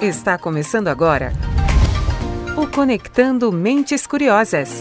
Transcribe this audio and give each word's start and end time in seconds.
Está 0.00 0.38
começando 0.38 0.88
agora 0.88 1.30
o 2.56 2.66
Conectando 2.66 3.52
Mentes 3.52 4.06
Curiosas. 4.06 4.80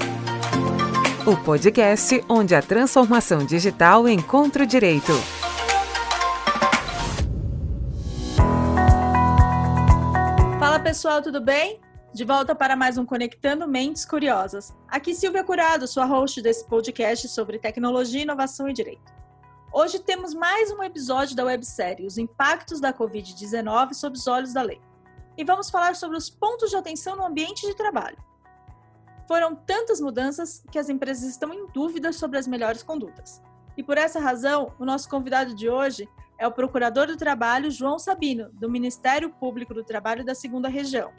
O 1.28 1.36
podcast 1.44 2.24
onde 2.30 2.56
a 2.56 2.62
transformação 2.62 3.46
digital 3.46 4.08
encontra 4.08 4.64
o 4.64 4.66
direito. 4.66 5.12
Fala 10.58 10.80
pessoal, 10.80 11.22
tudo 11.22 11.42
bem? 11.42 11.82
De 12.14 12.24
volta 12.24 12.56
para 12.56 12.78
mais 12.78 12.98
um 12.98 13.06
Conectando 13.06 13.68
Mentes 13.68 14.06
Curiosas. 14.06 14.74
Aqui 14.88 15.14
Silvia 15.14 15.44
Curado, 15.44 15.86
sua 15.86 16.06
host 16.06 16.42
desse 16.42 16.66
podcast 16.66 17.28
sobre 17.28 17.60
tecnologia, 17.60 18.22
inovação 18.22 18.70
e 18.70 18.74
direito. 18.74 19.12
Hoje 19.74 20.00
temos 20.00 20.34
mais 20.34 20.72
um 20.72 20.82
episódio 20.82 21.36
da 21.36 21.44
websérie 21.44 22.08
Os 22.08 22.18
Impactos 22.18 22.80
da 22.80 22.94
Covid-19 22.94 23.94
sob 23.94 24.16
os 24.18 24.26
Olhos 24.26 24.54
da 24.54 24.62
Lei 24.62 24.80
e 25.40 25.44
vamos 25.46 25.70
falar 25.70 25.96
sobre 25.96 26.18
os 26.18 26.30
pontos 26.30 26.70
de 26.70 26.76
atenção 26.76 27.16
no 27.16 27.26
ambiente 27.26 27.66
de 27.66 27.74
trabalho. 27.74 28.18
Foram 29.26 29.56
tantas 29.56 30.02
mudanças 30.02 30.62
que 30.70 30.78
as 30.78 30.90
empresas 30.90 31.24
estão 31.24 31.54
em 31.54 31.66
dúvida 31.68 32.12
sobre 32.12 32.38
as 32.38 32.46
melhores 32.46 32.84
condutas. 32.84 33.42
E 33.78 33.82
por 33.82 33.98
essa 33.98 34.20
razão, 34.20 34.74
o 34.78 34.84
nosso 34.84 35.08
convidado 35.08 35.56
de 35.56 35.70
hoje 35.70 36.10
é 36.38 36.46
o 36.46 36.52
Procurador 36.52 37.08
do 37.08 37.16
Trabalho 37.16 37.72
João 37.72 37.98
Sabino, 37.98 38.50
do 38.52 38.70
Ministério 38.70 39.30
Público 39.30 39.74
do 39.74 39.82
Trabalho 39.82 40.26
da 40.26 40.36
Segunda 40.36 40.68
Região, 40.68 41.10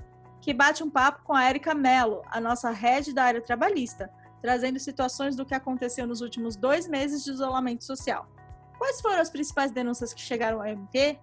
que 0.43 0.52
bate 0.52 0.84
um 0.84 0.91
papo 0.91 1.24
com 1.24 1.32
a 1.32 1.45
Érica 1.45 1.74
Mello, 1.74 2.23
a 2.27 2.38
nossa 2.43 2.71
rede 2.71 3.15
da 3.15 3.24
área 3.24 3.41
trabalhista, 3.41 4.10
trazendo 4.43 4.79
situações 4.79 5.34
do 5.34 5.46
que 5.46 5.55
aconteceu 5.55 6.07
nos 6.07 6.21
últimos 6.21 6.57
dois 6.57 6.87
meses 6.87 7.24
de 7.24 7.30
isolamento 7.30 7.84
social. 7.84 8.29
Quais 8.77 9.01
foram 9.01 9.23
as 9.23 9.30
principais 9.30 9.71
denúncias 9.71 10.12
que 10.12 10.21
chegaram 10.21 10.60
ao 10.60 10.66
MP 10.66 11.18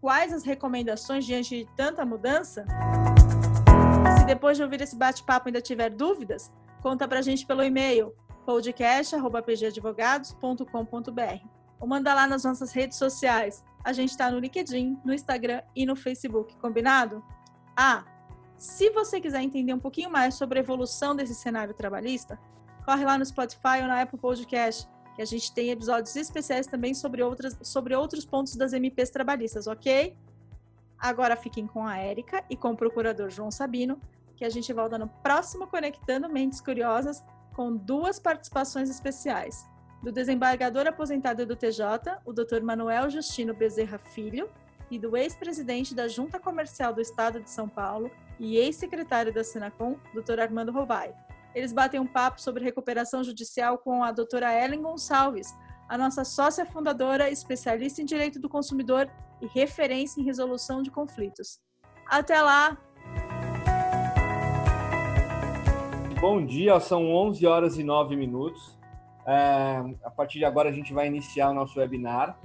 quais 0.00 0.32
as 0.32 0.44
recomendações 0.44 1.26
diante 1.26 1.58
de 1.58 1.66
tanta 1.76 2.06
mudança? 2.06 2.64
Se 4.18 4.24
depois 4.24 4.56
de 4.56 4.62
ouvir 4.62 4.80
esse 4.80 4.96
bate-papo 4.96 5.48
ainda 5.48 5.60
tiver 5.60 5.90
dúvidas, 5.90 6.50
conta 6.82 7.06
pra 7.06 7.20
gente 7.22 7.46
pelo 7.46 7.62
e-mail 7.62 8.12
podcast@pgadvogados.com.br 8.46 11.46
ou 11.78 11.86
manda 11.86 12.14
lá 12.14 12.26
nas 12.26 12.42
nossas 12.44 12.72
redes 12.72 12.96
sociais. 12.98 13.62
A 13.84 13.92
gente 13.92 14.10
está 14.10 14.30
no 14.30 14.38
LinkedIn, 14.38 14.98
no 15.04 15.12
Instagram 15.12 15.60
e 15.74 15.84
no 15.86 15.96
Facebook, 15.96 16.56
combinado? 16.56 17.22
Ah, 17.76 18.04
se 18.56 18.88
você 18.90 19.20
quiser 19.20 19.42
entender 19.42 19.72
um 19.72 19.78
pouquinho 19.78 20.10
mais 20.10 20.34
sobre 20.34 20.58
a 20.58 20.62
evolução 20.62 21.16
desse 21.16 21.34
cenário 21.34 21.72
trabalhista, 21.72 22.38
corre 22.84 23.04
lá 23.04 23.16
no 23.16 23.24
Spotify 23.24 23.80
ou 23.80 23.88
na 23.88 24.02
Apple 24.02 24.18
Podcast 24.18 24.86
que 25.14 25.22
a 25.22 25.24
gente 25.24 25.52
tem 25.52 25.70
episódios 25.70 26.14
especiais 26.16 26.66
também 26.66 26.94
sobre, 26.94 27.22
outras, 27.22 27.56
sobre 27.62 27.94
outros 27.94 28.24
pontos 28.24 28.56
das 28.56 28.72
MPs 28.72 29.10
trabalhistas, 29.10 29.66
ok? 29.66 30.16
Agora 30.98 31.36
fiquem 31.36 31.66
com 31.66 31.86
a 31.86 31.96
Érica 31.96 32.44
e 32.48 32.56
com 32.56 32.72
o 32.72 32.76
procurador 32.76 33.30
João 33.30 33.50
Sabino, 33.50 34.00
que 34.36 34.44
a 34.44 34.50
gente 34.50 34.72
volta 34.72 34.98
no 34.98 35.08
próximo 35.08 35.66
Conectando 35.66 36.28
Mentes 36.28 36.60
Curiosas 36.60 37.22
com 37.54 37.74
duas 37.74 38.18
participações 38.18 38.88
especiais. 38.88 39.66
Do 40.02 40.10
desembargador 40.10 40.86
aposentado 40.86 41.44
do 41.44 41.56
TJ, 41.56 42.18
o 42.24 42.32
Dr. 42.32 42.62
Manuel 42.62 43.10
Justino 43.10 43.52
Bezerra 43.52 43.98
Filho, 43.98 44.48
e 44.90 44.98
do 44.98 45.16
ex-presidente 45.16 45.94
da 45.94 46.08
Junta 46.08 46.40
Comercial 46.40 46.92
do 46.92 47.00
Estado 47.00 47.40
de 47.40 47.48
São 47.48 47.68
Paulo 47.68 48.10
e 48.38 48.56
ex-secretário 48.56 49.32
da 49.32 49.44
Senacom, 49.44 49.96
Dr. 50.12 50.40
Armando 50.40 50.72
Rovai. 50.72 51.14
Eles 51.54 51.72
batem 51.72 51.98
um 51.98 52.06
papo 52.06 52.40
sobre 52.40 52.64
recuperação 52.64 53.24
judicial 53.24 53.78
com 53.78 54.04
a 54.04 54.12
doutora 54.12 54.52
Ellen 54.52 54.82
Gonçalves, 54.82 55.52
a 55.88 55.98
nossa 55.98 56.24
sócia 56.24 56.64
fundadora, 56.64 57.28
especialista 57.28 58.00
em 58.00 58.04
direito 58.04 58.38
do 58.38 58.48
consumidor 58.48 59.10
e 59.40 59.46
referência 59.46 60.20
em 60.20 60.24
resolução 60.24 60.82
de 60.82 60.90
conflitos. 60.90 61.58
Até 62.06 62.40
lá! 62.40 62.78
Bom 66.20 66.44
dia, 66.44 66.78
são 66.78 67.10
11 67.12 67.46
horas 67.46 67.78
e 67.78 67.82
9 67.82 68.14
minutos. 68.14 68.78
É, 69.26 69.82
a 70.04 70.10
partir 70.10 70.38
de 70.38 70.44
agora 70.44 70.68
a 70.68 70.72
gente 70.72 70.92
vai 70.92 71.08
iniciar 71.08 71.50
o 71.50 71.54
nosso 71.54 71.80
webinar. 71.80 72.38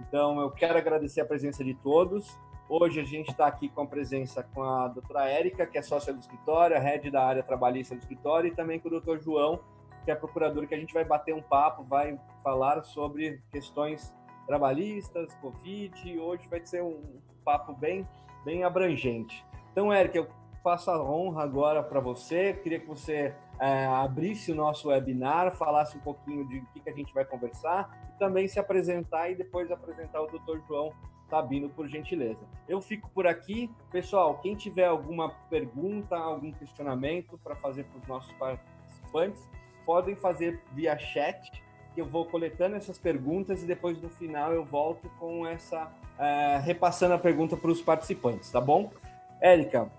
Então 0.00 0.38
eu 0.40 0.50
quero 0.50 0.76
agradecer 0.76 1.22
a 1.22 1.24
presença 1.24 1.64
de 1.64 1.74
todos 1.74 2.38
Hoje 2.72 3.00
a 3.00 3.04
gente 3.04 3.32
está 3.32 3.48
aqui 3.48 3.68
com 3.68 3.80
a 3.80 3.86
presença 3.86 4.44
com 4.54 4.62
a 4.62 4.86
doutora 4.86 5.28
Érica, 5.28 5.66
que 5.66 5.76
é 5.76 5.82
sócia 5.82 6.12
do 6.12 6.20
escritório, 6.20 6.76
a 6.76 6.78
head 6.78 7.10
da 7.10 7.20
área 7.20 7.42
trabalhista 7.42 7.96
do 7.96 7.98
escritório, 7.98 8.46
e 8.46 8.54
também 8.54 8.78
com 8.78 8.86
o 8.86 8.92
doutor 8.92 9.18
João, 9.18 9.58
que 10.04 10.10
é 10.12 10.14
procurador, 10.14 10.64
que 10.68 10.74
a 10.76 10.78
gente 10.78 10.94
vai 10.94 11.04
bater 11.04 11.34
um 11.34 11.42
papo, 11.42 11.82
vai 11.82 12.16
falar 12.44 12.84
sobre 12.84 13.42
questões 13.50 14.14
trabalhistas, 14.46 15.34
Covid, 15.42 16.16
hoje 16.20 16.46
vai 16.46 16.64
ser 16.64 16.80
um 16.80 17.20
papo 17.44 17.72
bem, 17.72 18.06
bem 18.44 18.62
abrangente. 18.62 19.44
Então, 19.72 19.92
Érica, 19.92 20.18
eu 20.18 20.28
faço 20.62 20.92
a 20.92 21.02
honra 21.02 21.42
agora 21.42 21.82
para 21.82 21.98
você, 21.98 22.52
queria 22.52 22.78
que 22.78 22.86
você 22.86 23.34
é, 23.58 23.86
abrisse 23.86 24.52
o 24.52 24.54
nosso 24.54 24.90
webinar, 24.90 25.50
falasse 25.56 25.98
um 25.98 26.00
pouquinho 26.02 26.46
de 26.46 26.58
o 26.58 26.66
que, 26.66 26.78
que 26.78 26.90
a 26.90 26.94
gente 26.94 27.12
vai 27.12 27.24
conversar, 27.24 27.90
e 28.14 28.18
também 28.20 28.46
se 28.46 28.60
apresentar 28.60 29.28
e 29.28 29.34
depois 29.34 29.72
apresentar 29.72 30.22
o 30.22 30.28
doutor 30.28 30.62
João 30.68 30.92
Sabino, 31.30 31.70
por 31.70 31.88
gentileza. 31.88 32.40
Eu 32.68 32.82
fico 32.82 33.08
por 33.14 33.26
aqui. 33.26 33.70
Pessoal, 33.92 34.38
quem 34.42 34.56
tiver 34.56 34.86
alguma 34.86 35.30
pergunta, 35.48 36.16
algum 36.16 36.52
questionamento 36.52 37.38
para 37.42 37.54
fazer 37.54 37.84
para 37.84 38.00
os 38.00 38.06
nossos 38.08 38.32
participantes, 38.32 39.48
podem 39.86 40.16
fazer 40.16 40.60
via 40.72 40.98
chat, 40.98 41.50
que 41.94 42.00
eu 42.00 42.06
vou 42.06 42.26
coletando 42.26 42.76
essas 42.76 42.98
perguntas 42.98 43.62
e 43.62 43.66
depois 43.66 44.00
no 44.02 44.10
final 44.10 44.52
eu 44.52 44.64
volto 44.64 45.08
com 45.18 45.46
essa, 45.46 45.84
uh, 45.84 46.60
repassando 46.62 47.14
a 47.14 47.18
pergunta 47.18 47.56
para 47.56 47.70
os 47.70 47.80
participantes, 47.80 48.50
tá 48.50 48.60
bom? 48.60 48.92
Érica, 49.40 49.90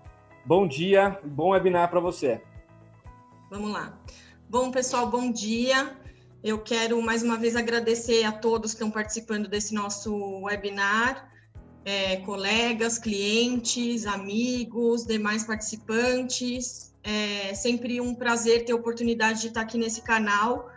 bom 0.44 0.66
dia, 0.66 1.18
bom 1.24 1.50
webinar 1.50 1.90
para 1.90 2.00
você. 2.00 2.42
Vamos 3.50 3.72
lá. 3.72 3.98
Bom, 4.48 4.70
pessoal, 4.70 5.10
bom 5.10 5.30
dia. 5.30 5.96
Eu 6.42 6.58
quero 6.58 7.00
mais 7.00 7.22
uma 7.22 7.36
vez 7.36 7.54
agradecer 7.54 8.24
a 8.24 8.32
todos 8.32 8.72
que 8.72 8.76
estão 8.76 8.90
participando 8.90 9.46
desse 9.48 9.72
nosso 9.72 10.40
webinar, 10.40 11.30
é, 11.84 12.16
colegas, 12.16 12.98
clientes, 12.98 14.06
amigos, 14.06 15.06
demais 15.06 15.44
participantes. 15.44 16.92
É 17.04 17.54
sempre 17.54 18.00
um 18.00 18.12
prazer 18.12 18.64
ter 18.64 18.72
a 18.72 18.76
oportunidade 18.76 19.40
de 19.40 19.48
estar 19.48 19.60
aqui 19.60 19.78
nesse 19.78 20.02
canal 20.02 20.68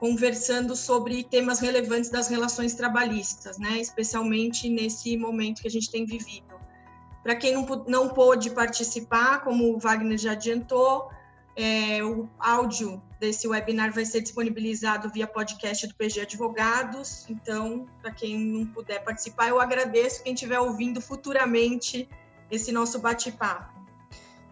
conversando 0.00 0.74
sobre 0.74 1.24
temas 1.24 1.60
relevantes 1.60 2.10
das 2.10 2.28
relações 2.28 2.74
trabalhistas, 2.74 3.58
né? 3.58 3.78
especialmente 3.80 4.68
nesse 4.68 5.16
momento 5.16 5.62
que 5.62 5.68
a 5.68 5.70
gente 5.70 5.90
tem 5.90 6.04
vivido. 6.04 6.58
Para 7.22 7.36
quem 7.36 7.52
não, 7.52 7.66
não 7.86 8.08
pôde 8.08 8.50
participar, 8.50 9.42
como 9.42 9.74
o 9.74 9.78
Wagner 9.78 10.16
já 10.16 10.32
adiantou, 10.32 11.10
é, 11.58 12.04
o 12.04 12.28
áudio 12.38 13.02
desse 13.18 13.48
webinar 13.48 13.92
vai 13.92 14.04
ser 14.04 14.20
disponibilizado 14.20 15.10
via 15.10 15.26
podcast 15.26 15.88
do 15.88 15.94
PG 15.96 16.20
Advogados. 16.20 17.28
Então, 17.28 17.84
para 18.00 18.12
quem 18.12 18.38
não 18.38 18.64
puder 18.64 19.02
participar, 19.02 19.48
eu 19.48 19.60
agradeço 19.60 20.22
quem 20.22 20.34
estiver 20.34 20.60
ouvindo 20.60 21.00
futuramente 21.00 22.08
esse 22.48 22.70
nosso 22.70 23.00
bate-papo. 23.00 23.76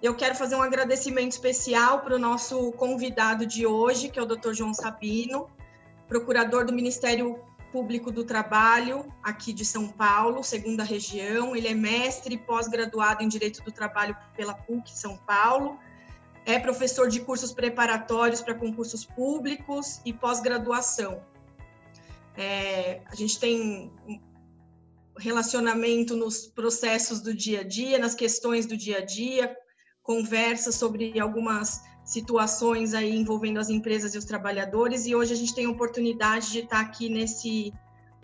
Eu 0.03 0.17
quero 0.17 0.35
fazer 0.35 0.57
um 0.57 0.63
agradecimento 0.63 1.31
especial 1.31 2.01
para 2.01 2.17
o 2.17 2.19
nosso 2.19 2.73
convidado 2.73 3.47
de 3.47 3.65
hoje, 3.65 4.09
que 4.09 4.19
é 4.19 4.23
o 4.23 4.27
Dr. 4.27 4.53
João 4.53 4.75
Sabino, 4.75 5.49
procurador 6.09 6.67
do 6.67 6.73
Ministério 6.73 7.39
Público 7.71 8.11
do 8.11 8.25
Trabalho, 8.25 9.07
aqui 9.23 9.53
de 9.53 9.65
São 9.65 9.87
Paulo, 9.87 10.43
segunda 10.43 10.83
região. 10.83 11.55
Ele 11.55 11.69
é 11.69 11.75
mestre 11.75 12.37
pós-graduado 12.37 13.23
em 13.23 13.29
Direito 13.29 13.63
do 13.63 13.71
Trabalho 13.71 14.17
pela 14.37 14.55
PUC 14.55 14.91
São 14.91 15.17
Paulo 15.19 15.79
é 16.47 16.61
professor 16.61 17.09
de 17.09 17.21
cursos 17.21 17.53
preparatórios 17.53 18.41
para 18.41 18.55
concursos 18.55 19.05
públicos 19.05 20.01
e 20.05 20.13
pós-graduação. 20.13 21.21
É, 22.37 23.03
a 23.07 23.15
gente 23.17 23.39
tem 23.41 23.93
relacionamento 25.19 26.15
nos 26.15 26.47
processos 26.47 27.21
do 27.21 27.35
dia 27.35 27.61
a 27.61 27.65
dia, 27.65 27.99
nas 27.99 28.15
questões 28.15 28.65
do 28.65 28.77
dia 28.77 28.99
a 28.99 29.05
dia, 29.05 29.57
conversa 30.03 30.71
sobre 30.71 31.19
algumas 31.19 31.83
situações 32.05 32.95
aí 32.95 33.17
envolvendo 33.17 33.59
as 33.59 33.69
empresas 33.69 34.15
e 34.15 34.19
os 34.19 34.25
trabalhadores, 34.25 35.07
e 35.07 35.15
hoje 35.17 35.33
a 35.33 35.37
gente 35.37 35.53
tem 35.53 35.67
a 35.67 35.71
oportunidade 35.71 36.53
de 36.53 36.61
estar 36.61 36.81
aqui 36.81 37.09
nesse 37.09 37.73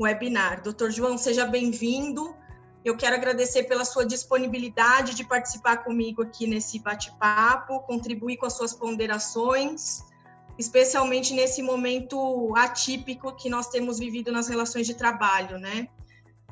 webinar. 0.01 0.63
Doutor 0.63 0.93
João, 0.93 1.19
seja 1.19 1.45
bem-vindo. 1.45 2.37
Eu 2.85 2.97
quero 2.97 3.15
agradecer 3.15 3.65
pela 3.65 3.85
sua 3.85 4.05
disponibilidade 4.05 5.15
de 5.15 5.25
participar 5.25 5.79
comigo 5.79 6.23
aqui 6.23 6.47
nesse 6.47 6.81
bate-papo, 6.81 7.81
contribuir 7.81 8.37
com 8.37 8.47
as 8.47 8.55
suas 8.55 8.73
ponderações, 8.75 10.03
especialmente 10.59 11.33
nesse 11.33 11.63
momento 11.63 12.53
atípico 12.57 13.35
que 13.37 13.49
nós 13.49 13.69
temos 13.69 13.99
vivido 14.01 14.33
nas 14.33 14.49
relações 14.49 14.87
de 14.87 14.95
trabalho, 14.95 15.59
né? 15.59 15.89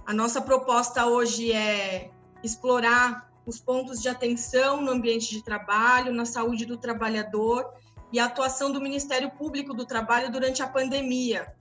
A 0.07 0.15
nossa 0.15 0.41
proposta 0.41 1.07
hoje 1.07 1.53
é 1.53 2.11
explorar 2.43 3.29
os 3.45 3.59
pontos 3.61 4.01
de 4.01 4.09
atenção 4.09 4.81
no 4.81 4.93
ambiente 4.93 5.31
de 5.31 5.43
trabalho, 5.43 6.15
na 6.15 6.25
saúde 6.25 6.65
do 6.65 6.77
trabalhador 6.77 7.73
e 8.13 8.19
a 8.21 8.27
atuação 8.27 8.71
do 8.71 8.81
Ministério 8.81 9.31
Público 9.31 9.75
do 9.75 9.85
Trabalho 9.85 10.31
durante 10.31 10.63
a 10.63 10.69
pandemia, 10.69 11.53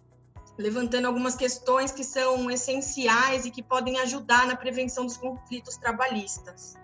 levantando 0.60 1.08
algumas 1.08 1.36
questões 1.36 1.90
que 1.90 2.04
são 2.04 2.52
essenciais 2.52 3.46
e 3.46 3.52
que 3.52 3.64
podem 3.64 3.98
ajudar 4.02 4.46
na 4.46 4.58
prevenção 4.58 5.06
dos 5.06 5.16
conflitos 5.16 5.78
trabalhistas. 5.78 6.76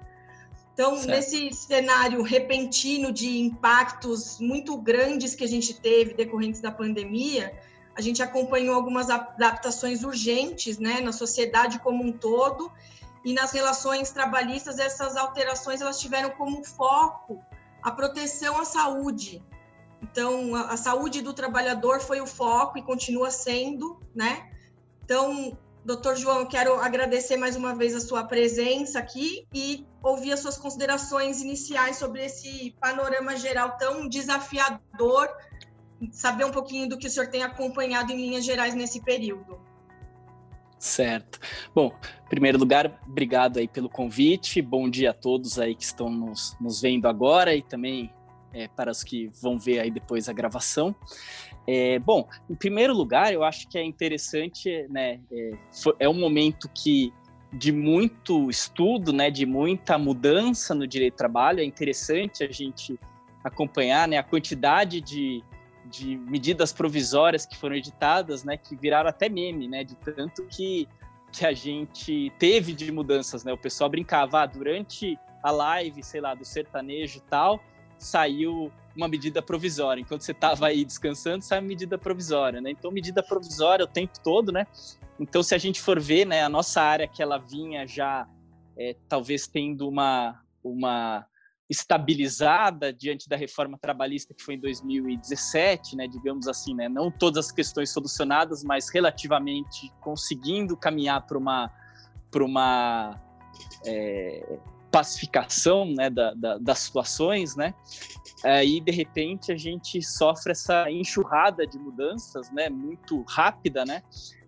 Então, 0.74 0.96
certo. 0.96 1.10
nesse 1.10 1.52
cenário 1.54 2.22
repentino 2.22 3.12
de 3.12 3.38
impactos 3.38 4.40
muito 4.40 4.78
grandes 4.78 5.36
que 5.36 5.44
a 5.44 5.48
gente 5.48 5.74
teve 5.74 6.14
decorrentes 6.14 6.62
da 6.62 6.72
pandemia, 6.72 7.54
a 7.96 8.02
gente 8.02 8.24
acompanhou 8.24 8.76
algumas 8.76 9.10
adaptações 9.10 10.04
urgentes 10.04 10.78
né, 10.78 11.02
na 11.02 11.12
sociedade 11.12 11.80
como 11.80 12.02
um 12.02 12.14
todo 12.14 12.72
e 13.26 13.34
nas 13.34 13.52
relações 13.52 14.10
trabalhistas 14.12 14.80
essas 14.80 15.18
alterações 15.18 15.82
elas 15.82 16.00
tiveram 16.00 16.30
como 16.32 16.64
foco 16.64 17.44
a 17.82 17.92
proteção 17.92 18.58
à 18.58 18.64
saúde. 18.64 19.44
Então, 20.02 20.56
a, 20.56 20.74
a 20.74 20.78
saúde 20.78 21.22
do 21.22 21.34
trabalhador 21.34 22.00
foi 22.00 22.22
o 22.22 22.28
foco 22.28 22.78
e 22.78 22.82
continua 22.82 23.32
sendo, 23.32 24.00
né? 24.14 24.50
Então, 25.04 25.58
doutor 25.84 26.16
João, 26.16 26.46
quero 26.46 26.76
agradecer 26.80 27.38
mais 27.38 27.56
uma 27.56 27.76
vez 27.76 27.96
a 27.96 28.00
sua 28.00 28.24
presença 28.24 29.00
aqui 29.00 29.48
e 29.54 29.86
ouvir 30.02 30.34
as 30.34 30.40
suas 30.40 30.58
considerações 30.58 31.42
iniciais 31.42 31.98
sobre 31.98 32.26
esse 32.26 32.76
panorama 32.80 33.36
geral 33.36 33.78
tão 33.78 34.08
desafiador, 34.08 35.30
saber 36.12 36.46
um 36.46 36.52
pouquinho 36.52 36.90
do 36.90 36.98
que 36.98 37.08
o 37.08 37.10
senhor 37.10 37.28
tem 37.30 37.44
acompanhado 37.44 38.12
em 38.12 38.18
linhas 38.18 38.44
gerais 38.44 38.74
nesse 38.74 39.02
período. 39.02 39.60
Certo. 40.78 41.40
Bom, 41.74 41.96
em 42.26 42.30
primeiro 42.30 42.60
lugar, 42.60 43.00
obrigado 43.08 43.58
aí 43.58 43.68
pelo 43.68 43.90
convite. 43.90 44.62
Bom 44.62 44.90
dia 44.90 45.12
a 45.12 45.14
todos 45.14 45.58
aí 45.58 45.74
que 45.74 45.84
estão 45.84 46.10
nos, 46.10 46.56
nos 46.60 46.82
vendo 46.82 47.08
agora 47.08 47.56
e 47.56 47.64
também 47.64 48.14
é, 48.56 48.68
para 48.70 48.90
os 48.90 49.04
que 49.04 49.30
vão 49.42 49.60
ver 49.60 49.80
aí 49.80 49.92
depois 49.92 50.30
a 50.30 50.34
gravação. 50.34 50.96
É, 51.68 52.00
bom, 52.00 52.28
em 52.50 52.56
primeiro 52.56 52.94
lugar, 52.94 53.34
eu 53.34 53.44
acho 53.44 53.68
que 53.68 53.78
é 53.78 53.84
interessante, 53.84 54.88
né? 54.90 55.20
É, 55.32 55.52
é 56.00 56.10
um 56.10 56.14
momento 56.14 56.70
que 56.74 57.14
de 57.52 57.72
muito 57.72 58.50
estudo, 58.50 59.14
né, 59.14 59.30
de 59.30 59.46
muita 59.46 59.98
mudança 59.98 60.74
no 60.74 60.88
direito 60.88 61.14
do 61.14 61.18
trabalho. 61.18 61.60
É 61.60 61.64
interessante 61.64 62.44
a 62.44 62.52
gente 62.52 63.00
acompanhar, 63.44 64.08
né, 64.08 64.18
a 64.18 64.24
quantidade 64.24 65.00
de 65.00 65.44
de 65.88 66.18
medidas 66.18 66.74
provisórias 66.74 67.46
que 67.46 67.56
foram 67.56 67.76
editadas, 67.76 68.44
né, 68.44 68.58
que 68.58 68.76
viraram 68.76 69.10
até 69.10 69.30
meme, 69.30 69.68
né, 69.68 69.84
de 69.84 69.96
tanto 69.96 70.44
que, 70.46 70.88
que 71.32 71.46
a 71.46 71.54
gente 71.54 72.34
teve 72.40 72.74
de 72.74 72.92
mudanças, 72.92 73.44
né, 73.44 73.54
o 73.54 73.58
pessoal 73.58 73.90
brincava, 73.90 74.42
ah, 74.42 74.46
durante 74.46 75.18
a 75.44 75.52
live, 75.52 76.02
sei 76.02 76.22
lá, 76.22 76.34
do 76.34 76.44
sertanejo 76.44 77.20
e 77.20 77.22
tal, 77.22 77.62
saiu 77.98 78.72
uma 78.96 79.08
medida 79.08 79.42
provisória, 79.42 80.02
enquanto 80.02 80.22
você 80.22 80.32
estava 80.32 80.68
aí 80.68 80.86
descansando, 80.86 81.44
sai 81.44 81.60
uma 81.60 81.68
medida 81.68 81.98
provisória, 81.98 82.62
né, 82.62 82.72
então 82.72 82.92
medida 82.92 83.22
provisória 83.22 83.84
o 83.84 83.88
tempo 83.88 84.14
todo, 84.24 84.52
né, 84.52 84.66
então 85.20 85.44
se 85.44 85.54
a 85.54 85.58
gente 85.58 85.82
for 85.82 86.00
ver, 86.00 86.26
né, 86.26 86.44
a 86.44 86.50
nossa 86.50 86.82
área 86.82 87.08
que 87.08 87.22
ela 87.22 87.38
vinha 87.38 87.86
já, 87.86 88.28
é, 88.78 88.96
talvez 89.10 89.48
tendo 89.48 89.88
uma, 89.88 90.42
uma 90.64 91.26
estabilizada 91.70 92.94
diante 92.94 93.28
da 93.28 93.36
reforma 93.36 93.78
trabalhista 93.78 94.34
que 94.34 94.44
foi 94.44 94.56
em 94.56 94.60
2017, 94.60 95.96
né, 95.96 96.08
digamos 96.08 96.48
assim, 96.48 96.74
né, 96.74 96.88
não 96.88 97.12
todas 97.12 97.48
as 97.48 97.52
questões 97.52 97.92
solucionadas, 97.92 98.64
mas 98.64 98.90
relativamente 98.90 99.92
conseguindo 100.00 100.78
caminhar 100.78 101.26
para 101.26 101.38
uma 101.38 101.72
para 102.32 102.44
uma 102.44 103.22
é, 103.86 104.60
pacificação, 104.96 105.86
né, 105.86 106.10
da, 106.10 106.34
da, 106.34 106.58
das 106.58 106.80
situações, 106.80 107.54
né, 107.54 107.74
aí 108.46 108.80
de 108.80 108.94
repente 108.94 109.52
a 109.52 109.58
gente 109.58 110.02
sofre 110.02 110.54
essa 110.54 110.90
enxurrada 110.90 111.68
de 111.68 111.78
mudanças, 111.78 112.50
né, 112.50 112.70
muito 112.70 113.22
rápida, 113.28 113.84
né, 113.84 114.02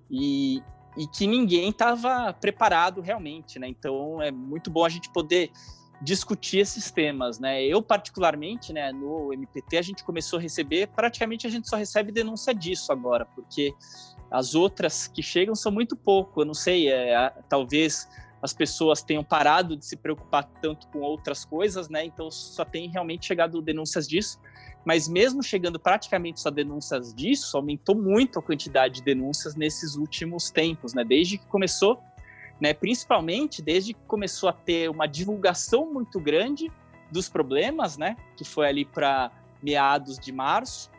e, 0.10 0.64
e 0.96 1.06
que 1.06 1.28
ninguém 1.28 1.70
estava 1.70 2.32
preparado 2.32 3.02
realmente, 3.02 3.60
né, 3.60 3.68
então 3.68 4.22
é 4.22 4.32
muito 4.32 4.72
bom 4.72 4.86
a 4.86 4.90
gente 4.90 5.10
poder 5.12 5.52
discutir 6.02 6.60
esses 6.60 6.92
temas, 6.92 7.40
né? 7.40 7.64
Eu 7.64 7.82
particularmente, 7.82 8.72
né, 8.72 8.92
no 8.92 9.34
MPT 9.34 9.78
a 9.78 9.82
gente 9.82 10.04
começou 10.04 10.38
a 10.38 10.42
receber, 10.42 10.88
praticamente 10.90 11.48
a 11.48 11.50
gente 11.50 11.68
só 11.68 11.76
recebe 11.76 12.12
denúncia 12.12 12.54
disso 12.54 12.92
agora, 12.92 13.26
porque 13.26 13.74
as 14.30 14.54
outras 14.54 15.08
que 15.08 15.24
chegam 15.24 15.56
são 15.56 15.72
muito 15.72 15.96
pouco. 15.96 16.42
Eu 16.42 16.46
não 16.46 16.54
sei, 16.54 16.88
é, 16.88 17.34
talvez 17.50 18.08
as 18.42 18.54
pessoas 18.54 19.02
tenham 19.02 19.24
parado 19.24 19.76
de 19.76 19.86
se 19.86 19.96
preocupar 19.96 20.44
tanto 20.62 20.88
com 20.88 21.00
outras 21.00 21.44
coisas, 21.44 21.90
né? 21.90 22.06
Então 22.06 22.30
só 22.30 22.64
tem 22.64 22.90
realmente 22.90 23.26
chegado 23.26 23.62
denúncias 23.62 24.08
disso. 24.08 24.40
Mas 24.86 25.08
mesmo 25.08 25.44
chegando 25.44 25.80
praticamente 25.80 26.40
só 26.40 26.50
denúncias 26.50 27.14
disso, 27.14 27.58
aumentou 27.58 27.96
muito 27.96 28.40
a 28.40 28.42
quantidade 28.42 28.96
de 28.96 29.02
denúncias 29.02 29.56
nesses 29.56 29.96
últimos 29.96 30.50
tempos, 30.50 30.94
né? 30.94 31.04
Desde 31.04 31.38
que 31.38 31.46
começou 31.48 32.02
né? 32.60 32.74
Principalmente 32.74 33.62
desde 33.62 33.94
que 33.94 34.00
começou 34.08 34.50
a 34.50 34.54
ter 34.54 34.90
uma 34.90 35.08
divulgação 35.08 35.92
muito 35.92 36.20
grande 36.20 36.72
dos 37.12 37.30
problemas, 37.30 37.98
né? 37.98 38.18
Que 38.36 38.44
foi 38.44 38.68
ali 38.68 38.86
para 38.86 39.32
meados 39.62 40.18
de 40.18 40.32
março. 40.32 40.90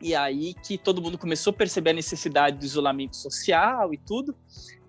E 0.00 0.14
aí 0.14 0.54
que 0.54 0.76
todo 0.76 1.00
mundo 1.00 1.16
começou 1.16 1.52
a 1.52 1.54
perceber 1.54 1.90
a 1.90 1.94
necessidade 1.94 2.58
do 2.58 2.64
isolamento 2.64 3.16
social 3.16 3.92
e 3.94 3.98
tudo. 3.98 4.34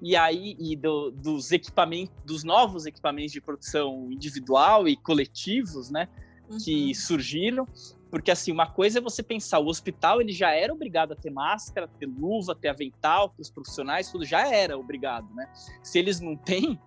E 0.01 0.15
aí 0.15 0.55
e 0.59 0.75
do, 0.75 1.11
dos 1.11 1.51
equipamentos, 1.51 2.15
dos 2.25 2.43
novos 2.43 2.85
equipamentos 2.85 3.31
de 3.31 3.41
produção 3.41 4.11
individual 4.11 4.87
e 4.87 4.95
coletivos, 4.95 5.89
né? 5.89 6.07
Uhum. 6.49 6.57
Que 6.57 6.93
surgiram 6.95 7.67
porque, 8.09 8.31
assim, 8.31 8.51
uma 8.51 8.67
coisa 8.67 8.99
é 8.99 9.01
você 9.01 9.21
pensar, 9.21 9.59
o 9.59 9.67
hospital 9.67 10.21
ele 10.21 10.31
já 10.31 10.51
era 10.51 10.73
obrigado 10.73 11.11
a 11.11 11.15
ter 11.15 11.29
máscara, 11.29 11.87
ter 11.87 12.05
luva, 12.05 12.55
ter 12.55 12.69
avental 12.69 13.29
para 13.29 13.41
os 13.41 13.49
profissionais, 13.49 14.11
tudo 14.11 14.25
já 14.25 14.47
era 14.53 14.77
obrigado, 14.77 15.27
né? 15.35 15.49
Se 15.83 15.99
eles 15.99 16.19
não 16.19 16.35
têm, 16.35 16.79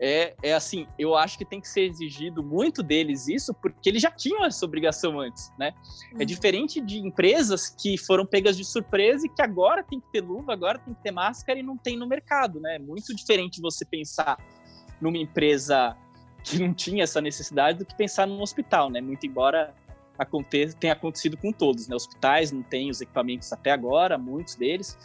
é, 0.00 0.34
é 0.42 0.54
assim, 0.54 0.86
eu 0.98 1.16
acho 1.16 1.36
que 1.36 1.44
tem 1.44 1.60
que 1.60 1.68
ser 1.68 1.82
exigido 1.82 2.42
muito 2.42 2.82
deles 2.82 3.26
isso, 3.26 3.52
porque 3.54 3.88
eles 3.88 4.00
já 4.00 4.10
tinham 4.10 4.44
essa 4.44 4.64
obrigação 4.64 5.18
antes, 5.18 5.52
né? 5.58 5.72
É 6.12 6.14
uhum. 6.14 6.22
É 6.22 6.24
diferente 6.24 6.80
de 6.80 6.98
empresas 6.98 7.68
que 7.68 7.98
foram 7.98 8.24
pegas 8.24 8.56
de 8.56 8.64
surpresa 8.64 9.26
e 9.26 9.28
que 9.28 9.42
agora 9.42 9.82
tem 9.82 10.00
que 10.00 10.10
ter 10.12 10.20
luva, 10.20 10.52
agora 10.52 10.78
tem 10.78 10.94
que 10.94 11.02
ter 11.02 11.10
máscara 11.10 11.58
e 11.58 11.62
não 11.62 11.76
tem 11.76 11.96
no 11.96 12.06
mercado, 12.06 12.60
né? 12.60 12.76
É 12.76 12.78
muito 12.78 13.14
diferente 13.14 13.60
você 13.60 13.84
pensar 13.84 14.38
numa 15.00 15.18
empresa 15.18 15.96
que 16.44 16.58
não 16.58 16.72
tinha 16.72 17.02
essa 17.02 17.20
necessidade 17.20 17.78
do 17.78 17.84
que 17.84 17.96
pensar 17.96 18.26
num 18.26 18.40
hospital, 18.40 18.90
né? 18.90 19.00
Muito 19.00 19.26
embora 19.26 19.74
aconte 20.16 20.74
tem 20.74 20.90
acontecido 20.90 21.36
com 21.36 21.52
todos, 21.52 21.88
né? 21.88 21.94
Hospitais 21.94 22.50
não 22.50 22.62
têm 22.62 22.90
os 22.90 23.00
equipamentos 23.00 23.52
até 23.52 23.70
agora, 23.70 24.18
muitos 24.18 24.56
deles, 24.56 24.98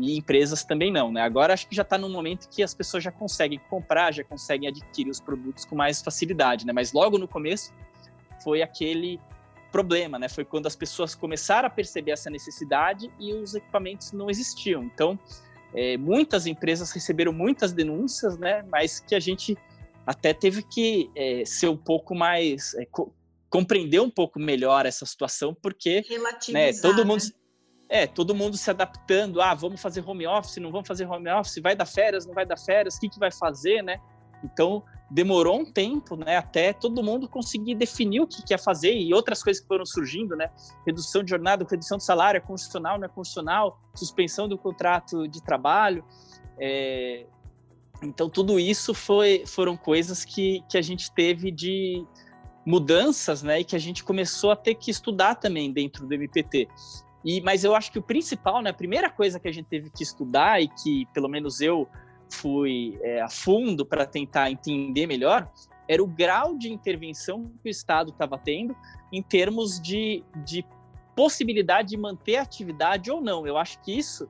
e 0.00 0.16
empresas 0.16 0.64
também 0.64 0.90
não, 0.90 1.12
né? 1.12 1.20
Agora 1.20 1.52
acho 1.52 1.68
que 1.68 1.74
já 1.74 1.82
está 1.82 1.98
num 1.98 2.08
momento 2.08 2.48
que 2.48 2.62
as 2.62 2.74
pessoas 2.74 3.04
já 3.04 3.12
conseguem 3.12 3.60
comprar, 3.68 4.12
já 4.12 4.24
conseguem 4.24 4.68
adquirir 4.68 5.10
os 5.10 5.20
produtos 5.20 5.64
com 5.64 5.76
mais 5.76 6.00
facilidade, 6.00 6.66
né? 6.66 6.72
Mas 6.72 6.92
logo 6.92 7.18
no 7.18 7.28
começo 7.28 7.72
foi 8.42 8.62
aquele 8.62 9.20
problema, 9.70 10.18
né? 10.18 10.28
Foi 10.28 10.44
quando 10.44 10.66
as 10.66 10.74
pessoas 10.74 11.14
começaram 11.14 11.66
a 11.66 11.70
perceber 11.70 12.12
essa 12.12 12.30
necessidade 12.30 13.10
e 13.20 13.32
os 13.34 13.54
equipamentos 13.54 14.12
não 14.12 14.30
existiam. 14.30 14.82
Então, 14.82 15.18
é, 15.74 15.96
muitas 15.96 16.46
empresas 16.46 16.90
receberam 16.90 17.32
muitas 17.32 17.72
denúncias, 17.72 18.38
né? 18.38 18.64
Mas 18.70 19.00
que 19.00 19.14
a 19.14 19.20
gente 19.20 19.56
até 20.06 20.32
teve 20.32 20.62
que 20.62 21.10
é, 21.14 21.44
ser 21.44 21.68
um 21.68 21.76
pouco 21.76 22.14
mais 22.14 22.74
é, 22.74 22.86
compreender 23.48 24.00
um 24.00 24.10
pouco 24.10 24.38
melhor 24.38 24.86
essa 24.86 25.04
situação, 25.04 25.54
porque 25.60 26.04
né, 26.52 26.72
todo 26.72 27.04
mundo 27.04 27.22
né? 27.22 27.30
É 27.90 28.06
todo 28.06 28.34
mundo 28.34 28.56
se 28.56 28.70
adaptando. 28.70 29.42
Ah, 29.42 29.52
vamos 29.52 29.82
fazer 29.82 30.08
home 30.08 30.26
office, 30.26 30.58
não 30.58 30.70
vamos 30.70 30.86
fazer 30.86 31.06
home 31.06 31.28
office, 31.28 31.60
vai 31.60 31.74
dar 31.74 31.84
férias, 31.84 32.24
não 32.24 32.32
vai 32.32 32.46
dar 32.46 32.56
férias, 32.56 32.94
o 32.94 33.00
que, 33.00 33.08
que 33.08 33.18
vai 33.18 33.32
fazer, 33.32 33.82
né? 33.82 34.00
Então 34.44 34.82
demorou 35.10 35.58
um 35.58 35.64
tempo, 35.64 36.14
né, 36.14 36.36
até 36.36 36.72
todo 36.72 37.02
mundo 37.02 37.28
conseguir 37.28 37.74
definir 37.74 38.20
o 38.20 38.28
que 38.28 38.44
quer 38.44 38.60
fazer 38.60 38.94
e 38.94 39.12
outras 39.12 39.42
coisas 39.42 39.60
que 39.60 39.66
foram 39.66 39.84
surgindo, 39.84 40.36
né? 40.36 40.48
Redução 40.86 41.24
de 41.24 41.30
jornada, 41.30 41.66
redução 41.68 41.98
de 41.98 42.04
salário, 42.04 42.38
é 42.38 42.40
constitucional, 42.40 42.96
não 42.96 43.06
é 43.06 43.08
constitucional, 43.08 43.80
suspensão 43.92 44.48
do 44.48 44.56
contrato 44.56 45.26
de 45.26 45.42
trabalho. 45.42 46.04
É... 46.60 47.26
Então 48.00 48.30
tudo 48.30 48.60
isso 48.60 48.94
foi, 48.94 49.42
foram 49.46 49.76
coisas 49.76 50.24
que, 50.24 50.62
que 50.70 50.78
a 50.78 50.82
gente 50.82 51.12
teve 51.12 51.50
de 51.50 52.06
mudanças, 52.64 53.42
né, 53.42 53.60
e 53.60 53.64
que 53.64 53.74
a 53.74 53.80
gente 53.80 54.04
começou 54.04 54.52
a 54.52 54.56
ter 54.56 54.76
que 54.76 54.92
estudar 54.92 55.34
também 55.34 55.72
dentro 55.72 56.06
do 56.06 56.14
MPT. 56.14 56.68
E, 57.24 57.40
mas 57.40 57.64
eu 57.64 57.74
acho 57.74 57.92
que 57.92 57.98
o 57.98 58.02
principal, 58.02 58.62
né, 58.62 58.70
a 58.70 58.74
primeira 58.74 59.10
coisa 59.10 59.38
que 59.38 59.48
a 59.48 59.52
gente 59.52 59.66
teve 59.66 59.90
que 59.90 60.02
estudar 60.02 60.60
e 60.60 60.68
que 60.68 61.06
pelo 61.12 61.28
menos 61.28 61.60
eu 61.60 61.86
fui 62.30 62.98
é, 63.02 63.20
a 63.20 63.28
fundo 63.28 63.84
para 63.84 64.06
tentar 64.06 64.50
entender 64.50 65.06
melhor, 65.06 65.50
era 65.88 66.02
o 66.02 66.06
grau 66.06 66.56
de 66.56 66.72
intervenção 66.72 67.50
que 67.62 67.68
o 67.68 67.70
Estado 67.70 68.10
estava 68.10 68.38
tendo 68.38 68.74
em 69.12 69.22
termos 69.22 69.80
de, 69.80 70.24
de 70.44 70.64
possibilidade 71.16 71.88
de 71.88 71.96
manter 71.96 72.36
a 72.36 72.42
atividade 72.42 73.10
ou 73.10 73.20
não. 73.20 73.46
Eu 73.46 73.58
acho 73.58 73.80
que 73.80 73.98
isso 73.98 74.28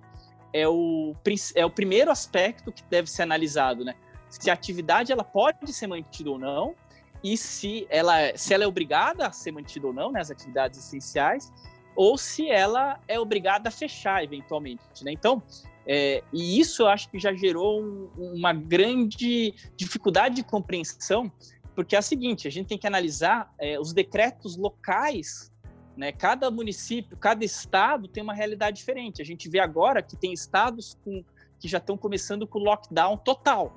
é 0.52 0.66
o, 0.66 1.14
é 1.54 1.64
o 1.64 1.70
primeiro 1.70 2.10
aspecto 2.10 2.72
que 2.72 2.82
deve 2.84 3.08
ser 3.10 3.22
analisado, 3.22 3.84
né? 3.84 3.94
Se 4.28 4.48
a 4.48 4.54
atividade 4.54 5.12
ela 5.12 5.24
pode 5.24 5.72
ser 5.72 5.86
mantida 5.86 6.30
ou 6.30 6.38
não, 6.38 6.74
e 7.22 7.36
se 7.36 7.86
ela, 7.90 8.36
se 8.36 8.54
ela 8.54 8.64
é 8.64 8.66
obrigada 8.66 9.26
a 9.26 9.32
ser 9.32 9.52
mantida 9.52 9.86
ou 9.86 9.92
não, 9.92 10.10
né, 10.10 10.20
as 10.20 10.30
atividades 10.30 10.78
essenciais, 10.78 11.52
ou 12.02 12.16
se 12.16 12.48
ela 12.48 12.98
é 13.06 13.20
obrigada 13.20 13.68
a 13.68 13.70
fechar 13.70 14.24
eventualmente. 14.24 15.04
Né? 15.04 15.12
Então, 15.12 15.42
é, 15.86 16.24
e 16.32 16.58
isso 16.58 16.84
eu 16.84 16.88
acho 16.88 17.10
que 17.10 17.18
já 17.18 17.30
gerou 17.34 17.82
um, 17.82 18.08
uma 18.16 18.54
grande 18.54 19.54
dificuldade 19.76 20.36
de 20.36 20.42
compreensão 20.42 21.30
porque 21.74 21.94
é 21.94 21.98
a 21.98 22.02
seguinte, 22.02 22.48
a 22.48 22.50
gente 22.50 22.68
tem 22.68 22.78
que 22.78 22.86
analisar 22.86 23.52
é, 23.58 23.78
os 23.78 23.92
decretos 23.92 24.56
locais, 24.56 25.52
né? 25.94 26.10
Cada 26.10 26.50
município, 26.50 27.16
cada 27.18 27.44
estado 27.44 28.08
tem 28.08 28.22
uma 28.22 28.34
realidade 28.34 28.78
diferente. 28.78 29.20
A 29.20 29.24
gente 29.24 29.46
vê 29.48 29.60
agora 29.60 30.02
que 30.02 30.16
tem 30.16 30.32
estados 30.32 30.96
com, 31.04 31.22
que 31.58 31.68
já 31.68 31.78
estão 31.78 31.98
começando 31.98 32.46
com 32.46 32.58
lockdown 32.58 33.18
total. 33.18 33.72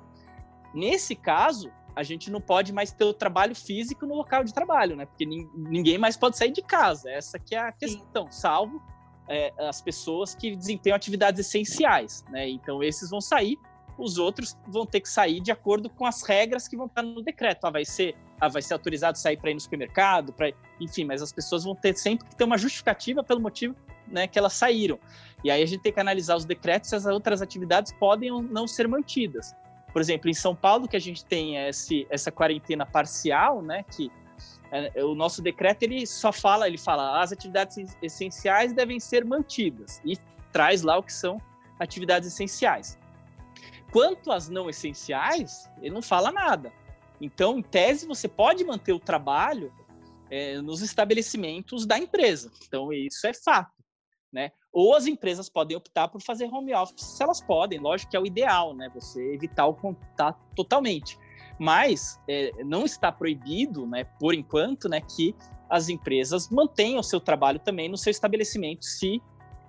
Nesse 0.74 1.14
caso, 1.14 1.70
a 1.96 2.02
gente 2.02 2.30
não 2.30 2.40
pode 2.40 2.72
mais 2.72 2.92
ter 2.92 3.04
o 3.04 3.12
trabalho 3.12 3.54
físico 3.54 4.06
no 4.06 4.14
local 4.14 4.42
de 4.42 4.52
trabalho, 4.52 4.96
né? 4.96 5.06
Porque 5.06 5.24
ninguém 5.24 5.96
mais 5.96 6.16
pode 6.16 6.36
sair 6.36 6.50
de 6.50 6.62
casa. 6.62 7.10
Essa 7.10 7.38
que 7.38 7.54
é 7.54 7.58
a 7.58 7.72
questão, 7.72 8.30
Sim. 8.30 8.40
salvo 8.40 8.82
é, 9.28 9.52
as 9.58 9.80
pessoas 9.80 10.34
que 10.34 10.54
desempenham 10.54 10.96
atividades 10.96 11.46
essenciais, 11.46 12.24
né? 12.30 12.48
Então 12.48 12.82
esses 12.82 13.10
vão 13.10 13.20
sair, 13.20 13.58
os 13.96 14.18
outros 14.18 14.56
vão 14.66 14.84
ter 14.84 15.00
que 15.00 15.08
sair 15.08 15.40
de 15.40 15.52
acordo 15.52 15.88
com 15.88 16.04
as 16.04 16.22
regras 16.22 16.66
que 16.66 16.76
vão 16.76 16.86
estar 16.86 17.02
no 17.02 17.22
decreto. 17.22 17.64
Ah, 17.64 17.70
vai 17.70 17.84
ser, 17.84 18.16
ah, 18.40 18.48
vai 18.48 18.60
ser 18.60 18.74
autorizado 18.74 19.16
sair 19.16 19.36
para 19.36 19.50
ir 19.50 19.54
no 19.54 19.60
supermercado, 19.60 20.32
para, 20.32 20.52
enfim, 20.80 21.04
mas 21.04 21.22
as 21.22 21.32
pessoas 21.32 21.64
vão 21.64 21.74
ter 21.74 21.96
sempre 21.96 22.26
que 22.28 22.34
ter 22.34 22.44
uma 22.44 22.58
justificativa 22.58 23.22
pelo 23.22 23.40
motivo, 23.40 23.74
né, 24.08 24.26
que 24.26 24.38
elas 24.38 24.52
saíram. 24.52 24.98
E 25.42 25.50
aí 25.50 25.62
a 25.62 25.66
gente 25.66 25.82
tem 25.82 25.92
que 25.92 26.00
analisar 26.00 26.36
os 26.36 26.44
decretos 26.44 26.90
se 26.90 26.96
as 26.96 27.06
outras 27.06 27.40
atividades 27.40 27.92
podem 27.92 28.30
ou 28.30 28.42
não 28.42 28.66
ser 28.66 28.88
mantidas. 28.88 29.54
Por 29.94 30.02
exemplo, 30.02 30.28
em 30.28 30.34
São 30.34 30.56
Paulo, 30.56 30.88
que 30.88 30.96
a 30.96 31.00
gente 31.00 31.24
tem 31.24 31.56
esse, 31.56 32.04
essa 32.10 32.32
quarentena 32.32 32.84
parcial, 32.84 33.62
né, 33.62 33.84
que 33.84 34.10
é, 34.72 35.04
o 35.04 35.14
nosso 35.14 35.40
decreto 35.40 35.84
ele 35.84 36.04
só 36.04 36.32
fala, 36.32 36.66
ele 36.66 36.76
fala, 36.76 37.22
as 37.22 37.30
atividades 37.30 37.96
essenciais 38.02 38.72
devem 38.72 38.98
ser 38.98 39.24
mantidas 39.24 40.02
e 40.04 40.18
traz 40.50 40.82
lá 40.82 40.98
o 40.98 41.02
que 41.02 41.12
são 41.12 41.40
atividades 41.78 42.28
essenciais. 42.32 42.98
Quanto 43.92 44.32
às 44.32 44.48
não 44.48 44.68
essenciais, 44.68 45.70
ele 45.80 45.94
não 45.94 46.02
fala 46.02 46.32
nada. 46.32 46.72
Então, 47.20 47.56
em 47.56 47.62
tese, 47.62 48.04
você 48.04 48.26
pode 48.26 48.64
manter 48.64 48.92
o 48.92 48.98
trabalho 48.98 49.72
é, 50.28 50.60
nos 50.60 50.82
estabelecimentos 50.82 51.86
da 51.86 51.96
empresa. 51.96 52.50
Então, 52.66 52.92
isso 52.92 53.24
é 53.28 53.32
fato. 53.32 53.73
Né? 54.34 54.50
Ou 54.72 54.96
as 54.96 55.06
empresas 55.06 55.48
podem 55.48 55.76
optar 55.76 56.08
por 56.08 56.20
fazer 56.20 56.52
home 56.52 56.74
office, 56.74 57.00
se 57.00 57.22
elas 57.22 57.40
podem, 57.40 57.78
lógico 57.78 58.10
que 58.10 58.16
é 58.16 58.20
o 58.20 58.26
ideal, 58.26 58.74
né? 58.74 58.90
Você 58.92 59.32
evitar 59.32 59.64
o 59.66 59.74
contato 59.74 60.40
totalmente. 60.56 61.16
Mas 61.56 62.20
é, 62.28 62.50
não 62.64 62.84
está 62.84 63.12
proibido, 63.12 63.86
né, 63.86 64.02
por 64.18 64.34
enquanto, 64.34 64.88
né, 64.88 65.00
que 65.00 65.36
as 65.70 65.88
empresas 65.88 66.48
mantenham 66.48 66.98
o 66.98 67.04
seu 67.04 67.20
trabalho 67.20 67.60
também 67.60 67.88
no 67.88 67.96
seu 67.96 68.10
estabelecimento, 68.10 68.84
se 68.84 69.22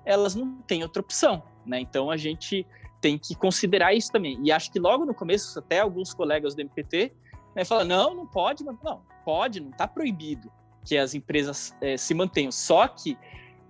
elas 0.04 0.34
não 0.34 0.56
têm 0.64 0.82
outra 0.82 1.00
opção. 1.00 1.44
Né? 1.64 1.80
Então 1.82 2.10
a 2.10 2.18
gente 2.18 2.66
tem 3.00 3.20
que 3.20 3.36
considerar 3.36 3.94
isso 3.94 4.12
também. 4.12 4.40
E 4.44 4.52
acho 4.52 4.72
que 4.72 4.80
logo 4.80 5.06
no 5.06 5.14
começo, 5.14 5.60
até 5.60 5.80
alguns 5.80 6.12
colegas 6.12 6.56
do 6.56 6.62
MPT 6.62 7.14
né, 7.56 7.62
não, 7.86 8.16
não 8.16 8.26
pode, 8.26 8.64
não, 8.64 8.76
pode, 9.24 9.60
não 9.60 9.70
está 9.70 9.88
proibido 9.88 10.52
que 10.84 10.98
as 10.98 11.14
empresas 11.14 11.76
é, 11.82 11.98
se 11.98 12.16
mantenham. 12.16 12.52
Só 12.52 12.88
que 12.88 13.16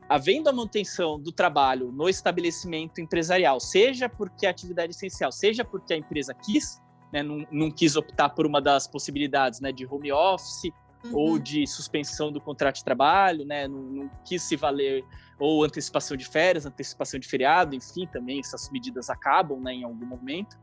havendo 0.07 0.49
a 0.49 0.53
manutenção 0.53 1.19
do 1.19 1.31
trabalho 1.31 1.91
no 1.91 2.07
estabelecimento 2.07 3.01
empresarial, 3.01 3.59
seja 3.59 4.07
porque 4.07 4.45
a 4.45 4.49
atividade 4.49 4.89
é 4.89 4.95
essencial, 4.95 5.31
seja 5.31 5.65
porque 5.65 5.93
a 5.93 5.97
empresa 5.97 6.33
quis, 6.33 6.81
né, 7.11 7.23
não, 7.23 7.45
não, 7.51 7.71
quis 7.71 7.95
optar 7.95 8.29
por 8.29 8.45
uma 8.45 8.61
das 8.61 8.87
possibilidades 8.87 9.59
né, 9.59 9.71
de 9.71 9.85
home 9.85 10.11
office 10.11 10.65
uhum. 11.05 11.11
ou 11.13 11.39
de 11.39 11.65
suspensão 11.65 12.31
do 12.31 12.39
contrato 12.39 12.75
de 12.75 12.83
trabalho, 12.83 13.45
né, 13.45 13.67
não, 13.67 13.81
não, 13.81 14.11
quis 14.23 14.43
se 14.43 14.55
valer 14.55 15.03
ou 15.39 15.63
antecipação 15.63 16.15
de 16.15 16.25
férias, 16.25 16.65
antecipação 16.65 17.19
de 17.19 17.27
feriado, 17.27 17.75
enfim, 17.75 18.07
também 18.07 18.39
essas 18.39 18.69
medidas 18.69 19.09
acabam 19.09 19.59
né, 19.59 19.73
em 19.73 19.83
algum 19.83 20.05
momento. 20.05 20.57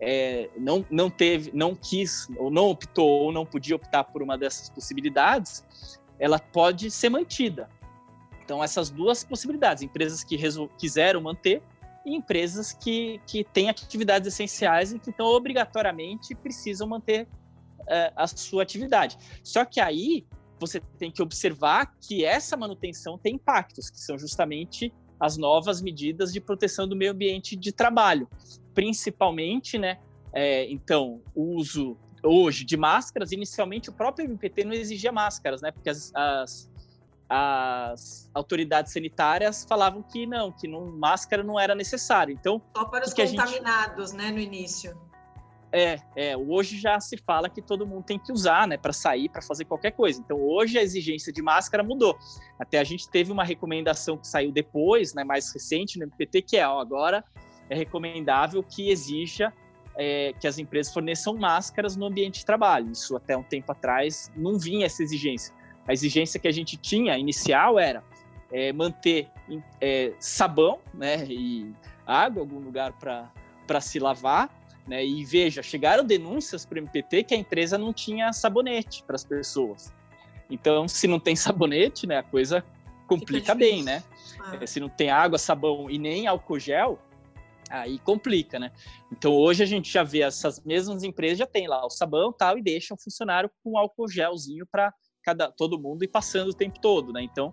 É, 0.00 0.50
não, 0.58 0.84
não 0.90 1.08
teve, 1.08 1.50
não 1.54 1.74
quis, 1.74 2.28
ou 2.36 2.50
não 2.50 2.68
optou, 2.68 3.08
ou 3.08 3.32
não 3.32 3.46
podia 3.46 3.76
optar 3.76 4.04
por 4.04 4.22
uma 4.22 4.36
dessas 4.36 4.68
possibilidades, 4.68 5.64
ela 6.18 6.38
pode 6.38 6.90
ser 6.90 7.08
mantida. 7.08 7.68
Então, 8.44 8.62
essas 8.62 8.90
duas 8.90 9.24
possibilidades, 9.24 9.82
empresas 9.82 10.22
que 10.22 10.38
quiseram 10.78 11.20
manter 11.20 11.62
e 12.04 12.14
empresas 12.14 12.72
que, 12.72 13.20
que 13.26 13.44
têm 13.44 13.70
atividades 13.70 14.28
essenciais 14.28 14.92
e 14.92 14.98
que 14.98 15.08
então 15.08 15.26
obrigatoriamente 15.26 16.34
precisam 16.34 16.86
manter 16.86 17.26
uh, 17.80 18.12
a 18.14 18.26
sua 18.26 18.62
atividade. 18.62 19.16
Só 19.42 19.64
que 19.64 19.80
aí 19.80 20.26
você 20.60 20.80
tem 20.98 21.10
que 21.10 21.22
observar 21.22 21.94
que 22.00 22.24
essa 22.24 22.56
manutenção 22.56 23.18
tem 23.18 23.36
impactos, 23.36 23.88
que 23.88 23.98
são 23.98 24.18
justamente 24.18 24.92
as 25.18 25.36
novas 25.36 25.80
medidas 25.80 26.32
de 26.32 26.40
proteção 26.40 26.86
do 26.86 26.94
meio 26.94 27.12
ambiente 27.12 27.56
de 27.56 27.72
trabalho, 27.72 28.28
principalmente, 28.74 29.78
né? 29.78 29.98
É, 30.32 30.70
então, 30.70 31.22
o 31.34 31.54
uso 31.54 31.96
hoje 32.22 32.64
de 32.64 32.76
máscaras, 32.76 33.32
inicialmente 33.32 33.90
o 33.90 33.92
próprio 33.92 34.24
MPT 34.24 34.64
não 34.64 34.72
exigia 34.72 35.12
máscaras, 35.12 35.62
né? 35.62 35.70
Porque 35.70 35.90
as, 35.90 36.12
as 36.14 36.70
as 37.28 38.30
autoridades 38.34 38.92
sanitárias 38.92 39.64
falavam 39.68 40.02
que 40.02 40.26
não, 40.26 40.52
que 40.52 40.68
não, 40.68 40.86
máscara 40.92 41.42
não 41.42 41.58
era 41.58 41.74
necessário. 41.74 42.32
Então, 42.32 42.60
só 42.76 42.84
para 42.84 43.04
os 43.06 43.14
contaminados, 43.14 44.10
gente... 44.10 44.22
né, 44.22 44.30
no 44.30 44.38
início. 44.38 44.98
É, 45.72 45.98
é, 46.14 46.36
hoje 46.36 46.78
já 46.78 47.00
se 47.00 47.16
fala 47.16 47.48
que 47.48 47.60
todo 47.60 47.84
mundo 47.84 48.04
tem 48.04 48.16
que 48.16 48.32
usar, 48.32 48.68
né, 48.68 48.76
para 48.76 48.92
sair, 48.92 49.28
para 49.28 49.42
fazer 49.42 49.64
qualquer 49.64 49.90
coisa. 49.90 50.20
Então, 50.20 50.40
hoje 50.40 50.78
a 50.78 50.82
exigência 50.82 51.32
de 51.32 51.42
máscara 51.42 51.82
mudou. 51.82 52.16
Até 52.60 52.78
a 52.78 52.84
gente 52.84 53.08
teve 53.08 53.32
uma 53.32 53.42
recomendação 53.42 54.16
que 54.16 54.28
saiu 54.28 54.52
depois, 54.52 55.14
né, 55.14 55.24
mais 55.24 55.52
recente 55.52 55.98
no 55.98 56.04
MPT, 56.04 56.42
que 56.42 56.56
é, 56.56 56.68
ó, 56.68 56.78
agora 56.78 57.24
é 57.68 57.74
recomendável 57.74 58.62
que 58.62 58.90
exija 58.90 59.52
é, 59.96 60.32
que 60.38 60.46
as 60.46 60.58
empresas 60.58 60.92
forneçam 60.92 61.34
máscaras 61.36 61.96
no 61.96 62.06
ambiente 62.06 62.40
de 62.40 62.46
trabalho. 62.46 62.92
Isso 62.92 63.16
até 63.16 63.36
um 63.36 63.42
tempo 63.42 63.72
atrás 63.72 64.30
não 64.36 64.58
vinha 64.58 64.86
essa 64.86 65.02
exigência 65.02 65.52
a 65.86 65.92
exigência 65.92 66.40
que 66.40 66.48
a 66.48 66.52
gente 66.52 66.76
tinha 66.76 67.16
inicial 67.18 67.78
era 67.78 68.02
é, 68.52 68.72
manter 68.72 69.28
é, 69.80 70.12
sabão 70.18 70.78
né, 70.92 71.24
e 71.26 71.72
água, 72.06 72.42
algum 72.42 72.58
lugar 72.58 72.92
para 72.92 73.80
se 73.80 73.98
lavar. 73.98 74.48
Né, 74.86 75.04
e 75.04 75.24
veja, 75.24 75.62
chegaram 75.62 76.04
denúncias 76.04 76.66
para 76.66 76.76
o 76.76 76.78
MPT 76.78 77.24
que 77.24 77.34
a 77.34 77.38
empresa 77.38 77.78
não 77.78 77.90
tinha 77.90 78.32
sabonete 78.34 79.02
para 79.02 79.16
as 79.16 79.24
pessoas. 79.24 79.92
Então, 80.50 80.86
se 80.86 81.06
não 81.06 81.18
tem 81.18 81.34
sabonete, 81.36 82.06
né, 82.06 82.18
a 82.18 82.22
coisa 82.22 82.64
complica 83.06 83.54
bem, 83.54 83.82
né? 83.82 84.02
Ah. 84.40 84.66
Se 84.66 84.80
não 84.80 84.88
tem 84.88 85.10
água, 85.10 85.38
sabão 85.38 85.90
e 85.90 85.98
nem 85.98 86.26
álcool 86.26 86.58
gel, 86.58 86.98
aí 87.70 87.98
complica, 87.98 88.58
né? 88.58 88.72
Então 89.10 89.32
hoje 89.32 89.62
a 89.62 89.66
gente 89.66 89.90
já 89.90 90.02
vê 90.02 90.22
essas 90.22 90.62
mesmas 90.64 91.02
empresas 91.02 91.38
já 91.38 91.46
tem 91.46 91.66
lá 91.66 91.84
o 91.84 91.90
sabão 91.90 92.32
tal 92.32 92.58
e 92.58 92.62
deixam 92.62 92.96
o 92.96 93.02
funcionário 93.02 93.50
com 93.62 93.78
álcool 93.78 94.08
gelzinho 94.08 94.66
para 94.70 94.92
cada 95.24 95.50
todo 95.50 95.78
mundo 95.78 96.04
e 96.04 96.08
passando 96.08 96.50
o 96.50 96.54
tempo 96.54 96.78
todo, 96.78 97.12
né? 97.12 97.22
Então, 97.22 97.52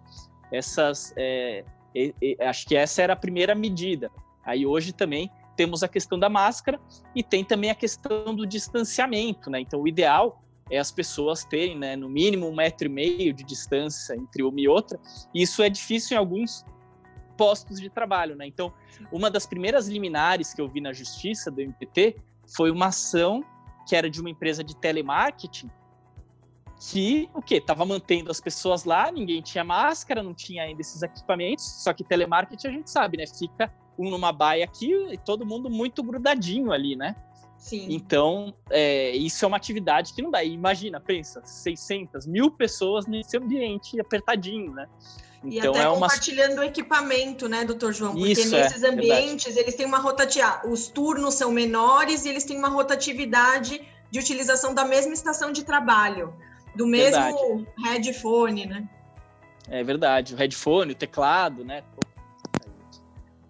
essas, 0.52 1.14
é, 1.16 1.64
é, 1.96 2.14
é, 2.22 2.48
acho 2.48 2.68
que 2.68 2.76
essa 2.76 3.02
era 3.02 3.14
a 3.14 3.16
primeira 3.16 3.56
medida. 3.56 4.12
Aí 4.44 4.66
hoje 4.66 4.92
também 4.92 5.32
temos 5.56 5.82
a 5.84 5.88
questão 5.88 6.20
da 6.20 6.30
máscara 6.30 6.80
e 7.16 7.24
tem 7.24 7.44
também 7.44 7.70
a 7.70 7.76
questão 7.76 8.36
do 8.36 8.46
distanciamento, 8.46 9.50
né? 9.50 9.62
Então, 9.62 9.82
o 9.82 9.88
ideal 9.88 10.44
é 10.70 10.78
as 10.78 10.92
pessoas 10.92 11.44
terem, 11.44 11.78
né, 11.78 11.96
no 11.96 12.08
mínimo 12.08 12.48
um 12.48 12.56
metro 12.56 12.88
e 12.88 12.90
meio 12.90 13.34
de 13.34 13.44
distância 13.44 14.16
entre 14.16 14.42
uma 14.42 14.60
e 14.60 14.68
outra. 14.68 15.00
E 15.34 15.42
isso 15.42 15.62
é 15.62 15.70
difícil 15.70 16.16
em 16.16 16.18
alguns 16.18 16.66
postos 17.38 17.80
de 17.80 17.90
trabalho, 17.90 18.36
né? 18.36 18.46
Então, 18.46 18.74
uma 19.12 19.30
das 19.30 19.46
primeiras 19.46 19.88
liminares 19.88 20.54
que 20.54 20.62
eu 20.62 20.68
vi 20.68 20.80
na 20.80 20.94
justiça 20.94 21.50
do 21.50 21.62
MPT 21.62 22.16
foi 22.56 22.72
uma 22.72 22.88
ação 22.88 23.44
que 23.88 23.96
era 23.96 24.10
de 24.10 24.22
uma 24.22 24.30
empresa 24.30 24.64
de 24.64 24.76
telemarketing 24.76 25.70
que 26.90 27.30
o 27.32 27.42
que 27.44 27.62
tava 27.62 27.86
mantendo 27.86 28.32
as 28.32 28.42
pessoas 28.42 28.86
lá, 28.86 29.12
ninguém 29.12 29.40
tinha 29.40 29.64
máscara, 29.64 30.24
não 30.24 30.34
tinha 30.34 30.64
ainda 30.64 30.82
esses 30.82 31.04
equipamentos, 31.04 31.84
só 31.84 31.94
que 31.94 32.04
telemarketing 32.04 32.68
a 32.68 32.72
gente 32.72 32.90
sabe, 32.90 33.18
né? 33.18 33.26
Fica 33.28 33.72
um 34.00 34.10
numa 34.10 34.32
baia 34.32 34.66
aqui 34.66 34.92
e 35.12 35.18
todo 35.18 35.46
mundo 35.46 35.70
muito 35.70 36.02
grudadinho 36.02 36.72
ali, 36.72 36.96
né? 36.96 37.16
Sim. 37.56 37.86
Então, 37.92 38.52
é, 38.72 39.12
isso 39.12 39.46
é 39.46 39.48
uma 39.48 39.58
atividade 39.58 40.12
que 40.14 40.24
não 40.24 40.32
dá. 40.32 40.44
imagina, 40.44 41.00
pensa, 41.00 41.44
600 41.46 42.26
mil 42.26 42.50
pessoas 42.50 43.06
nesse 43.06 43.38
ambiente 43.38 44.00
apertadinho, 44.00 44.74
né? 44.74 44.88
Então, 45.44 45.52
e 45.52 45.60
até 45.60 45.84
é 45.84 45.88
uma... 45.88 46.08
compartilhando 46.08 46.60
o 46.60 46.64
equipamento, 46.64 47.48
né, 47.48 47.64
doutor 47.64 47.94
João? 47.94 48.16
Porque 48.16 48.32
Isso, 48.32 48.56
é, 48.56 48.64
nesses 48.64 48.82
é, 48.82 48.90
ambientes 48.90 49.46
verdade. 49.46 49.60
eles 49.60 49.76
têm 49.76 49.86
uma 49.86 50.00
rotatividade, 50.00 50.68
os 50.68 50.88
turnos 50.88 51.36
são 51.36 51.52
menores 51.52 52.26
e 52.26 52.30
eles 52.30 52.44
têm 52.44 52.58
uma 52.58 52.70
rotatividade 52.70 53.80
de 54.10 54.20
utilização 54.20 54.74
da 54.74 54.84
mesma 54.84 55.14
estação 55.14 55.52
de 55.52 55.64
trabalho 55.64 56.34
do 56.76 56.88
mesmo 56.88 57.22
verdade. 57.22 57.68
headphone, 57.84 58.66
né? 58.66 58.90
É 59.70 59.84
verdade, 59.84 60.34
o 60.34 60.38
headphone, 60.38 60.92
o 60.92 60.96
teclado, 60.96 61.64
né? 61.64 61.84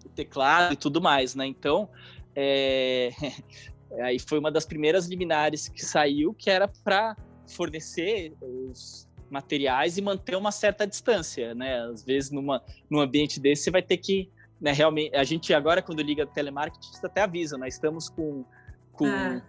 O 0.04 0.08
teclado 0.10 0.72
e 0.72 0.76
tudo 0.76 1.00
mais, 1.00 1.34
né? 1.34 1.46
Então, 1.46 1.88
é... 2.34 3.10
aí 4.02 4.18
foi 4.18 4.38
uma 4.38 4.50
das 4.50 4.64
primeiras 4.64 5.06
liminares 5.06 5.68
que 5.68 5.84
saiu, 5.84 6.34
que 6.34 6.50
era 6.50 6.68
para 6.68 7.16
fornecer 7.46 8.34
os 8.40 9.08
materiais 9.30 9.96
e 9.96 10.02
manter 10.02 10.36
uma 10.36 10.52
certa 10.52 10.86
distância, 10.86 11.54
né? 11.54 11.80
Às 11.80 12.04
vezes, 12.04 12.30
numa, 12.30 12.62
num 12.90 13.00
ambiente 13.00 13.40
desse, 13.40 13.64
você 13.64 13.70
vai 13.70 13.82
ter 13.82 13.96
que, 13.96 14.30
né, 14.60 14.72
realmente... 14.72 15.14
A 15.16 15.24
gente 15.24 15.54
agora, 15.54 15.80
quando 15.80 16.02
liga 16.02 16.26
telemarketing, 16.26 16.90
até 17.02 17.22
avisa, 17.22 17.56
nós 17.56 17.74
estamos 17.74 18.08
com... 18.08 18.44
com 18.92 19.06
ah 19.06 19.40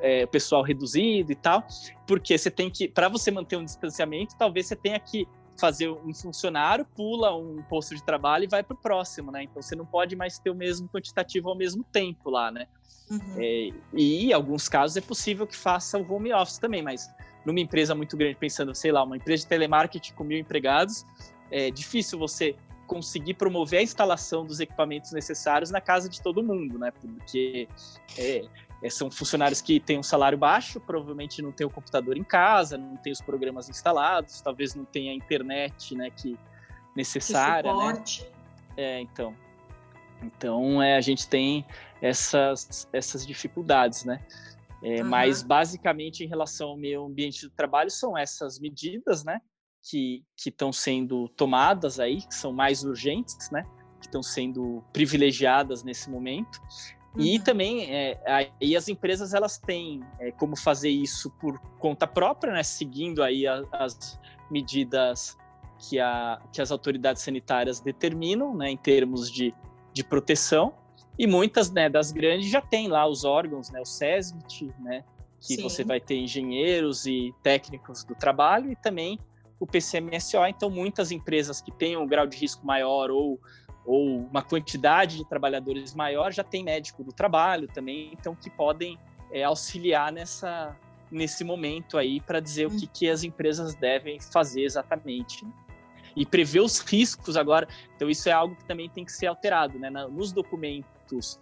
é, 0.00 0.26
pessoal 0.26 0.62
reduzido 0.62 1.32
e 1.32 1.34
tal, 1.34 1.66
porque 2.06 2.36
você 2.36 2.50
tem 2.50 2.70
que, 2.70 2.88
para 2.88 3.08
você 3.08 3.30
manter 3.30 3.56
um 3.56 3.64
distanciamento, 3.64 4.34
talvez 4.36 4.66
você 4.66 4.76
tenha 4.76 4.98
que 4.98 5.26
fazer 5.58 5.88
um 5.88 6.12
funcionário, 6.12 6.84
pula 6.96 7.34
um 7.34 7.62
posto 7.68 7.94
de 7.94 8.02
trabalho 8.02 8.44
e 8.44 8.46
vai 8.48 8.62
para 8.62 8.74
o 8.74 8.76
próximo, 8.76 9.30
né? 9.30 9.44
Então 9.44 9.62
você 9.62 9.76
não 9.76 9.86
pode 9.86 10.16
mais 10.16 10.38
ter 10.38 10.50
o 10.50 10.54
mesmo 10.54 10.88
quantitativo 10.88 11.48
ao 11.48 11.56
mesmo 11.56 11.84
tempo 11.84 12.28
lá, 12.28 12.50
né? 12.50 12.66
Uhum. 13.10 13.36
É, 13.38 13.70
e 13.92 14.26
em 14.26 14.32
alguns 14.32 14.68
casos 14.68 14.96
é 14.96 15.00
possível 15.00 15.46
que 15.46 15.56
faça 15.56 15.98
o 15.98 16.12
home 16.12 16.32
office 16.32 16.58
também, 16.58 16.82
mas 16.82 17.08
numa 17.44 17.60
empresa 17.60 17.94
muito 17.94 18.16
grande, 18.16 18.36
pensando, 18.36 18.74
sei 18.74 18.90
lá, 18.90 19.04
uma 19.04 19.16
empresa 19.16 19.42
de 19.42 19.48
telemarketing 19.48 20.14
com 20.14 20.24
mil 20.24 20.38
empregados, 20.38 21.04
é 21.50 21.70
difícil 21.70 22.18
você 22.18 22.56
conseguir 22.86 23.34
promover 23.34 23.80
a 23.80 23.82
instalação 23.82 24.44
dos 24.44 24.60
equipamentos 24.60 25.12
necessários 25.12 25.70
na 25.70 25.80
casa 25.80 26.08
de 26.08 26.20
todo 26.20 26.42
mundo, 26.42 26.78
né? 26.78 26.90
Porque 26.90 27.68
é, 28.18 28.44
são 28.90 29.10
funcionários 29.10 29.60
que 29.60 29.80
têm 29.80 29.98
um 29.98 30.02
salário 30.02 30.36
baixo, 30.36 30.80
provavelmente 30.80 31.40
não 31.40 31.52
tem 31.52 31.66
o 31.66 31.70
computador 31.70 32.16
em 32.16 32.24
casa, 32.24 32.76
não 32.76 32.96
tem 32.96 33.12
os 33.12 33.20
programas 33.20 33.68
instalados, 33.68 34.40
talvez 34.40 34.74
não 34.74 34.84
tenha 34.84 35.12
a 35.12 35.14
internet, 35.14 35.94
né? 35.94 36.10
Que 36.10 36.38
necessária, 36.96 37.72
que 37.72 37.78
né? 37.78 38.30
É, 38.76 39.00
então. 39.00 39.34
Então 40.22 40.82
é, 40.82 40.96
a 40.96 41.00
gente 41.00 41.28
tem 41.28 41.64
essas 42.00 42.88
essas 42.92 43.26
dificuldades, 43.26 44.04
né? 44.04 44.24
É, 44.82 45.02
uhum. 45.02 45.08
Mas 45.08 45.42
basicamente 45.42 46.22
em 46.22 46.26
relação 46.26 46.68
ao 46.68 46.76
meio 46.76 47.04
ambiente 47.04 47.46
do 47.46 47.50
trabalho 47.50 47.90
são 47.90 48.16
essas 48.16 48.58
medidas, 48.58 49.24
né? 49.24 49.40
que 49.90 50.24
estão 50.36 50.72
sendo 50.72 51.28
tomadas 51.30 52.00
aí, 52.00 52.22
que 52.22 52.34
são 52.34 52.52
mais 52.52 52.82
urgentes, 52.84 53.50
né? 53.50 53.64
Que 54.00 54.06
estão 54.06 54.22
sendo 54.22 54.82
privilegiadas 54.92 55.82
nesse 55.82 56.08
momento. 56.08 56.60
Uhum. 57.16 57.22
E 57.22 57.38
também 57.38 57.84
é, 57.94 58.20
aí 58.60 58.76
as 58.76 58.88
empresas 58.88 59.34
elas 59.34 59.56
têm 59.56 60.02
é, 60.18 60.32
como 60.32 60.56
fazer 60.56 60.90
isso 60.90 61.30
por 61.40 61.58
conta 61.78 62.06
própria, 62.06 62.52
né? 62.52 62.62
Seguindo 62.62 63.22
aí 63.22 63.46
a, 63.46 63.62
as 63.72 64.18
medidas 64.50 65.36
que, 65.78 66.00
a, 66.00 66.40
que 66.52 66.60
as 66.60 66.72
autoridades 66.72 67.22
sanitárias 67.22 67.80
determinam, 67.80 68.54
né? 68.56 68.70
Em 68.70 68.76
termos 68.76 69.30
de, 69.30 69.54
de 69.92 70.02
proteção. 70.02 70.74
E 71.16 71.26
muitas 71.26 71.70
né, 71.70 71.88
das 71.88 72.10
grandes 72.10 72.50
já 72.50 72.60
têm 72.60 72.88
lá 72.88 73.06
os 73.06 73.24
órgãos, 73.24 73.70
né? 73.70 73.80
O 73.80 73.84
SESMIT, 73.84 74.72
né? 74.80 75.04
Que 75.40 75.56
Sim. 75.56 75.62
você 75.62 75.84
vai 75.84 76.00
ter 76.00 76.16
engenheiros 76.16 77.06
e 77.06 77.32
técnicos 77.42 78.02
do 78.02 78.14
trabalho 78.14 78.72
e 78.72 78.76
também 78.76 79.20
o 79.60 79.66
PCMSO. 79.66 80.44
Então, 80.48 80.68
muitas 80.68 81.12
empresas 81.12 81.60
que 81.60 81.70
têm 81.70 81.96
um 81.96 82.06
grau 82.06 82.26
de 82.26 82.36
risco 82.36 82.66
maior 82.66 83.10
ou, 83.10 83.38
ou 83.84 84.20
uma 84.26 84.42
quantidade 84.42 85.18
de 85.18 85.28
trabalhadores 85.28 85.94
maior 85.94 86.32
já 86.32 86.42
tem 86.42 86.64
médico 86.64 87.04
do 87.04 87.12
trabalho 87.12 87.68
também, 87.68 88.10
então 88.12 88.34
que 88.34 88.48
podem 88.48 88.98
é, 89.30 89.42
auxiliar 89.44 90.12
nessa, 90.12 90.76
nesse 91.10 91.44
momento 91.44 91.98
aí 91.98 92.20
para 92.20 92.40
dizer 92.40 92.66
o 92.66 92.70
que, 92.70 92.86
que 92.86 93.08
as 93.08 93.22
empresas 93.22 93.74
devem 93.74 94.20
fazer 94.20 94.62
exatamente. 94.62 95.44
Né? 95.44 95.52
E 96.16 96.24
prever 96.24 96.60
os 96.60 96.78
riscos 96.78 97.36
agora. 97.36 97.66
Então, 97.96 98.08
isso 98.08 98.28
é 98.28 98.32
algo 98.32 98.54
que 98.54 98.64
também 98.64 98.88
tem 98.88 99.04
que 99.04 99.10
ser 99.10 99.26
alterado. 99.26 99.80
Né? 99.80 99.90
Nos 99.90 100.30
documentos 100.30 101.40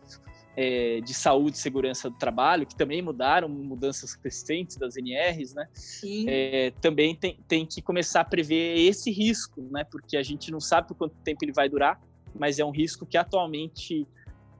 é, 0.56 1.00
de 1.00 1.14
saúde 1.14 1.56
e 1.56 1.60
segurança 1.60 2.10
do 2.10 2.16
trabalho, 2.16 2.66
que 2.66 2.74
também 2.74 3.02
mudaram, 3.02 3.48
mudanças 3.48 4.14
recentes 4.22 4.76
das 4.76 4.96
NRs, 4.96 5.54
né? 5.54 5.68
É, 6.28 6.72
também 6.80 7.14
tem, 7.14 7.38
tem 7.48 7.66
que 7.66 7.80
começar 7.80 8.20
a 8.20 8.24
prever 8.24 8.78
esse 8.78 9.10
risco, 9.10 9.62
né? 9.70 9.84
Porque 9.84 10.16
a 10.16 10.22
gente 10.22 10.50
não 10.50 10.60
sabe 10.60 10.88
por 10.88 10.94
quanto 10.94 11.14
tempo 11.16 11.44
ele 11.44 11.52
vai 11.52 11.68
durar, 11.68 12.00
mas 12.34 12.58
é 12.58 12.64
um 12.64 12.70
risco 12.70 13.06
que 13.06 13.16
atualmente 13.16 14.06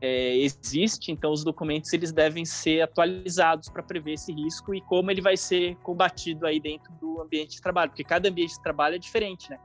é, 0.00 0.36
existe, 0.36 1.12
então 1.12 1.32
os 1.32 1.44
documentos 1.44 1.92
eles 1.92 2.12
devem 2.12 2.44
ser 2.44 2.80
atualizados 2.80 3.68
para 3.68 3.82
prever 3.82 4.14
esse 4.14 4.32
risco 4.32 4.74
e 4.74 4.80
como 4.80 5.10
ele 5.10 5.20
vai 5.20 5.36
ser 5.36 5.76
combatido 5.76 6.46
aí 6.46 6.58
dentro 6.58 6.92
do 6.94 7.20
ambiente 7.20 7.52
de 7.52 7.62
trabalho, 7.62 7.90
porque 7.90 8.02
cada 8.02 8.28
ambiente 8.28 8.56
de 8.56 8.62
trabalho 8.62 8.96
é 8.96 8.98
diferente, 8.98 9.48
né? 9.48 9.58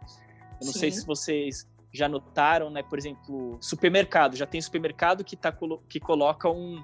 Eu 0.59 0.65
não 0.65 0.73
Sim. 0.73 0.79
sei 0.79 0.91
se 0.91 1.05
vocês 1.05 1.67
já 1.91 2.07
notaram, 2.07 2.69
né? 2.69 2.83
Por 2.83 2.97
exemplo, 2.97 3.57
supermercado. 3.61 4.35
Já 4.35 4.45
tem 4.45 4.61
supermercado 4.61 5.23
que, 5.23 5.35
tá, 5.35 5.55
que 5.89 5.99
coloca 5.99 6.49
um 6.49 6.83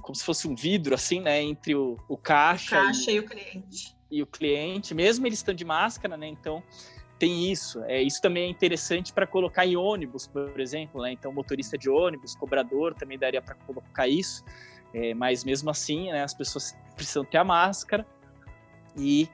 como 0.00 0.14
se 0.14 0.24
fosse 0.24 0.48
um 0.48 0.54
vidro, 0.54 0.94
assim, 0.94 1.20
né? 1.20 1.42
Entre 1.42 1.74
o, 1.74 1.98
o 2.08 2.16
caixa, 2.16 2.80
o 2.80 2.84
caixa 2.84 3.10
e, 3.10 3.14
e, 3.14 3.18
o 3.18 3.24
cliente. 3.24 3.96
E 4.10 4.22
o 4.22 4.26
cliente, 4.26 4.94
mesmo 4.94 5.26
eles 5.26 5.38
estão 5.38 5.54
de 5.54 5.64
máscara, 5.64 6.16
né? 6.16 6.26
Então 6.26 6.62
tem 7.22 7.52
isso. 7.52 7.84
É, 7.84 8.02
isso 8.02 8.20
também 8.20 8.46
é 8.46 8.48
interessante 8.48 9.12
para 9.12 9.28
colocar 9.28 9.64
em 9.64 9.76
ônibus, 9.76 10.26
por 10.26 10.58
exemplo, 10.58 11.00
né? 11.02 11.12
Então 11.12 11.32
motorista 11.32 11.78
de 11.78 11.88
ônibus, 11.88 12.34
cobrador, 12.34 12.94
também 12.94 13.16
daria 13.16 13.40
para 13.40 13.54
colocar 13.54 14.08
isso. 14.08 14.44
É, 14.92 15.14
mas 15.14 15.44
mesmo 15.44 15.70
assim, 15.70 16.10
né? 16.10 16.24
As 16.24 16.34
pessoas 16.34 16.76
precisam 16.96 17.24
ter 17.24 17.38
a 17.38 17.44
máscara 17.44 18.04
e 18.96 19.28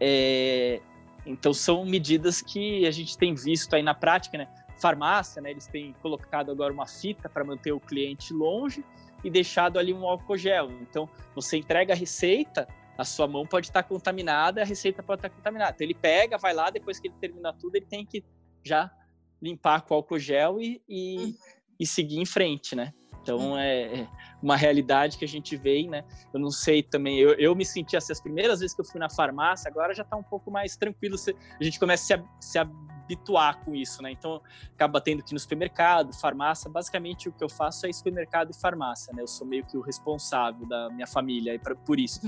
é, 0.00 0.80
então 1.26 1.52
são 1.52 1.84
medidas 1.84 2.40
que 2.40 2.86
a 2.86 2.90
gente 2.90 3.18
tem 3.18 3.34
visto 3.34 3.74
aí 3.76 3.82
na 3.82 3.92
prática, 3.92 4.38
né? 4.38 4.48
Farmácia, 4.80 5.42
né? 5.42 5.50
Eles 5.50 5.66
têm 5.66 5.94
colocado 6.00 6.50
agora 6.50 6.72
uma 6.72 6.86
fita 6.86 7.28
para 7.28 7.44
manter 7.44 7.72
o 7.72 7.78
cliente 7.78 8.32
longe 8.32 8.82
e 9.22 9.28
deixado 9.28 9.78
ali 9.78 9.92
um 9.92 10.06
álcool 10.08 10.38
gel. 10.38 10.70
Então 10.80 11.06
você 11.34 11.58
entrega 11.58 11.92
a 11.92 11.96
receita, 11.96 12.66
a 12.96 13.04
sua 13.04 13.26
mão 13.26 13.46
pode 13.46 13.66
estar 13.66 13.82
contaminada, 13.82 14.62
a 14.62 14.64
receita 14.64 15.02
pode 15.02 15.18
estar 15.18 15.30
contaminada. 15.30 15.72
Então 15.74 15.84
ele 15.84 15.94
pega, 15.94 16.38
vai 16.38 16.54
lá, 16.54 16.70
depois 16.70 16.98
que 16.98 17.08
ele 17.08 17.14
termina 17.20 17.52
tudo, 17.52 17.76
ele 17.76 17.86
tem 17.86 18.06
que 18.06 18.24
já 18.62 18.90
limpar 19.42 19.82
com 19.82 19.94
álcool 19.94 20.18
gel 20.18 20.60
e, 20.60 20.82
e, 20.88 21.16
uhum. 21.18 21.34
e 21.80 21.86
seguir 21.86 22.18
em 22.18 22.26
frente, 22.26 22.74
né? 22.74 22.92
Então 23.24 23.58
é, 23.58 24.00
é 24.00 24.08
uma 24.42 24.54
realidade 24.54 25.16
que 25.16 25.24
a 25.24 25.28
gente 25.28 25.56
vê, 25.56 25.86
né? 25.88 26.04
Eu 26.32 26.38
não 26.38 26.50
sei 26.50 26.82
também, 26.82 27.18
eu, 27.18 27.32
eu 27.34 27.54
me 27.54 27.64
senti 27.64 27.96
assim, 27.96 28.12
as 28.12 28.20
primeiras 28.20 28.60
vezes 28.60 28.74
que 28.74 28.82
eu 28.82 28.84
fui 28.84 29.00
na 29.00 29.08
farmácia, 29.08 29.68
agora 29.68 29.94
já 29.94 30.02
está 30.02 30.16
um 30.16 30.22
pouco 30.22 30.50
mais 30.50 30.76
tranquilo, 30.76 31.16
a 31.58 31.64
gente 31.64 31.80
começa 31.80 32.14
a 32.14 32.18
se, 32.18 32.50
se 32.50 32.58
habituar 32.58 33.64
com 33.64 33.74
isso, 33.74 34.02
né? 34.02 34.12
Então 34.12 34.42
acaba 34.74 35.00
tendo 35.00 35.22
que 35.22 35.32
ir 35.32 35.34
no 35.34 35.40
supermercado, 35.40 36.12
farmácia, 36.14 36.70
basicamente 36.70 37.28
o 37.28 37.32
que 37.32 37.42
eu 37.42 37.48
faço 37.48 37.86
é 37.86 37.92
supermercado 37.92 38.50
e 38.50 38.60
farmácia, 38.60 39.12
né? 39.14 39.22
Eu 39.22 39.28
sou 39.28 39.46
meio 39.46 39.64
que 39.64 39.76
o 39.76 39.80
responsável 39.80 40.66
da 40.66 40.90
minha 40.90 41.06
família 41.06 41.58
por 41.86 41.98
isso. 41.98 42.20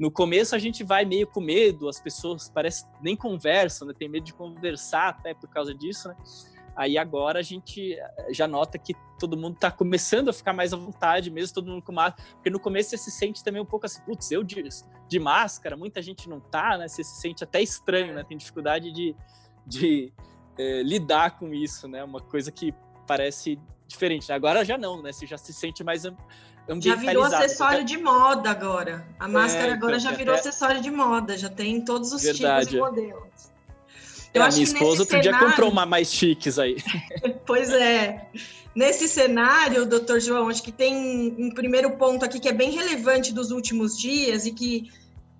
No 0.00 0.10
começo 0.10 0.56
a 0.56 0.58
gente 0.58 0.82
vai 0.82 1.04
meio 1.04 1.26
com 1.26 1.42
medo, 1.42 1.86
as 1.86 2.00
pessoas 2.00 2.48
parece 2.48 2.86
nem 3.02 3.14
conversam, 3.14 3.86
né? 3.86 3.92
Tem 3.92 4.08
medo 4.08 4.24
de 4.24 4.32
conversar 4.32 5.10
até 5.10 5.34
por 5.34 5.50
causa 5.50 5.74
disso, 5.74 6.08
né? 6.08 6.16
Aí 6.74 6.96
agora 6.96 7.40
a 7.40 7.42
gente 7.42 7.92
eh, 7.92 8.28
já 8.32 8.48
nota 8.48 8.78
que 8.78 8.94
todo 9.18 9.36
mundo 9.36 9.56
está 9.56 9.70
começando 9.70 10.30
a 10.30 10.32
ficar 10.32 10.54
mais 10.54 10.72
à 10.72 10.76
vontade, 10.78 11.30
mesmo 11.30 11.52
todo 11.52 11.70
mundo 11.70 11.82
com 11.82 11.92
máscara, 11.92 12.26
porque 12.32 12.48
no 12.48 12.58
começo 12.58 12.88
você 12.88 12.96
se 12.96 13.10
sente 13.10 13.44
também 13.44 13.60
um 13.60 13.66
pouco 13.66 13.84
assim, 13.84 14.00
putz, 14.00 14.30
eu 14.30 14.42
de, 14.42 14.66
de 15.06 15.18
máscara, 15.18 15.76
muita 15.76 16.00
gente 16.00 16.30
não 16.30 16.40
tá, 16.40 16.78
né? 16.78 16.88
Você 16.88 17.04
se 17.04 17.20
sente 17.20 17.44
até 17.44 17.60
estranho, 17.60 18.14
né? 18.14 18.24
Tem 18.24 18.38
dificuldade 18.38 18.90
de, 18.90 19.14
de 19.66 20.10
é, 20.56 20.82
lidar 20.82 21.38
com 21.38 21.52
isso, 21.52 21.86
né? 21.86 22.02
Uma 22.02 22.22
coisa 22.22 22.50
que 22.50 22.72
parece 23.06 23.60
diferente. 23.86 24.32
Agora 24.32 24.64
já 24.64 24.78
não, 24.78 25.02
né? 25.02 25.12
Você 25.12 25.26
já 25.26 25.36
se 25.36 25.52
sente 25.52 25.84
mais 25.84 26.06
já 26.78 26.94
virou 26.94 27.24
acessório 27.24 27.84
de 27.84 27.96
moda 27.96 28.50
agora. 28.50 29.06
A 29.18 29.26
máscara 29.26 29.68
é, 29.68 29.72
agora 29.72 29.96
então, 29.96 30.10
já 30.10 30.16
virou 30.16 30.34
até... 30.34 30.48
acessório 30.48 30.80
de 30.80 30.90
moda, 30.90 31.36
já 31.36 31.48
tem 31.48 31.80
todos 31.80 32.12
os 32.12 32.22
Verdade. 32.22 32.68
tipos 32.68 32.74
e 32.74 32.78
modelos. 32.78 33.30
Eu 34.32 34.42
é, 34.42 34.46
a 34.46 34.48
minha 34.48 34.62
esposa 34.62 35.02
outro 35.02 35.20
cenário... 35.20 35.38
dia 35.38 35.48
comprou 35.48 35.70
uma 35.70 35.84
mais 35.84 36.12
chiques 36.12 36.58
aí. 36.58 36.76
pois 37.46 37.70
é. 37.70 38.28
Nesse 38.74 39.08
cenário, 39.08 39.84
doutor 39.84 40.20
João, 40.20 40.48
acho 40.48 40.62
que 40.62 40.70
tem 40.70 41.34
um 41.36 41.50
primeiro 41.50 41.90
ponto 41.96 42.24
aqui 42.24 42.38
que 42.38 42.48
é 42.48 42.52
bem 42.52 42.70
relevante 42.70 43.32
dos 43.32 43.50
últimos 43.50 43.98
dias 43.98 44.46
e 44.46 44.52
que 44.52 44.88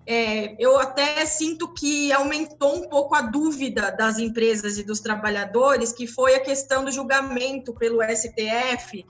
é, 0.05 0.57
eu 0.59 0.77
até 0.81 1.25
sinto 1.25 1.69
que 1.69 2.11
aumentou 2.11 2.75
um 2.75 2.89
pouco 2.89 3.15
a 3.15 3.23
dúvida 3.23 3.93
das 3.93 4.19
empresas 4.19 4.77
e 4.79 4.83
dos 4.83 4.99
trabalhadores, 4.99 5.93
que 5.93 6.09
foi 6.09 6.35
a 6.35 6.41
questão 6.41 6.85
do 6.85 6.91
julgamento 6.91 7.73
pelo 7.73 8.03
STF 8.03 9.07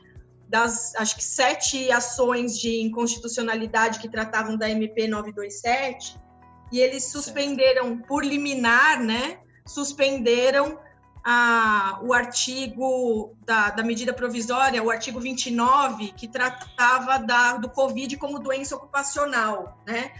das, 0.50 0.94
acho 0.96 1.16
que, 1.16 1.22
sete 1.22 1.90
ações 1.92 2.58
de 2.58 2.80
inconstitucionalidade 2.82 4.00
que 4.00 4.08
tratavam 4.08 4.56
da 4.56 4.68
MP 4.68 5.06
927, 5.06 6.20
e 6.72 6.80
eles 6.80 7.04
suspenderam 7.04 7.98
por 7.98 8.24
liminar, 8.24 9.00
né, 9.00 9.38
suspenderam 9.64 10.78
a, 11.24 12.00
o 12.02 12.12
artigo 12.12 13.36
da, 13.44 13.70
da, 13.70 13.84
medida 13.84 14.12
provisória, 14.12 14.82
o 14.82 14.90
artigo 14.90 15.20
29, 15.20 16.12
que 16.12 16.26
tratava 16.26 17.18
da, 17.18 17.56
do 17.56 17.68
Covid 17.68 18.16
como 18.16 18.40
doença 18.40 18.74
ocupacional. 18.74 19.78
Né? 19.86 20.12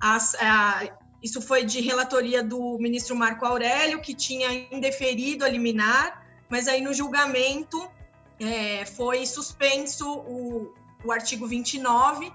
As, 0.00 0.34
a, 0.36 0.88
isso 1.22 1.42
foi 1.42 1.64
de 1.64 1.80
relatoria 1.80 2.42
do 2.42 2.78
ministro 2.78 3.14
Marco 3.14 3.44
Aurélio, 3.44 4.00
que 4.00 4.14
tinha 4.14 4.48
indeferido 4.70 5.44
a 5.44 5.48
liminar, 5.48 6.24
mas 6.48 6.68
aí 6.68 6.80
no 6.80 6.94
julgamento 6.94 7.90
é, 8.38 8.84
foi 8.84 9.26
suspenso 9.26 10.10
o, 10.10 10.72
o 11.04 11.12
artigo 11.12 11.46
29 11.46 12.32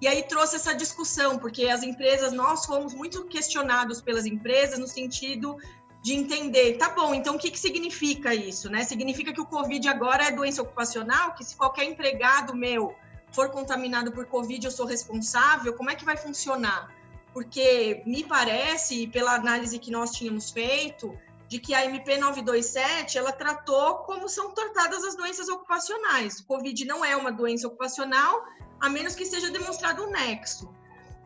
e 0.00 0.06
aí 0.06 0.22
trouxe 0.22 0.56
essa 0.56 0.74
discussão, 0.74 1.38
porque 1.38 1.66
as 1.68 1.82
empresas, 1.82 2.32
nós 2.32 2.64
fomos 2.64 2.94
muito 2.94 3.24
questionados 3.24 4.00
pelas 4.00 4.26
empresas 4.26 4.78
no 4.78 4.86
sentido 4.86 5.56
de 6.00 6.14
entender, 6.14 6.76
tá 6.76 6.90
bom, 6.90 7.12
então 7.12 7.34
o 7.34 7.38
que, 7.38 7.50
que 7.50 7.58
significa 7.58 8.32
isso, 8.32 8.70
né? 8.70 8.84
Significa 8.84 9.32
que 9.32 9.40
o 9.40 9.46
Covid 9.46 9.88
agora 9.88 10.24
é 10.24 10.30
doença 10.30 10.62
ocupacional, 10.62 11.34
que 11.34 11.44
se 11.44 11.56
qualquer 11.56 11.84
empregado 11.84 12.54
meu 12.54 12.94
for 13.32 13.50
contaminado 13.50 14.12
por 14.12 14.26
Covid, 14.26 14.64
eu 14.64 14.70
sou 14.70 14.86
responsável? 14.86 15.74
Como 15.74 15.90
é 15.90 15.96
que 15.96 16.04
vai 16.04 16.16
funcionar? 16.16 16.94
Porque 17.34 18.02
me 18.06 18.22
parece, 18.22 19.08
pela 19.08 19.34
análise 19.34 19.78
que 19.80 19.90
nós 19.90 20.12
tínhamos 20.12 20.50
feito, 20.50 21.18
de 21.48 21.58
que 21.58 21.74
a 21.74 21.84
MP 21.84 22.18
927 22.18 23.16
ela 23.16 23.32
tratou 23.32 23.96
como 23.98 24.28
são 24.28 24.52
tratadas 24.52 25.02
as 25.02 25.16
doenças 25.16 25.48
ocupacionais. 25.48 26.40
O 26.40 26.46
Covid 26.46 26.84
não 26.84 27.04
é 27.04 27.16
uma 27.16 27.32
doença 27.32 27.66
ocupacional, 27.66 28.44
a 28.80 28.88
menos 28.88 29.14
que 29.14 29.24
seja 29.24 29.50
demonstrado 29.50 30.04
um 30.04 30.10
nexo. 30.10 30.70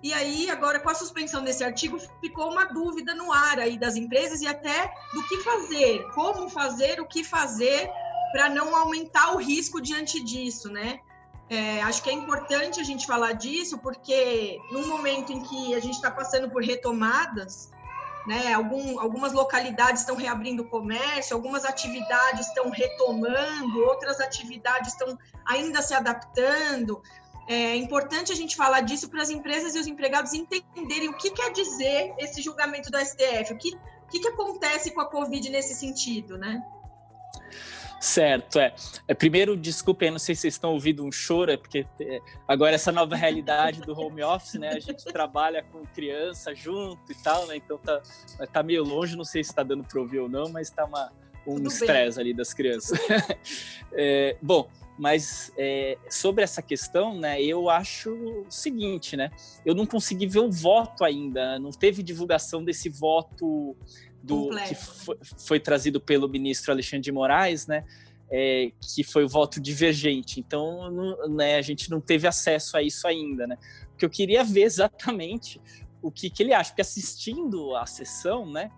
E 0.02 0.12
aí, 0.12 0.50
agora, 0.50 0.80
com 0.80 0.90
a 0.90 0.94
suspensão 0.94 1.44
desse 1.44 1.62
artigo, 1.62 1.98
ficou 2.20 2.50
uma 2.50 2.64
dúvida 2.64 3.14
no 3.14 3.32
ar 3.32 3.60
aí 3.60 3.78
das 3.78 3.94
empresas 3.94 4.40
e 4.40 4.46
até 4.46 4.92
do 5.12 5.22
que 5.28 5.38
fazer, 5.38 6.08
como 6.12 6.48
fazer, 6.48 7.00
o 7.00 7.06
que 7.06 7.22
fazer 7.22 7.88
para 8.32 8.48
não 8.48 8.74
aumentar 8.74 9.34
o 9.34 9.36
risco 9.36 9.80
diante 9.80 10.22
disso, 10.24 10.68
né? 10.70 10.98
É, 11.48 11.82
acho 11.82 12.02
que 12.02 12.10
é 12.10 12.12
importante 12.12 12.80
a 12.80 12.82
gente 12.82 13.06
falar 13.06 13.32
disso, 13.32 13.78
porque 13.78 14.58
no 14.72 14.86
momento 14.86 15.32
em 15.32 15.42
que 15.42 15.74
a 15.74 15.80
gente 15.80 15.94
está 15.94 16.10
passando 16.10 16.50
por 16.50 16.62
retomadas, 16.62 17.70
né, 18.26 18.52
algum, 18.52 19.00
algumas 19.00 19.32
localidades 19.32 20.02
estão 20.02 20.16
reabrindo 20.16 20.64
comércio, 20.64 21.34
algumas 21.34 21.64
atividades 21.64 22.46
estão 22.48 22.70
retomando, 22.70 23.80
outras 23.84 24.20
atividades 24.20 24.92
estão 24.92 25.18
ainda 25.44 25.82
se 25.82 25.94
adaptando. 25.94 27.02
É 27.48 27.74
importante 27.76 28.30
a 28.30 28.36
gente 28.36 28.54
falar 28.54 28.82
disso 28.82 29.08
para 29.08 29.22
as 29.22 29.30
empresas 29.30 29.74
e 29.74 29.78
os 29.78 29.86
empregados 29.86 30.32
entenderem 30.32 31.08
o 31.08 31.16
que 31.16 31.30
quer 31.30 31.50
dizer 31.50 32.14
esse 32.18 32.40
julgamento 32.40 32.90
do 32.90 32.98
STF, 32.98 33.52
o 33.52 33.58
que, 33.58 33.74
o 33.74 34.06
que, 34.08 34.20
que 34.20 34.28
acontece 34.28 34.92
com 34.92 35.00
a 35.00 35.06
Covid 35.06 35.50
nesse 35.50 35.74
sentido, 35.74 36.38
né? 36.38 36.62
Certo, 38.02 38.58
é. 38.58 38.74
é. 39.06 39.14
Primeiro, 39.14 39.56
desculpem, 39.56 40.10
não 40.10 40.18
sei 40.18 40.34
se 40.34 40.40
vocês 40.40 40.54
estão 40.54 40.72
ouvindo 40.72 41.04
um 41.04 41.12
choro, 41.12 41.52
é 41.52 41.56
porque 41.56 41.86
é, 42.00 42.18
agora 42.48 42.74
essa 42.74 42.90
nova 42.90 43.14
realidade 43.14 43.80
do 43.80 43.96
home 43.96 44.24
office, 44.24 44.54
né? 44.54 44.70
A 44.70 44.80
gente 44.80 45.04
trabalha 45.04 45.62
com 45.62 45.86
criança 45.86 46.52
junto 46.52 47.12
e 47.12 47.14
tal, 47.14 47.46
né? 47.46 47.54
Então 47.56 47.78
tá, 47.78 48.02
tá 48.52 48.60
meio 48.60 48.82
longe, 48.82 49.16
não 49.16 49.24
sei 49.24 49.44
se 49.44 49.50
está 49.50 49.62
dando 49.62 49.84
para 49.84 50.00
ouvir 50.00 50.18
ou 50.18 50.28
não, 50.28 50.48
mas 50.48 50.68
tá 50.68 50.84
uma, 50.84 51.12
um 51.46 51.64
estresse 51.64 52.18
ali 52.18 52.34
das 52.34 52.52
crianças. 52.52 52.98
é, 53.94 54.36
bom, 54.42 54.68
mas 54.98 55.52
é, 55.56 55.96
sobre 56.10 56.42
essa 56.42 56.60
questão, 56.60 57.16
né, 57.16 57.40
eu 57.40 57.70
acho 57.70 58.12
o 58.12 58.46
seguinte, 58.50 59.16
né? 59.16 59.30
Eu 59.64 59.76
não 59.76 59.86
consegui 59.86 60.26
ver 60.26 60.40
o 60.40 60.50
voto 60.50 61.04
ainda, 61.04 61.56
não 61.60 61.70
teve 61.70 62.02
divulgação 62.02 62.64
desse 62.64 62.88
voto 62.88 63.76
do 64.22 64.50
que 64.50 64.74
foi, 64.74 65.18
foi, 65.38 65.60
trazido 65.60 66.00
pelo 66.00 66.28
ministro 66.28 66.72
Alexandre 66.72 67.02
de 67.02 67.12
Moraes, 67.12 67.66
né? 67.66 67.84
É, 68.30 68.72
que 68.80 69.04
foi 69.04 69.24
o 69.24 69.28
voto 69.28 69.60
divergente. 69.60 70.40
Então, 70.40 70.90
não, 70.90 71.28
né, 71.28 71.56
a 71.56 71.62
gente 71.62 71.90
não 71.90 72.00
teve 72.00 72.26
acesso 72.26 72.76
a 72.76 72.82
isso 72.82 73.06
ainda, 73.06 73.46
né? 73.46 73.58
Porque 73.90 74.04
eu 74.04 74.10
queria 74.10 74.42
ver 74.42 74.62
exatamente 74.62 75.60
o 76.00 76.10
que, 76.10 76.30
que 76.30 76.42
ele 76.42 76.54
acha, 76.54 76.70
porque 76.70 76.80
assistindo 76.80 77.76
a 77.76 77.84
sessão, 77.84 78.50
né? 78.50 78.70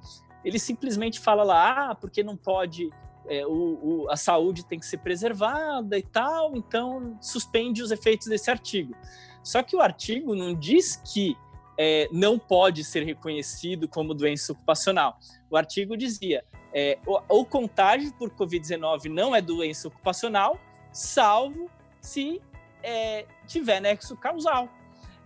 Ele 0.45 0.59
simplesmente 0.59 1.21
fala 1.21 1.45
lá, 1.45 1.91
ah, 1.91 1.95
porque 1.95 2.23
não 2.23 2.37
pode 2.37 2.91
é, 3.27 3.47
o, 3.47 3.51
o, 3.51 4.11
a 4.11 4.17
saúde 4.17 4.67
tem 4.67 4.79
que 4.79 4.87
ser 4.87 4.99
preservada 4.99 5.97
e 5.99 6.03
tal, 6.03 6.57
então 6.57 7.17
suspende 7.21 7.83
os 7.83 7.91
efeitos 7.91 8.27
desse 8.27 8.51
artigo. 8.51 8.95
Só 9.43 9.63
que 9.63 9.77
o 9.77 9.81
artigo 9.81 10.35
não 10.35 10.55
diz 10.55 10.97
que 10.97 11.37
é, 11.77 12.09
não 12.13 12.39
pode 12.39 12.85
ser 12.85 13.05
reconhecido 13.05 13.89
como 13.89 14.15
doença 14.15 14.53
ocupacional. 14.53 15.19
O 15.51 15.57
artigo 15.57 15.97
dizia: 15.97 16.45
é, 16.73 16.99
o, 17.07 17.45
contágio 17.45 18.13
por 18.15 18.31
Covid-19 18.31 19.05
não 19.05 19.35
é 19.35 19.41
doença 19.41 19.89
ocupacional, 19.89 20.59
salvo 20.93 21.71
se 22.01 22.41
é, 22.83 23.27
tiver 23.47 23.81
nexo 23.81 24.17
causal. 24.17 24.69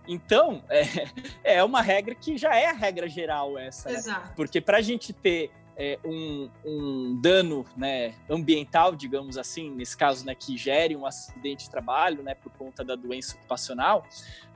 Então, 0.07 0.63
é, 0.69 1.57
é 1.57 1.63
uma 1.63 1.81
regra 1.81 2.15
que 2.15 2.37
já 2.37 2.55
é 2.55 2.67
a 2.67 2.73
regra 2.73 3.07
geral 3.07 3.57
essa. 3.57 3.89
Né? 3.89 4.31
Porque 4.35 4.59
para 4.59 4.77
a 4.77 4.81
gente 4.81 5.13
ter 5.13 5.51
é, 5.79 5.97
um, 6.03 6.49
um, 6.65 7.19
dano 7.21 7.65
né, 7.77 8.13
ambiental, 8.29 8.95
digamos 8.95 9.37
assim, 9.37 9.71
nesse 9.71 9.95
caso, 9.95 10.25
né, 10.25 10.35
que 10.35 10.57
gere 10.57 10.93
um 10.95 11.05
acidente 11.05 11.65
de 11.65 11.71
trabalho, 11.71 12.21
né, 12.21 12.35
por 12.35 12.51
conta 12.51 12.83
da 12.83 12.95
doença 12.95 13.37
ocupacional, 13.37 14.05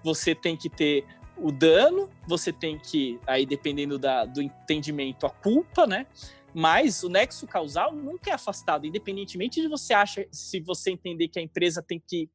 você 0.04 0.36
tem 0.36 0.58
que 0.58 0.70
ter 0.70 1.06
o 1.38 1.52
dano, 1.52 2.10
você 2.28 2.52
tem 2.52 2.78
que, 2.78 3.20
aí 3.28 3.46
dependendo 3.46 3.98
da, 3.98 4.26
do 4.26 4.42
entendimento, 4.42 5.26
a 5.26 5.30
culpa, 5.30 5.86
né? 5.86 6.06
Mas 6.54 7.04
o 7.04 7.10
nexo 7.10 7.48
causal 7.48 7.94
nunca 7.94 8.30
é 8.30 8.34
afastado, 8.34 8.86
independentemente 8.86 9.60
de 9.60 9.68
você 9.68 9.94
acha, 9.94 10.28
se 10.32 10.60
você 10.60 10.92
entender 10.92 11.28
que 11.28 11.40
a 11.40 11.42
empresa 11.42 11.82
tem 11.82 12.02
que 12.06 12.30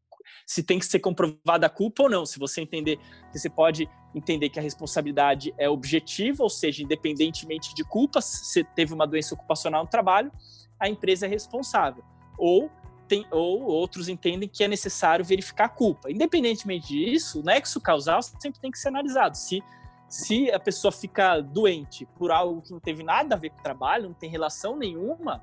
se 0.47 0.63
tem 0.63 0.79
que 0.79 0.87
ser 0.87 0.99
comprovada 0.99 1.67
a 1.67 1.71
culpa 1.71 2.03
ou 2.03 2.11
não. 2.11 2.27
Se 2.27 2.39
você 2.39 2.61
entender 2.61 2.99
que 3.33 3.39
você 3.39 3.49
pode 3.49 3.89
entender 4.15 4.49
que 4.49 4.59
a 4.59 4.63
responsabilidade 4.63 5.55
é 5.59 5.69
objetiva, 5.69 6.43
ou 6.43 6.51
seja, 6.51 6.83
independentemente 6.83 7.75
de 7.75 7.85
culpa, 7.85 8.21
se 8.21 8.63
teve 8.63 8.93
uma 8.93 9.07
doença 9.07 9.35
ocupacional 9.35 9.85
no 9.85 9.91
trabalho, 9.91 10.31
a 10.79 10.89
empresa 10.89 11.27
é 11.27 11.29
responsável. 11.29 12.05
Ou 12.39 12.71
tem, 13.09 13.27
ou 13.31 13.63
outros 13.63 14.09
entendem 14.09 14.49
que 14.49 14.63
é 14.63 14.69
necessário 14.69 15.25
verificar 15.25 15.65
a 15.65 15.69
culpa. 15.69 16.11
Independentemente 16.11 16.89
disso, 16.89 17.41
o 17.41 17.43
nexo 17.43 17.81
causal 17.81 18.23
sempre 18.23 18.61
tem 18.61 18.71
que 18.71 18.79
ser 18.79 18.89
analisado. 18.89 19.37
Se, 19.37 19.63
se 20.09 20.51
a 20.53 20.61
pessoa 20.61 20.93
fica 20.93 21.41
doente 21.41 22.07
por 22.17 22.31
algo 22.31 22.63
que 22.63 22.71
não 22.71 22.81
teve 22.81 23.03
nada 23.03 23.35
a 23.35 23.39
ver 23.39 23.51
com 23.51 23.59
o 23.59 23.63
trabalho, 23.63 24.09
não 24.09 24.15
tem 24.15 24.31
relação 24.31 24.77
nenhuma, 24.77 25.43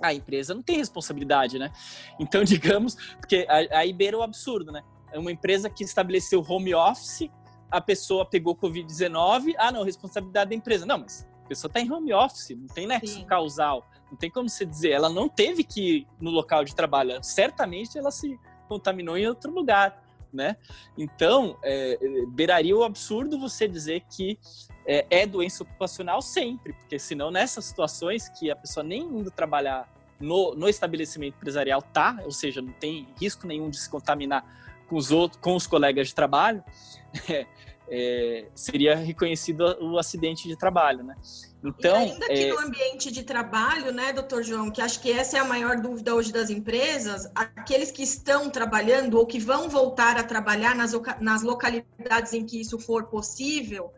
a 0.00 0.12
empresa 0.12 0.54
não 0.54 0.62
tem 0.62 0.76
responsabilidade, 0.76 1.58
né? 1.58 1.72
Então, 2.18 2.42
digamos, 2.44 2.94
porque 3.18 3.46
aí 3.48 3.92
beira 3.92 4.16
o 4.16 4.22
absurdo, 4.22 4.72
né? 4.72 4.82
É 5.12 5.18
uma 5.18 5.30
empresa 5.30 5.70
que 5.70 5.84
estabeleceu 5.84 6.44
home 6.46 6.74
office, 6.74 7.30
a 7.70 7.80
pessoa 7.80 8.24
pegou 8.24 8.54
Covid-19, 8.56 9.54
ah, 9.58 9.72
não, 9.72 9.82
responsabilidade 9.84 10.50
da 10.50 10.56
empresa. 10.56 10.86
Não, 10.86 10.98
mas 10.98 11.26
a 11.44 11.48
pessoa 11.48 11.68
está 11.68 11.80
em 11.80 11.90
home 11.90 12.12
office, 12.12 12.50
não 12.50 12.66
tem 12.66 12.86
nexo 12.86 13.14
Sim. 13.14 13.24
causal. 13.24 13.86
Não 14.10 14.16
tem 14.16 14.30
como 14.30 14.48
você 14.48 14.64
dizer, 14.64 14.90
ela 14.90 15.08
não 15.08 15.28
teve 15.28 15.64
que 15.64 15.80
ir 15.80 16.06
no 16.20 16.30
local 16.30 16.64
de 16.64 16.74
trabalho, 16.74 17.18
certamente 17.22 17.98
ela 17.98 18.10
se 18.10 18.38
contaminou 18.68 19.16
em 19.16 19.26
outro 19.26 19.52
lugar, 19.52 20.02
né? 20.32 20.56
Então, 20.96 21.56
é, 21.62 21.98
beiraria 22.28 22.76
o 22.76 22.84
absurdo 22.84 23.38
você 23.38 23.68
dizer 23.68 24.02
que 24.10 24.38
é, 24.86 25.06
é, 25.10 25.26
doença 25.26 25.62
ocupacional 25.62 26.20
sempre, 26.20 26.72
porque 26.72 26.98
senão 26.98 27.30
nessas 27.30 27.64
situações 27.64 28.28
que 28.28 28.50
a 28.50 28.56
pessoa 28.56 28.84
nem 28.84 29.02
indo 29.02 29.30
trabalhar 29.30 29.88
no, 30.20 30.54
no 30.54 30.68
estabelecimento 30.68 31.36
empresarial 31.36 31.80
tá, 31.80 32.20
ou 32.24 32.30
seja, 32.30 32.60
não 32.60 32.72
tem 32.72 33.08
risco 33.20 33.46
nenhum 33.46 33.70
de 33.70 33.78
se 33.78 33.88
contaminar 33.88 34.44
com 34.88 34.96
os 34.96 35.10
outros, 35.10 35.40
com 35.40 35.54
os 35.54 35.66
colegas 35.66 36.08
de 36.08 36.14
trabalho, 36.14 36.62
é, 37.28 37.46
é, 37.88 38.46
seria 38.54 38.94
reconhecido 38.96 39.76
o 39.80 39.98
acidente 39.98 40.48
de 40.48 40.56
trabalho, 40.56 41.04
né? 41.04 41.14
Então, 41.62 41.96
e 41.96 42.10
ainda 42.10 42.26
que 42.26 42.44
é... 42.44 42.48
no 42.50 42.58
ambiente 42.58 43.10
de 43.10 43.22
trabalho, 43.22 43.90
né, 43.92 44.12
doutor 44.12 44.42
João, 44.42 44.70
que 44.70 44.82
acho 44.82 45.00
que 45.00 45.10
essa 45.10 45.38
é 45.38 45.40
a 45.40 45.44
maior 45.44 45.80
dúvida 45.80 46.14
hoje 46.14 46.30
das 46.30 46.50
empresas, 46.50 47.30
aqueles 47.34 47.90
que 47.90 48.02
estão 48.02 48.50
trabalhando 48.50 49.18
ou 49.18 49.26
que 49.26 49.38
vão 49.38 49.68
voltar 49.68 50.18
a 50.18 50.22
trabalhar 50.22 50.74
nas, 50.74 50.92
nas 51.20 51.42
localidades 51.42 52.34
em 52.34 52.44
que 52.44 52.60
isso 52.60 52.78
for 52.78 53.04
possível, 53.04 53.92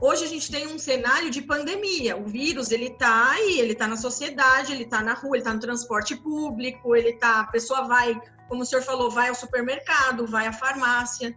hoje 0.00 0.24
a 0.24 0.28
gente 0.28 0.50
tem 0.50 0.66
um 0.68 0.78
cenário 0.78 1.30
de 1.30 1.42
pandemia. 1.42 2.16
O 2.16 2.24
vírus, 2.24 2.70
ele 2.70 2.86
está 2.86 3.32
aí, 3.32 3.60
ele 3.60 3.72
está 3.72 3.86
na 3.86 3.96
sociedade, 3.96 4.72
ele 4.72 4.84
está 4.84 5.02
na 5.02 5.12
rua, 5.12 5.36
ele 5.36 5.42
está 5.42 5.52
no 5.52 5.60
transporte 5.60 6.16
público, 6.16 6.96
ele 6.96 7.12
tá, 7.14 7.40
a 7.40 7.46
pessoa 7.46 7.86
vai, 7.86 8.18
como 8.48 8.62
o 8.62 8.66
senhor 8.66 8.82
falou, 8.82 9.10
vai 9.10 9.28
ao 9.28 9.34
supermercado, 9.34 10.26
vai 10.26 10.46
à 10.46 10.52
farmácia. 10.52 11.36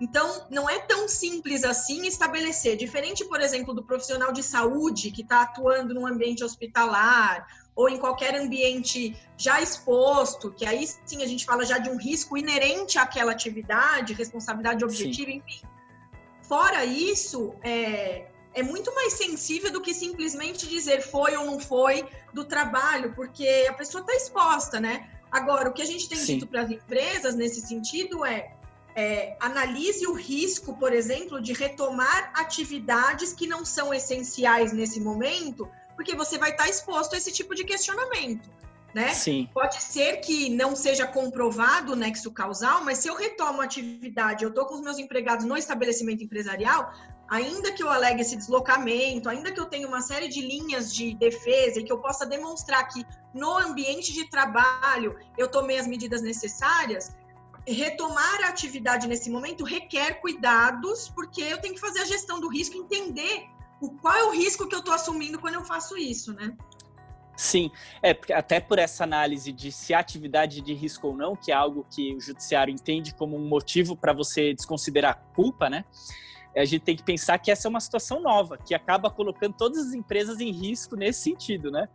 Então, 0.00 0.46
não 0.48 0.68
é 0.68 0.78
tão 0.78 1.06
simples 1.06 1.62
assim 1.62 2.06
estabelecer. 2.06 2.76
Diferente, 2.76 3.24
por 3.26 3.40
exemplo, 3.40 3.74
do 3.74 3.82
profissional 3.82 4.32
de 4.32 4.42
saúde 4.42 5.10
que 5.10 5.20
está 5.20 5.42
atuando 5.42 5.92
num 5.92 6.06
ambiente 6.06 6.42
hospitalar 6.42 7.46
ou 7.76 7.88
em 7.88 7.98
qualquer 7.98 8.34
ambiente 8.34 9.14
já 9.36 9.60
exposto, 9.60 10.50
que 10.50 10.64
aí 10.64 10.86
sim 11.04 11.22
a 11.22 11.26
gente 11.26 11.44
fala 11.44 11.64
já 11.64 11.78
de 11.78 11.90
um 11.90 11.96
risco 11.96 12.36
inerente 12.36 12.98
àquela 12.98 13.32
atividade, 13.32 14.14
responsabilidade 14.14 14.84
objetiva, 14.84 15.30
sim. 15.30 15.42
enfim. 15.46 15.66
Fora 16.42 16.84
isso, 16.84 17.54
é, 17.62 18.26
é 18.54 18.62
muito 18.62 18.94
mais 18.94 19.12
sensível 19.12 19.70
do 19.70 19.80
que 19.80 19.94
simplesmente 19.94 20.66
dizer 20.66 21.02
foi 21.02 21.36
ou 21.36 21.44
não 21.44 21.60
foi 21.60 22.08
do 22.32 22.44
trabalho, 22.44 23.14
porque 23.14 23.66
a 23.68 23.74
pessoa 23.74 24.00
está 24.00 24.14
exposta, 24.14 24.80
né? 24.80 25.08
Agora, 25.30 25.68
o 25.68 25.72
que 25.72 25.82
a 25.82 25.86
gente 25.86 26.08
tem 26.08 26.18
Sim. 26.18 26.34
dito 26.34 26.48
para 26.48 26.62
as 26.62 26.70
empresas 26.70 27.36
nesse 27.36 27.60
sentido 27.60 28.24
é 28.24 28.56
é, 29.00 29.36
analise 29.40 30.06
o 30.06 30.12
risco, 30.12 30.76
por 30.76 30.92
exemplo, 30.92 31.40
de 31.40 31.54
retomar 31.54 32.32
atividades 32.34 33.32
que 33.32 33.46
não 33.46 33.64
são 33.64 33.94
essenciais 33.94 34.72
nesse 34.72 35.00
momento, 35.00 35.68
porque 35.96 36.14
você 36.14 36.36
vai 36.36 36.50
estar 36.50 36.68
exposto 36.68 37.14
a 37.14 37.18
esse 37.18 37.32
tipo 37.32 37.54
de 37.54 37.64
questionamento. 37.64 38.50
Né? 38.94 39.14
Sim. 39.14 39.48
Pode 39.54 39.80
ser 39.80 40.16
que 40.16 40.50
não 40.50 40.74
seja 40.74 41.06
comprovado 41.06 41.92
o 41.92 41.96
nexo 41.96 42.30
causal, 42.32 42.84
mas 42.84 42.98
se 42.98 43.08
eu 43.08 43.14
retomo 43.14 43.62
a 43.62 43.64
atividade, 43.64 44.44
eu 44.44 44.50
estou 44.50 44.66
com 44.66 44.74
os 44.74 44.80
meus 44.80 44.98
empregados 44.98 45.46
no 45.46 45.56
estabelecimento 45.56 46.24
empresarial, 46.24 46.92
ainda 47.30 47.72
que 47.72 47.82
eu 47.82 47.88
alegue 47.88 48.20
esse 48.22 48.36
deslocamento, 48.36 49.28
ainda 49.28 49.52
que 49.52 49.60
eu 49.60 49.66
tenha 49.66 49.86
uma 49.86 50.02
série 50.02 50.28
de 50.28 50.40
linhas 50.40 50.92
de 50.92 51.14
defesa 51.14 51.78
e 51.78 51.84
que 51.84 51.92
eu 51.92 51.98
possa 51.98 52.26
demonstrar 52.26 52.88
que 52.88 53.06
no 53.32 53.56
ambiente 53.56 54.12
de 54.12 54.28
trabalho 54.28 55.16
eu 55.38 55.48
tomei 55.48 55.78
as 55.78 55.86
medidas 55.86 56.20
necessárias, 56.20 57.14
retomar 57.72 58.44
a 58.44 58.48
atividade 58.48 59.06
nesse 59.06 59.30
momento 59.30 59.64
requer 59.64 60.20
cuidados, 60.20 61.08
porque 61.08 61.42
eu 61.42 61.60
tenho 61.60 61.74
que 61.74 61.80
fazer 61.80 62.00
a 62.00 62.04
gestão 62.04 62.40
do 62.40 62.48
risco, 62.48 62.76
entender 62.76 63.46
o, 63.80 63.90
qual 63.90 64.14
é 64.14 64.24
o 64.24 64.30
risco 64.30 64.68
que 64.68 64.74
eu 64.74 64.80
estou 64.80 64.94
assumindo 64.94 65.38
quando 65.38 65.54
eu 65.54 65.64
faço 65.64 65.96
isso, 65.96 66.32
né? 66.32 66.56
Sim, 67.36 67.70
é 68.02 68.10
até 68.34 68.60
por 68.60 68.78
essa 68.78 69.02
análise 69.02 69.50
de 69.50 69.72
se 69.72 69.94
atividade 69.94 70.60
de 70.60 70.74
risco 70.74 71.08
ou 71.08 71.16
não, 71.16 71.34
que 71.34 71.50
é 71.50 71.54
algo 71.54 71.86
que 71.90 72.14
o 72.14 72.20
judiciário 72.20 72.70
entende 72.70 73.14
como 73.14 73.34
um 73.34 73.48
motivo 73.48 73.96
para 73.96 74.12
você 74.12 74.52
desconsiderar 74.52 75.12
a 75.12 75.34
culpa, 75.34 75.70
né? 75.70 75.84
A 76.54 76.64
gente 76.64 76.82
tem 76.82 76.96
que 76.96 77.02
pensar 77.02 77.38
que 77.38 77.50
essa 77.50 77.66
é 77.66 77.70
uma 77.70 77.80
situação 77.80 78.20
nova, 78.20 78.58
que 78.58 78.74
acaba 78.74 79.10
colocando 79.10 79.54
todas 79.54 79.86
as 79.86 79.94
empresas 79.94 80.38
em 80.40 80.50
risco 80.50 80.96
nesse 80.96 81.22
sentido, 81.22 81.70
né? 81.70 81.88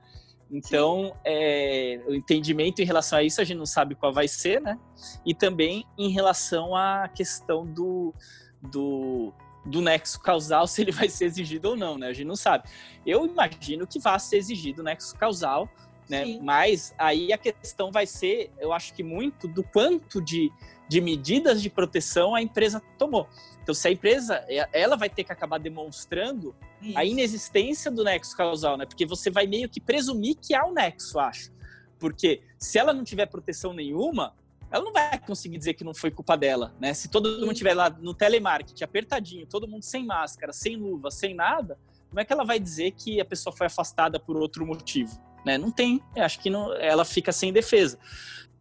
Então, 0.55 1.13
é, 1.25 2.01
o 2.07 2.15
entendimento 2.15 2.81
em 2.81 2.85
relação 2.85 3.19
a 3.19 3.23
isso 3.23 3.41
a 3.41 3.43
gente 3.43 3.57
não 3.57 3.65
sabe 3.65 3.93
qual 3.93 4.13
vai 4.13 4.25
ser, 4.25 4.61
né? 4.61 4.79
E 5.25 5.33
também 5.33 5.85
em 5.97 6.09
relação 6.09 6.73
à 6.73 7.09
questão 7.09 7.65
do, 7.65 8.13
do 8.61 9.33
do 9.65 9.81
nexo 9.81 10.21
causal, 10.21 10.67
se 10.67 10.81
ele 10.81 10.91
vai 10.91 11.09
ser 11.09 11.25
exigido 11.25 11.71
ou 11.71 11.75
não, 11.75 11.97
né? 11.97 12.07
A 12.07 12.13
gente 12.13 12.27
não 12.27 12.37
sabe. 12.37 12.69
Eu 13.05 13.25
imagino 13.25 13.85
que 13.85 13.99
vá 13.99 14.17
ser 14.17 14.37
exigido 14.37 14.81
o 14.81 14.85
nexo 14.85 15.13
causal, 15.17 15.67
né? 16.09 16.23
Sim. 16.23 16.39
Mas 16.41 16.95
aí 16.97 17.33
a 17.33 17.37
questão 17.37 17.91
vai 17.91 18.05
ser, 18.05 18.51
eu 18.57 18.71
acho 18.71 18.93
que 18.93 19.03
muito 19.03 19.47
do 19.47 19.63
quanto 19.63 20.21
de, 20.21 20.51
de 20.87 21.01
medidas 21.01 21.61
de 21.61 21.69
proteção 21.69 22.35
a 22.35 22.41
empresa 22.41 22.81
tomou. 22.97 23.27
Então, 23.61 23.73
se 23.73 23.87
a 23.87 23.91
empresa, 23.91 24.45
ela 24.71 24.95
vai 24.95 25.09
ter 25.09 25.23
que 25.23 25.31
acabar 25.31 25.57
demonstrando 25.57 26.55
Isso. 26.81 26.97
a 26.97 27.03
inexistência 27.03 27.89
do 27.89 28.03
nexo 28.03 28.37
causal, 28.37 28.77
né? 28.77 28.85
Porque 28.85 29.05
você 29.05 29.31
vai 29.31 29.47
meio 29.47 29.67
que 29.67 29.81
presumir 29.81 30.35
que 30.35 30.53
há 30.53 30.63
um 30.65 30.73
nexo, 30.73 31.17
acho. 31.17 31.51
Porque 31.97 32.43
se 32.59 32.77
ela 32.77 32.93
não 32.93 33.03
tiver 33.03 33.25
proteção 33.25 33.73
nenhuma, 33.73 34.35
ela 34.69 34.83
não 34.83 34.93
vai 34.93 35.17
conseguir 35.19 35.57
dizer 35.57 35.73
que 35.73 35.83
não 35.83 35.95
foi 35.95 36.11
culpa 36.11 36.37
dela, 36.37 36.75
né? 36.79 36.93
Se 36.93 37.09
todo 37.09 37.39
mundo 37.39 37.53
estiver 37.53 37.73
lá 37.73 37.89
no 37.89 38.13
telemarketing 38.13 38.83
apertadinho, 38.83 39.47
todo 39.47 39.67
mundo 39.67 39.83
sem 39.83 40.05
máscara, 40.05 40.53
sem 40.53 40.75
luva, 40.75 41.09
sem 41.09 41.33
nada, 41.33 41.77
como 42.09 42.19
é 42.19 42.25
que 42.25 42.31
ela 42.31 42.43
vai 42.43 42.59
dizer 42.59 42.91
que 42.91 43.19
a 43.19 43.25
pessoa 43.25 43.55
foi 43.55 43.67
afastada 43.67 44.19
por 44.19 44.37
outro 44.37 44.65
motivo? 44.65 45.19
Né? 45.45 45.57
Não 45.57 45.71
tem, 45.71 46.01
acho 46.15 46.39
que 46.39 46.49
não, 46.49 46.73
ela 46.75 47.05
fica 47.05 47.31
sem 47.31 47.51
defesa. 47.51 47.99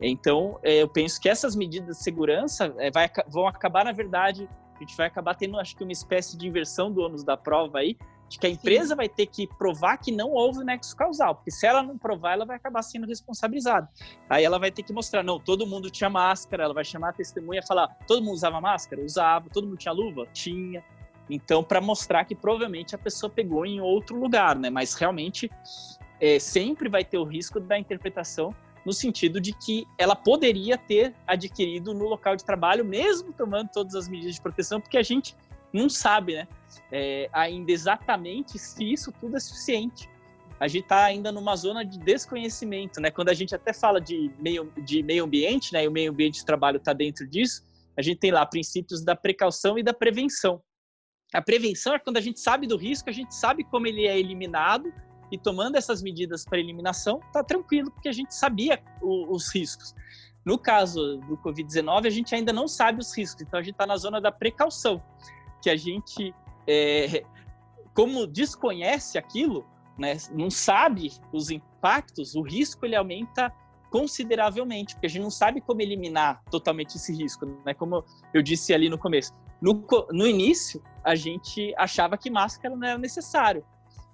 Então, 0.01 0.59
é, 0.63 0.83
eu 0.83 0.89
penso 0.89 1.21
que 1.21 1.29
essas 1.29 1.55
medidas 1.55 1.99
de 1.99 2.03
segurança 2.03 2.75
é, 2.79 2.91
vai, 2.91 3.11
vão 3.29 3.47
acabar, 3.47 3.85
na 3.85 3.93
verdade, 3.93 4.49
a 4.75 4.79
gente 4.81 4.97
vai 4.97 5.07
acabar 5.07 5.35
tendo, 5.35 5.59
acho 5.59 5.77
que, 5.77 5.83
uma 5.83 5.93
espécie 5.93 6.37
de 6.37 6.47
inversão 6.47 6.91
do 6.91 7.01
ônus 7.01 7.23
da 7.23 7.37
prova 7.37 7.79
aí, 7.79 7.97
de 8.29 8.39
que 8.39 8.47
a 8.47 8.51
empresa 8.51 8.89
Sim. 8.89 8.97
vai 8.97 9.09
ter 9.09 9.27
que 9.27 9.47
provar 9.47 9.99
que 9.99 10.11
não 10.11 10.31
houve 10.31 10.65
nexo 10.65 10.97
causal, 10.97 11.37
porque 11.37 11.51
se 11.51 11.67
ela 11.67 11.83
não 11.83 11.97
provar, 11.97 12.33
ela 12.33 12.45
vai 12.45 12.57
acabar 12.57 12.83
sendo 12.83 13.07
responsabilizada. 13.07 13.89
Aí 14.29 14.45
ela 14.45 14.59
vai 14.59 14.71
ter 14.71 14.83
que 14.83 14.93
mostrar, 14.93 15.23
não, 15.23 15.39
todo 15.39 15.67
mundo 15.67 15.91
tinha 15.91 16.11
máscara, 16.11 16.65
ela 16.65 16.75
vai 16.75 16.85
chamar 16.85 17.11
a 17.11 17.13
testemunha 17.13 17.61
e 17.61 17.67
falar, 17.67 17.89
todo 18.07 18.23
mundo 18.23 18.35
usava 18.35 18.61
máscara? 18.61 19.03
Usava. 19.03 19.49
Todo 19.51 19.67
mundo 19.67 19.77
tinha 19.77 19.93
luva? 19.93 20.27
Tinha. 20.33 20.83
Então, 21.29 21.63
para 21.63 21.81
mostrar 21.81 22.25
que 22.25 22.35
provavelmente 22.35 22.95
a 22.95 22.99
pessoa 22.99 23.31
pegou 23.31 23.65
em 23.65 23.81
outro 23.81 24.19
lugar, 24.19 24.57
né? 24.57 24.69
Mas 24.69 24.95
realmente 24.95 25.51
é, 26.21 26.39
sempre 26.39 26.89
vai 26.89 27.05
ter 27.05 27.19
o 27.19 27.25
risco 27.25 27.61
da 27.61 27.79
interpretação 27.79 28.55
no 28.85 28.93
sentido 28.93 29.41
de 29.41 29.53
que 29.53 29.87
ela 29.99 30.15
poderia 30.15 30.77
ter 30.77 31.15
adquirido 31.27 31.95
no 31.95 32.05
local 32.05 32.37
de 32.37 32.45
trabalho, 32.45 32.85
mesmo 32.85 33.33
tomando 33.33 33.71
todas 33.73 33.95
as 33.95 34.09
medidas 34.09 34.35
de 34.35 34.41
proteção, 34.41 34.81
porque 34.81 34.99
a 34.99 35.03
gente 35.03 35.35
não 35.73 35.89
sabe, 35.89 36.35
né? 36.35 36.49
É, 36.93 37.29
ainda 37.33 37.73
exatamente 37.73 38.59
se 38.59 38.93
isso 38.93 39.13
tudo 39.13 39.37
é 39.37 39.41
suficiente. 39.41 40.09
A 40.61 40.69
gente 40.69 40.85
está 40.85 41.05
ainda 41.05 41.33
numa 41.33 41.57
zona 41.57 41.85
de 41.85 41.99
desconhecimento, 41.99 43.01
né? 43.01 43.11
Quando 43.11 43.29
a 43.29 43.35
gente 43.35 43.55
até 43.55 43.73
fala 43.73 44.01
de 44.01 44.31
meio, 44.39 44.73
de 44.85 45.03
meio 45.03 45.25
ambiente, 45.25 45.73
né? 45.73 45.85
E 45.85 45.89
o 45.89 45.91
meio 45.91 46.13
ambiente 46.13 46.41
de 46.41 46.45
trabalho 46.45 46.77
está 46.77 46.93
dentro 46.93 47.27
disso, 47.27 47.65
a 47.97 48.03
gente 48.03 48.19
tem 48.19 48.31
lá 48.31 48.47
princípios 48.47 49.05
da 49.05 49.17
precaução 49.17 49.79
e 49.79 49.83
da 49.83 49.93
prevenção. 49.93 50.63
A 51.33 51.43
prevenção 51.43 51.95
é 51.95 51.99
quando 51.99 52.17
a 52.17 52.21
gente 52.21 52.39
sabe 52.39 52.67
do 52.67 52.77
risco, 52.77 53.11
a 53.11 53.13
gente 53.13 53.35
sabe 53.35 53.65
como 53.65 53.87
ele 53.87 54.07
é 54.07 54.19
eliminado 54.19 54.93
e 55.31 55.39
tomando 55.39 55.77
essas 55.77 56.03
medidas 56.03 56.45
para 56.45 56.59
eliminação, 56.59 57.21
tá 57.33 57.43
tranquilo, 57.43 57.91
porque 57.91 58.09
a 58.09 58.13
gente 58.13 58.35
sabia 58.35 58.83
o, 59.01 59.35
os 59.35 59.55
riscos. 59.55 59.95
No 60.45 60.59
caso 60.59 61.19
do 61.29 61.37
Covid-19, 61.39 62.07
a 62.07 62.11
gente 62.11 62.35
ainda 62.35 62.53
não 62.53 62.69
sabe 62.69 63.01
os 63.01 63.17
riscos, 63.17 63.43
então 63.43 63.59
a 63.59 63.63
gente 63.63 63.75
está 63.75 63.87
na 63.87 63.97
zona 63.97 64.21
da 64.21 64.31
precaução 64.31 65.03
que 65.63 65.71
a 65.71 65.77
gente, 65.77 66.35
é, 66.67 67.25
como 67.95 68.27
desconhece 68.27 69.17
aquilo, 69.17 69.67
né, 69.99 70.17
não 70.33 70.51
sabe 70.51 71.13
os 71.33 71.51
impactos, 71.51 72.35
o 72.35 72.43
risco 72.43 72.85
ele 72.85 72.97
aumenta 72.97 73.51
consideravelmente, 73.91 74.95
porque 74.95 75.07
a 75.07 75.09
gente 75.09 75.23
não 75.23 75.31
sabe 75.31 75.61
como 75.61 75.81
eliminar 75.81 76.43
totalmente 76.51 76.97
esse 76.97 77.15
risco, 77.15 77.47
né? 77.65 77.73
Como 77.75 78.05
eu 78.35 78.43
disse 78.43 78.75
ali 78.75 78.89
no 78.89 78.99
começo. 78.99 79.33
No, 79.63 79.87
no 80.11 80.27
início, 80.27 80.83
a 81.05 81.15
gente 81.15 81.73
achava 81.79 82.19
que 82.19 82.29
máscara 82.29 82.75
não 82.75 82.87
era 82.87 82.99
necessário. 82.99 83.65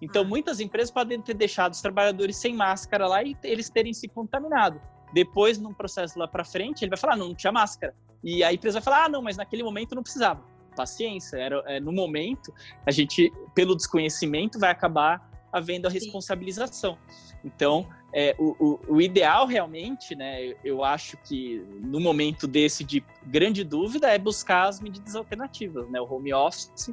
Então, 0.00 0.22
ah. 0.22 0.24
muitas 0.24 0.60
empresas 0.60 0.90
podem 0.90 1.20
ter 1.20 1.34
deixado 1.34 1.72
os 1.72 1.80
trabalhadores 1.80 2.36
sem 2.36 2.54
máscara 2.54 3.06
lá 3.06 3.22
e 3.22 3.36
eles 3.42 3.68
terem 3.68 3.92
se 3.92 4.08
contaminado. 4.08 4.80
Depois, 5.12 5.58
num 5.58 5.74
processo 5.74 6.18
lá 6.18 6.28
para 6.28 6.44
frente, 6.44 6.84
ele 6.84 6.90
vai 6.90 6.98
falar, 6.98 7.16
não, 7.16 7.28
não 7.28 7.34
tinha 7.34 7.52
máscara. 7.52 7.94
E 8.22 8.44
a 8.44 8.52
empresa 8.52 8.78
vai 8.78 8.84
falar, 8.84 9.04
ah, 9.06 9.08
não, 9.08 9.22
mas 9.22 9.36
naquele 9.36 9.62
momento 9.62 9.94
não 9.94 10.02
precisava 10.02 10.44
paciência. 10.76 11.36
Era, 11.36 11.62
é, 11.66 11.80
no 11.80 11.92
momento, 11.92 12.52
a 12.86 12.90
gente, 12.90 13.32
pelo 13.54 13.76
desconhecimento, 13.76 14.58
vai 14.58 14.70
acabar 14.70 15.28
havendo 15.52 15.86
a 15.86 15.90
responsabilização. 15.90 16.96
Então, 17.44 17.88
é, 18.14 18.34
o, 18.38 18.56
o, 18.58 18.94
o, 18.94 19.00
ideal 19.00 19.46
realmente, 19.46 20.14
né, 20.14 20.54
eu 20.64 20.84
acho 20.84 21.16
que 21.18 21.64
no 21.80 22.00
momento 22.00 22.46
desse 22.46 22.84
de 22.84 23.04
grande 23.24 23.64
dúvida 23.64 24.08
é 24.08 24.18
buscar 24.18 24.68
as 24.68 24.80
medidas 24.80 25.14
alternativas, 25.14 25.88
né, 25.90 26.00
o 26.00 26.12
home 26.12 26.32
office, 26.32 26.90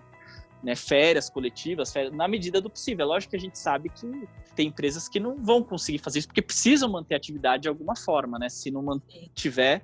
né, 0.64 0.76
férias 0.76 1.30
coletivas, 1.30 1.92
férias, 1.92 2.14
na 2.14 2.28
medida 2.28 2.60
do 2.60 2.70
possível. 2.70 3.06
É 3.06 3.08
lógico 3.08 3.32
que 3.32 3.38
a 3.38 3.40
gente 3.40 3.58
sabe 3.58 3.90
que 3.90 4.28
tem 4.56 4.68
empresas 4.68 5.08
que 5.08 5.20
não 5.20 5.38
vão 5.38 5.64
conseguir 5.64 6.00
fazer 6.00 6.20
isso 6.20 6.28
porque 6.28 6.42
precisam 6.42 6.90
manter 6.90 7.14
a 7.14 7.18
atividade 7.18 7.64
de 7.64 7.70
alguma 7.70 7.96
forma, 7.96 8.40
né? 8.40 8.50
Se 8.50 8.72
não 8.72 8.82
mantiver, 8.82 9.84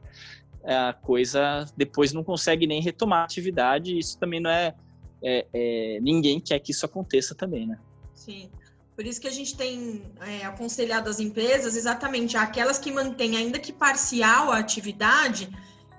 a 0.64 0.94
coisa 0.94 1.66
depois 1.76 2.14
não 2.14 2.24
consegue 2.24 2.66
nem 2.66 2.82
retomar 2.82 3.22
a 3.22 3.26
atividade. 3.26 3.98
Isso 3.98 4.18
também 4.18 4.40
não 4.40 4.50
é, 4.50 4.74
é, 5.24 5.48
é, 5.54 6.00
ninguém 6.02 6.40
quer 6.40 6.60
que 6.60 6.72
isso 6.72 6.86
aconteça 6.86 7.36
também, 7.36 7.68
né? 7.68 7.78
Sim. 8.14 8.50
Por 8.96 9.06
isso 9.06 9.20
que 9.20 9.28
a 9.28 9.32
gente 9.32 9.58
tem 9.58 10.04
é, 10.22 10.46
aconselhado 10.46 11.10
as 11.10 11.20
empresas, 11.20 11.76
exatamente 11.76 12.38
aquelas 12.38 12.78
que 12.78 12.92
mantêm, 12.92 13.36
ainda 13.36 13.58
que 13.58 13.74
parcial, 13.74 14.52
a 14.52 14.60
atividade, 14.60 15.50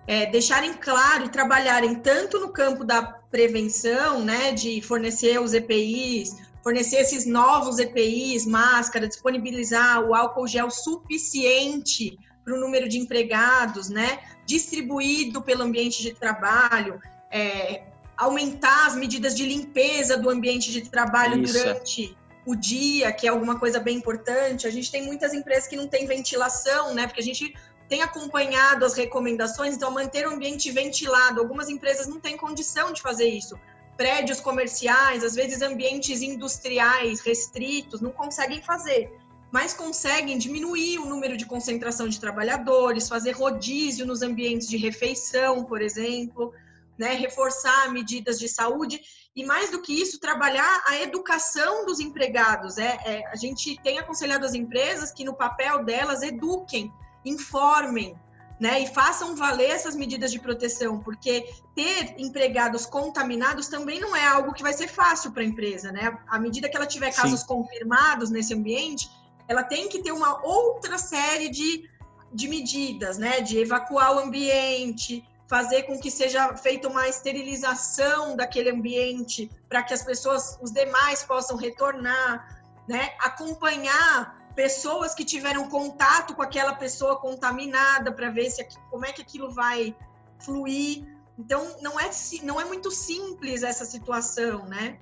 é, 0.07 0.27
deixarem 0.27 0.75
claro 0.75 1.25
e 1.25 1.29
trabalharem 1.29 1.97
tanto 1.97 2.39
no 2.39 2.53
campo 2.53 2.85
da 2.85 3.03
prevenção, 3.35 4.25
né, 4.25 4.53
de 4.53 4.81
fornecer 4.81 5.40
os 5.40 5.55
EPIs, 5.55 6.37
fornecer 6.62 6.99
esses 6.99 7.27
novos 7.27 7.81
EPIs, 7.81 8.47
máscara, 8.47 9.09
disponibilizar 9.09 10.05
o 10.05 10.14
álcool 10.14 10.47
gel 10.47 10.70
suficiente 10.70 12.16
para 12.44 12.55
o 12.55 12.61
número 12.61 12.88
de 12.88 12.97
empregados, 12.97 13.88
né? 13.88 14.20
Distribuído 14.47 15.42
pelo 15.42 15.64
ambiente 15.64 16.01
de 16.01 16.14
trabalho, 16.14 17.01
é, 17.29 17.83
aumentar 18.16 18.87
as 18.87 18.94
medidas 18.94 19.35
de 19.35 19.44
limpeza 19.44 20.16
do 20.16 20.31
ambiente 20.31 20.70
de 20.70 20.88
trabalho 20.88 21.42
Isso. 21.42 21.55
durante 21.55 22.16
o 22.47 22.55
dia, 22.55 23.11
que 23.11 23.27
é 23.27 23.31
alguma 23.31 23.59
coisa 23.59 23.81
bem 23.81 23.97
importante. 23.97 24.64
A 24.64 24.70
gente 24.70 24.92
tem 24.92 25.05
muitas 25.05 25.35
empresas 25.35 25.66
que 25.66 25.75
não 25.75 25.88
têm 25.88 26.07
ventilação, 26.07 26.94
né? 26.94 27.09
Porque 27.09 27.20
a 27.20 27.25
gente 27.25 27.53
tem 27.88 28.03
acompanhado 28.03 28.85
as 28.85 28.94
recomendações, 28.94 29.75
então 29.75 29.90
manter 29.90 30.27
o 30.27 30.31
ambiente 30.31 30.70
ventilado. 30.70 31.40
Algumas 31.40 31.68
empresas 31.68 32.07
não 32.07 32.20
têm 32.20 32.37
condição 32.37 32.92
de 32.92 33.03
fazer 33.03 33.29
isso. 33.29 33.59
Prédios 33.97 34.40
comerciais, 34.40 35.23
às 35.23 35.35
vezes 35.35 35.62
ambientes 35.62 36.23
industriais 36.23 37.20
restritos, 37.20 38.01
não 38.01 38.11
conseguem 38.11 38.62
fazer 38.62 39.11
mas 39.55 39.73
conseguem 39.73 40.37
diminuir 40.37 40.99
o 40.99 41.07
número 41.07 41.37
de 41.37 41.47
concentração 41.47 42.09
de 42.09 42.18
trabalhadores, 42.18 43.09
fazer 43.09 43.31
rodízio 43.31 44.05
nos 44.05 44.20
ambientes 44.20 44.66
de 44.66 44.77
refeição, 44.77 45.62
por 45.62 45.81
exemplo, 45.81 46.53
né, 46.99 47.14
reforçar 47.14 47.92
medidas 47.92 48.37
de 48.40 48.49
saúde 48.49 49.01
e 49.35 49.44
mais 49.44 49.70
do 49.70 49.81
que 49.81 49.92
isso 49.92 50.18
trabalhar 50.18 50.83
a 50.88 51.01
educação 51.01 51.87
dos 51.87 52.01
empregados. 52.01 52.79
É, 52.79 52.99
é, 53.05 53.27
a 53.29 53.37
gente 53.37 53.81
tem 53.81 53.97
aconselhado 53.97 54.44
as 54.44 54.55
empresas 54.55 55.12
que 55.12 55.23
no 55.23 55.35
papel 55.35 55.85
delas 55.85 56.25
eduquem, 56.25 56.92
informem, 57.25 58.17
né, 58.61 58.81
e 58.81 58.87
façam 58.87 59.35
valer 59.35 59.71
essas 59.71 59.97
medidas 59.97 60.31
de 60.31 60.39
proteção, 60.39 61.01
porque 61.01 61.53
ter 61.75 62.15
empregados 62.19 62.87
contaminados 62.87 63.69
também 63.69 64.01
não 64.01 64.15
é 64.15 64.27
algo 64.27 64.53
que 64.53 64.63
vai 64.63 64.73
ser 64.73 64.89
fácil 64.89 65.33
para 65.33 65.43
a 65.43 65.47
empresa, 65.47 65.91
né? 65.91 66.17
À 66.29 66.39
medida 66.39 66.69
que 66.69 66.77
ela 66.77 66.87
tiver 66.87 67.13
casos 67.13 67.41
Sim. 67.41 67.47
confirmados 67.47 68.31
nesse 68.31 68.55
ambiente, 68.55 69.11
ela 69.49 69.65
tem 69.65 69.89
que 69.89 70.01
ter 70.03 70.13
uma 70.13 70.41
outra 70.47 70.99
série 70.99 71.49
de, 71.49 71.89
de 72.33 72.49
medidas, 72.49 73.19
né? 73.19 73.41
De 73.41 73.59
evacuar 73.59 74.15
o 74.15 74.21
ambiente, 74.21 75.27
fazer 75.49 75.83
com 75.83 75.99
que 75.99 76.11
seja 76.11 76.57
feita 76.57 76.89
uma 76.89 77.09
esterilização 77.09 78.37
daquele 78.37 78.71
ambiente 78.71 79.51
para 79.69 79.83
que 79.83 79.93
as 79.93 80.03
pessoas, 80.03 80.59
os 80.63 80.71
demais 80.71 81.25
possam 81.25 81.57
retornar, 81.57 82.63
né? 82.89 83.11
Acompanhar 83.21 84.43
pessoas 84.55 85.14
que 85.14 85.25
tiveram 85.25 85.69
contato 85.69 86.35
com 86.35 86.43
aquela 86.43 86.75
pessoa 86.75 87.17
contaminada 87.19 88.12
para 88.12 88.31
ver 88.31 88.51
se 88.51 88.67
como 88.90 89.05
é 89.05 89.12
que 89.12 89.23
aquilo 89.23 89.51
vai 89.51 89.95
fluir. 90.38 91.05
Então, 91.38 91.77
não 91.81 91.99
é, 91.99 92.11
não 92.43 92.61
é 92.61 92.64
muito 92.64 92.90
simples 92.90 93.62
essa 93.62 93.85
situação, 93.85 94.67
né? 94.67 94.99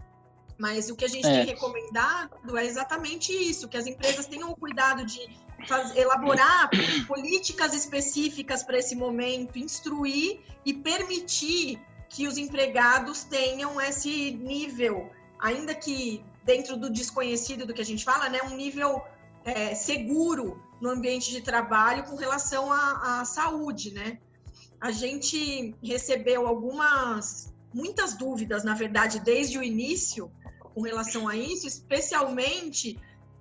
Mas 0.58 0.88
o 0.88 0.96
que 0.96 1.04
a 1.04 1.08
gente 1.08 1.26
é. 1.26 1.30
tem 1.30 1.46
recomendado 1.46 2.56
é 2.56 2.64
exatamente 2.64 3.32
isso, 3.32 3.68
que 3.68 3.76
as 3.76 3.86
empresas 3.86 4.26
tenham 4.26 4.50
o 4.50 4.56
cuidado 4.56 5.04
de 5.04 5.20
faz, 5.66 5.94
elaborar 5.96 6.70
políticas 7.06 7.74
específicas 7.74 8.62
para 8.62 8.78
esse 8.78 8.94
momento, 8.94 9.58
instruir 9.58 10.40
e 10.64 10.72
permitir 10.72 11.80
que 12.08 12.26
os 12.26 12.36
empregados 12.36 13.24
tenham 13.24 13.80
esse 13.80 14.32
nível, 14.32 15.10
ainda 15.38 15.74
que 15.74 16.24
dentro 16.44 16.76
do 16.76 16.90
desconhecido 16.90 17.66
do 17.66 17.72
que 17.72 17.80
a 17.80 17.84
gente 17.84 18.04
fala, 18.04 18.28
né, 18.28 18.40
um 18.42 18.56
nível 18.56 19.02
é, 19.44 19.74
seguro 19.74 20.62
no 20.80 20.90
ambiente 20.90 21.30
de 21.30 21.40
trabalho 21.40 22.04
com 22.04 22.16
relação 22.16 22.72
à, 22.72 23.20
à 23.20 23.24
saúde, 23.24 23.92
né? 23.92 24.18
A 24.80 24.90
gente 24.90 25.74
recebeu 25.82 26.46
algumas, 26.46 27.52
muitas 27.72 28.14
dúvidas, 28.14 28.64
na 28.64 28.74
verdade, 28.74 29.20
desde 29.20 29.58
o 29.58 29.62
início, 29.62 30.30
com 30.74 30.82
relação 30.82 31.28
a 31.28 31.36
isso, 31.36 31.66
especialmente 31.66 32.98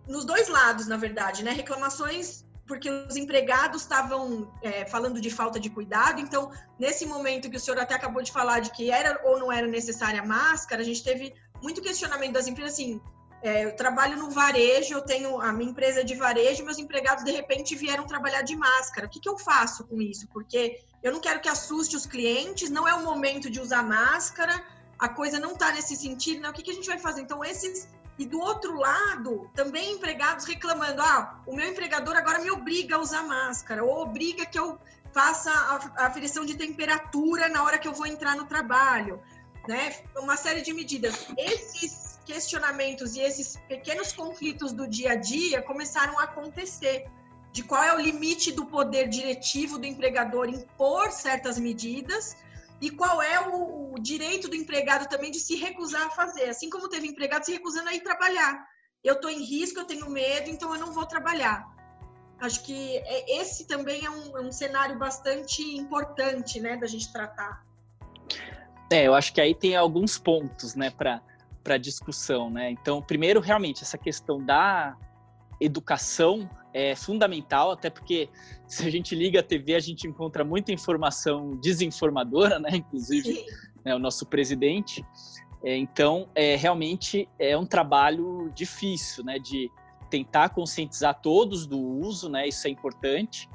nos 0.08 0.26
dois 0.26 0.50
lados, 0.50 0.88
na 0.88 0.98
verdade, 0.98 1.44
né? 1.44 1.52
Reclamações 1.52 2.46
porque 2.68 2.90
os 2.90 3.18
empregados 3.18 3.82
estavam 3.82 4.50
é, 4.62 4.86
falando 4.86 5.20
de 5.20 5.30
falta 5.30 5.60
de 5.60 5.70
cuidado. 5.70 6.22
Então, 6.22 6.52
nesse 6.80 7.06
momento 7.06 7.50
que 7.50 7.58
o 7.58 7.60
senhor 7.60 7.78
até 7.78 7.96
acabou 7.96 8.22
de 8.22 8.32
falar 8.32 8.62
de 8.62 8.72
que 8.72 8.90
era 8.90 9.20
ou 9.26 9.38
não 9.38 9.52
era 9.52 9.68
necessária 9.68 10.24
máscara, 10.24 10.82
a 10.82 10.86
gente 10.86 11.04
teve 11.04 11.34
muito 11.62 11.82
questionamento 11.82 12.32
das 12.32 12.48
empresas 12.48 12.74
assim. 12.74 13.02
É, 13.44 13.66
eu 13.66 13.76
trabalho 13.76 14.18
no 14.18 14.30
varejo, 14.30 14.94
eu 14.94 15.02
tenho 15.02 15.42
a 15.42 15.52
minha 15.52 15.72
empresa 15.72 16.04
de 16.04 16.14
varejo, 16.16 16.64
meus 16.64 16.78
empregados 16.78 17.24
de 17.24 17.32
repente 17.32 17.76
vieram 17.76 18.06
trabalhar 18.06 18.44
de 18.44 18.56
máscara. 18.56 19.08
O 19.08 19.10
que, 19.10 19.20
que 19.20 19.28
eu 19.28 19.38
faço 19.38 19.84
com 19.86 20.00
isso? 20.02 20.28
Porque 20.28 20.80
eu 21.02 21.12
não 21.12 21.20
quero 21.20 21.40
que 21.40 21.50
assuste 21.50 21.96
os 21.96 22.06
clientes, 22.06 22.70
não 22.70 22.88
é 22.88 22.94
o 22.94 23.04
momento 23.04 23.50
de 23.50 23.60
usar 23.60 23.84
máscara, 23.84 24.64
a 25.00 25.10
coisa 25.10 25.40
não 25.40 25.54
está 25.54 25.72
nesse 25.72 25.96
sentido, 25.96 26.42
né? 26.42 26.50
O 26.50 26.54
que, 26.54 26.62
que 26.62 26.70
a 26.70 26.74
gente 26.74 26.88
vai 26.88 27.00
fazer? 27.00 27.22
Então, 27.22 27.44
esses 27.44 27.88
e 28.20 28.26
do 28.26 28.40
outro 28.40 28.78
lado, 28.78 29.50
também 29.56 29.94
empregados 29.94 30.46
reclamando: 30.46 31.02
ah, 31.02 31.42
o 31.48 31.56
meu 31.56 31.68
empregador 31.68 32.16
agora 32.16 32.38
me 32.40 32.52
obriga 32.52 32.96
a 32.96 33.00
usar 33.00 33.24
máscara, 33.24 33.84
ou 33.84 34.04
obriga 34.04 34.46
que 34.46 34.60
eu 34.60 34.78
faça 35.12 35.52
a, 35.52 36.06
aferição 36.06 36.46
de 36.46 36.56
temperatura 36.56 37.50
na 37.50 37.64
hora 37.64 37.80
que 37.80 37.88
eu 37.88 37.94
vou 37.94 38.06
entrar 38.06 38.36
no 38.36 38.46
trabalho, 38.46 39.20
né? 39.68 40.04
Uma 40.18 40.38
série 40.38 40.62
de 40.62 40.72
medidas. 40.72 41.28
Esses 41.36 42.11
questionamentos 42.26 43.16
e 43.16 43.22
esses 43.22 43.58
pequenos 43.68 44.12
conflitos 44.12 44.72
do 44.72 44.88
dia 44.88 45.14
a 45.14 45.16
dia 45.16 45.62
começaram 45.62 46.20
a 46.20 46.24
acontecer. 46.24 47.06
De 47.52 47.64
qual 47.64 47.84
é 47.84 47.94
o 47.94 48.00
limite 48.00 48.52
do 48.52 48.66
poder 48.66 49.10
diretivo 49.10 49.78
do 49.78 49.86
empregador 49.86 50.48
impor 50.48 51.12
certas 51.12 51.60
medidas 51.60 52.38
e 52.80 52.90
qual 52.90 53.22
é 53.22 53.40
o, 53.48 53.96
direito 54.00 54.48
do 54.48 54.56
empregado 54.56 55.08
também 55.08 55.30
de 55.30 55.40
se 55.40 55.56
recusar 55.56 56.08
a 56.08 56.10
fazer. 56.10 56.50
Assim 56.50 56.70
como 56.70 56.90
teve 56.90 57.08
empregado 57.08 57.44
se 57.44 57.52
recusando 57.52 57.90
a 57.90 57.94
ir 57.94 58.02
trabalhar. 58.02 58.66
Eu 59.04 59.16
estou 59.16 59.30
em 59.30 59.44
risco, 59.44 59.80
eu 59.80 59.86
tenho 59.86 60.10
medo, 60.10 60.50
então 60.50 60.74
eu 60.74 60.80
não 60.80 60.92
vou 60.92 61.06
trabalhar. 61.06 61.68
Acho 62.40 62.64
que 62.64 62.98
é, 62.98 63.40
esse 63.40 63.68
também 63.68 64.04
é 64.04 64.10
um, 64.10 64.38
é 64.38 64.42
um 64.42 64.52
cenário 64.52 64.98
bastante 64.98 65.62
importante, 65.78 66.60
né, 66.60 66.76
da 66.78 66.88
gente 66.88 67.12
tratar. 67.14 67.64
É, 68.92 69.08
eu 69.08 69.14
acho 69.14 69.32
que 69.34 69.40
aí 69.40 69.54
tem 69.54 69.76
alguns 69.76 70.18
pontos, 70.18 70.74
né, 70.74 70.90
para 70.90 71.22
discussão, 71.78 72.50
né. 72.50 72.72
Então, 72.72 73.02
primeiro, 73.02 73.40
realmente 73.40 73.84
essa 73.84 73.98
questão 73.98 74.44
da 74.44 74.96
educação 75.60 76.50
é 76.74 76.96
fundamental, 76.96 77.72
até 77.72 77.90
porque 77.90 78.30
se 78.68 78.86
a 78.86 78.90
gente 78.90 79.16
liga 79.16 79.40
a 79.40 79.44
TV, 79.44 79.76
a 79.76 79.80
gente 79.80 80.08
encontra 80.08 80.44
muita 80.44 80.72
informação 80.72 81.56
desinformadora, 81.58 82.60
né? 82.60 82.70
Inclusive, 82.74 83.46
né, 83.84 83.96
o 83.96 84.00
nosso 84.00 84.26
presidente. 84.26 85.06
É, 85.64 85.78
então, 85.78 86.28
é, 86.34 86.56
realmente 86.56 87.30
é 87.38 87.56
um 87.56 87.66
trabalho 87.66 88.52
difícil, 88.56 89.24
né? 89.24 89.38
De 89.38 89.70
tentar 90.10 90.50
conscientizar 90.50 91.22
todos 91.22 91.66
do 91.66 91.80
uso, 91.80 92.30
né? 92.30 92.48
Isso 92.48 92.68
é 92.68 92.70
importante. 92.70 93.50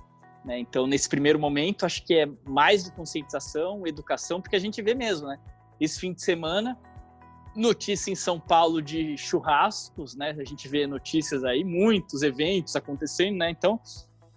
Né? 0.45 0.61
Então, 0.61 0.87
nesse 0.87 1.09
primeiro 1.09 1.39
momento, 1.39 1.85
acho 1.85 2.05
que 2.05 2.15
é 2.15 2.29
mais 2.47 2.85
de 2.85 2.93
conscientização, 2.93 3.85
educação, 3.87 4.41
porque 4.41 4.55
a 4.55 4.61
gente 4.61 4.81
vê 4.81 4.95
mesmo, 4.95 5.27
né? 5.27 5.39
Esse 5.81 6.01
fim 6.01 6.13
de 6.13 6.23
semana, 6.23 6.79
notícia 7.57 8.11
em 8.11 8.15
São 8.15 8.39
Paulo 8.39 8.81
de 8.83 9.17
churrascos, 9.17 10.15
né? 10.15 10.37
A 10.39 10.45
gente 10.45 10.69
vê 10.69 10.87
notícias 10.87 11.45
aí, 11.45 11.65
muitos 11.65 12.23
eventos 12.23 12.77
acontecendo, 12.77 13.39
né? 13.39 13.51
Então, 13.51 13.81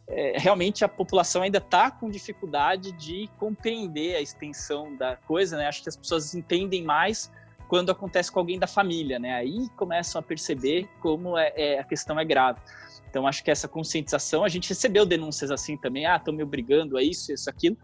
é, 0.08 0.38
realmente 0.38 0.84
a 0.84 0.88
população 0.88 1.44
ainda 1.44 1.60
está 1.60 1.92
com 1.92 2.10
dificuldade 2.10 2.92
de 2.94 3.30
compreender 3.38 4.16
a 4.16 4.22
extensão 4.22 4.96
da 4.96 5.16
coisa, 5.16 5.58
né? 5.58 5.68
Acho 5.68 5.84
que 5.84 5.90
as 5.90 5.98
pessoas 5.98 6.34
entendem 6.34 6.84
mais 6.84 7.32
quando 7.68 7.92
acontece 7.92 8.32
com 8.32 8.40
alguém 8.40 8.58
da 8.58 8.66
família, 8.66 9.20
né? 9.20 9.36
Aí 9.36 9.70
começam 9.78 10.20
a 10.20 10.24
perceber 10.24 10.90
como 11.00 11.38
é, 11.38 11.54
é, 11.56 11.80
a 11.80 11.84
questão 11.84 12.20
é 12.20 12.26
grave. 12.26 12.60
Então, 13.08 13.28
acho 13.28 13.44
que 13.44 13.52
essa 13.52 13.68
conscientização, 13.68 14.44
a 14.44 14.50
gente 14.50 14.70
recebeu 14.70 15.06
denúncias 15.06 15.52
assim 15.52 15.78
também, 15.78 16.06
ah, 16.06 16.16
estão 16.16 16.34
me 16.34 16.44
obrigando 16.44 16.98
a 16.98 17.04
isso, 17.04 17.32
isso, 17.32 17.50
aquilo, 17.50 17.78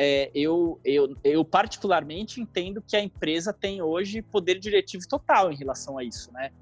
é, 0.00 0.30
eu, 0.32 0.80
eu, 0.84 1.16
eu 1.24 1.44
particularmente 1.44 2.40
entendo 2.40 2.80
que 2.80 2.96
a 2.96 3.02
empresa 3.02 3.52
tem 3.52 3.82
hoje 3.82 4.22
poder 4.22 4.60
diretivo 4.60 5.02
total 5.08 5.50
em 5.50 5.56
relação 5.56 5.98
a 5.98 6.04
isso, 6.04 6.32
né? 6.32 6.52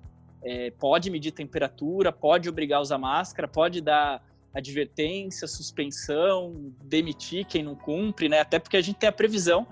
É, 0.43 0.71
pode 0.71 1.11
medir 1.11 1.33
temperatura, 1.33 2.11
pode 2.11 2.49
obrigar 2.49 2.79
a 2.79 2.81
usar 2.81 2.97
máscara, 2.97 3.47
pode 3.47 3.83
dar 3.83 4.25
advertência, 4.55 5.47
suspensão, 5.47 6.73
demitir 6.83 7.45
quem 7.45 7.63
não 7.63 7.75
cumpre, 7.75 8.27
né? 8.27 8.41
Até 8.41 8.59
porque 8.59 8.79
a 8.79 8.81
gente 8.81 8.97
tem 8.97 9.09
a 9.11 9.13
previsão 9.13 9.67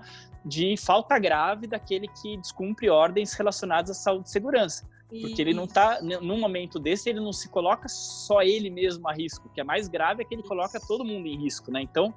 de 0.45 0.77
falta 0.77 1.17
grave 1.17 1.65
daquele 1.65 2.07
que 2.07 2.37
descumpre 2.37 2.87
ordens 2.87 3.33
relacionadas 3.33 3.89
à 3.89 3.93
saúde 3.95 4.27
e 4.27 4.31
segurança. 4.31 4.87
Porque 5.09 5.41
ele 5.41 5.55
não 5.55 5.63
está, 5.63 5.99
num 6.01 6.39
momento 6.39 6.77
desse, 6.77 7.09
ele 7.09 7.19
não 7.19 7.33
se 7.33 7.49
coloca 7.49 7.87
só 7.87 8.43
ele 8.43 8.69
mesmo 8.69 9.07
a 9.07 9.13
risco. 9.13 9.47
O 9.47 9.49
que 9.51 9.61
é 9.61 9.63
mais 9.63 9.87
grave 9.87 10.21
é 10.21 10.25
que 10.25 10.35
ele 10.35 10.43
coloca 10.43 10.79
todo 10.79 11.03
mundo 11.03 11.25
em 11.27 11.35
risco, 11.35 11.71
né? 11.71 11.81
Então, 11.81 12.13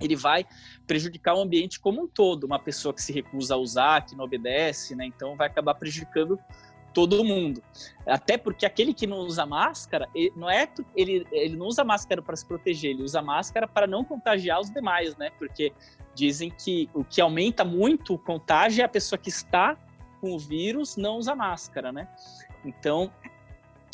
ele 0.00 0.16
vai 0.16 0.44
prejudicar 0.86 1.34
o 1.34 1.40
ambiente 1.40 1.78
como 1.78 2.02
um 2.02 2.06
todo. 2.06 2.44
Uma 2.44 2.58
pessoa 2.58 2.92
que 2.92 3.02
se 3.02 3.12
recusa 3.12 3.54
a 3.54 3.58
usar, 3.58 4.04
que 4.04 4.16
não 4.16 4.24
obedece, 4.24 4.94
né? 4.94 5.04
Então 5.06 5.36
vai 5.36 5.46
acabar 5.46 5.74
prejudicando 5.74 6.38
todo 6.92 7.24
mundo. 7.24 7.62
Até 8.06 8.36
porque 8.36 8.66
aquele 8.66 8.92
que 8.92 9.06
não 9.06 9.18
usa 9.18 9.46
máscara, 9.46 10.08
não 10.36 10.48
é 10.48 10.68
ele, 10.94 11.26
ele 11.32 11.56
não 11.56 11.66
usa 11.66 11.82
máscara 11.84 12.22
para 12.22 12.36
se 12.36 12.46
proteger, 12.46 12.90
ele 12.90 13.02
usa 13.02 13.22
máscara 13.22 13.66
para 13.66 13.86
não 13.86 14.04
contagiar 14.04 14.60
os 14.60 14.70
demais, 14.70 15.16
né? 15.16 15.30
Porque 15.38 15.72
dizem 16.14 16.50
que 16.50 16.88
o 16.94 17.02
que 17.04 17.20
aumenta 17.20 17.64
muito 17.64 18.14
o 18.14 18.18
contágio 18.18 18.82
é 18.82 18.84
a 18.84 18.88
pessoa 18.88 19.18
que 19.18 19.30
está 19.30 19.76
com 20.20 20.32
o 20.32 20.38
vírus 20.38 20.96
não 20.96 21.16
usa 21.16 21.34
máscara, 21.34 21.90
né? 21.90 22.06
Então, 22.64 23.10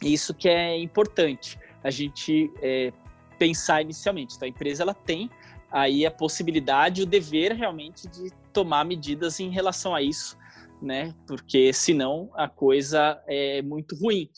isso 0.03 0.35
que 0.35 0.49
é 0.49 0.77
importante 0.79 1.59
a 1.83 1.91
gente 1.91 2.53
é, 2.61 2.93
pensar 3.39 3.83
inicialmente. 3.83 4.37
Então, 4.37 4.47
a 4.47 4.49
empresa 4.49 4.83
ela 4.83 4.95
tem 4.95 5.31
aí 5.71 6.07
a 6.07 6.11
possibilidade, 6.11 7.03
o 7.03 7.07
dever 7.07 7.53
realmente 7.53 8.09
de 8.09 8.31
tomar 8.53 8.85
medidas 8.85 9.39
em 9.41 9.51
relação 9.51 9.95
a 9.95 10.03
isso, 10.03 10.37
né? 10.81 11.15
Porque 11.27 11.73
senão 11.73 12.31
a 12.35 12.49
coisa 12.49 13.23
é 13.27 13.63
muito 13.63 13.97
ruim. 13.97 14.29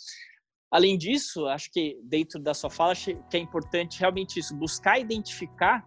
Além 0.70 0.96
disso, 0.96 1.46
acho 1.46 1.70
que 1.72 1.98
dentro 2.04 2.40
da 2.40 2.54
sua 2.54 2.70
fala, 2.70 2.94
que 2.94 3.16
é 3.32 3.38
importante 3.38 3.98
realmente 3.98 4.38
isso, 4.38 4.54
buscar 4.54 5.00
identificar 5.00 5.84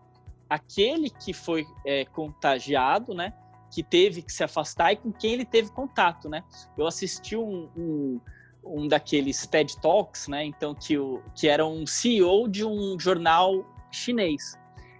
aquele 0.49 1.09
que 1.09 1.33
foi 1.33 1.65
é, 1.85 2.05
contagiado, 2.05 3.13
né? 3.13 3.33
Que 3.71 3.81
teve 3.81 4.21
que 4.21 4.31
se 4.31 4.43
afastar 4.43 4.93
e 4.93 4.97
com 4.97 5.11
quem 5.11 5.33
ele 5.33 5.45
teve 5.45 5.71
contato, 5.71 6.29
né? 6.29 6.43
Eu 6.77 6.85
assisti 6.85 7.35
um, 7.35 7.69
um, 7.75 8.21
um 8.63 8.87
daqueles 8.87 9.47
TED 9.47 9.79
Talks, 9.81 10.27
né? 10.27 10.45
Então, 10.45 10.75
que, 10.75 10.97
o, 10.97 11.23
que 11.33 11.47
era 11.47 11.65
um 11.65 11.87
CEO 11.87 12.47
de 12.47 12.65
um 12.65 12.99
jornal 12.99 13.65
chinês. 13.89 14.57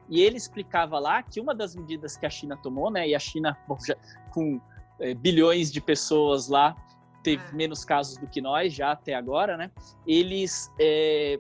E 0.10 0.22
ele 0.22 0.38
explicava 0.38 1.00
lá 1.00 1.22
que 1.24 1.40
uma 1.40 1.56
das 1.56 1.76
medidas 1.76 2.18
que 2.18 2.26
a 2.26 2.30
China 2.30 2.58
tomou, 2.58 2.92
né, 2.92 3.08
e 3.08 3.16
a 3.16 3.20
China 3.20 3.58
bom, 3.68 3.78
já, 3.86 3.96
com 4.32 4.60
é, 5.00 5.14
bilhões 5.14 5.72
de 5.72 5.82
pessoas 5.82 6.48
lá 6.48 6.76
teve 7.24 7.44
é. 7.44 7.52
menos 7.54 7.86
casos 7.86 8.18
do 8.18 8.28
que 8.28 8.42
nós 8.42 8.74
já 8.74 8.92
até 8.92 9.14
agora, 9.14 9.56
né? 9.58 9.72
Eles 10.06 10.72
é, 10.80 11.40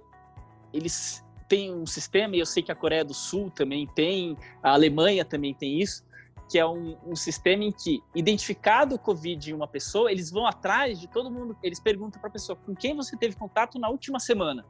eles 0.74 1.24
têm 1.47 1.74
um 1.74 1.86
sistema 1.86 2.36
e 2.36 2.39
eu 2.39 2.45
sei 2.45 2.64
que 2.64 2.72
a 2.72 2.76
Coreia 2.76 3.05
do 3.05 3.14
Sul 3.14 3.51
também 3.51 3.86
tem, 3.86 4.36
a 4.61 4.72
Alemanha 4.72 5.24
também 5.24 5.53
tem 5.53 5.80
isso, 5.80 6.03
que 6.49 6.57
é 6.57 6.66
um, 6.66 6.97
um 7.05 7.16
sistema 7.16 7.64
em 7.64 7.72
que 7.72 8.01
identificado 8.16 8.95
o 8.95 8.99
Covid 8.99 9.51
em 9.51 9.53
uma 9.53 9.68
pessoa, 9.68 10.11
eles 10.11 10.32
vão 10.32 10.47
atrás 10.47 10.99
de 10.99 11.07
todo 11.07 11.30
mundo, 11.30 11.55
eles 11.61 11.80
perguntam 11.80 12.20
para 12.20 12.30
a 12.30 12.34
pessoa 12.34 12.55
com 12.55 12.76
quem 12.76 12.95
você 12.95 13.16
teve 13.18 13.36
contato 13.36 13.78
na 13.78 13.89
última 13.89 14.20
semana. 14.20 14.66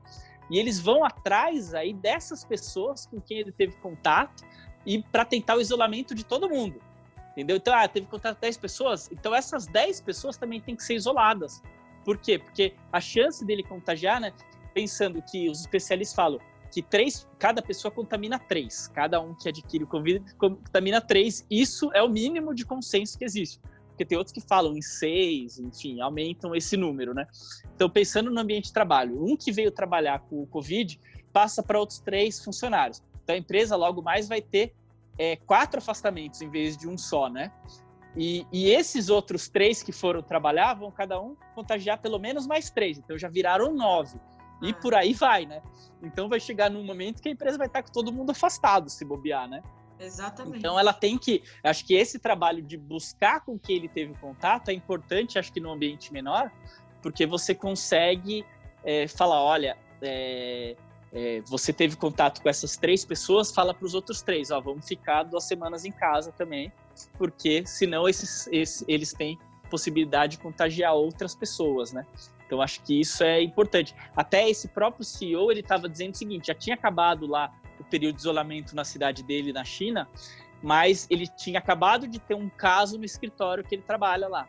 E 0.50 0.60
eles 0.60 0.80
vão 0.80 1.04
atrás 1.04 1.74
aí 1.74 1.94
dessas 1.94 2.44
pessoas 2.44 3.06
com 3.06 3.20
quem 3.22 3.40
ele 3.40 3.52
teve 3.52 3.74
contato 3.78 4.44
e 4.86 5.02
para 5.02 5.26
tentar 5.26 5.56
o 5.56 5.62
isolamento 5.62 6.14
de 6.14 6.24
todo 6.24 6.50
mundo. 6.50 6.82
Entendeu? 7.32 7.58
Então, 7.58 7.74
ah, 7.74 7.88
teve 7.88 8.06
contato 8.08 8.36
com 8.36 8.42
10 8.42 8.58
pessoas, 8.58 9.10
então 9.12 9.34
essas 9.34 9.66
10 9.66 10.02
pessoas 10.02 10.38
também 10.38 10.62
têm 10.62 10.76
que 10.76 10.84
ser 10.84 10.96
isoladas. 10.96 11.64
Por 12.06 12.18
quê? 12.18 12.38
Porque 12.38 12.76
a 12.92 13.02
chance 13.02 13.44
dele 13.44 13.64
contagiar, 13.64 14.20
né, 14.20 14.32
pensando 14.74 15.22
que 15.22 15.50
os 15.50 15.62
especialistas 15.62 16.16
falam 16.16 16.40
que 16.74 16.82
três, 16.82 17.28
cada 17.38 17.62
pessoa 17.62 17.92
contamina 17.92 18.40
três. 18.40 18.88
Cada 18.88 19.22
um 19.22 19.36
que 19.36 19.48
adquire 19.48 19.84
o 19.84 19.88
Covid 19.88 20.34
contamina 20.40 21.00
três. 21.00 21.46
Isso 21.50 21.92
é 21.94 22.02
o 22.02 22.10
mínimo 22.10 22.56
de 22.56 22.66
consenso 22.66 23.16
que 23.16 23.24
existe. 23.24 23.60
Porque 23.94 24.06
tem 24.06 24.18
outros 24.18 24.34
que 24.34 24.42
falam 24.42 24.76
em 24.76 24.82
seis, 24.82 25.60
enfim, 25.60 26.02
aumentam 26.02 26.56
esse 26.56 26.76
número, 26.76 27.14
né? 27.14 27.28
Então, 27.76 27.88
pensando 27.88 28.32
no 28.32 28.40
ambiente 28.40 28.66
de 28.66 28.74
trabalho, 28.74 29.24
um 29.24 29.38
que 29.38 29.52
veio 29.52 29.72
trabalhar 29.72 30.20
com 30.22 30.42
o 30.42 30.48
Covid 30.48 31.00
passa 31.32 31.62
para 31.62 31.80
outros 31.80 32.00
três 32.00 32.44
funcionários. 32.44 33.04
Então, 33.24 33.36
a 33.36 33.38
empresa 33.38 33.76
logo 33.76 34.02
mais 34.02 34.28
vai 34.28 34.42
ter 34.42 34.74
é, 35.18 35.36
quatro 35.36 35.78
afastamentos 35.78 36.42
em 36.42 36.50
vez 36.50 36.76
de 36.76 36.88
um 36.88 36.98
só, 36.98 37.30
né? 37.30 37.52
E, 38.16 38.46
e, 38.52 38.70
esses 38.70 39.10
outros 39.10 39.48
três 39.48 39.82
que 39.82 39.92
foram 39.92 40.22
trabalhar 40.22 40.76
vão 40.76 40.92
cada 40.92 41.20
um 41.20 41.36
contagiar 41.56 42.00
pelo 42.00 42.20
menos 42.20 42.46
mais 42.46 42.70
três. 42.70 42.98
Então 42.98 43.18
já 43.18 43.28
viraram 43.28 43.74
nove. 43.74 44.20
E 44.62 44.70
ah. 44.70 44.74
por 44.74 44.94
aí 44.94 45.14
vai, 45.14 45.46
né? 45.46 45.62
Então 46.02 46.30
vai 46.30 46.40
chegar 46.40 46.70
num 46.70 46.84
momento 46.84 47.22
que 47.22 47.30
a 47.30 47.32
empresa 47.32 47.58
vai 47.58 47.68
estar 47.68 47.82
com 47.82 47.92
todo 47.92 48.14
mundo 48.14 48.30
afastado, 48.30 48.90
se 48.90 49.04
bobear, 49.04 49.48
né? 49.48 49.64
Exatamente. 50.00 50.58
Então 50.58 50.80
ela 50.80 50.94
tem 50.94 51.18
que. 51.18 51.44
Acho 51.64 51.86
que 51.86 51.94
esse 51.94 52.20
trabalho 52.20 52.62
de 52.62 52.78
buscar 52.78 53.42
com 53.42 53.58
que 53.58 53.74
ele 53.74 53.88
teve 53.88 54.14
contato 54.16 54.70
é 54.70 54.74
importante, 54.74 55.40
acho 55.40 55.52
que 55.52 55.60
num 55.60 55.72
ambiente 55.72 56.12
menor, 56.12 56.52
porque 57.02 57.26
você 57.26 57.54
consegue 57.56 58.46
é, 58.84 59.08
falar: 59.08 59.42
olha, 59.42 59.78
é, 60.02 60.76
é, 61.12 61.42
você 61.46 61.72
teve 61.72 61.96
contato 61.96 62.42
com 62.42 62.50
essas 62.50 62.76
três 62.76 63.06
pessoas, 63.06 63.52
fala 63.52 63.74
para 63.74 63.86
os 63.86 63.94
outros 63.94 64.22
três: 64.22 64.52
ó, 64.52 64.60
vamos 64.60 64.88
ficar 64.88 65.24
duas 65.24 65.44
semanas 65.44 65.86
em 65.86 65.92
casa 65.92 66.32
também 66.32 66.72
porque 67.18 67.66
senão 67.66 68.08
esses, 68.08 68.48
esses, 68.52 68.84
eles 68.88 69.14
têm 69.14 69.38
possibilidade 69.70 70.38
de 70.38 70.44
contagiar 70.44 70.94
outras 70.94 71.36
pessoas, 71.36 71.92
né? 71.92 72.06
Então 72.46 72.62
acho 72.62 72.84
que 72.84 73.00
isso 73.00 73.24
é 73.24 73.42
importante. 73.42 73.96
Até 74.16 74.48
esse 74.50 74.68
próprio 74.68 75.04
CEO 75.04 75.52
ele 75.52 75.62
estava 75.62 75.90
dizendo 75.90 76.14
o 76.14 76.18
seguinte: 76.18 76.48
já 76.48 76.54
tinha 76.54 76.76
acabado 76.76 77.26
lá 77.26 77.52
o 77.84 77.90
período 77.90 78.16
de 78.16 78.22
isolamento 78.22 78.76
na 78.76 78.84
cidade 78.84 79.24
dele, 79.24 79.54
na 79.54 79.64
China, 79.64 80.10
mas 80.62 81.08
ele 81.10 81.28
tinha 81.28 81.60
acabado 81.60 82.08
de 82.08 82.20
ter 82.20 82.36
um 82.36 82.50
caso 82.50 82.98
no 82.98 83.06
escritório 83.06 83.64
que 83.64 83.76
ele 83.76 83.84
trabalha 83.84 84.28
lá. 84.28 84.48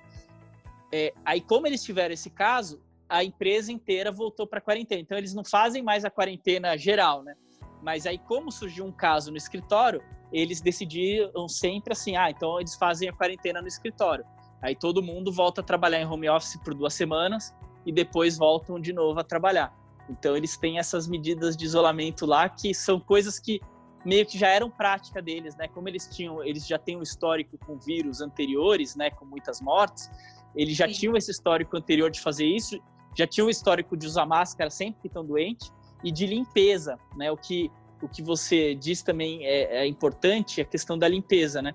É, 0.92 1.12
aí, 1.24 1.40
como 1.40 1.66
eles 1.66 1.82
tiveram 1.82 2.14
esse 2.14 2.30
caso, 2.30 2.80
a 3.08 3.22
empresa 3.24 3.72
inteira 3.72 4.12
voltou 4.12 4.46
para 4.46 4.60
quarentena. 4.60 5.00
Então, 5.00 5.18
eles 5.18 5.34
não 5.34 5.44
fazem 5.44 5.82
mais 5.82 6.04
a 6.04 6.10
quarentena 6.10 6.76
geral, 6.78 7.22
né? 7.22 7.34
Mas 7.82 8.06
aí, 8.06 8.16
como 8.16 8.50
surgiu 8.50 8.84
um 8.84 8.92
caso 8.92 9.30
no 9.30 9.36
escritório, 9.36 10.02
eles 10.32 10.60
decidiram 10.60 11.48
sempre 11.48 11.92
assim, 11.92 12.16
ah, 12.16 12.30
então 12.30 12.58
eles 12.58 12.74
fazem 12.74 13.08
a 13.08 13.12
quarentena 13.12 13.60
no 13.60 13.68
escritório. 13.68 14.24
Aí 14.62 14.74
todo 14.74 15.02
mundo 15.02 15.30
volta 15.30 15.60
a 15.60 15.64
trabalhar 15.64 16.00
em 16.00 16.06
home 16.06 16.28
office 16.28 16.56
por 16.64 16.74
duas 16.74 16.94
semanas 16.94 17.54
e 17.84 17.92
depois 17.92 18.38
voltam 18.38 18.80
de 18.80 18.92
novo 18.92 19.20
a 19.20 19.24
trabalhar. 19.24 19.72
Então 20.08 20.36
eles 20.36 20.56
têm 20.56 20.78
essas 20.78 21.08
medidas 21.08 21.56
de 21.56 21.64
isolamento 21.64 22.26
lá 22.26 22.48
que 22.48 22.74
são 22.74 23.00
coisas 23.00 23.38
que 23.38 23.60
meio 24.04 24.26
que 24.26 24.38
já 24.38 24.48
eram 24.48 24.70
prática 24.70 25.22
deles, 25.22 25.56
né? 25.56 25.66
Como 25.68 25.88
eles 25.88 26.06
tinham, 26.06 26.44
eles 26.44 26.66
já 26.66 26.78
têm 26.78 26.96
um 26.96 27.02
histórico 27.02 27.56
com 27.58 27.78
vírus 27.78 28.20
anteriores, 28.20 28.94
né, 28.94 29.10
com 29.10 29.24
muitas 29.24 29.62
mortes, 29.62 30.10
eles 30.54 30.76
já 30.76 30.86
Sim. 30.86 30.94
tinham 30.94 31.16
esse 31.16 31.30
histórico 31.30 31.76
anterior 31.76 32.10
de 32.10 32.20
fazer 32.20 32.46
isso, 32.46 32.78
já 33.16 33.26
tinham 33.26 33.46
o 33.46 33.50
histórico 33.50 33.96
de 33.96 34.06
usar 34.06 34.26
máscara 34.26 34.68
sempre 34.70 35.00
que 35.00 35.06
estão 35.06 35.24
doentes 35.24 35.72
e 36.02 36.12
de 36.12 36.26
limpeza, 36.26 36.98
né? 37.16 37.30
O 37.32 37.36
que 37.36 37.70
o 38.02 38.08
que 38.08 38.22
você 38.22 38.74
diz 38.74 39.02
também 39.02 39.46
é, 39.46 39.78
é 39.78 39.86
importante, 39.86 40.60
a 40.60 40.64
questão 40.64 40.98
da 40.98 41.08
limpeza, 41.08 41.62
né? 41.62 41.74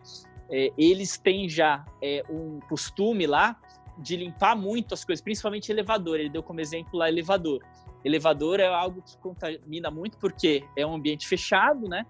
É, 0.51 0.71
eles 0.77 1.17
têm 1.17 1.49
já 1.49 1.83
é, 2.01 2.23
um 2.29 2.59
costume 2.69 3.25
lá 3.25 3.59
de 3.97 4.15
limpar 4.15 4.55
muito 4.55 4.93
as 4.93 5.03
coisas, 5.03 5.21
principalmente 5.23 5.71
elevador. 5.71 6.19
Ele 6.19 6.29
deu 6.29 6.43
como 6.43 6.61
exemplo 6.61 6.99
lá 6.99 7.09
elevador. 7.09 7.63
Elevador 8.03 8.59
é 8.59 8.67
algo 8.67 9.01
que 9.01 9.17
contamina 9.17 9.91
muito 9.91 10.17
porque 10.17 10.63
é 10.75 10.85
um 10.85 10.95
ambiente 10.95 11.27
fechado, 11.27 11.87
né? 11.87 12.05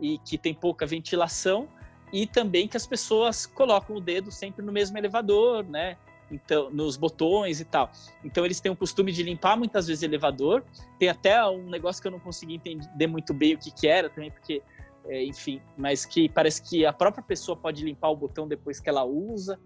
E 0.00 0.18
que 0.18 0.38
tem 0.38 0.54
pouca 0.54 0.86
ventilação 0.86 1.68
e 2.12 2.26
também 2.26 2.68
que 2.68 2.76
as 2.76 2.86
pessoas 2.86 3.46
colocam 3.46 3.96
o 3.96 4.00
dedo 4.00 4.30
sempre 4.30 4.64
no 4.64 4.72
mesmo 4.72 4.96
elevador, 4.96 5.64
né? 5.64 5.96
então 6.30 6.70
nos 6.70 6.96
botões 6.96 7.60
e 7.60 7.64
tal. 7.64 7.90
Então 8.24 8.44
eles 8.44 8.60
têm 8.60 8.72
o 8.72 8.76
costume 8.76 9.12
de 9.12 9.22
limpar 9.22 9.56
muitas 9.56 9.86
vezes 9.86 10.02
elevador. 10.02 10.64
Tem 10.98 11.08
até 11.08 11.44
um 11.46 11.68
negócio 11.68 12.00
que 12.02 12.08
eu 12.08 12.12
não 12.12 12.20
consegui 12.20 12.54
entender 12.54 13.06
muito 13.06 13.32
bem 13.32 13.54
o 13.54 13.58
que, 13.58 13.70
que 13.70 13.86
era 13.86 14.08
também, 14.08 14.30
porque 14.30 14.62
é, 15.06 15.22
enfim, 15.22 15.60
mas 15.76 16.06
que 16.06 16.28
parece 16.28 16.62
que 16.62 16.86
a 16.86 16.92
própria 16.92 17.22
pessoa 17.22 17.56
pode 17.56 17.84
limpar 17.84 18.08
o 18.08 18.16
botão 18.16 18.48
depois 18.48 18.80
que 18.80 18.88
ela 18.88 19.04
usa 19.04 19.58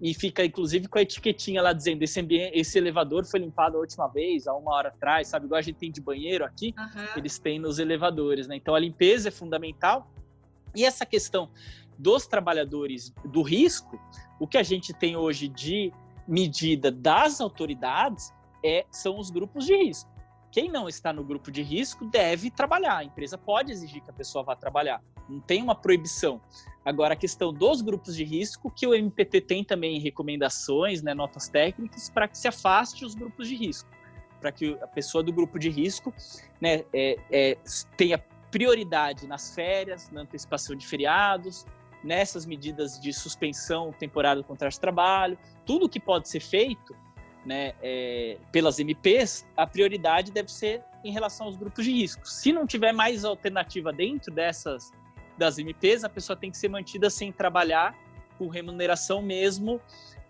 e 0.00 0.12
fica 0.12 0.44
inclusive 0.44 0.86
com 0.86 0.98
a 0.98 1.02
etiquetinha 1.02 1.62
lá 1.62 1.72
dizendo 1.72 2.02
esse 2.02 2.20
ambiente, 2.20 2.58
esse 2.58 2.76
elevador 2.76 3.24
foi 3.24 3.40
limpado 3.40 3.78
a 3.78 3.80
última 3.80 4.06
vez, 4.08 4.46
há 4.46 4.54
uma 4.54 4.74
hora 4.74 4.88
atrás, 4.88 5.28
sabe? 5.28 5.46
Igual 5.46 5.58
a 5.58 5.62
gente 5.62 5.76
tem 5.76 5.90
de 5.90 6.00
banheiro 6.00 6.44
aqui, 6.44 6.74
uhum. 6.76 7.06
eles 7.16 7.38
têm 7.38 7.58
nos 7.58 7.78
elevadores, 7.78 8.46
né? 8.46 8.56
Então 8.56 8.74
a 8.74 8.78
limpeza 8.78 9.28
é 9.28 9.30
fundamental. 9.30 10.10
E 10.74 10.84
essa 10.84 11.06
questão 11.06 11.50
dos 11.98 12.26
trabalhadores 12.26 13.14
do 13.24 13.42
risco, 13.42 13.98
o 14.38 14.46
que 14.46 14.58
a 14.58 14.62
gente 14.62 14.92
tem 14.92 15.16
hoje 15.16 15.48
de 15.48 15.92
medida 16.26 16.90
das 16.90 17.40
autoridades 17.40 18.32
é, 18.64 18.84
são 18.90 19.18
os 19.18 19.30
grupos 19.30 19.64
de 19.64 19.74
risco. 19.76 20.11
Quem 20.52 20.70
não 20.70 20.86
está 20.86 21.14
no 21.14 21.24
grupo 21.24 21.50
de 21.50 21.62
risco 21.62 22.04
deve 22.04 22.50
trabalhar. 22.50 22.98
A 22.98 23.04
empresa 23.04 23.38
pode 23.38 23.72
exigir 23.72 24.02
que 24.02 24.10
a 24.10 24.12
pessoa 24.12 24.44
vá 24.44 24.54
trabalhar. 24.54 25.02
Não 25.26 25.40
tem 25.40 25.62
uma 25.62 25.74
proibição. 25.74 26.42
Agora, 26.84 27.14
a 27.14 27.16
questão 27.16 27.54
dos 27.54 27.80
grupos 27.80 28.14
de 28.14 28.22
risco, 28.22 28.70
que 28.70 28.86
o 28.86 28.94
MPT 28.94 29.40
tem 29.40 29.64
também 29.64 29.98
recomendações, 29.98 31.00
né, 31.00 31.14
notas 31.14 31.48
técnicas, 31.48 32.10
para 32.10 32.28
que 32.28 32.36
se 32.36 32.46
afaste 32.46 33.02
os 33.02 33.14
grupos 33.14 33.48
de 33.48 33.56
risco. 33.56 33.88
Para 34.42 34.52
que 34.52 34.76
a 34.82 34.86
pessoa 34.86 35.24
do 35.24 35.32
grupo 35.32 35.58
de 35.58 35.70
risco 35.70 36.12
né, 36.60 36.84
é, 36.92 37.16
é, 37.30 37.58
tenha 37.96 38.18
prioridade 38.50 39.26
nas 39.26 39.54
férias, 39.54 40.10
na 40.10 40.20
antecipação 40.20 40.76
de 40.76 40.86
feriados, 40.86 41.64
nessas 42.04 42.44
medidas 42.44 43.00
de 43.00 43.10
suspensão 43.10 43.90
temporária 43.90 44.42
do 44.42 44.46
contrato 44.46 44.72
de 44.72 44.80
trabalho, 44.80 45.38
tudo 45.64 45.88
que 45.88 45.98
pode 45.98 46.28
ser 46.28 46.40
feito 46.40 46.94
né, 47.44 47.74
é, 47.82 48.38
pelas 48.50 48.78
MPs, 48.78 49.46
a 49.56 49.66
prioridade 49.66 50.30
deve 50.30 50.50
ser 50.50 50.82
em 51.04 51.12
relação 51.12 51.46
aos 51.46 51.56
grupos 51.56 51.84
de 51.84 51.92
risco. 51.92 52.28
Se 52.28 52.52
não 52.52 52.66
tiver 52.66 52.92
mais 52.92 53.24
alternativa 53.24 53.92
dentro 53.92 54.32
dessas 54.32 54.92
das 55.36 55.58
MPs, 55.58 56.04
a 56.04 56.08
pessoa 56.08 56.36
tem 56.36 56.50
que 56.50 56.58
ser 56.58 56.68
mantida 56.68 57.10
sem 57.10 57.32
trabalhar, 57.32 57.96
com 58.38 58.48
remuneração 58.48 59.20
mesmo, 59.20 59.80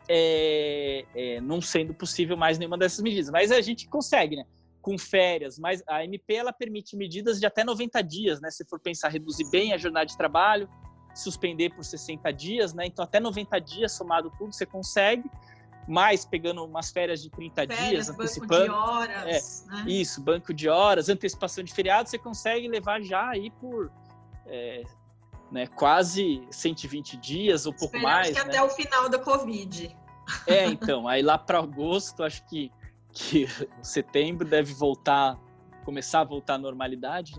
é, 0.09 1.05
é, 1.15 1.41
não 1.41 1.61
sendo 1.61 1.95
possível 1.95 2.37
mais 2.37 2.59
nenhuma 2.59 2.79
dessas 2.79 3.01
medidas. 3.01 3.31
Mas 3.31 3.51
a 3.51 3.61
gente 3.61 3.89
consegue, 3.89 4.37
né? 4.37 4.45
Com 4.81 4.99
férias, 4.99 5.59
mas 5.59 5.83
a 5.87 6.05
MP 6.05 6.35
ela 6.35 6.53
permite 6.53 6.97
medidas 6.97 7.39
de 7.39 7.47
até 7.47 7.63
90 7.63 8.03
dias, 8.03 8.41
né? 8.41 8.51
Se 8.51 8.65
for 8.65 8.81
pensar 8.81 9.09
reduzir 9.09 9.49
bem 9.51 9.73
a 9.73 9.79
jornada 9.79 10.07
de 10.07 10.17
trabalho, 10.17 10.69
suspender 11.15 11.71
por 11.71 11.85
60 11.85 12.33
dias, 12.33 12.75
né? 12.75 12.87
Então, 12.87 13.05
até 13.05 13.21
90 13.21 13.59
dias, 13.61 13.93
somado 13.93 14.33
tudo, 14.39 14.53
você 14.53 14.67
consegue. 14.67 15.29
Mais 15.89 16.25
pegando 16.25 16.65
umas 16.65 16.91
férias 16.91 17.21
de 17.23 17.31
30 17.31 17.67
férias, 17.67 17.89
dias, 17.89 18.11
antecipando. 18.11 18.49
Banco 18.49 18.65
de 18.65 18.71
horas. 18.71 19.67
É, 19.67 19.71
né? 19.75 19.85
Isso, 19.89 20.21
banco 20.21 20.55
de 20.55 20.69
horas, 20.69 21.09
antecipação 21.09 21.65
de 21.65 21.73
feriado, 21.73 22.09
você 22.09 22.19
consegue 22.19 22.69
levar 22.69 23.03
já 23.03 23.31
aí 23.31 23.51
por 23.51 23.91
é, 24.47 24.85
né, 25.51 25.67
quase 25.67 26.47
120 26.51 27.17
dias 27.17 27.67
ou 27.67 27.73
pouco 27.73 27.97
Esperamos 27.97 28.29
mais. 28.29 28.29
que 28.29 28.45
né? 28.45 28.49
até 28.49 28.63
o 28.63 28.69
final 28.71 29.09
da 29.09 29.19
Covid. 29.19 29.97
É, 30.47 30.67
então, 30.67 31.09
aí 31.09 31.21
lá 31.21 31.37
para 31.37 31.59
agosto, 31.59 32.23
acho 32.23 32.45
que, 32.47 32.71
que 33.13 33.47
setembro 33.83 34.47
deve 34.47 34.73
voltar, 34.73 35.39
começar 35.85 36.21
a 36.21 36.25
voltar 36.25 36.55
à 36.55 36.59
normalidade. 36.59 37.35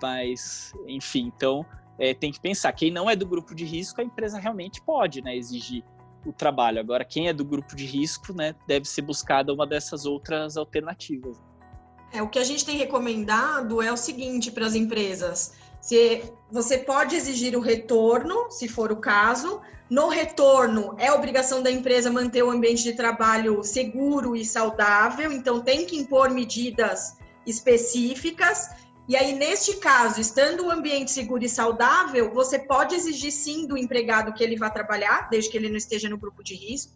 Mas, 0.00 0.72
enfim, 0.86 1.32
então 1.34 1.64
é, 1.98 2.12
tem 2.12 2.32
que 2.32 2.40
pensar, 2.40 2.72
quem 2.72 2.90
não 2.90 3.08
é 3.08 3.14
do 3.14 3.26
grupo 3.26 3.54
de 3.54 3.64
risco, 3.64 4.00
a 4.00 4.04
empresa 4.04 4.38
realmente 4.38 4.80
pode 4.82 5.22
né, 5.22 5.36
exigir 5.36 5.84
o 6.24 6.32
trabalho. 6.32 6.80
Agora, 6.80 7.04
quem 7.04 7.28
é 7.28 7.32
do 7.32 7.44
grupo 7.44 7.74
de 7.74 7.84
risco, 7.84 8.32
né, 8.32 8.54
deve 8.66 8.86
ser 8.86 9.02
buscada 9.02 9.52
uma 9.52 9.66
dessas 9.66 10.06
outras 10.06 10.56
alternativas. 10.56 11.36
É, 12.12 12.22
o 12.22 12.28
que 12.28 12.38
a 12.38 12.44
gente 12.44 12.64
tem 12.64 12.76
recomendado 12.76 13.80
é 13.80 13.90
o 13.90 13.96
seguinte 13.96 14.50
para 14.50 14.66
as 14.66 14.74
empresas: 14.74 15.54
se 15.80 16.22
você 16.50 16.78
pode 16.78 17.16
exigir 17.16 17.56
o 17.56 17.60
retorno, 17.60 18.50
se 18.50 18.68
for 18.68 18.92
o 18.92 18.96
caso. 18.96 19.60
No 19.90 20.08
retorno, 20.08 20.94
é 20.96 21.12
obrigação 21.12 21.62
da 21.62 21.70
empresa 21.70 22.10
manter 22.10 22.42
o 22.42 22.50
ambiente 22.50 22.82
de 22.82 22.94
trabalho 22.94 23.62
seguro 23.62 24.34
e 24.34 24.42
saudável, 24.42 25.30
então 25.30 25.60
tem 25.60 25.84
que 25.84 25.98
impor 25.98 26.30
medidas 26.30 27.18
específicas. 27.46 28.70
E 29.08 29.16
aí, 29.16 29.34
neste 29.34 29.76
caso, 29.78 30.20
estando 30.20 30.66
o 30.66 30.70
ambiente 30.70 31.10
seguro 31.10 31.44
e 31.44 31.48
saudável, 31.48 32.32
você 32.32 32.58
pode 32.58 32.94
exigir 32.94 33.32
sim 33.32 33.66
do 33.66 33.76
empregado 33.76 34.32
que 34.32 34.44
ele 34.44 34.56
vá 34.56 34.70
trabalhar, 34.70 35.28
desde 35.28 35.50
que 35.50 35.56
ele 35.56 35.68
não 35.68 35.76
esteja 35.76 36.08
no 36.08 36.16
grupo 36.16 36.42
de 36.42 36.54
risco, 36.54 36.92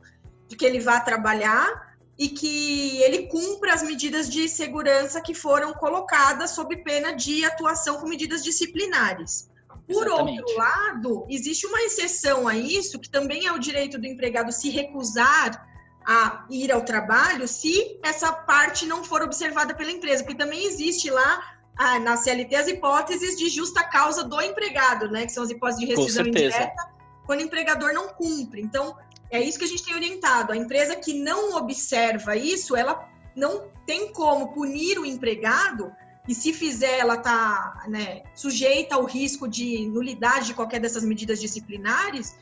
de 0.47 0.57
que 0.57 0.65
ele 0.65 0.79
vá 0.79 1.01
trabalhar 1.01 1.97
e 2.19 2.29
que 2.29 3.03
ele 3.03 3.27
cumpra 3.27 3.75
as 3.75 3.83
medidas 3.83 4.31
de 4.31 4.49
segurança 4.49 5.21
que 5.21 5.35
foram 5.35 5.75
colocadas 5.75 6.51
sob 6.51 6.77
pena 6.79 7.13
de 7.13 7.45
atuação 7.45 7.99
com 7.99 8.09
medidas 8.09 8.43
disciplinares. 8.43 9.51
Por 9.87 10.07
Exatamente. 10.07 10.41
outro 10.41 10.57
lado, 10.57 11.27
existe 11.29 11.67
uma 11.67 11.83
exceção 11.83 12.49
a 12.49 12.57
isso, 12.57 12.99
que 12.99 13.11
também 13.11 13.47
é 13.47 13.53
o 13.53 13.59
direito 13.59 13.99
do 13.99 14.07
empregado 14.07 14.51
se 14.51 14.71
recusar 14.71 15.69
a 16.07 16.47
ir 16.49 16.71
ao 16.71 16.83
trabalho 16.83 17.47
se 17.49 17.99
essa 18.03 18.33
parte 18.33 18.87
não 18.87 19.05
for 19.05 19.23
observada 19.23 19.75
pela 19.75 19.91
empresa, 19.91 20.23
porque 20.23 20.39
também 20.39 20.65
existe 20.65 21.11
lá 21.11 21.56
ah, 21.77 21.99
na 21.99 22.17
CLT 22.17 22.55
as 22.57 22.69
hipóteses 22.69 23.37
de 23.37 23.49
justa 23.49 23.85
causa 23.85 24.25
do 24.25 24.41
empregado, 24.41 25.11
né? 25.11 25.27
Que 25.27 25.33
são 25.33 25.45
as 25.45 25.51
hipóteses 25.51 25.81
de 25.81 25.87
rescisão 25.87 26.27
indireta, 26.27 26.91
quando 27.25 27.41
o 27.41 27.43
empregador 27.43 27.93
não 27.93 28.09
cumpre. 28.09 28.63
Então, 28.63 28.97
é 29.31 29.41
isso 29.41 29.59
que 29.59 29.65
a 29.65 29.69
gente 29.69 29.85
tem 29.85 29.95
orientado. 29.95 30.53
A 30.53 30.57
empresa 30.57 30.97
que 30.97 31.13
não 31.15 31.57
observa 31.57 32.37
isso, 32.37 32.75
ela 32.75 33.09
não 33.35 33.69
tem 33.85 34.13
como 34.13 34.53
punir 34.53 34.99
o 34.99 35.05
empregado 35.05 35.93
e 36.29 36.35
se 36.35 36.53
fizer, 36.53 36.99
ela 36.99 37.15
está 37.15 37.85
né, 37.89 38.23
sujeita 38.35 38.97
ao 38.97 39.05
risco 39.05 39.47
de 39.47 39.87
nulidade 39.87 40.47
de 40.47 40.55
qualquer 40.55 40.81
dessas 40.81 41.05
medidas 41.05 41.41
disciplinares, 41.41 42.37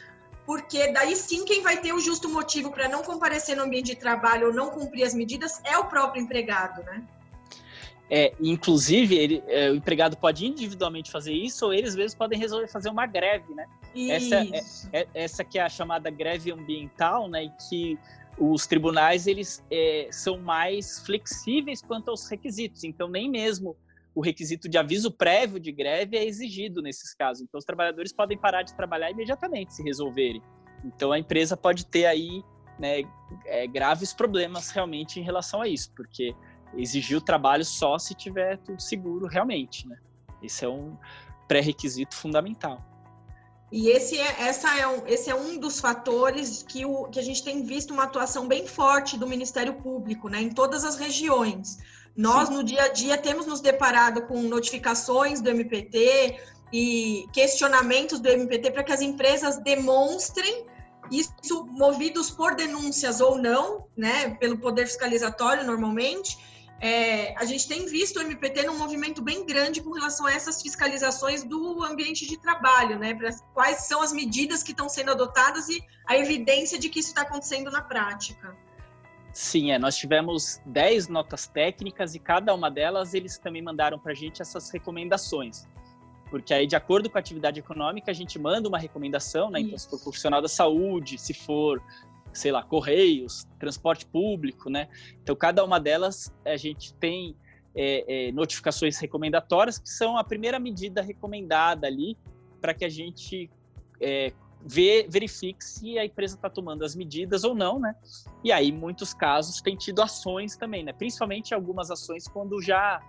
porque 0.47 0.91
daí 0.93 1.15
sim 1.15 1.45
quem 1.45 1.63
vai 1.63 1.81
ter 1.81 1.93
o 1.93 2.01
justo 2.01 2.29
motivo 2.29 2.71
para 2.71 2.89
não 2.89 3.03
comparecer 3.03 3.57
no 3.57 3.63
ambiente 3.63 3.87
de 3.87 3.97
trabalho 3.97 4.49
ou 4.49 4.55
não 4.55 4.71
cumprir 4.71 5.05
as 5.05 5.15
medidas 5.15 5.61
é 5.65 5.77
o 5.77 5.85
próprio 5.85 6.23
empregado, 6.23 6.83
né? 6.85 7.03
É, 8.11 8.35
inclusive, 8.39 9.17
ele, 9.17 9.43
é, 9.47 9.71
o 9.71 9.75
empregado 9.75 10.17
pode 10.17 10.47
individualmente 10.47 11.11
fazer 11.11 11.33
isso, 11.33 11.67
ou 11.67 11.73
eles 11.73 11.95
mesmos 11.95 12.15
podem 12.15 12.39
resolver 12.39 12.69
fazer 12.69 12.91
uma 12.91 13.07
greve, 13.07 13.55
né? 13.55 13.67
Essa, 14.11 14.37
é, 14.93 15.01
é, 15.01 15.09
essa 15.15 15.45
que 15.45 15.59
é 15.59 15.63
a 15.63 15.69
chamada 15.69 16.11
greve 16.11 16.53
ambiental, 16.53 17.29
né? 17.29 17.45
E 17.45 17.51
que 17.69 17.99
os 18.39 18.67
tribunais 18.67 19.27
eles 19.27 19.65
é, 19.71 20.09
são 20.11 20.39
mais 20.39 21.01
flexíveis 21.07 21.81
quanto 21.81 22.11
aos 22.11 22.29
requisitos. 22.29 22.85
Então, 22.85 23.09
nem 23.09 23.31
mesmo 23.31 23.77
o 24.15 24.21
requisito 24.21 24.69
de 24.69 24.77
aviso 24.79 25.11
prévio 25.11 25.59
de 25.59 25.73
greve 25.73 26.17
é 26.17 26.25
exigido 26.25 26.83
nesses 26.83 27.15
casos. 27.15 27.43
Então, 27.43 27.59
os 27.59 27.65
trabalhadores 27.65 28.13
podem 28.13 28.37
parar 28.37 28.63
de 28.63 28.75
trabalhar 28.75 29.11
imediatamente 29.11 29.75
se 29.75 29.83
resolverem. 29.83 30.43
Então, 30.85 31.11
a 31.11 31.19
empresa 31.19 31.57
pode 31.57 31.87
ter 31.87 32.07
aí 32.07 32.43
né, 32.79 33.03
é, 33.47 33.67
graves 33.67 34.13
problemas 34.13 34.71
realmente 34.71 35.19
em 35.19 35.23
relação 35.23 35.61
a 35.61 35.69
isso, 35.69 35.91
porque 35.97 36.35
exigir 36.77 37.17
o 37.17 37.21
trabalho 37.21 37.65
só 37.65 37.99
se 37.99 38.15
tiver 38.15 38.59
tudo 38.59 38.81
seguro 38.81 39.27
realmente, 39.27 39.87
né? 39.89 39.97
Esse 40.43 40.65
é 40.65 40.69
um 40.69 40.97
pré-requisito 41.49 42.15
fundamental. 42.15 42.83
E 43.73 43.89
esse 43.89 44.19
é, 44.19 44.43
essa 44.43 44.79
é 44.79 44.87
um, 44.87 45.07
esse 45.07 45.31
é 45.31 45.35
um 45.35 45.59
dos 45.59 45.81
fatores 45.81 46.63
que, 46.63 46.85
o, 46.85 47.07
que 47.07 47.19
a 47.19 47.23
gente 47.23 47.43
tem 47.43 47.65
visto 47.65 47.93
uma 47.93 48.05
atuação 48.05 48.47
bem 48.47 48.67
forte 48.67 49.19
do 49.19 49.27
Ministério 49.27 49.75
Público, 49.75 50.29
né, 50.29 50.41
em 50.41 50.51
todas 50.51 50.85
as 50.85 50.97
regiões. 50.97 51.79
Nós, 52.17 52.49
Sim. 52.49 52.55
no 52.55 52.63
dia 52.63 52.83
a 52.83 52.89
dia, 52.89 53.19
temos 53.19 53.47
nos 53.47 53.61
deparado 53.61 54.23
com 54.23 54.41
notificações 54.43 55.41
do 55.41 55.51
MPT 55.51 56.39
e 56.73 57.27
questionamentos 57.33 58.21
do 58.21 58.29
MPT 58.29 58.71
para 58.71 58.85
que 58.85 58.93
as 58.93 59.01
empresas 59.01 59.59
demonstrem 59.59 60.67
isso 61.11 61.67
movidos 61.67 62.31
por 62.31 62.55
denúncias 62.55 63.21
ou 63.21 63.37
não, 63.37 63.87
né, 63.97 64.31
pelo 64.37 64.59
poder 64.59 64.87
fiscalizatório 64.87 65.67
normalmente, 65.67 66.39
é, 66.81 67.35
a 67.39 67.45
gente 67.45 67.67
tem 67.69 67.87
visto 67.87 68.19
o 68.19 68.23
MPT 68.23 68.65
num 68.65 68.77
movimento 68.77 69.23
bem 69.23 69.47
grande 69.47 69.83
com 69.83 69.93
relação 69.93 70.27
a 70.27 70.33
essas 70.33 70.61
fiscalizações 70.61 71.43
do 71.43 71.83
ambiente 71.83 72.27
de 72.27 72.37
trabalho, 72.37 72.99
né? 72.99 73.15
Pra, 73.15 73.31
quais 73.53 73.87
são 73.87 74.03
as 74.03 74.13
medidas 74.13 74.63
que 74.63 74.73
estão 74.73 74.89
sendo 74.89 75.13
adotadas 75.13 75.69
e 75.69 75.83
a 76.07 76.17
evidência 76.17 76.79
de 76.79 76.89
que 76.89 77.01
isso 77.01 77.11
está 77.11 77.23
acontecendo 77.23 77.71
na 77.71 77.81
prática. 77.81 78.57
Sim, 79.33 79.73
é, 79.73 79.79
nós 79.79 79.97
tivemos 79.97 80.61
10 80.67 81.09
notas 81.09 81.47
técnicas 81.47 82.15
e 82.15 82.19
cada 82.19 82.55
uma 82.55 82.71
delas 82.71 83.15
eles 83.15 83.37
também 83.39 83.63
mandaram 83.63 83.99
para 83.99 84.13
a 84.13 84.15
gente 84.15 84.41
essas 84.43 84.71
recomendações. 84.71 85.67
Porque 86.31 86.53
aí, 86.53 86.67
de 86.67 86.77
acordo 86.77 87.09
com 87.09 87.19
a 87.19 87.21
atividade 87.21 87.61
econômica, 87.61 88.11
a 88.11 88.15
gente 88.15 88.39
manda 88.39 88.69
uma 88.69 88.79
recomendação, 88.79 89.51
né? 89.51 89.61
Então, 89.61 89.79
se 89.79 89.89
for 89.89 90.01
profissional 90.01 90.43
da 90.43 90.49
saúde, 90.49 91.19
se 91.19 91.33
for 91.33 91.83
sei 92.35 92.53
lá, 92.53 92.63
correios, 92.63 93.47
transporte 93.59 94.05
público, 94.05 94.69
né? 94.69 94.89
Então, 95.23 95.35
cada 95.35 95.65
uma 95.65 95.81
delas 95.81 96.35
a 96.45 96.57
gente 96.57 96.93
tem 96.95 97.37
é, 97.75 98.29
é, 98.29 98.33
notificações 98.33 98.99
recomendatórias, 98.99 99.79
que 99.79 99.89
são 99.89 100.19
a 100.19 100.25
primeira 100.25 100.59
medida 100.59 101.01
recomendada 101.01 101.87
ali 101.87 102.17
para 102.61 102.75
que 102.75 102.85
a 102.85 102.89
gente 102.89 103.51
é, 104.01 104.33
vê, 104.65 105.07
verifique 105.09 105.65
se 105.65 105.99
a 105.99 106.05
empresa 106.05 106.37
está 106.37 106.49
tomando 106.49 106.85
as 106.85 106.95
medidas 106.95 107.45
ou 107.45 107.55
não, 107.55 107.79
né? 107.79 107.95
E 108.43 108.51
aí, 108.51 108.73
muitos 108.73 109.13
casos, 109.13 109.61
tem 109.61 109.77
tido 109.77 110.03
ações 110.03 110.57
também, 110.57 110.83
né? 110.83 110.93
Principalmente 110.93 111.55
algumas 111.55 111.91
ações 111.91 112.27
quando 112.27 112.61
já 112.63 113.03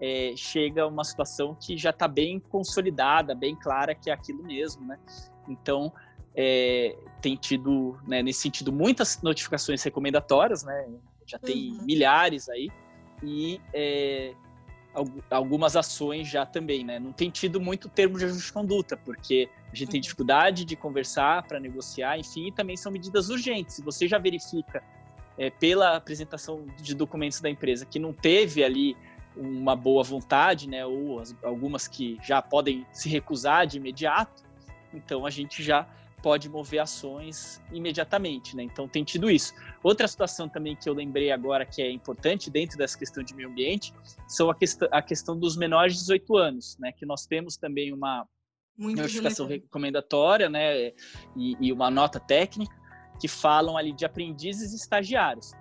é, 0.00 0.34
chega 0.36 0.86
uma 0.86 1.04
situação 1.04 1.54
que 1.54 1.76
já 1.76 1.90
está 1.90 2.08
bem 2.08 2.40
consolidada, 2.40 3.34
bem 3.34 3.54
clara 3.54 3.94
que 3.94 4.10
é 4.10 4.12
aquilo 4.12 4.42
mesmo, 4.42 4.86
né? 4.86 4.98
Então, 5.48 5.92
é, 6.36 6.94
tem 7.22 7.34
tido, 7.34 7.98
né, 8.06 8.22
nesse 8.22 8.40
sentido, 8.40 8.70
muitas 8.70 9.22
notificações 9.22 9.82
recomendatórias, 9.82 10.62
né? 10.62 10.86
Já 11.26 11.38
tem 11.38 11.72
uhum. 11.72 11.84
milhares 11.84 12.48
aí. 12.48 12.70
E 13.22 13.60
é, 13.72 14.34
algumas 15.30 15.74
ações 15.76 16.28
já 16.28 16.44
também, 16.44 16.84
né? 16.84 16.98
Não 16.98 17.12
tem 17.12 17.30
tido 17.30 17.58
muito 17.58 17.88
termo 17.88 18.18
de 18.18 18.26
ajuste 18.26 18.46
de 18.46 18.52
conduta, 18.52 18.96
porque 18.98 19.48
a 19.72 19.74
gente 19.74 19.86
uhum. 19.86 19.92
tem 19.92 20.00
dificuldade 20.00 20.64
de 20.66 20.76
conversar 20.76 21.42
para 21.44 21.58
negociar, 21.58 22.18
enfim, 22.18 22.48
e 22.48 22.52
também 22.52 22.76
são 22.76 22.92
medidas 22.92 23.30
urgentes. 23.30 23.76
Se 23.76 23.82
você 23.82 24.06
já 24.06 24.18
verifica 24.18 24.84
é, 25.38 25.48
pela 25.48 25.96
apresentação 25.96 26.66
de 26.76 26.94
documentos 26.94 27.40
da 27.40 27.48
empresa 27.48 27.86
que 27.86 27.98
não 27.98 28.12
teve 28.12 28.62
ali 28.62 28.94
uma 29.34 29.74
boa 29.74 30.02
vontade, 30.02 30.68
né? 30.68 30.84
Ou 30.84 31.20
as, 31.20 31.34
algumas 31.42 31.88
que 31.88 32.18
já 32.22 32.42
podem 32.42 32.86
se 32.92 33.08
recusar 33.08 33.66
de 33.66 33.78
imediato, 33.78 34.44
então 34.92 35.24
a 35.26 35.30
gente 35.30 35.62
já 35.62 35.86
pode 36.26 36.48
mover 36.48 36.80
ações 36.80 37.62
imediatamente, 37.70 38.56
né? 38.56 38.64
Então 38.64 38.88
tem 38.88 39.04
tido 39.04 39.30
isso. 39.30 39.54
Outra 39.80 40.08
situação 40.08 40.48
também 40.48 40.74
que 40.74 40.88
eu 40.88 40.92
lembrei 40.92 41.30
agora 41.30 41.64
que 41.64 41.80
é 41.80 41.88
importante 41.88 42.50
dentro 42.50 42.76
dessa 42.76 42.98
questão 42.98 43.22
de 43.22 43.32
meio 43.32 43.48
ambiente 43.48 43.94
são 44.26 44.50
a, 44.50 44.54
quest 44.56 44.82
a 44.90 45.00
questão 45.00 45.38
dos 45.38 45.56
menores 45.56 45.92
de 45.92 46.00
18 46.00 46.36
anos, 46.36 46.76
né? 46.80 46.90
Que 46.90 47.06
nós 47.06 47.26
temos 47.26 47.56
também 47.56 47.92
uma 47.92 48.26
Muito 48.76 49.00
notificação 49.02 49.46
relevante. 49.46 49.66
recomendatória, 49.66 50.50
né? 50.50 50.88
E, 51.36 51.56
e, 51.60 51.72
uma 51.72 51.92
nota 51.92 52.18
técnica 52.18 52.74
que 53.20 53.28
falam 53.28 53.76
ali 53.76 53.92
de 53.92 54.04
aprendizes 54.04 54.72
e 54.72 54.76
estagiários. 54.76 55.52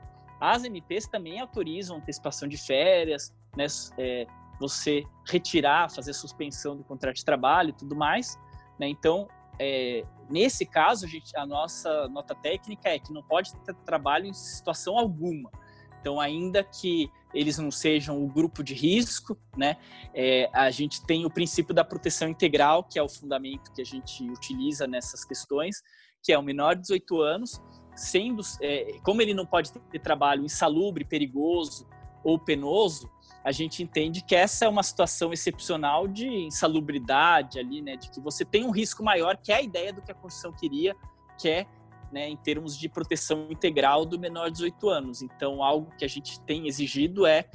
As 0.42 0.64
MPs 0.64 1.08
também 1.08 1.40
autorizam 1.40 1.98
antecipação 1.98 2.48
de 2.48 2.58
férias, 2.58 3.32
né? 3.56 3.68
É, 4.00 4.26
você 4.60 5.04
retirar, 5.30 5.92
fazer 5.92 6.14
suspensão 6.14 6.76
do 6.76 6.84
contrato 6.84 7.18
de 7.18 7.24
trabalho 7.24 7.70
e 7.70 7.74
tudo 7.74 7.96
mais. 7.96 8.36
Né? 8.80 8.88
Então, 8.88 9.28
é, 9.60 10.04
nesse 10.30 10.66
caso, 10.66 11.06
a, 11.06 11.10
gente, 11.10 11.36
a, 11.38 11.46
nossa 11.46 12.08
nota 12.10 12.36
técnica 12.36 12.90
é 12.90 13.00
que 13.00 13.14
não 13.14 13.24
pode 13.24 13.54
ter 13.58 13.74
trabalho 13.86 14.26
em 14.26 14.34
situação 14.34 14.98
alguma. 14.98 15.52
Então, 16.00 16.20
ainda 16.20 16.64
que 16.64 17.10
eles 17.34 17.58
não 17.58 17.72
sejam 17.72 18.24
o 18.24 18.28
grupo 18.28 18.64
de 18.64 18.74
risco, 18.74 19.38
né, 19.58 19.78
é, 20.14 20.50
a 20.54 20.70
gente 20.70 21.04
tem 21.06 21.26
o 21.26 21.32
princípio 21.32 21.74
da 21.74 21.84
proteção 21.84 22.30
integral, 22.30 22.84
que 22.84 23.00
é 23.00 23.02
o 23.02 23.10
fundamento 23.10 23.72
que 23.74 23.82
a 23.82 23.86
gente 23.86 24.24
utiliza 24.30 24.86
nessas 24.86 25.26
questões, 25.26 25.82
que 26.22 26.32
é 26.32 26.38
o 26.38 26.44
menor 26.44 26.76
de 26.76 26.82
18 26.82 27.22
anos, 27.22 27.62
sendo, 27.96 28.42
é, 28.62 29.00
como 29.04 29.22
ele 29.22 29.34
não 29.34 29.46
pode 29.46 29.72
ter 29.72 30.00
trabalho 30.00 30.44
insalubre, 30.44 31.04
perigoso 31.04 31.88
ou 32.24 32.38
penoso, 32.38 33.10
a 33.46 33.52
gente 33.52 33.84
entende 33.84 34.24
que 34.24 34.36
essa 34.36 34.66
é 34.66 34.68
uma 34.68 34.82
situação 34.82 35.32
excepcional 35.32 36.08
de 36.08 36.28
insalubridade 36.28 37.60
ali, 37.60 37.80
né, 37.80 37.96
de 37.96 38.10
que 38.10 38.20
você 38.20 38.44
tem 38.44 38.66
um 38.66 38.72
risco 38.72 39.04
maior, 39.04 39.38
que 39.38 39.52
é 39.52 39.58
a 39.58 39.62
ideia 39.62 39.94
do 39.94 40.02
que 40.02 40.12
a 40.12 40.16
Constituição 40.16 40.52
queria, 40.52 40.96
que 41.40 41.48
é, 41.48 41.68
né, 42.12 42.28
em 42.28 42.36
termos 42.36 42.76
de 42.76 42.90
proteção 42.90 43.46
integral 43.52 44.04
do 44.04 44.18
menor 44.18 44.48
de 44.48 44.54
18 44.54 44.90
anos. 44.90 45.22
Então, 45.22 45.64
algo 45.64 45.92
que 45.96 46.04
a 46.04 46.08
gente 46.08 46.40
tem 46.40 46.68
exigido 46.68 47.28
é 47.28 47.48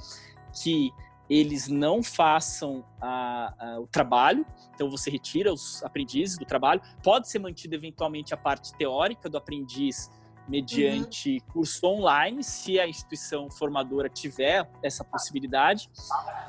que 0.62 0.92
eles 1.28 1.66
não 1.66 2.04
façam 2.04 2.84
a, 3.00 3.54
a, 3.58 3.80
o 3.80 3.86
trabalho, 3.88 4.46
então 4.72 4.88
você 4.88 5.10
retira 5.10 5.52
os 5.52 5.82
aprendizes 5.82 6.38
do 6.38 6.44
trabalho, 6.44 6.80
pode 7.02 7.28
ser 7.28 7.40
mantido 7.40 7.74
eventualmente 7.74 8.32
a 8.32 8.36
parte 8.36 8.72
teórica 8.74 9.28
do 9.28 9.36
aprendiz 9.36 10.08
mediante 10.50 11.34
uhum. 11.34 11.52
curso 11.52 11.86
online, 11.86 12.42
se 12.42 12.80
a 12.80 12.86
instituição 12.86 13.48
formadora 13.48 14.08
tiver 14.08 14.68
essa 14.82 15.04
possibilidade, 15.04 15.88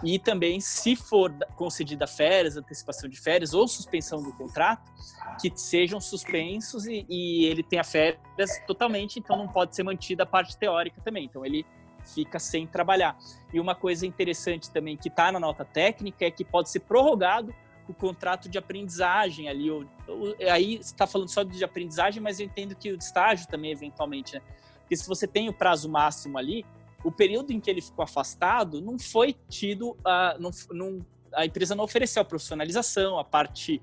e 0.03 0.17
também 0.17 0.59
se 0.59 0.95
for 0.95 1.31
concedida 1.55 2.07
férias, 2.07 2.57
antecipação 2.57 3.07
de 3.07 3.19
férias 3.19 3.53
ou 3.53 3.67
suspensão 3.67 4.23
do 4.23 4.33
contrato, 4.33 4.91
que 5.39 5.51
sejam 5.55 6.01
suspensos 6.01 6.87
e, 6.87 7.05
e 7.07 7.45
ele 7.45 7.61
tenha 7.61 7.83
férias 7.83 8.19
totalmente, 8.65 9.19
então 9.19 9.37
não 9.37 9.47
pode 9.47 9.75
ser 9.75 9.83
mantida 9.83 10.23
a 10.23 10.25
parte 10.25 10.57
teórica 10.57 10.99
também. 11.01 11.25
Então 11.25 11.45
ele 11.45 11.63
fica 12.03 12.39
sem 12.39 12.65
trabalhar. 12.65 13.15
E 13.53 13.59
uma 13.59 13.75
coisa 13.75 14.07
interessante 14.07 14.71
também 14.71 14.97
que 14.97 15.09
está 15.09 15.31
na 15.31 15.39
nota 15.39 15.63
técnica 15.63 16.25
é 16.25 16.31
que 16.31 16.43
pode 16.43 16.71
ser 16.71 16.79
prorrogado 16.79 17.53
o 17.91 17.93
contrato 17.93 18.49
de 18.49 18.57
aprendizagem 18.57 19.47
ali. 19.47 19.69
Ou, 19.69 19.85
ou 20.07 20.35
aí 20.49 20.75
está 20.75 21.05
falando 21.05 21.29
só 21.29 21.43
de 21.43 21.63
aprendizagem, 21.63 22.21
mas 22.21 22.39
eu 22.39 22.45
entendo 22.45 22.75
que 22.75 22.91
o 22.91 22.97
estágio 22.97 23.47
também, 23.47 23.71
eventualmente, 23.71 24.33
né? 24.35 24.41
Porque 24.79 24.95
se 24.95 25.07
você 25.07 25.27
tem 25.27 25.47
o 25.47 25.53
prazo 25.53 25.89
máximo 25.89 26.37
ali, 26.37 26.65
o 27.03 27.11
período 27.11 27.51
em 27.51 27.59
que 27.59 27.69
ele 27.69 27.81
ficou 27.81 28.03
afastado 28.03 28.81
não 28.81 28.99
foi 28.99 29.35
tido, 29.47 29.91
uh, 29.91 30.39
não, 30.39 30.51
não, 30.71 31.05
a 31.33 31.45
empresa 31.45 31.75
não 31.75 31.83
ofereceu 31.83 32.21
a 32.21 32.25
profissionalização, 32.25 33.17
a 33.17 33.23
parte, 33.23 33.81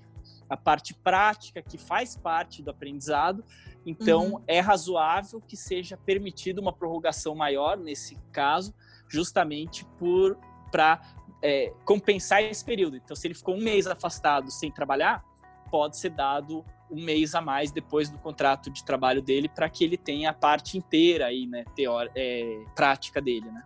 a 0.48 0.56
parte 0.56 0.94
prática 0.94 1.62
que 1.62 1.78
faz 1.78 2.16
parte 2.16 2.62
do 2.62 2.70
aprendizado. 2.70 3.44
Então, 3.86 4.34
uhum. 4.34 4.42
é 4.46 4.60
razoável 4.60 5.40
que 5.40 5.56
seja 5.56 5.96
permitida 5.96 6.60
uma 6.60 6.72
prorrogação 6.72 7.34
maior 7.34 7.78
nesse 7.78 8.16
caso, 8.30 8.74
justamente 9.08 9.84
por 9.98 10.38
para 10.70 11.00
é, 11.42 11.72
compensar 11.84 12.42
esse 12.42 12.64
período. 12.64 12.96
Então, 12.96 13.16
se 13.16 13.26
ele 13.26 13.34
ficou 13.34 13.54
um 13.54 13.62
mês 13.62 13.86
afastado 13.86 14.50
sem 14.50 14.70
trabalhar, 14.70 15.24
pode 15.70 15.96
ser 15.96 16.10
dado 16.10 16.64
um 16.90 17.02
mês 17.02 17.34
a 17.34 17.40
mais 17.40 17.70
depois 17.70 18.08
do 18.08 18.18
contrato 18.18 18.70
de 18.70 18.84
trabalho 18.84 19.20
dele 19.20 19.48
para 19.48 19.68
que 19.68 19.84
ele 19.84 19.96
tenha 19.96 20.30
a 20.30 20.34
parte 20.34 20.78
inteira 20.78 21.26
aí, 21.26 21.46
né, 21.46 21.64
teórica, 21.74 22.14
é, 22.16 22.64
prática 22.74 23.20
dele, 23.20 23.50
né? 23.50 23.62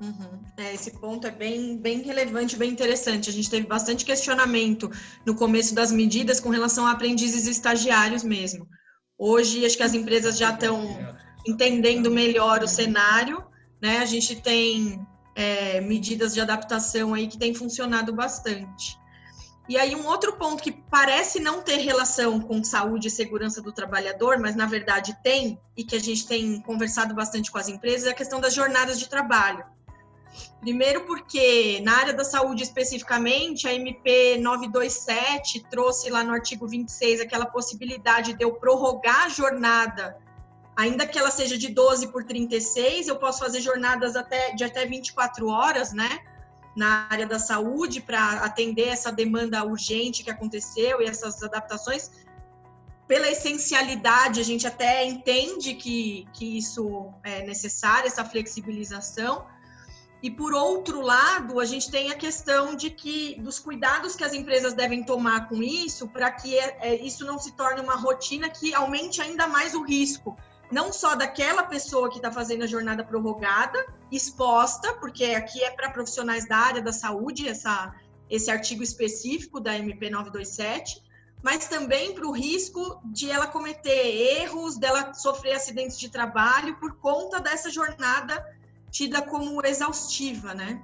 Uhum. 0.00 0.40
É, 0.58 0.74
esse 0.74 0.90
ponto 0.98 1.26
é 1.26 1.30
bem, 1.30 1.78
bem 1.78 2.02
relevante, 2.02 2.56
bem 2.56 2.70
interessante. 2.70 3.30
A 3.30 3.32
gente 3.32 3.48
teve 3.48 3.66
bastante 3.66 4.04
questionamento 4.04 4.90
no 5.24 5.34
começo 5.34 5.74
das 5.74 5.90
medidas 5.90 6.38
com 6.38 6.50
relação 6.50 6.86
a 6.86 6.90
aprendizes 6.90 7.46
estagiários 7.46 8.22
mesmo. 8.22 8.68
Hoje, 9.18 9.64
acho 9.64 9.76
que 9.76 9.82
as 9.82 9.94
empresas 9.94 10.36
já 10.36 10.52
estão 10.52 10.84
entendendo 11.46 12.10
melhor 12.10 12.62
o 12.62 12.68
cenário, 12.68 13.42
né? 13.80 13.98
A 13.98 14.04
gente 14.04 14.36
tem 14.42 15.00
é, 15.36 15.80
medidas 15.82 16.32
de 16.32 16.40
adaptação 16.40 17.12
aí 17.12 17.28
que 17.28 17.38
têm 17.38 17.54
funcionado 17.54 18.12
bastante. 18.12 18.98
E 19.68 19.76
aí, 19.76 19.94
um 19.96 20.06
outro 20.06 20.32
ponto 20.34 20.62
que 20.62 20.70
parece 20.70 21.40
não 21.40 21.60
ter 21.60 21.76
relação 21.78 22.40
com 22.40 22.62
saúde 22.62 23.08
e 23.08 23.10
segurança 23.10 23.60
do 23.60 23.72
trabalhador, 23.72 24.38
mas 24.38 24.54
na 24.54 24.64
verdade 24.64 25.16
tem, 25.22 25.60
e 25.76 25.84
que 25.84 25.96
a 25.96 26.00
gente 26.00 26.26
tem 26.26 26.60
conversado 26.62 27.14
bastante 27.14 27.50
com 27.50 27.58
as 27.58 27.68
empresas, 27.68 28.06
é 28.06 28.10
a 28.12 28.14
questão 28.14 28.40
das 28.40 28.54
jornadas 28.54 28.98
de 28.98 29.08
trabalho. 29.08 29.64
Primeiro, 30.60 31.04
porque 31.04 31.80
na 31.82 31.96
área 31.96 32.12
da 32.12 32.24
saúde 32.24 32.62
especificamente, 32.62 33.66
a 33.66 33.74
MP 33.74 34.38
927 34.38 35.66
trouxe 35.68 36.10
lá 36.10 36.22
no 36.22 36.32
artigo 36.32 36.66
26 36.66 37.20
aquela 37.20 37.46
possibilidade 37.46 38.34
de 38.34 38.44
eu 38.44 38.54
prorrogar 38.54 39.24
a 39.24 39.28
jornada, 39.28 40.16
ainda 40.76 41.06
que 41.06 41.18
ela 41.18 41.30
seja 41.30 41.56
de 41.56 41.68
12 41.68 42.08
por 42.08 42.24
36, 42.24 43.08
eu 43.08 43.16
posso 43.16 43.40
fazer 43.40 43.60
jornadas 43.60 44.14
até, 44.14 44.52
de 44.52 44.62
até 44.64 44.84
24 44.84 45.48
horas, 45.48 45.92
né? 45.92 46.20
Na 46.76 47.08
área 47.10 47.26
da 47.26 47.38
saúde, 47.38 48.00
para 48.00 48.44
atender 48.44 48.88
essa 48.88 49.10
demanda 49.10 49.64
urgente 49.64 50.22
que 50.22 50.30
aconteceu 50.30 51.00
e 51.00 51.06
essas 51.06 51.42
adaptações. 51.42 52.10
Pela 53.08 53.30
essencialidade, 53.30 54.40
a 54.40 54.44
gente 54.44 54.66
até 54.66 55.04
entende 55.06 55.74
que, 55.74 56.26
que 56.34 56.58
isso 56.58 57.10
é 57.22 57.44
necessário, 57.46 58.08
essa 58.08 58.24
flexibilização 58.24 59.46
e 60.22 60.30
por 60.30 60.54
outro 60.54 61.02
lado, 61.02 61.60
a 61.60 61.64
gente 61.64 61.90
tem 61.90 62.10
a 62.10 62.16
questão 62.16 62.74
de 62.74 62.90
que 62.90 63.38
dos 63.40 63.58
cuidados 63.58 64.16
que 64.16 64.24
as 64.24 64.32
empresas 64.32 64.72
devem 64.72 65.04
tomar 65.04 65.48
com 65.48 65.62
isso, 65.62 66.08
para 66.08 66.30
que 66.30 66.58
é, 66.58 66.96
isso 66.96 67.24
não 67.24 67.38
se 67.38 67.52
torne 67.52 67.80
uma 67.80 67.94
rotina 67.94 68.48
que 68.48 68.74
aumente 68.74 69.20
ainda 69.20 69.46
mais 69.46 69.74
o 69.74 69.84
risco, 69.84 70.36
não 70.70 70.92
só 70.92 71.14
daquela 71.14 71.62
pessoa 71.62 72.10
que 72.10 72.16
está 72.16 72.30
fazendo 72.30 72.64
a 72.64 72.66
jornada 72.66 73.04
prorrogada, 73.04 73.84
exposta, 74.10 74.94
porque 74.94 75.24
aqui 75.26 75.62
é 75.62 75.70
para 75.70 75.90
profissionais 75.90 76.48
da 76.48 76.56
área 76.56 76.82
da 76.82 76.92
saúde, 76.92 77.48
essa, 77.48 77.94
esse 78.28 78.50
artigo 78.50 78.82
específico 78.82 79.60
da 79.60 79.76
MP 79.76 80.10
927, 80.10 81.02
mas 81.42 81.68
também 81.68 82.14
para 82.14 82.26
o 82.26 82.32
risco 82.32 83.00
de 83.04 83.30
ela 83.30 83.46
cometer 83.46 84.40
erros, 84.40 84.76
dela 84.76 85.14
sofrer 85.14 85.54
acidentes 85.54 85.98
de 85.98 86.08
trabalho 86.08 86.76
por 86.78 86.96
conta 86.96 87.40
dessa 87.40 87.70
jornada 87.70 88.44
tida 88.90 89.22
como 89.22 89.64
exaustiva, 89.64 90.54
né? 90.54 90.82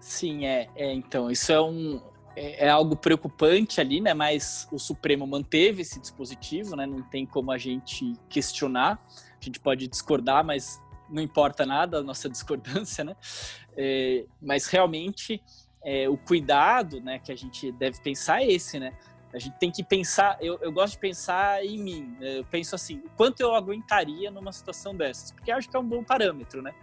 Sim, 0.00 0.46
é, 0.46 0.68
é 0.76 0.92
então, 0.92 1.30
isso 1.30 1.50
é 1.50 1.60
um 1.60 2.00
é, 2.36 2.66
é, 2.66 2.68
algo 2.68 2.96
preocupante 2.96 3.80
ali, 3.80 4.00
né? 4.00 4.14
Mas 4.14 4.68
o 4.70 4.78
Supremo 4.78 5.26
manteve 5.26 5.82
esse 5.82 6.00
dispositivo, 6.00 6.76
né? 6.76 6.86
Não 6.86 7.02
tem 7.02 7.26
como 7.26 7.50
a 7.50 7.58
gente 7.58 8.14
questionar. 8.28 9.04
A 9.40 9.44
gente 9.44 9.58
pode 9.58 9.86
discordar, 9.88 10.44
mas 10.44 10.80
não 11.08 11.22
importa 11.22 11.66
nada 11.66 11.98
a 11.98 12.02
nossa 12.02 12.28
discordância, 12.30 13.04
né? 13.04 13.16
É, 13.76 14.24
mas 14.40 14.66
realmente 14.66 15.42
é, 15.82 16.08
o 16.08 16.16
cuidado, 16.16 17.00
né, 17.00 17.18
que 17.18 17.32
a 17.32 17.36
gente 17.36 17.72
deve 17.72 18.00
pensar 18.00 18.42
é 18.42 18.52
esse, 18.52 18.78
né? 18.78 18.92
A 19.32 19.38
gente 19.38 19.56
tem 19.58 19.70
que 19.70 19.84
pensar, 19.84 20.36
eu, 20.40 20.58
eu 20.60 20.72
gosto 20.72 20.94
de 20.94 20.98
pensar 20.98 21.64
em 21.64 21.78
mim. 21.78 22.16
Né? 22.18 22.38
Eu 22.38 22.44
penso 22.44 22.74
assim, 22.74 23.00
quanto 23.16 23.40
eu 23.40 23.54
aguentaria 23.54 24.28
numa 24.28 24.52
situação 24.52 24.94
dessas? 24.94 25.30
Porque 25.30 25.52
acho 25.52 25.68
que 25.70 25.76
é 25.76 25.78
um 25.78 25.86
bom 25.86 26.02
parâmetro, 26.02 26.60
né? 26.60 26.74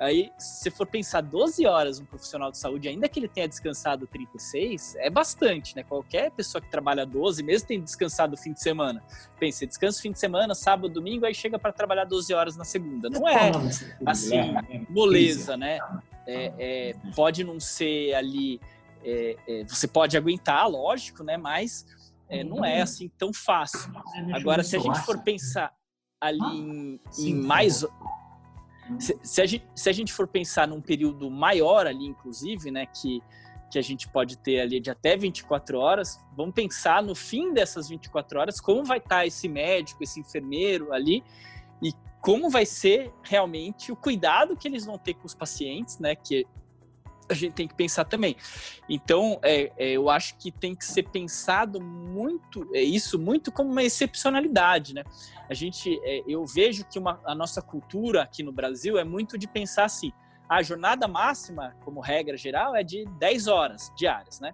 Aí, 0.00 0.32
se 0.38 0.70
for 0.70 0.86
pensar 0.86 1.20
12 1.20 1.66
horas 1.66 2.00
um 2.00 2.06
profissional 2.06 2.50
de 2.50 2.56
saúde, 2.56 2.88
ainda 2.88 3.06
que 3.06 3.20
ele 3.20 3.28
tenha 3.28 3.46
descansado 3.46 4.06
36, 4.06 4.96
é 4.96 5.10
bastante, 5.10 5.76
né? 5.76 5.82
Qualquer 5.82 6.30
pessoa 6.30 6.62
que 6.62 6.70
trabalha 6.70 7.04
12, 7.04 7.42
mesmo 7.42 7.68
tendo 7.68 7.84
descansado 7.84 8.34
o 8.34 8.36
fim 8.36 8.54
de 8.54 8.62
semana. 8.62 9.02
Pensa, 9.38 9.66
descansa 9.66 9.98
o 9.98 10.02
fim 10.02 10.10
de 10.10 10.18
semana, 10.18 10.54
sábado, 10.54 10.88
domingo, 10.88 11.26
aí 11.26 11.34
chega 11.34 11.58
para 11.58 11.70
trabalhar 11.70 12.04
12 12.04 12.32
horas 12.32 12.56
na 12.56 12.64
segunda. 12.64 13.10
Não 13.10 13.28
é 13.28 13.52
assim, 14.06 14.54
moleza, 14.88 15.54
né? 15.56 15.78
É, 16.26 16.52
é, 16.58 16.96
pode 17.14 17.44
não 17.44 17.60
ser 17.60 18.14
ali 18.14 18.60
é, 19.04 19.36
é, 19.46 19.64
você 19.64 19.88
pode 19.88 20.16
aguentar, 20.16 20.68
lógico, 20.68 21.22
né? 21.22 21.36
Mas 21.36 21.86
é, 22.28 22.44
não 22.44 22.64
é 22.64 22.80
assim 22.80 23.10
tão 23.18 23.32
fácil. 23.32 23.92
Agora, 24.32 24.62
se 24.62 24.76
a 24.76 24.78
gente 24.78 24.98
for 25.00 25.18
pensar 25.18 25.72
ali 26.20 26.38
em, 26.38 27.00
em 27.18 27.34
mais. 27.34 27.84
Se, 28.98 29.40
a 29.40 29.46
gente, 29.46 29.64
se 29.74 29.88
a 29.88 29.92
gente 29.92 30.12
for 30.12 30.26
pensar 30.26 30.66
num 30.66 30.80
período 30.80 31.30
maior 31.30 31.86
ali, 31.86 32.06
inclusive, 32.06 32.70
né? 32.70 32.86
Que, 32.86 33.22
que 33.70 33.78
a 33.78 33.82
gente 33.82 34.08
pode 34.08 34.36
ter 34.36 34.60
ali 34.60 34.80
de 34.80 34.90
até 34.90 35.16
24 35.16 35.78
horas, 35.78 36.20
vamos 36.36 36.54
pensar 36.54 37.02
no 37.02 37.14
fim 37.14 37.52
dessas 37.52 37.88
24 37.88 38.40
horas 38.40 38.60
como 38.60 38.84
vai 38.84 38.98
estar 38.98 39.24
esse 39.26 39.48
médico, 39.48 40.02
esse 40.02 40.18
enfermeiro 40.18 40.92
ali 40.92 41.22
e 41.80 41.92
como 42.20 42.50
vai 42.50 42.66
ser 42.66 43.12
realmente 43.22 43.92
o 43.92 43.96
cuidado 43.96 44.56
que 44.56 44.66
eles 44.66 44.84
vão 44.84 44.98
ter 44.98 45.14
com 45.14 45.26
os 45.26 45.34
pacientes, 45.34 45.98
né? 45.98 46.14
Que 46.14 46.46
a 47.30 47.34
gente 47.34 47.52
tem 47.52 47.68
que 47.68 47.74
pensar 47.74 48.04
também. 48.04 48.36
Então, 48.88 49.38
é, 49.42 49.72
é, 49.76 49.90
eu 49.92 50.10
acho 50.10 50.36
que 50.36 50.50
tem 50.50 50.74
que 50.74 50.84
ser 50.84 51.04
pensado 51.04 51.80
muito, 51.80 52.68
é, 52.74 52.82
isso 52.82 53.18
muito 53.18 53.52
como 53.52 53.70
uma 53.70 53.82
excepcionalidade, 53.82 54.94
né? 54.94 55.04
A 55.48 55.54
gente, 55.54 55.98
é, 56.02 56.22
eu 56.26 56.44
vejo 56.44 56.84
que 56.84 56.98
uma, 56.98 57.20
a 57.24 57.34
nossa 57.34 57.62
cultura 57.62 58.22
aqui 58.22 58.42
no 58.42 58.52
Brasil 58.52 58.98
é 58.98 59.04
muito 59.04 59.38
de 59.38 59.46
pensar 59.46 59.84
assim, 59.84 60.12
a 60.48 60.62
jornada 60.62 61.06
máxima, 61.06 61.76
como 61.84 62.00
regra 62.00 62.36
geral, 62.36 62.74
é 62.74 62.82
de 62.82 63.04
10 63.18 63.46
horas 63.46 63.92
diárias, 63.96 64.40
né? 64.40 64.52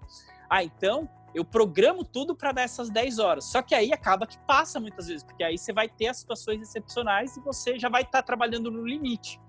Ah, 0.48 0.62
então 0.62 1.08
eu 1.34 1.44
programo 1.44 2.04
tudo 2.04 2.34
para 2.34 2.52
dar 2.52 2.62
essas 2.62 2.88
10 2.88 3.18
horas. 3.18 3.44
Só 3.44 3.60
que 3.60 3.74
aí 3.74 3.92
acaba 3.92 4.26
que 4.26 4.38
passa 4.46 4.80
muitas 4.80 5.06
vezes, 5.06 5.22
porque 5.22 5.42
aí 5.42 5.58
você 5.58 5.72
vai 5.72 5.88
ter 5.88 6.08
as 6.08 6.18
situações 6.18 6.62
excepcionais 6.62 7.36
e 7.36 7.40
você 7.40 7.78
já 7.78 7.88
vai 7.88 8.02
estar 8.02 8.18
tá 8.18 8.22
trabalhando 8.22 8.70
no 8.70 8.86
limite. 8.86 9.40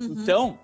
Uhum. 0.00 0.06
Então, 0.06 0.58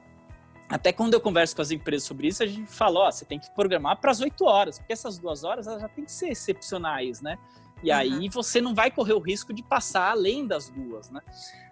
até 0.69 0.93
quando 0.93 1.15
eu 1.15 1.21
converso 1.21 1.55
com 1.55 1.62
as 1.62 1.71
empresas 1.71 2.07
sobre 2.07 2.29
isso, 2.29 2.43
a 2.43 2.47
gente 2.47 2.67
fala, 2.71 3.01
ó, 3.01 3.11
você 3.11 3.25
tem 3.25 3.39
que 3.39 3.51
programar 3.51 4.01
para 4.01 4.11
as 4.11 4.21
8 4.21 4.45
horas, 4.45 4.79
porque 4.79 4.93
essas 4.93 5.19
duas 5.19 5.45
horas 5.45 5.67
elas 5.67 5.83
já 5.83 5.89
tem 5.89 6.05
que 6.05 6.12
ser 6.12 6.29
excepcionais, 6.29 7.21
né? 7.21 7.39
E 7.83 7.91
uhum. 7.91 7.97
aí 7.97 8.29
você 8.29 8.61
não 8.61 8.75
vai 8.75 8.91
correr 8.91 9.12
o 9.12 9.19
risco 9.19 9.53
de 9.53 9.62
passar 9.62 10.11
além 10.11 10.47
das 10.47 10.71
duas, 10.71 11.11
né? 11.11 11.21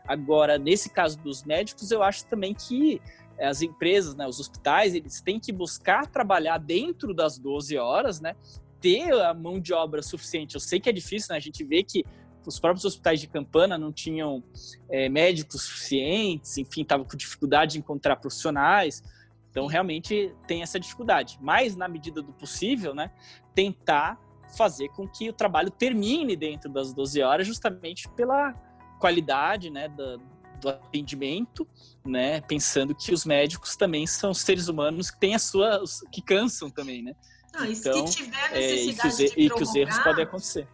Agora, 0.07 0.59
nesse 0.59 0.91
caso 0.91 1.19
dos 1.19 1.43
médicos, 1.45 1.91
eu 1.91 2.03
acho 2.03 2.27
também 2.27 2.55
que 2.55 3.01
as 3.41 3.63
empresas, 3.63 4.15
né, 4.15 4.27
os 4.27 4.39
hospitais, 4.39 4.95
eles 4.95 5.21
têm 5.21 5.41
que 5.41 5.53
buscar 5.53 6.07
trabalhar 6.07 6.59
dentro 6.59 7.15
das 7.15 7.39
12 7.39 7.77
horas, 7.79 8.21
né? 8.21 8.37
Ter 8.81 9.13
a 9.13 9.33
mão 9.33 9.59
de 9.59 9.73
obra 9.73 10.03
suficiente. 10.03 10.55
Eu 10.55 10.61
sei 10.61 10.79
que 10.81 10.89
é 10.89 10.93
difícil, 10.93 11.29
né? 11.31 11.37
A 11.37 11.41
gente 11.41 11.65
vê 11.65 11.83
que 11.83 12.05
os 12.47 12.59
próprios 12.59 12.85
hospitais 12.85 13.21
de 13.21 13.27
Campana 13.27 13.79
não 13.79 13.93
tinham 13.93 14.43
é, 14.91 15.09
médicos 15.09 15.63
suficientes, 15.63 16.59
enfim, 16.59 16.83
estavam 16.83 17.07
com 17.07 17.17
dificuldade 17.17 17.73
de 17.73 17.79
encontrar 17.79 18.17
profissionais. 18.17 19.03
Então, 19.51 19.67
realmente 19.67 20.35
tem 20.47 20.63
essa 20.63 20.81
dificuldade. 20.81 21.39
Mas, 21.41 21.77
na 21.77 21.87
medida 21.87 22.23
do 22.23 22.33
possível, 22.33 22.95
né, 22.95 23.11
tentar 23.55 24.19
fazer 24.57 24.89
com 24.89 25.09
que 25.09 25.29
o 25.29 25.33
trabalho 25.33 25.71
termine 25.71 26.37
dentro 26.37 26.71
das 26.71 26.93
12 26.93 27.23
horas, 27.23 27.47
justamente 27.47 28.09
pela 28.11 28.53
qualidade 28.99 29.71
né, 29.71 29.89
do, 29.89 30.19
do 30.61 30.69
atendimento, 30.69 31.67
né, 32.05 32.41
pensando 32.43 32.95
que 32.95 33.13
os 33.13 33.25
médicos 33.25 33.77
também 33.77 34.07
são 34.07 34.33
seres 34.33 34.69
humanos 34.69 35.11
que 35.11 35.19
têm 35.19 35.35
as 35.35 35.43
suas. 35.43 36.01
que 36.11 36.23
cansam 36.23 36.71
também, 36.71 37.03
né? 37.03 37.15
Ah, 37.55 37.69
então, 37.69 38.05
e 38.05 38.09
se 38.09 38.17
tiver 38.17 38.51
necessidade 38.53 39.23
é, 39.23 39.27
e, 39.27 39.31
que, 39.31 39.41
e 39.43 39.51
que 39.51 39.63
os 39.63 39.75
erros 39.75 39.99
podem 39.99 40.25
acontecer 40.25 40.67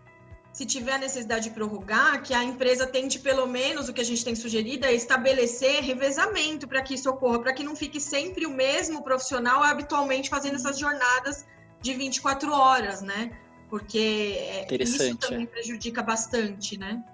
se 0.58 0.66
tiver 0.66 0.94
a 0.94 0.98
necessidade 0.98 1.44
de 1.44 1.50
prorrogar, 1.50 2.20
que 2.20 2.34
a 2.34 2.42
empresa 2.42 2.84
tente 2.84 3.20
pelo 3.20 3.46
menos 3.46 3.88
o 3.88 3.92
que 3.92 4.00
a 4.00 4.04
gente 4.04 4.24
tem 4.24 4.34
sugerido 4.34 4.86
é 4.86 4.92
estabelecer 4.92 5.84
revezamento 5.84 6.66
para 6.66 6.82
que 6.82 6.94
isso 6.94 7.08
ocorra, 7.08 7.38
para 7.38 7.52
que 7.52 7.62
não 7.62 7.76
fique 7.76 8.00
sempre 8.00 8.44
o 8.44 8.50
mesmo 8.50 9.00
profissional 9.04 9.62
habitualmente 9.62 10.28
fazendo 10.28 10.56
essas 10.56 10.76
jornadas 10.76 11.46
de 11.80 11.94
24 11.94 12.50
horas, 12.52 13.02
né? 13.02 13.38
Porque 13.70 14.34
é, 14.36 14.82
isso 14.82 15.16
também 15.18 15.44
é. 15.44 15.46
prejudica 15.46 16.02
bastante, 16.02 16.76
né? 16.76 17.04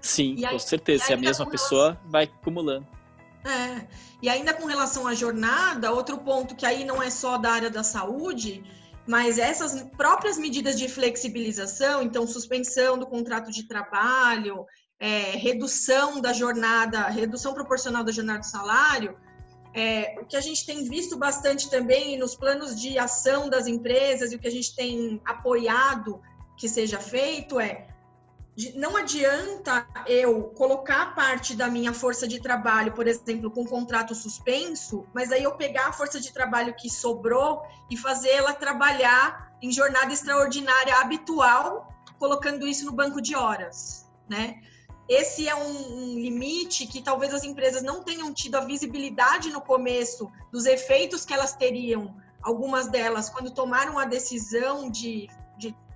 Sim, 0.00 0.44
aí, 0.44 0.50
com 0.50 0.58
certeza. 0.58 1.04
Se 1.04 1.12
a 1.12 1.16
mesma 1.16 1.48
pessoa 1.48 1.90
relação... 1.90 2.10
vai 2.10 2.24
acumulando. 2.24 2.88
É. 3.44 3.86
E 4.20 4.28
ainda 4.28 4.52
com 4.52 4.66
relação 4.66 5.06
à 5.06 5.14
jornada, 5.14 5.92
outro 5.92 6.18
ponto 6.18 6.56
que 6.56 6.66
aí 6.66 6.84
não 6.84 7.00
é 7.00 7.10
só 7.10 7.38
da 7.38 7.52
área 7.52 7.70
da 7.70 7.84
saúde, 7.84 8.64
mas 9.06 9.38
essas 9.38 9.82
próprias 9.96 10.38
medidas 10.38 10.78
de 10.78 10.88
flexibilização, 10.88 12.02
então 12.02 12.26
suspensão 12.26 12.98
do 12.98 13.06
contrato 13.06 13.50
de 13.50 13.66
trabalho, 13.66 14.64
é, 14.98 15.36
redução 15.36 16.20
da 16.20 16.32
jornada, 16.32 17.08
redução 17.08 17.54
proporcional 17.54 18.04
da 18.04 18.12
jornada 18.12 18.40
do 18.40 18.46
salário, 18.46 19.16
É, 19.72 20.18
o 20.20 20.26
que 20.26 20.36
a 20.36 20.40
gente 20.40 20.66
tem 20.66 20.82
visto 20.82 21.16
bastante 21.16 21.70
também 21.70 22.18
nos 22.18 22.34
planos 22.34 22.74
de 22.74 22.98
ação 22.98 23.48
das 23.48 23.68
empresas 23.68 24.32
e 24.32 24.34
o 24.34 24.38
que 24.40 24.48
a 24.48 24.50
gente 24.50 24.74
tem 24.74 25.20
apoiado 25.24 26.20
que 26.58 26.68
seja 26.68 26.98
feito 26.98 27.60
é 27.60 27.86
não 28.74 28.96
adianta 28.96 29.86
eu 30.06 30.44
colocar 30.56 31.14
parte 31.14 31.54
da 31.54 31.68
minha 31.68 31.92
força 31.92 32.26
de 32.26 32.40
trabalho, 32.40 32.92
por 32.92 33.06
exemplo, 33.06 33.50
com 33.50 33.64
contrato 33.64 34.14
suspenso, 34.14 35.06
mas 35.14 35.30
aí 35.32 35.44
eu 35.44 35.52
pegar 35.52 35.88
a 35.88 35.92
força 35.92 36.20
de 36.20 36.32
trabalho 36.32 36.74
que 36.74 36.90
sobrou 36.90 37.62
e 37.90 37.96
fazer 37.96 38.30
ela 38.30 38.52
trabalhar 38.52 39.52
em 39.62 39.70
jornada 39.70 40.12
extraordinária 40.12 40.96
habitual, 40.96 41.92
colocando 42.18 42.66
isso 42.66 42.84
no 42.84 42.92
banco 42.92 43.20
de 43.20 43.34
horas, 43.34 44.08
né? 44.28 44.60
Esse 45.08 45.48
é 45.48 45.54
um, 45.56 46.12
um 46.12 46.14
limite 46.20 46.86
que 46.86 47.02
talvez 47.02 47.34
as 47.34 47.42
empresas 47.42 47.82
não 47.82 48.02
tenham 48.02 48.32
tido 48.32 48.54
a 48.54 48.60
visibilidade 48.60 49.50
no 49.50 49.60
começo 49.60 50.30
dos 50.52 50.66
efeitos 50.66 51.24
que 51.24 51.34
elas 51.34 51.52
teriam, 51.52 52.14
algumas 52.42 52.88
delas, 52.88 53.28
quando 53.28 53.50
tomaram 53.50 53.98
a 53.98 54.04
decisão 54.04 54.90
de, 54.90 55.28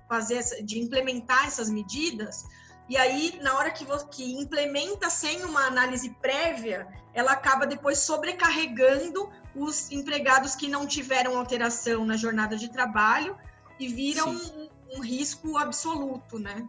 fazer, 0.07 0.43
de 0.63 0.79
implementar 0.79 1.47
essas 1.47 1.69
medidas. 1.69 2.45
E 2.87 2.97
aí, 2.97 3.39
na 3.41 3.57
hora 3.57 3.71
que, 3.71 3.83
você, 3.83 4.05
que 4.07 4.33
implementa 4.33 5.09
sem 5.09 5.43
uma 5.43 5.65
análise 5.65 6.09
prévia, 6.21 6.87
ela 7.13 7.31
acaba 7.31 7.65
depois 7.65 7.97
sobrecarregando 7.99 9.29
os 9.55 9.91
empregados 9.91 10.55
que 10.55 10.67
não 10.67 10.85
tiveram 10.85 11.37
alteração 11.37 12.05
na 12.05 12.15
jornada 12.15 12.55
de 12.55 12.71
trabalho 12.71 13.35
e 13.79 13.87
viram 13.87 14.29
um, 14.29 14.69
um 14.97 15.01
risco 15.01 15.57
absoluto, 15.57 16.37
né? 16.37 16.67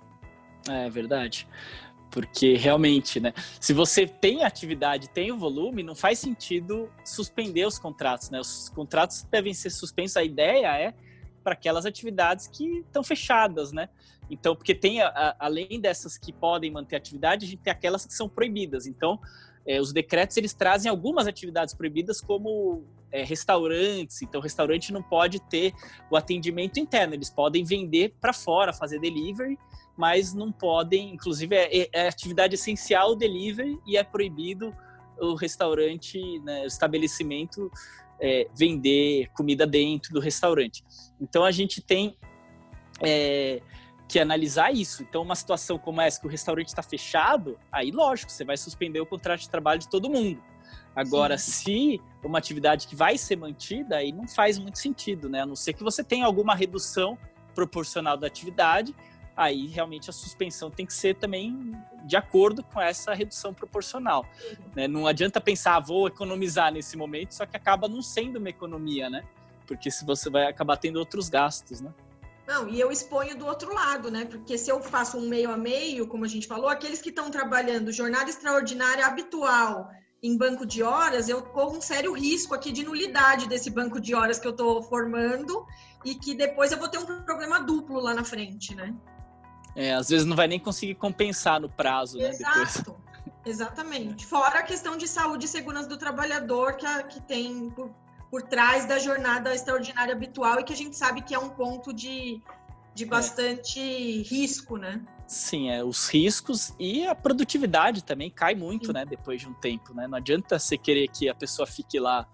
É 0.69 0.89
verdade 0.89 1.47
porque 2.17 2.57
realmente, 2.57 3.21
né? 3.21 3.35
Se 3.61 3.75
você 3.75 4.07
tem 4.07 4.43
atividade, 4.43 5.11
tem 5.11 5.31
o 5.31 5.37
volume, 5.37 5.83
não 5.83 5.95
faz 5.95 6.19
sentido 6.19 6.91
suspender 7.05 7.67
os 7.67 7.79
contratos, 7.79 8.31
né? 8.31 8.41
Os 8.41 8.71
contratos 8.71 9.25
devem 9.25 9.53
ser 9.53 9.69
suspensos. 9.69 10.17
A 10.17 10.25
ideia 10.25 10.79
é 10.79 10.95
para 11.47 11.53
aquelas 11.53 11.87
atividades 11.87 12.49
que 12.49 12.81
estão 12.81 13.05
fechadas, 13.05 13.71
né? 13.71 13.89
Então, 14.29 14.57
porque 14.57 14.75
tem, 14.75 15.01
a, 15.01 15.37
além 15.39 15.81
dessas 15.81 16.19
que 16.19 16.33
podem 16.33 16.73
manter 16.73 16.97
atividade, 16.97 17.47
a 17.47 17.49
gente 17.49 17.63
tem 17.63 17.71
aquelas 17.73 18.05
que 18.05 18.13
são 18.13 18.29
proibidas. 18.29 18.85
Então, 18.85 19.21
é, 19.65 19.81
os 19.81 19.93
decretos 19.93 20.37
eles 20.37 20.53
trazem 20.53 20.91
algumas 20.91 21.29
atividades 21.29 21.73
proibidas, 21.73 22.21
como 22.21 22.83
é, 23.13 23.23
restaurantes. 23.23 24.23
Então, 24.23 24.41
o 24.41 24.43
restaurante 24.43 24.93
não 24.93 25.05
pode 25.05 25.39
ter 25.39 25.73
o 26.11 26.17
atendimento 26.17 26.81
interno, 26.81 27.15
eles 27.15 27.31
podem 27.31 27.63
vender 27.63 28.17
para 28.21 28.33
fora, 28.33 28.73
fazer 28.73 28.99
delivery 28.99 29.57
mas 29.97 30.35
não 30.35 30.53
podem, 30.53 31.15
inclusive 31.15 31.57
é, 31.57 31.85
é, 31.85 31.89
é 31.91 32.09
atividade 32.09 32.55
essencial 32.55 33.13
o 33.13 33.17
delivery 33.17 33.81
e 33.87 33.97
é 33.97 34.05
proibido 34.05 34.77
o 35.19 35.35
restaurante, 35.35 36.39
né, 36.41 36.65
o 36.65 36.67
estabelecimento 36.67 37.73
é, 38.21 38.49
vender 38.55 39.29
comida 39.35 39.67
dentro 39.67 40.13
do 40.13 40.21
restaurante. 40.21 40.85
Então 41.21 41.45
a 41.45 41.51
gente 41.51 41.81
tem 41.81 42.17
é, 43.01 43.61
que 44.09 44.19
analisar 44.19 44.73
isso. 44.73 45.03
Então 45.03 45.23
uma 45.23 45.35
situação 45.35 45.79
como 45.79 46.01
essa 46.01 46.21
que 46.21 46.27
o 46.27 46.31
restaurante 46.31 46.69
está 46.69 46.83
fechado, 46.83 47.59
aí 47.71 47.91
lógico 47.91 48.31
você 48.31 48.45
vai 48.45 48.57
suspender 48.57 49.01
o 49.01 49.07
contrato 49.07 49.41
de 49.41 49.51
trabalho 49.51 49.81
de 49.81 49.89
todo 49.89 50.09
mundo. 50.09 50.43
Agora, 50.95 51.37
Sim. 51.37 51.51
se 51.51 52.01
uma 52.25 52.39
atividade 52.39 52.87
que 52.87 52.97
vai 52.97 53.19
ser 53.19 53.37
mantida, 53.37 53.99
aí 53.99 54.13
não 54.13 54.27
faz 54.27 54.59
muito 54.59 54.79
sentido, 54.79 55.29
né? 55.29 55.43
A 55.43 55.47
não 55.47 55.55
ser 55.55 55.75
que 55.75 55.85
você 55.85 56.03
tenha 56.03 56.25
alguma 56.25 56.55
redução 56.55 57.19
proporcional 57.55 58.17
da 58.17 58.27
atividade, 58.27 58.95
aí 59.37 59.67
realmente 59.67 60.09
a 60.09 60.13
suspensão 60.13 60.71
tem 60.71 60.87
que 60.87 60.95
ser 60.95 61.17
também 61.17 61.77
de 62.05 62.17
acordo 62.17 62.63
com 62.63 62.81
essa 62.81 63.13
redução 63.13 63.53
proporcional. 63.53 64.25
Né? 64.75 64.89
Não 64.89 65.07
adianta 65.07 65.41
pensar, 65.41 65.77
ah, 65.77 65.81
vou 65.81 66.07
economizar 66.07 66.73
nesse 66.73 66.97
momento, 66.97 67.35
só 67.35 67.45
que 67.45 67.57
acaba 67.57 67.87
não 67.89 68.01
sendo 68.01 68.39
uma 68.39 68.49
economia, 68.49 69.11
né? 69.11 69.25
Porque 69.67 69.91
se 69.91 70.05
você 70.05 70.31
vai 70.31 70.47
acabar 70.47 70.77
tendo 70.77 70.97
outros 70.99 71.29
gastos, 71.29 71.81
né? 71.81 71.93
Não, 72.47 72.69
e 72.69 72.81
eu 72.81 72.93
exponho 72.93 73.37
do 73.37 73.45
outro 73.45 73.75
lado, 73.75 74.09
né? 74.09 74.25
Porque 74.25 74.57
se 74.57 74.71
eu 74.71 74.81
faço 74.81 75.19
um 75.19 75.29
meio 75.29 75.51
a 75.51 75.57
meio, 75.57 76.07
como 76.07 76.25
a 76.25 76.29
gente 76.29 76.47
falou, 76.47 76.69
aqueles 76.69 77.03
que 77.03 77.09
estão 77.09 77.29
trabalhando 77.29 77.93
jornada 77.93 78.31
extraordinária 78.31 79.05
habitual 79.05 79.91
em 80.23 80.39
banco 80.39 80.65
de 80.65 80.83
horas, 80.83 81.29
eu 81.29 81.43
corro 81.43 81.77
um 81.77 81.81
sério 81.81 82.13
risco 82.13 82.55
aqui 82.55 82.71
de 82.71 82.85
nulidade 82.85 83.49
desse 83.49 83.69
banco 83.69 84.01
de 84.01 84.15
horas 84.15 84.39
que 84.39 84.47
eu 84.47 84.53
estou 84.53 84.81
formando 84.83 85.67
e 86.05 86.15
que 86.15 86.35
depois 86.35 86.71
eu 86.71 86.79
vou 86.79 86.89
ter 86.89 86.99
um 86.99 87.25
problema 87.25 87.61
duplo 87.61 88.01
lá 88.01 88.15
na 88.15 88.23
frente, 88.23 88.75
né? 88.77 88.95
É, 89.77 89.93
às 89.93 90.09
vezes 90.09 90.27
não 90.27 90.35
vai 90.35 90.49
nem 90.49 90.59
conseguir 90.59 90.95
compensar 90.95 91.61
no 91.61 91.69
prazo, 91.69 92.17
né? 92.17 92.31
Exato. 92.31 92.97
Exatamente. 93.45 94.27
Fora 94.27 94.59
a 94.59 94.63
questão 94.63 94.97
de 94.97 95.07
saúde 95.07 95.45
e 95.45 95.49
segurança 95.49 95.89
do 95.89 95.97
trabalhador 95.97 96.77
que, 96.77 96.87
a, 96.87 97.03
que 97.05 97.21
tem 97.21 97.71
por, 97.71 97.91
por 98.29 98.43
trás 98.43 98.87
da 98.87 98.99
jornada 98.99 99.55
extraordinária 99.55 100.13
habitual 100.13 100.59
e 100.59 100.65
que 100.65 100.73
a 100.73 100.77
gente 100.77 100.97
sabe 100.97 101.21
que 101.21 101.33
é 101.33 101.39
um 101.39 101.51
ponto 101.51 101.93
de, 101.93 102.43
de 102.93 103.05
é. 103.05 103.07
bastante 103.07 103.79
é. 103.79 104.23
risco, 104.23 104.77
né? 104.77 105.01
Sim, 105.29 105.71
é, 105.71 105.85
os 105.85 106.09
riscos 106.09 106.75
e 106.79 107.07
a 107.07 107.15
produtividade 107.15 108.03
também 108.03 108.31
cai 108.31 108.55
muito, 108.55 108.87
Sim. 108.87 108.93
né? 108.95 109.05
Depois 109.05 109.41
de 109.41 109.49
um 109.49 109.55
tempo, 109.55 109.95
né? 109.95 110.09
Não 110.09 110.17
adianta 110.19 110.59
você 110.59 110.77
querer 110.77 111.09
que 111.09 111.29
a 111.29 111.35
pessoa 111.35 111.67
fique 111.67 112.01
lá 112.01 112.27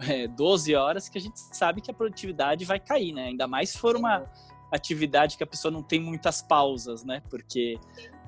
é, 0.00 0.26
12 0.26 0.74
horas, 0.74 1.08
que 1.08 1.16
a 1.16 1.20
gente 1.20 1.38
sabe 1.38 1.80
que 1.80 1.90
a 1.90 1.94
produtividade 1.94 2.64
vai 2.64 2.80
cair, 2.80 3.12
né? 3.12 3.26
Ainda 3.26 3.46
mais 3.46 3.70
se 3.70 3.78
for 3.78 3.96
uma 3.96 4.26
atividade 4.72 5.36
que 5.36 5.44
a 5.44 5.46
pessoa 5.46 5.70
não 5.70 5.82
tem 5.82 6.00
muitas 6.00 6.42
pausas, 6.42 7.04
né? 7.04 7.22
Porque 7.28 7.78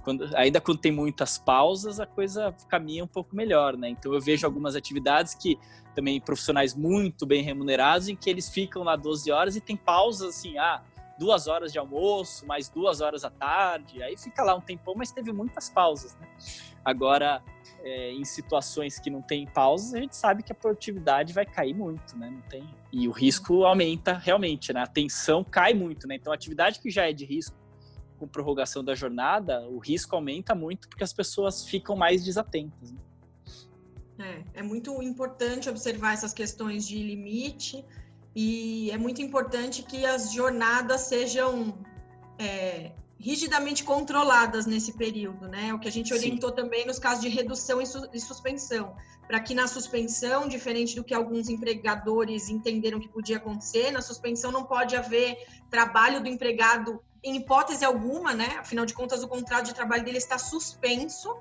quando, 0.03 0.28
ainda 0.36 0.61
quando 0.61 0.78
tem 0.78 0.92
muitas 0.92 1.38
pausas, 1.38 1.99
a 1.99 2.07
coisa 2.07 2.55
caminha 2.68 3.03
um 3.03 3.09
pouco 3.09 3.34
melhor, 3.34 3.76
né? 3.76 3.88
Então 3.88 4.12
eu 4.12 4.20
vejo 4.20 4.47
algumas 4.47 4.76
atividades 4.76 5.34
que 5.34 5.59
também 5.95 6.20
profissionais 6.20 6.74
muito 6.74 7.24
bem 7.24 7.42
remunerados, 7.42 8.09
em 8.09 8.16
que 8.16 8.28
eles 8.28 8.49
ficam 8.49 8.82
lá 8.82 8.97
12 8.97 9.30
horas 9.30 9.57
e 9.57 9.61
tem 9.61 9.76
pausas 9.76 10.36
assim, 10.36 10.59
ah, 10.59 10.82
duas 11.18 11.47
horas 11.47 11.72
de 11.72 11.78
almoço, 11.78 12.47
mais 12.47 12.68
duas 12.68 13.01
horas 13.01 13.24
à 13.24 13.30
tarde, 13.30 14.03
aí 14.03 14.16
fica 14.16 14.42
lá 14.42 14.55
um 14.55 14.61
tempão, 14.61 14.95
mas 14.97 15.12
teve 15.12 15.32
muitas 15.32 15.70
pausas, 15.70 16.14
né? 16.16 16.28
Agora, 16.84 17.42
é, 17.85 18.12
em 18.12 18.24
situações 18.24 18.99
que 18.99 19.11
não 19.11 19.22
tem 19.22 19.47
pausas, 19.47 19.95
a 19.95 20.01
gente 20.01 20.16
sabe 20.16 20.43
que 20.43 20.51
a 20.51 20.55
produtividade 20.55 21.32
vai 21.32 21.47
cair 21.47 21.74
muito, 21.74 22.16
né? 22.18 22.30
Não 22.30 22.43
tem 22.49 22.68
e 22.97 23.09
o 23.09 23.11
risco 23.11 23.64
aumenta 23.64 24.12
realmente, 24.16 24.72
né? 24.72 24.80
A 24.82 24.87
tensão 24.87 25.43
cai 25.43 25.74
muito, 25.74 26.07
né? 26.07 26.14
Então, 26.14 26.32
a 26.32 26.37
atividade 26.37 26.78
que 26.78 26.89
já 26.89 27.09
é 27.11 27.12
de 27.12 27.24
risco 27.24 27.57
com 28.16 28.28
prorrogação 28.28 28.85
da 28.85 28.95
jornada, 28.95 29.66
o 29.68 29.78
risco 29.78 30.14
aumenta 30.14 30.55
muito 30.55 30.89
porque 30.89 31.03
as 31.03 31.12
pessoas 31.12 31.66
ficam 31.66 31.97
mais 31.97 32.24
desatentas. 32.24 32.93
Né? 32.93 32.99
É, 34.55 34.61
é 34.61 34.62
muito 34.62 35.03
importante 35.03 35.68
observar 35.68 36.12
essas 36.12 36.32
questões 36.32 36.87
de 36.87 37.03
limite 37.03 37.85
e 38.32 38.93
é 38.93 38.97
muito 38.97 39.20
importante 39.20 39.82
que 39.82 40.07
as 40.07 40.32
jornadas 40.32 41.01
sejam 41.01 41.76
é, 42.39 42.93
rigidamente 43.18 43.84
controladas 43.84 44.66
nesse 44.66 44.92
período, 44.92 45.48
né? 45.48 45.72
O 45.72 45.78
que 45.78 45.88
a 45.88 45.92
gente 45.92 46.12
orientou 46.12 46.50
Sim. 46.50 46.56
também 46.56 46.86
nos 46.86 46.98
casos 46.98 47.22
de 47.22 47.28
redução 47.28 47.80
e, 47.80 47.86
su 47.86 48.08
e 48.12 48.20
suspensão 48.20 48.94
para 49.26 49.40
que 49.40 49.54
na 49.54 49.66
suspensão, 49.66 50.46
diferente 50.46 50.94
do 50.94 51.02
que 51.02 51.14
alguns 51.14 51.48
empregadores 51.48 52.48
entenderam 52.48 53.00
que 53.00 53.08
podia 53.08 53.38
acontecer, 53.38 53.90
na 53.90 54.02
suspensão 54.02 54.52
não 54.52 54.64
pode 54.64 54.96
haver 54.96 55.36
trabalho 55.70 56.20
do 56.20 56.28
empregado 56.28 57.02
em 57.22 57.36
hipótese 57.36 57.84
alguma, 57.84 58.34
né? 58.34 58.56
Afinal 58.58 58.84
de 58.84 58.92
contas, 58.92 59.22
o 59.22 59.28
contrato 59.28 59.66
de 59.66 59.74
trabalho 59.74 60.04
dele 60.04 60.18
está 60.18 60.36
suspenso. 60.36 61.34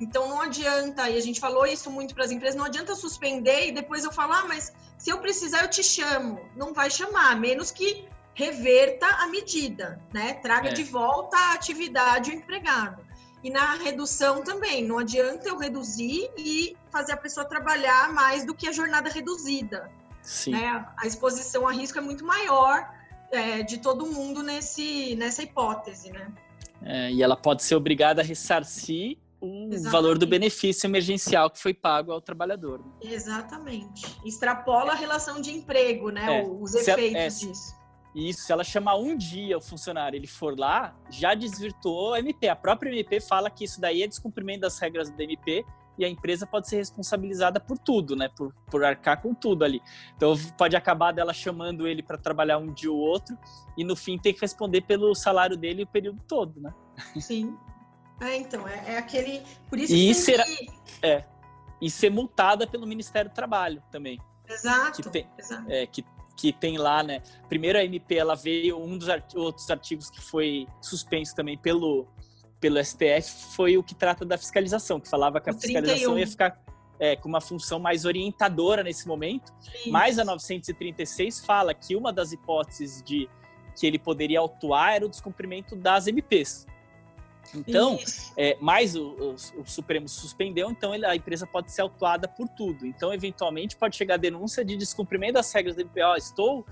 Então 0.00 0.28
não 0.28 0.40
adianta, 0.42 1.08
e 1.08 1.16
a 1.16 1.20
gente 1.20 1.40
falou 1.40 1.66
isso 1.66 1.90
muito 1.90 2.14
para 2.14 2.24
as 2.24 2.30
empresas, 2.30 2.56
não 2.56 2.64
adianta 2.64 2.94
suspender 2.94 3.68
e 3.68 3.72
depois 3.72 4.04
eu 4.04 4.12
falar, 4.12 4.40
ah, 4.40 4.46
mas 4.46 4.72
se 4.96 5.10
eu 5.10 5.18
precisar 5.20 5.62
eu 5.62 5.70
te 5.70 5.82
chamo. 5.82 6.40
Não 6.56 6.72
vai 6.72 6.90
chamar, 6.90 7.38
menos 7.38 7.70
que 7.70 8.08
reverta 8.38 9.04
a 9.04 9.26
medida, 9.26 10.00
né? 10.14 10.34
Traga 10.34 10.68
é. 10.68 10.72
de 10.72 10.84
volta 10.84 11.36
a 11.36 11.54
atividade 11.54 12.30
o 12.30 12.34
empregado. 12.34 13.04
E 13.42 13.50
na 13.50 13.74
redução 13.74 14.44
também, 14.44 14.84
não 14.84 15.00
adianta 15.00 15.48
eu 15.48 15.58
reduzir 15.58 16.30
e 16.36 16.76
fazer 16.88 17.12
a 17.12 17.16
pessoa 17.16 17.44
trabalhar 17.44 18.12
mais 18.12 18.46
do 18.46 18.54
que 18.54 18.68
a 18.68 18.72
jornada 18.72 19.10
reduzida. 19.10 19.90
Sim. 20.22 20.52
Né? 20.52 20.86
A 20.96 21.04
exposição 21.04 21.66
a 21.66 21.72
risco 21.72 21.98
é 21.98 22.00
muito 22.00 22.24
maior 22.24 22.88
é, 23.32 23.62
de 23.64 23.78
todo 23.78 24.06
mundo 24.06 24.40
nesse, 24.40 25.16
nessa 25.16 25.42
hipótese, 25.42 26.12
né? 26.12 26.32
É, 26.82 27.10
e 27.10 27.24
ela 27.24 27.36
pode 27.36 27.64
ser 27.64 27.74
obrigada 27.74 28.22
a 28.22 28.24
ressarcir 28.24 29.18
o 29.40 29.46
Exatamente. 29.46 29.88
valor 29.90 30.18
do 30.18 30.28
benefício 30.28 30.86
emergencial 30.86 31.50
que 31.50 31.58
foi 31.58 31.74
pago 31.74 32.12
ao 32.12 32.20
trabalhador. 32.20 32.78
Né? 32.78 33.12
Exatamente. 33.12 34.06
Extrapola 34.24 34.92
a 34.92 34.94
relação 34.94 35.40
de 35.40 35.50
emprego, 35.50 36.10
né? 36.10 36.40
É, 36.40 36.46
Os 36.46 36.74
efeitos 36.74 37.16
é, 37.16 37.28
disso. 37.28 37.77
Isso, 38.14 38.42
se 38.42 38.52
ela 38.52 38.64
chamar 38.64 38.96
um 38.96 39.16
dia 39.16 39.56
o 39.58 39.60
funcionário 39.60 40.16
ele 40.16 40.26
for 40.26 40.58
lá, 40.58 40.96
já 41.10 41.34
desvirtuou 41.34 42.14
a 42.14 42.18
MP. 42.18 42.48
A 42.48 42.56
própria 42.56 42.90
MP 42.90 43.20
fala 43.20 43.50
que 43.50 43.64
isso 43.64 43.80
daí 43.80 44.02
é 44.02 44.06
descumprimento 44.06 44.60
das 44.60 44.78
regras 44.78 45.10
da 45.10 45.22
MP 45.22 45.64
e 45.98 46.04
a 46.04 46.08
empresa 46.08 46.46
pode 46.46 46.68
ser 46.68 46.76
responsabilizada 46.76 47.58
por 47.58 47.76
tudo, 47.76 48.14
né? 48.14 48.28
Por, 48.36 48.54
por 48.70 48.84
arcar 48.84 49.20
com 49.20 49.34
tudo 49.34 49.64
ali. 49.64 49.82
Então 50.16 50.34
pode 50.56 50.76
acabar 50.76 51.12
dela 51.12 51.34
chamando 51.34 51.86
ele 51.86 52.02
para 52.02 52.16
trabalhar 52.16 52.58
um 52.58 52.72
dia 52.72 52.90
ou 52.90 52.98
outro 52.98 53.36
e 53.76 53.84
no 53.84 53.96
fim 53.96 54.16
ter 54.16 54.32
que 54.32 54.40
responder 54.40 54.82
pelo 54.82 55.14
salário 55.14 55.56
dele 55.56 55.82
o 55.82 55.86
período 55.86 56.22
todo, 56.26 56.60
né? 56.60 56.72
Sim. 57.20 57.56
É, 58.20 58.36
então, 58.36 58.66
é, 58.66 58.94
é 58.94 58.98
aquele. 58.98 59.42
Por 59.68 59.78
isso 59.78 59.92
e 59.92 60.08
que. 60.08 60.14
Será... 60.14 60.44
É. 61.02 61.24
e 61.80 61.90
ser 61.90 62.10
multada 62.10 62.66
pelo 62.66 62.86
Ministério 62.86 63.30
do 63.30 63.34
Trabalho 63.34 63.82
também. 63.90 64.20
Exato. 64.48 65.02
Que 65.02 65.10
tem, 65.10 65.28
exato. 65.38 65.70
É, 65.70 65.86
que, 65.86 66.04
que 66.38 66.52
tem 66.52 66.78
lá, 66.78 67.02
né? 67.02 67.20
Primeiro 67.48 67.76
a 67.76 67.84
MP, 67.84 68.14
ela 68.14 68.36
veio, 68.36 68.78
um 68.78 68.96
dos 68.96 69.08
art 69.08 69.34
outros 69.34 69.68
artigos 69.68 70.08
que 70.08 70.20
foi 70.20 70.68
suspenso 70.80 71.34
também 71.34 71.58
pelo, 71.58 72.06
pelo 72.60 72.82
STF 72.82 73.54
foi 73.56 73.76
o 73.76 73.82
que 73.82 73.94
trata 73.94 74.24
da 74.24 74.38
fiscalização, 74.38 75.00
que 75.00 75.08
falava 75.08 75.40
que 75.40 75.50
a 75.50 75.52
fiscalização 75.52 76.14
31. 76.14 76.18
ia 76.18 76.26
ficar 76.28 76.62
é, 77.00 77.16
com 77.16 77.28
uma 77.28 77.40
função 77.40 77.80
mais 77.80 78.04
orientadora 78.04 78.84
nesse 78.84 79.08
momento. 79.08 79.52
Isso. 79.74 79.90
Mas 79.90 80.16
a 80.18 80.24
936 80.24 81.44
fala 81.44 81.74
que 81.74 81.96
uma 81.96 82.12
das 82.12 82.32
hipóteses 82.32 83.02
de 83.02 83.28
que 83.76 83.86
ele 83.86 83.98
poderia 83.98 84.38
autuar 84.38 84.94
era 84.94 85.06
o 85.06 85.08
descumprimento 85.08 85.74
das 85.74 86.06
MPs. 86.06 86.66
Então, 87.54 87.98
é, 88.36 88.56
mais 88.60 88.94
o, 88.94 89.10
o, 89.10 89.34
o, 89.60 89.66
Supremo 89.66 90.08
suspendeu, 90.08 90.70
então 90.70 90.94
ele, 90.94 91.06
a 91.06 91.16
empresa 91.16 91.46
pode 91.46 91.72
ser 91.72 91.82
autuada 91.82 92.28
por 92.28 92.48
tudo. 92.48 92.86
Então, 92.86 93.12
eventualmente, 93.12 93.76
pode 93.76 93.96
chegar 93.96 94.14
a 94.14 94.18
denúncia 94.18 94.64
de 94.64 94.76
descumprimento 94.76 95.34
das 95.34 95.52
regras 95.52 95.76
do 95.76 95.84
MPO. 95.84 96.16
Estou 96.16 96.66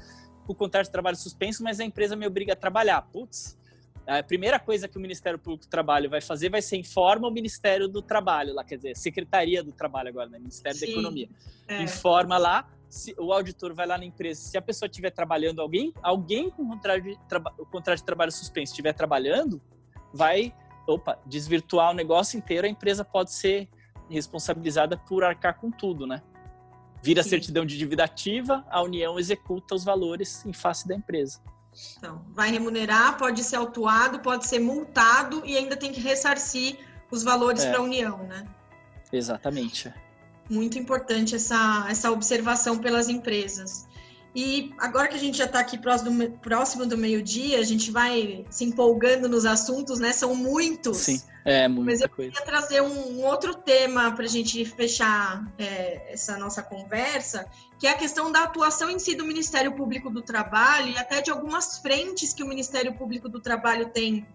com 0.47 0.53
o 0.53 0.55
contrato 0.55 0.87
de 0.87 0.93
trabalho 0.93 1.17
suspenso, 1.17 1.63
mas 1.63 1.81
a 1.81 1.85
empresa 1.85 2.15
me 2.15 2.27
obriga 2.27 2.53
a 2.53 2.57
trabalhar. 2.57 3.03
Putz, 3.03 3.57
a 4.07 4.23
primeira 4.23 4.59
coisa 4.61 4.87
que 4.87 4.97
o 4.97 5.01
Ministério 5.01 5.39
Público 5.39 5.67
do 5.67 5.69
Trabalho 5.69 6.09
vai 6.09 6.21
fazer 6.21 6.49
vai 6.49 6.63
ser 6.63 6.77
informa 6.77 7.27
o 7.27 7.31
Ministério 7.31 7.89
do 7.89 8.01
Trabalho, 8.01 8.55
lá, 8.55 8.63
quer 8.63 8.77
dizer, 8.77 8.97
Secretaria 8.97 9.65
do 9.65 9.73
Trabalho 9.73 10.11
agora, 10.11 10.29
né? 10.29 10.39
Ministério 10.39 10.79
Sim, 10.79 10.87
da 10.87 10.93
Economia. 10.93 11.29
É. 11.67 11.83
Informa 11.83 12.39
lá, 12.39 12.69
se, 12.89 13.15
o 13.19 13.33
auditor 13.33 13.75
vai 13.75 13.87
lá 13.87 13.99
na 13.99 14.05
empresa, 14.05 14.41
se 14.41 14.57
a 14.57 14.63
pessoa 14.63 14.87
estiver 14.87 15.11
trabalhando, 15.11 15.61
alguém, 15.61 15.93
alguém 16.01 16.51
com 16.51 16.63
o 16.63 16.69
contrato 16.69 17.03
de, 17.03 17.19
o 17.59 17.67
contrato 17.67 17.99
de 17.99 18.05
trabalho 18.05 18.31
suspenso 18.31 18.73
estiver 18.73 18.93
trabalhando, 18.93 19.61
vai 20.15 20.55
opa, 20.87 21.19
desvirtuar 21.27 21.91
o 21.91 21.95
negócio 21.95 22.37
inteiro, 22.37 22.67
a 22.67 22.71
empresa 22.71 23.05
pode 23.05 23.33
ser 23.33 23.69
responsabilizada 24.09 24.97
por 24.97 25.25
arcar 25.25 25.59
com 25.59 25.71
tudo, 25.71 26.07
né? 26.07 26.23
Vira 27.03 27.23
Sim. 27.23 27.31
certidão 27.31 27.67
de 27.67 27.77
dívida 27.77 28.05
ativa, 28.05 28.65
a 28.71 28.83
União 28.83 29.19
executa 29.19 29.75
os 29.75 29.85
valores 29.85 30.45
em 30.47 30.53
face 30.53 30.87
da 30.89 30.95
empresa. 30.95 31.41
Então, 31.99 32.25
vai 32.31 32.51
remunerar, 32.51 33.19
pode 33.19 33.45
ser 33.45 33.57
autuado, 33.57 34.21
pode 34.21 34.47
ser 34.47 34.59
multado 34.59 35.43
e 35.45 35.57
ainda 35.57 35.77
tem 35.77 35.93
que 35.93 36.01
ressarcir 36.01 36.79
os 37.11 37.23
valores 37.23 37.65
é. 37.65 37.71
para 37.71 37.81
a 37.81 37.83
União, 37.83 38.19
né? 38.25 38.47
Exatamente. 39.13 39.93
Muito 40.49 40.79
importante 40.79 41.35
essa, 41.35 41.87
essa 41.89 42.11
observação 42.11 42.79
pelas 42.79 43.09
empresas. 43.09 43.87
E 44.37 44.75
agora 44.77 45.09
que 45.09 45.15
a 45.15 45.19
gente 45.19 45.39
já 45.39 45.47
está 45.47 45.61
aqui 45.61 45.79
próximo, 45.79 46.31
próximo 46.41 46.85
do 46.85 46.99
meio-dia, 46.99 47.59
a 47.59 47.63
gente 47.63 47.91
vai 47.91 48.45
se 48.51 48.67
empolgando 48.67 49.31
nos 49.31 49.47
assuntos, 49.47 49.99
né? 49.99 50.13
São 50.13 50.35
muitos. 50.35 50.99
Sim, 50.99 51.23
é 51.43 51.67
muita 51.67 51.91
Mas 51.91 52.01
eu 52.03 52.09
coisa. 52.11 52.33
queria 52.33 52.45
trazer 52.45 52.83
um, 52.83 53.13
um 53.13 53.25
outro 53.25 53.55
tema 53.55 54.13
para 54.13 54.27
a 54.27 54.29
gente 54.29 54.63
fechar 54.67 55.51
é, 55.57 56.13
essa 56.13 56.37
nossa 56.37 56.63
conversa, 56.63 57.47
que 57.79 57.87
é 57.87 57.93
a 57.93 57.97
questão 57.97 58.31
da 58.31 58.43
atuação 58.43 58.91
em 58.91 58.99
si 58.99 59.15
do 59.15 59.25
Ministério 59.25 59.75
Público 59.75 60.11
do 60.11 60.21
Trabalho 60.21 60.91
e 60.91 60.99
até 60.99 61.23
de 61.23 61.31
algumas 61.31 61.79
frentes 61.79 62.35
que 62.35 62.45
o 62.45 62.47
Ministério 62.47 62.95
Público 62.95 63.31
do 63.31 63.41
Trabalho 63.41 63.89
tem 63.89 64.27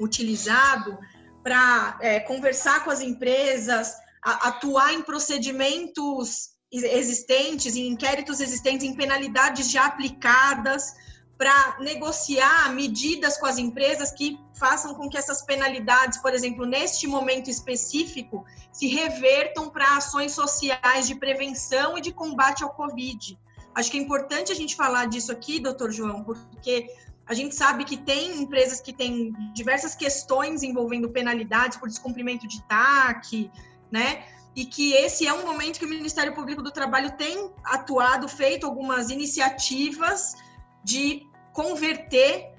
utilizado 0.00 0.98
para 1.44 1.96
é, 2.00 2.18
conversar 2.18 2.82
com 2.82 2.90
as 2.90 3.00
empresas, 3.00 3.94
a, 4.20 4.48
atuar 4.48 4.92
em 4.94 5.02
procedimentos 5.02 6.53
existentes, 6.82 7.76
em 7.76 7.86
inquéritos 7.88 8.40
existentes, 8.40 8.86
em 8.86 8.94
penalidades 8.94 9.70
já 9.70 9.86
aplicadas, 9.86 10.94
para 11.36 11.78
negociar 11.80 12.72
medidas 12.72 13.36
com 13.36 13.46
as 13.46 13.58
empresas 13.58 14.12
que 14.12 14.38
façam 14.54 14.94
com 14.94 15.08
que 15.08 15.18
essas 15.18 15.42
penalidades, 15.42 16.18
por 16.18 16.32
exemplo, 16.32 16.64
neste 16.64 17.06
momento 17.06 17.50
específico, 17.50 18.44
se 18.72 18.86
revertam 18.86 19.68
para 19.68 19.96
ações 19.96 20.32
sociais 20.32 21.06
de 21.06 21.16
prevenção 21.16 21.98
e 21.98 22.00
de 22.00 22.12
combate 22.12 22.62
ao 22.62 22.70
Covid. 22.70 23.38
Acho 23.74 23.90
que 23.90 23.98
é 23.98 24.00
importante 24.00 24.52
a 24.52 24.54
gente 24.54 24.76
falar 24.76 25.06
disso 25.06 25.32
aqui, 25.32 25.58
doutor 25.58 25.90
João, 25.90 26.22
porque 26.22 26.88
a 27.26 27.34
gente 27.34 27.54
sabe 27.54 27.84
que 27.84 27.96
tem 27.96 28.40
empresas 28.40 28.80
que 28.80 28.92
têm 28.92 29.32
diversas 29.52 29.94
questões 29.94 30.62
envolvendo 30.62 31.10
penalidades 31.10 31.76
por 31.78 31.88
descumprimento 31.88 32.46
de 32.46 32.62
TAC, 32.62 33.50
né? 33.90 34.24
E 34.56 34.64
que 34.64 34.92
esse 34.92 35.26
é 35.26 35.32
um 35.32 35.44
momento 35.44 35.78
que 35.78 35.84
o 35.84 35.88
Ministério 35.88 36.32
Público 36.32 36.62
do 36.62 36.70
Trabalho 36.70 37.12
tem 37.12 37.50
atuado, 37.64 38.28
feito 38.28 38.66
algumas 38.66 39.10
iniciativas 39.10 40.36
de 40.82 41.26
converter 41.52 42.52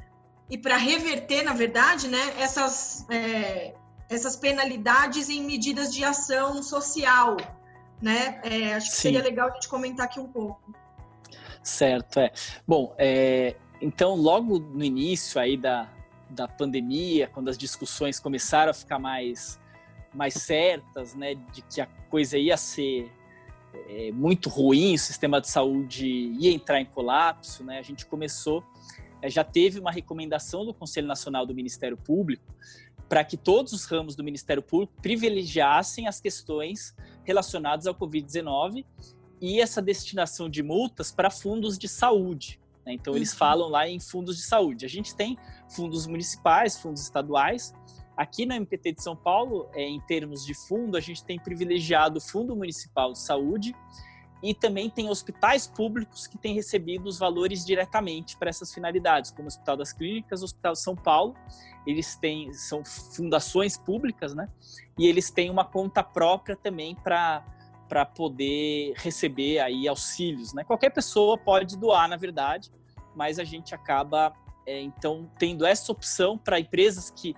e 0.50 0.58
para 0.58 0.78
reverter, 0.78 1.44
na 1.44 1.54
verdade, 1.54 2.08
né, 2.08 2.34
essas, 2.38 3.06
é, 3.10 3.74
essas 4.10 4.36
penalidades 4.36 5.30
em 5.30 5.44
medidas 5.44 5.94
de 5.94 6.04
ação 6.04 6.62
social. 6.62 7.38
Né? 8.02 8.42
É, 8.44 8.74
acho 8.74 8.90
que 8.90 8.96
Sim. 8.96 9.02
seria 9.02 9.24
legal 9.24 9.50
a 9.50 9.54
gente 9.54 9.68
comentar 9.70 10.06
aqui 10.06 10.20
um 10.20 10.28
pouco. 10.28 10.74
Certo, 11.64 12.20
é. 12.20 12.32
Bom, 12.68 12.94
é, 12.98 13.56
então, 13.82 14.16
logo 14.16 14.60
no 14.60 14.84
início 14.84 15.40
aí 15.40 15.58
da, 15.58 15.90
da 16.30 16.48
pandemia, 16.48 17.28
quando 17.28 17.50
as 17.50 17.58
discussões 17.58 18.20
começaram 18.20 18.72
a 18.72 18.74
ficar 18.74 19.00
mais 19.00 19.60
mais 20.16 20.34
certas, 20.36 21.14
né, 21.14 21.36
de 21.36 21.62
que 21.62 21.82
a 21.82 21.86
coisa 22.10 22.38
ia 22.38 22.58
ser 22.58 23.12
é, 23.88 24.12
muito 24.12 24.50
ruim, 24.50 24.96
o 24.96 25.00
sistema 25.00 25.42
de 25.42 25.50
saúde 25.50 26.08
ia 26.08 26.52
entrar 26.52 26.80
em 26.80 26.86
colapso, 26.86 27.64
né, 27.64 27.78
a 27.78 27.82
gente 27.82 28.06
começou, 28.06 28.64
é, 29.22 29.30
já 29.30 29.44
teve 29.44 29.80
uma 29.80 29.92
recomendação 29.92 30.66
do 30.66 30.74
Conselho 30.74 31.08
Nacional 31.08 31.46
do 31.46 31.54
Ministério 31.54 31.98
Público 31.98 32.56
para 33.08 33.24
que 33.24 33.38
todos 33.38 33.72
os 33.74 33.86
ramos 33.86 34.16
do 34.16 34.24
Ministério 34.24 34.64
Público 34.64 34.94
privilegiassem 35.02 36.08
as 36.08 36.20
questões 36.20 36.96
relacionadas 37.24 37.86
ao 37.86 37.94
Covid-19 37.94 38.84
e 39.40 39.62
essa 39.62 39.82
destinação 39.82 40.50
de 40.50 40.64
multas 40.64 41.12
para 41.12 41.30
fundos 41.30 41.78
de 41.78 41.88
saúde. 41.88 42.60
Né? 42.86 42.94
Então, 42.94 43.16
eles 43.16 43.32
uhum. 43.32 43.38
falam 43.38 43.70
lá 43.70 43.88
em 43.88 44.00
fundos 44.00 44.38
de 44.38 44.44
saúde. 44.44 44.86
A 44.86 44.90
gente 44.90 45.16
tem 45.16 45.38
fundos 45.70 46.08
municipais, 46.08 46.78
fundos 46.78 47.02
estaduais, 47.02 47.74
Aqui 48.18 48.46
na 48.46 48.56
MPT 48.56 48.94
de 48.94 49.04
São 49.04 49.16
Paulo, 49.16 49.70
é, 49.74 49.84
em 49.84 50.00
termos 50.00 50.46
de 50.46 50.54
fundo, 50.54 50.96
a 50.96 51.02
gente 51.02 51.24
tem 51.24 51.38
privilegiado 51.38 52.18
o 52.18 52.22
Fundo 52.22 52.56
Municipal 52.56 53.12
de 53.12 53.20
Saúde 53.20 53.76
e 54.42 54.54
também 54.54 54.90
tem 54.90 55.10
hospitais 55.10 55.68
públicos 55.68 56.28
que 56.28 56.38
têm 56.38 56.54
recebido 56.54 57.08
os 57.08 57.18
valores 57.18 57.66
diretamente 57.66 58.38
para 58.38 58.50
essas 58.50 58.74
finalidades, 58.74 59.32
como 59.32 59.46
o 59.46 59.48
Hospital 59.48 59.76
das 59.76 59.92
Clínicas, 59.92 60.42
o 60.42 60.46
Hospital 60.46 60.74
de 60.74 60.82
São 60.82 60.96
Paulo. 60.96 61.36
Eles 61.86 62.16
têm 62.16 62.54
são 62.54 62.84
fundações 62.86 63.78
públicas, 63.78 64.34
né? 64.34 64.50
E 64.98 65.08
eles 65.08 65.30
têm 65.30 65.50
uma 65.50 65.66
conta 65.66 66.04
própria 66.04 66.56
também 66.56 66.96
para 66.96 67.44
para 67.88 68.04
poder 68.04 68.94
receber 68.98 69.60
aí 69.60 69.88
auxílios, 69.88 70.54
né? 70.54 70.64
Qualquer 70.64 70.90
pessoa 70.90 71.38
pode 71.38 71.78
doar, 71.78 72.08
na 72.08 72.18
verdade, 72.18 72.72
mas 73.16 73.38
a 73.38 73.44
gente 73.44 73.76
acaba 73.76 74.34
é, 74.66 74.82
então 74.82 75.30
tendo 75.38 75.66
essa 75.66 75.92
opção 75.92 76.38
para 76.38 76.60
empresas 76.60 77.12
que 77.12 77.36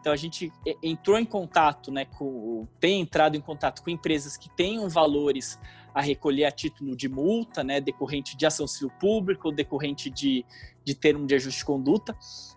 então 0.00 0.12
a 0.12 0.16
gente 0.16 0.50
entrou 0.82 1.18
em 1.18 1.26
contato, 1.26 1.92
né, 1.92 2.06
com, 2.06 2.66
tem 2.80 3.02
entrado 3.02 3.36
em 3.36 3.40
contato 3.40 3.82
com 3.82 3.90
empresas 3.90 4.36
que 4.36 4.48
tenham 4.48 4.88
valores 4.88 5.60
a 5.94 6.00
recolher 6.00 6.46
a 6.46 6.50
título 6.50 6.96
de 6.96 7.08
multa, 7.08 7.62
né, 7.62 7.80
decorrente 7.80 8.34
de 8.36 8.46
ação 8.46 8.66
civil 8.66 8.90
pública 8.98 9.46
ou 9.46 9.52
decorrente 9.52 10.08
de, 10.08 10.44
de 10.82 10.94
termo 10.94 11.26
de 11.26 11.34
ajuste 11.34 11.58
de 11.58 11.64
conduta, 11.66 12.16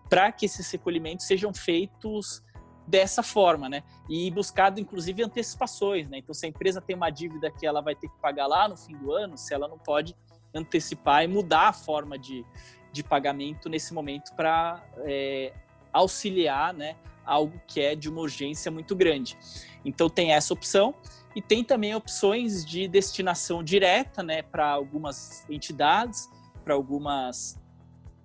para 0.10 0.32
que 0.32 0.46
esses 0.46 0.70
recolhimentos 0.72 1.26
sejam 1.26 1.54
feitos 1.54 2.41
dessa 2.88 3.24
forma, 3.24 3.70
né? 3.70 3.82
E 4.10 4.30
buscado 4.30 4.80
inclusive 4.80 5.24
antecipações, 5.24 6.08
né? 6.10 6.18
Então 6.18 6.34
se 6.34 6.46
a 6.46 6.50
empresa 6.50 6.82
tem 6.82 6.96
uma 6.96 7.10
dívida 7.10 7.50
que 7.50 7.66
ela 7.66 7.82
vai 7.82 7.96
ter 7.96 8.10
que 8.10 8.18
pagar 8.20 8.46
lá 8.46 8.68
no 8.68 8.78
fim 8.78 8.96
do 8.98 9.12
ano, 9.14 9.38
se 9.38 9.54
ela 9.54 9.68
não 9.68 9.80
pode 9.80 10.16
antecipar 10.54 11.24
e 11.24 11.28
mudar 11.28 11.70
a 11.70 11.74
forma 11.74 12.18
de, 12.18 12.46
de 12.91 13.04
pagamento 13.04 13.70
nesse 13.70 13.94
momento 13.94 14.34
para 14.36 14.84
é, 15.06 15.54
auxiliar, 15.91 16.74
né? 16.74 16.96
Algo 17.26 17.61
que 17.67 17.80
é 17.80 17.95
de 17.95 18.09
uma 18.09 18.21
urgência 18.21 18.71
muito 18.71 18.95
grande. 18.95 19.38
Então 19.84 20.09
tem 20.09 20.34
essa 20.34 20.53
opção 20.53 20.95
e 21.36 21.41
tem 21.41 21.63
também 21.63 21.95
opções 21.95 22.65
de 22.65 22.88
destinação 22.88 23.63
direta, 23.63 24.21
né, 24.21 24.41
para 24.41 24.69
algumas 24.69 25.49
entidades, 25.49 26.30
para 26.63 26.74
algumas 26.74 27.59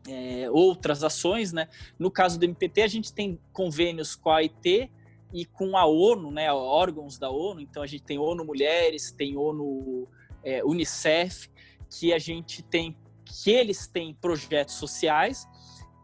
é, 0.06 0.50
outras 0.50 1.02
ações, 1.02 1.52
né. 1.52 1.68
No 1.98 2.10
caso 2.10 2.38
do 2.38 2.44
MPT 2.44 2.82
a 2.82 2.88
gente 2.88 3.12
tem 3.12 3.38
convênios 3.52 4.14
com 4.14 4.30
a 4.30 4.36
OIT 4.36 4.90
e 5.32 5.44
com 5.44 5.76
a 5.76 5.84
ONU, 5.84 6.30
né, 6.30 6.52
órgãos 6.52 7.18
da 7.18 7.30
ONU. 7.30 7.60
Então 7.60 7.82
a 7.82 7.86
gente 7.86 8.04
tem 8.04 8.18
ONU 8.18 8.44
Mulheres, 8.44 9.12
tem 9.12 9.36
ONU 9.36 10.08
é, 10.42 10.64
Unicef, 10.64 11.48
que 11.90 12.12
a 12.12 12.18
gente 12.18 12.62
tem 12.62 12.96
que 13.24 13.50
eles 13.50 13.86
têm 13.86 14.14
projetos 14.14 14.76
sociais 14.76 15.46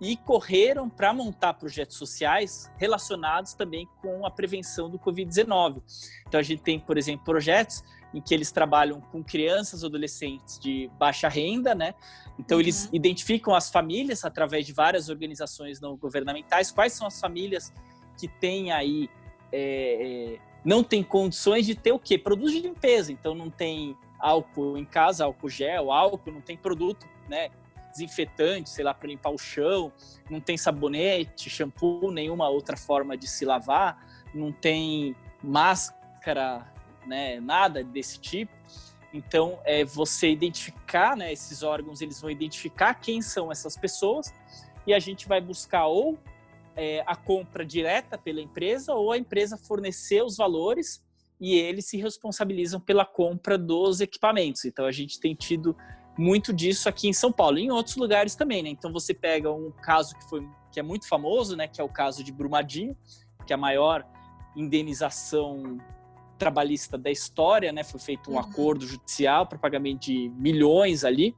e 0.00 0.16
correram 0.16 0.88
para 0.88 1.12
montar 1.12 1.54
projetos 1.54 1.96
sociais 1.96 2.70
relacionados 2.76 3.54
também 3.54 3.88
com 4.02 4.26
a 4.26 4.30
prevenção 4.30 4.90
do 4.90 4.98
Covid-19. 4.98 5.82
Então, 6.26 6.40
a 6.40 6.42
gente 6.42 6.62
tem, 6.62 6.78
por 6.78 6.98
exemplo, 6.98 7.24
projetos 7.24 7.82
em 8.12 8.20
que 8.20 8.34
eles 8.34 8.52
trabalham 8.52 9.00
com 9.00 9.22
crianças 9.22 9.82
adolescentes 9.82 10.58
de 10.58 10.90
baixa 10.98 11.28
renda, 11.28 11.74
né? 11.74 11.94
Então, 12.38 12.56
uhum. 12.56 12.62
eles 12.62 12.88
identificam 12.92 13.54
as 13.54 13.70
famílias 13.70 14.24
através 14.24 14.66
de 14.66 14.72
várias 14.72 15.08
organizações 15.08 15.80
não 15.80 15.96
governamentais, 15.96 16.70
quais 16.70 16.92
são 16.92 17.06
as 17.06 17.20
famílias 17.20 17.72
que 18.18 18.28
têm 18.28 18.72
aí 18.72 19.08
é, 19.52 20.38
é 20.38 20.54
não 20.64 20.82
tem 20.82 21.02
condições 21.02 21.66
de 21.66 21.74
ter 21.74 21.92
o 21.92 21.98
quê? 21.98 22.16
Produtos 22.16 22.52
de 22.52 22.60
limpeza. 22.60 23.12
Então 23.12 23.34
não 23.34 23.50
tem 23.50 23.94
álcool 24.18 24.78
em 24.78 24.84
casa, 24.84 25.24
álcool 25.26 25.50
gel, 25.50 25.92
álcool, 25.92 26.32
não 26.32 26.40
tem 26.40 26.56
produto, 26.56 27.06
né? 27.28 27.50
Desinfetante, 27.94 28.70
sei 28.70 28.84
lá, 28.84 28.92
para 28.92 29.08
limpar 29.08 29.30
o 29.30 29.38
chão, 29.38 29.92
não 30.28 30.40
tem 30.40 30.56
sabonete, 30.56 31.48
shampoo, 31.48 32.10
nenhuma 32.10 32.48
outra 32.48 32.76
forma 32.76 33.16
de 33.16 33.28
se 33.28 33.44
lavar, 33.44 34.04
não 34.34 34.50
tem 34.50 35.14
máscara, 35.42 36.66
né? 37.06 37.38
Nada 37.38 37.84
desse 37.84 38.18
tipo. 38.18 38.52
Então, 39.12 39.60
é 39.64 39.84
você 39.84 40.28
identificar, 40.28 41.16
né? 41.16 41.32
Esses 41.32 41.62
órgãos, 41.62 42.00
eles 42.00 42.20
vão 42.20 42.30
identificar 42.30 42.94
quem 42.94 43.22
são 43.22 43.52
essas 43.52 43.76
pessoas 43.76 44.34
e 44.84 44.92
a 44.92 44.98
gente 44.98 45.28
vai 45.28 45.40
buscar 45.40 45.86
ou 45.86 46.18
é, 46.76 47.04
a 47.06 47.14
compra 47.14 47.64
direta 47.64 48.18
pela 48.18 48.40
empresa 48.40 48.92
ou 48.92 49.12
a 49.12 49.18
empresa 49.18 49.56
fornecer 49.56 50.22
os 50.24 50.36
valores 50.36 51.02
e 51.40 51.54
eles 51.54 51.86
se 51.86 51.96
responsabilizam 51.96 52.80
pela 52.80 53.04
compra 53.04 53.56
dos 53.58 54.00
equipamentos. 54.00 54.64
Então 54.64 54.84
a 54.84 54.92
gente 54.92 55.20
tem 55.20 55.34
tido 55.34 55.76
muito 56.16 56.52
disso 56.52 56.88
aqui 56.88 57.08
em 57.08 57.12
São 57.12 57.32
Paulo, 57.32 57.58
e 57.58 57.64
em 57.64 57.70
outros 57.70 57.96
lugares 57.96 58.34
também, 58.34 58.62
né? 58.62 58.68
Então 58.68 58.92
você 58.92 59.12
pega 59.12 59.50
um 59.52 59.70
caso 59.70 60.14
que 60.14 60.24
foi 60.28 60.46
que 60.70 60.80
é 60.80 60.82
muito 60.82 61.06
famoso, 61.06 61.56
né, 61.56 61.68
que 61.68 61.80
é 61.80 61.84
o 61.84 61.88
caso 61.88 62.24
de 62.24 62.32
Brumadinho, 62.32 62.96
que 63.46 63.52
é 63.52 63.54
a 63.54 63.58
maior 63.58 64.04
indenização 64.56 65.78
trabalhista 66.36 66.98
da 66.98 67.10
história, 67.10 67.72
né? 67.72 67.84
Foi 67.84 68.00
feito 68.00 68.30
um 68.30 68.34
uhum. 68.34 68.40
acordo 68.40 68.84
judicial 68.86 69.46
para 69.46 69.56
pagamento 69.56 70.06
de 70.06 70.32
milhões 70.36 71.04
ali. 71.04 71.34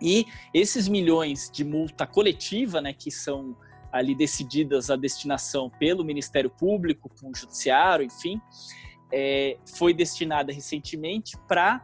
E 0.00 0.26
esses 0.52 0.86
milhões 0.86 1.50
de 1.50 1.64
multa 1.64 2.06
coletiva, 2.06 2.80
né, 2.80 2.92
que 2.92 3.10
são 3.10 3.56
ali 3.90 4.14
decididas 4.14 4.90
a 4.90 4.96
destinação 4.96 5.70
pelo 5.70 6.04
Ministério 6.04 6.50
Público, 6.50 7.10
com 7.20 7.30
o 7.30 7.34
Judiciário, 7.34 8.04
enfim, 8.04 8.40
é, 9.10 9.56
foi 9.76 9.94
destinada 9.94 10.52
recentemente 10.52 11.36
para 11.48 11.82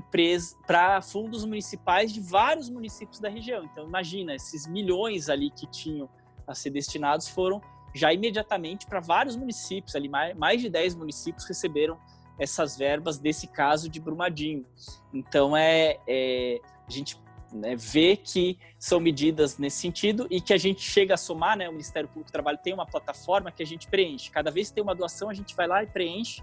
para 0.00 1.02
fundos 1.02 1.44
municipais 1.44 2.12
de 2.12 2.20
vários 2.20 2.68
municípios 2.68 3.20
da 3.20 3.28
região. 3.28 3.64
Então, 3.64 3.84
imagina, 3.86 4.34
esses 4.34 4.66
milhões 4.66 5.28
ali 5.28 5.50
que 5.50 5.66
tinham 5.66 6.08
a 6.46 6.54
ser 6.54 6.70
destinados 6.70 7.28
foram 7.28 7.60
já 7.94 8.12
imediatamente 8.12 8.86
para 8.86 9.00
vários 9.00 9.36
municípios, 9.36 9.94
ali 9.94 10.08
mais, 10.08 10.36
mais 10.36 10.60
de 10.60 10.68
10 10.68 10.94
municípios 10.94 11.44
receberam 11.44 11.98
essas 12.38 12.76
verbas 12.76 13.18
desse 13.18 13.46
caso 13.46 13.88
de 13.88 14.00
Brumadinho. 14.00 14.66
Então, 15.12 15.56
é, 15.56 15.98
é 16.06 16.60
a 16.86 16.90
gente 16.90 17.20
né, 17.52 17.76
vê 17.76 18.16
que 18.16 18.58
são 18.78 18.98
medidas 18.98 19.58
nesse 19.58 19.78
sentido 19.78 20.26
e 20.30 20.40
que 20.40 20.52
a 20.52 20.56
gente 20.56 20.80
chega 20.80 21.14
a 21.14 21.16
somar, 21.16 21.56
né, 21.56 21.68
o 21.68 21.72
Ministério 21.72 22.08
Público 22.08 22.30
do 22.30 22.32
Trabalho 22.32 22.58
tem 22.58 22.72
uma 22.72 22.86
plataforma 22.86 23.52
que 23.52 23.62
a 23.62 23.66
gente 23.66 23.86
preenche. 23.86 24.30
Cada 24.30 24.50
vez 24.50 24.68
que 24.68 24.74
tem 24.74 24.82
uma 24.82 24.94
doação, 24.94 25.28
a 25.28 25.34
gente 25.34 25.54
vai 25.54 25.66
lá 25.66 25.82
e 25.82 25.86
preenche, 25.86 26.42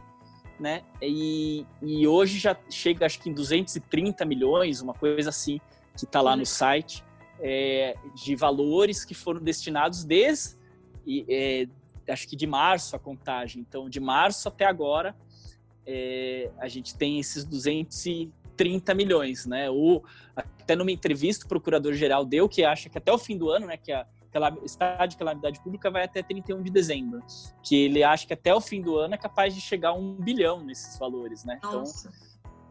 né, 0.60 0.84
e, 1.01 1.66
e 1.82 2.07
hoje 2.07 2.38
já 2.38 2.55
chega, 2.70 3.05
acho 3.05 3.20
que 3.20 3.30
em 3.30 3.34
230 3.34 4.26
milhões, 4.26 4.82
uma 4.82 4.93
coisa 4.93 5.30
assim, 5.30 5.60
que 5.97 6.05
está 6.05 6.22
lá 6.22 6.36
no 6.36 6.45
site, 6.45 7.03
é, 7.39 7.95
de 8.14 8.36
valores 8.36 9.05
que 9.05 9.14
foram 9.14 9.41
destinados 9.41 10.03
desde, 10.03 10.57
é, 11.30 11.68
acho 12.07 12.28
que 12.28 12.36
de 12.36 12.45
março 12.45 12.95
a 12.95 12.99
contagem. 12.99 13.62
Então, 13.68 13.89
de 13.89 13.99
março 13.99 14.47
até 14.47 14.66
agora, 14.66 15.16
é, 15.86 16.51
a 16.60 16.68
gente 16.68 16.95
tem 16.95 17.20
esses 17.20 17.43
230 17.45 18.93
milhões, 18.93 19.45
né? 19.45 19.70
O, 19.70 20.03
até 20.36 20.76
numa 20.76 20.91
entrevista 20.91 21.45
o 21.45 21.49
procurador-geral 21.49 22.26
deu 22.26 22.47
que 22.47 22.64
acha 22.64 22.89
que 22.89 22.97
até 22.97 23.12
o 23.12 23.18
fim 23.18 23.38
do 23.38 23.49
ano, 23.49 23.68
né, 23.68 23.78
que 23.78 23.91
a 23.91 24.05
estado 24.63 25.09
de 25.09 25.17
calamidade 25.17 25.59
pública 25.61 25.89
vai 25.89 26.03
até 26.03 26.21
31 26.21 26.61
de 26.61 26.71
dezembro, 26.71 27.23
que 27.63 27.86
ele 27.86 28.03
acha 28.03 28.27
que 28.27 28.34
até 28.34 28.53
o 28.53 28.61
fim 28.61 28.82
do 28.82 28.97
ano 28.97 29.15
é 29.15 29.17
capaz 29.17 29.53
de 29.53 29.61
chegar 29.61 29.89
a 29.89 29.93
um 29.93 30.13
bilhão 30.13 30.63
nesses 30.63 30.97
valores, 30.97 31.43
né? 31.43 31.55
Então, 31.57 31.80
Nossa. 31.80 32.09
Então 32.09 32.30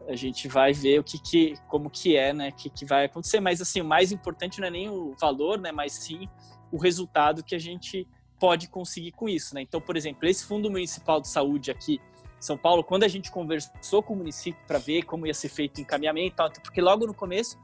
a 0.09 0.15
gente 0.15 0.47
vai 0.47 0.73
ver 0.73 0.99
o 0.99 1.03
que, 1.03 1.19
que 1.19 1.53
como 1.67 1.89
que 1.89 2.17
é, 2.17 2.33
né, 2.33 2.51
que, 2.51 2.69
que 2.69 2.83
vai 2.83 3.05
acontecer. 3.05 3.39
Mas 3.39 3.61
assim, 3.61 3.81
o 3.81 3.85
mais 3.85 4.11
importante 4.11 4.59
não 4.59 4.67
é 4.67 4.71
nem 4.71 4.89
o 4.89 5.13
valor, 5.19 5.59
né, 5.59 5.71
mas 5.71 5.93
sim 5.93 6.27
o 6.71 6.77
resultado 6.77 7.43
que 7.43 7.53
a 7.53 7.59
gente 7.59 8.07
pode 8.39 8.69
conseguir 8.69 9.11
com 9.11 9.27
isso, 9.27 9.53
né? 9.53 9.61
Então, 9.61 9.81
por 9.81 9.97
exemplo, 9.97 10.27
esse 10.27 10.45
Fundo 10.45 10.71
Municipal 10.71 11.19
de 11.19 11.27
Saúde 11.27 11.69
aqui 11.69 11.99
são 12.39 12.57
Paulo, 12.57 12.83
quando 12.83 13.03
a 13.03 13.07
gente 13.07 13.29
conversou 13.29 14.01
com 14.01 14.13
o 14.13 14.17
município 14.17 14.61
para 14.65 14.79
ver 14.79 15.03
como 15.03 15.27
ia 15.27 15.33
ser 15.33 15.49
feito 15.49 15.77
o 15.77 15.81
encaminhamento, 15.81 16.35
porque 16.63 16.79
logo 16.79 17.05
no 17.05 17.13
começo 17.13 17.59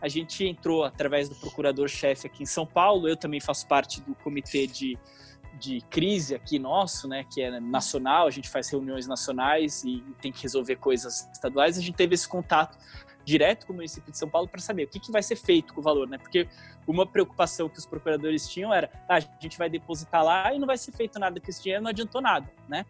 a 0.00 0.08
gente 0.08 0.44
entrou 0.44 0.84
através 0.84 1.28
do 1.28 1.34
procurador-chefe 1.34 2.26
aqui 2.26 2.42
em 2.42 2.46
São 2.46 2.66
Paulo. 2.66 3.08
Eu 3.08 3.16
também 3.16 3.40
faço 3.40 3.66
parte 3.66 4.00
do 4.00 4.14
comitê 4.14 4.66
de, 4.66 4.98
de 5.58 5.80
crise 5.90 6.34
aqui 6.34 6.58
nosso, 6.58 7.08
né, 7.08 7.24
que 7.24 7.42
é 7.42 7.60
nacional. 7.60 8.26
A 8.26 8.30
gente 8.30 8.48
faz 8.48 8.68
reuniões 8.68 9.06
nacionais 9.06 9.82
e, 9.84 10.02
tem 10.20 10.30
que 10.30 10.42
resolver 10.42 10.76
coisas 10.76 11.28
estaduais. 11.32 11.76
A 11.76 11.80
gente 11.80 11.96
teve 11.96 12.14
esse 12.14 12.28
contato 12.28 12.78
direto 13.24 13.66
com 13.66 13.72
o 13.72 13.76
município 13.76 14.10
de 14.10 14.16
São 14.16 14.28
Paulo 14.28 14.48
para 14.48 14.60
saber 14.60 14.84
o 14.84 14.88
que, 14.88 14.98
que 14.98 15.12
vai 15.12 15.22
ser 15.22 15.36
feito 15.36 15.74
com 15.74 15.80
o 15.80 15.84
valor, 15.84 16.08
né? 16.08 16.16
Porque 16.16 16.48
uma 16.86 17.06
preocupação 17.06 17.68
que 17.68 17.78
os 17.78 17.84
procuradores 17.84 18.48
tinham 18.48 18.72
era: 18.72 18.90
ah, 19.08 19.16
a 19.16 19.20
gente 19.20 19.58
vai 19.58 19.68
depositar 19.68 20.24
lá 20.24 20.54
e 20.54 20.58
não 20.58 20.66
vai 20.66 20.78
ser 20.78 20.92
feito 20.92 21.18
nada 21.18 21.38
com 21.38 21.50
esse 21.50 21.62
dinheiro, 21.62 21.82
não 21.82 21.90
adiantou 21.90 22.22
nada, 22.22 22.50
né? 22.66 22.86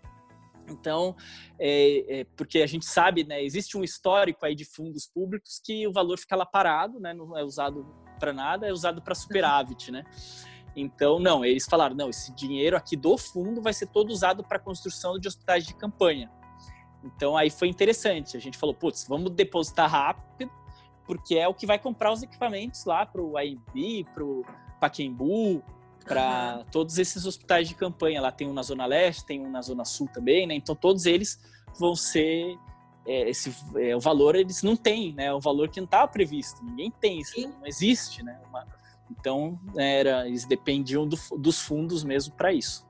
Então, 0.70 1.16
é, 1.58 2.20
é, 2.20 2.24
porque 2.36 2.58
a 2.58 2.66
gente 2.66 2.86
sabe, 2.86 3.24
né, 3.24 3.42
existe 3.42 3.76
um 3.76 3.84
histórico 3.84 4.44
aí 4.44 4.54
de 4.54 4.64
fundos 4.64 5.06
públicos 5.06 5.60
que 5.64 5.86
o 5.86 5.92
valor 5.92 6.18
fica 6.18 6.36
lá 6.36 6.46
parado, 6.46 7.00
né, 7.00 7.14
não 7.14 7.36
é 7.36 7.42
usado 7.42 7.86
para 8.18 8.32
nada, 8.32 8.66
é 8.66 8.72
usado 8.72 9.00
para 9.00 9.14
superávit, 9.14 9.90
né? 9.90 10.04
Então, 10.76 11.18
não, 11.18 11.44
eles 11.44 11.66
falaram, 11.66 11.94
não, 11.94 12.08
esse 12.08 12.32
dinheiro 12.34 12.76
aqui 12.76 12.96
do 12.96 13.16
fundo 13.18 13.60
vai 13.60 13.72
ser 13.72 13.86
todo 13.86 14.10
usado 14.10 14.44
para 14.44 14.58
construção 14.58 15.18
de 15.18 15.26
hospitais 15.26 15.66
de 15.66 15.74
campanha. 15.74 16.30
Então, 17.02 17.36
aí 17.36 17.50
foi 17.50 17.68
interessante. 17.68 18.36
A 18.36 18.40
gente 18.40 18.58
falou, 18.58 18.74
putz, 18.74 19.06
vamos 19.08 19.30
depositar 19.32 19.90
rápido, 19.90 20.50
porque 21.04 21.36
é 21.36 21.48
o 21.48 21.54
que 21.54 21.66
vai 21.66 21.78
comprar 21.78 22.12
os 22.12 22.22
equipamentos 22.22 22.84
lá 22.84 23.06
para 23.06 23.22
o 23.22 23.36
AIB, 23.36 24.04
para 24.14 24.24
o 24.24 24.44
Paquembu, 24.80 25.62
para 26.08 26.58
uhum. 26.58 26.64
todos 26.72 26.98
esses 26.98 27.26
hospitais 27.26 27.68
de 27.68 27.74
campanha. 27.74 28.20
Lá 28.20 28.32
tem 28.32 28.48
um 28.48 28.52
na 28.52 28.62
Zona 28.62 28.86
Leste, 28.86 29.26
tem 29.26 29.40
um 29.40 29.50
na 29.50 29.60
Zona 29.60 29.84
Sul 29.84 30.08
também, 30.12 30.46
né? 30.46 30.54
Então 30.54 30.74
todos 30.74 31.06
eles 31.06 31.38
vão 31.78 31.94
ser 31.94 32.58
é, 33.06 33.30
esse 33.30 33.54
é, 33.76 33.94
o 33.94 34.00
valor 34.00 34.34
eles 34.34 34.62
não 34.62 34.76
têm, 34.76 35.12
né? 35.12 35.32
O 35.32 35.40
valor 35.40 35.68
que 35.68 35.80
não 35.80 35.84
estava 35.84 36.08
previsto, 36.08 36.64
ninguém 36.64 36.90
tem, 36.90 37.20
isso 37.20 37.40
não 37.40 37.66
existe, 37.66 38.22
né? 38.22 38.40
Uma, 38.48 38.66
então 39.10 39.58
era 39.76 40.26
eles 40.26 40.44
dependiam 40.44 41.06
do, 41.06 41.18
dos 41.38 41.60
fundos 41.60 42.02
mesmo 42.02 42.34
para 42.34 42.52
isso. 42.52 42.86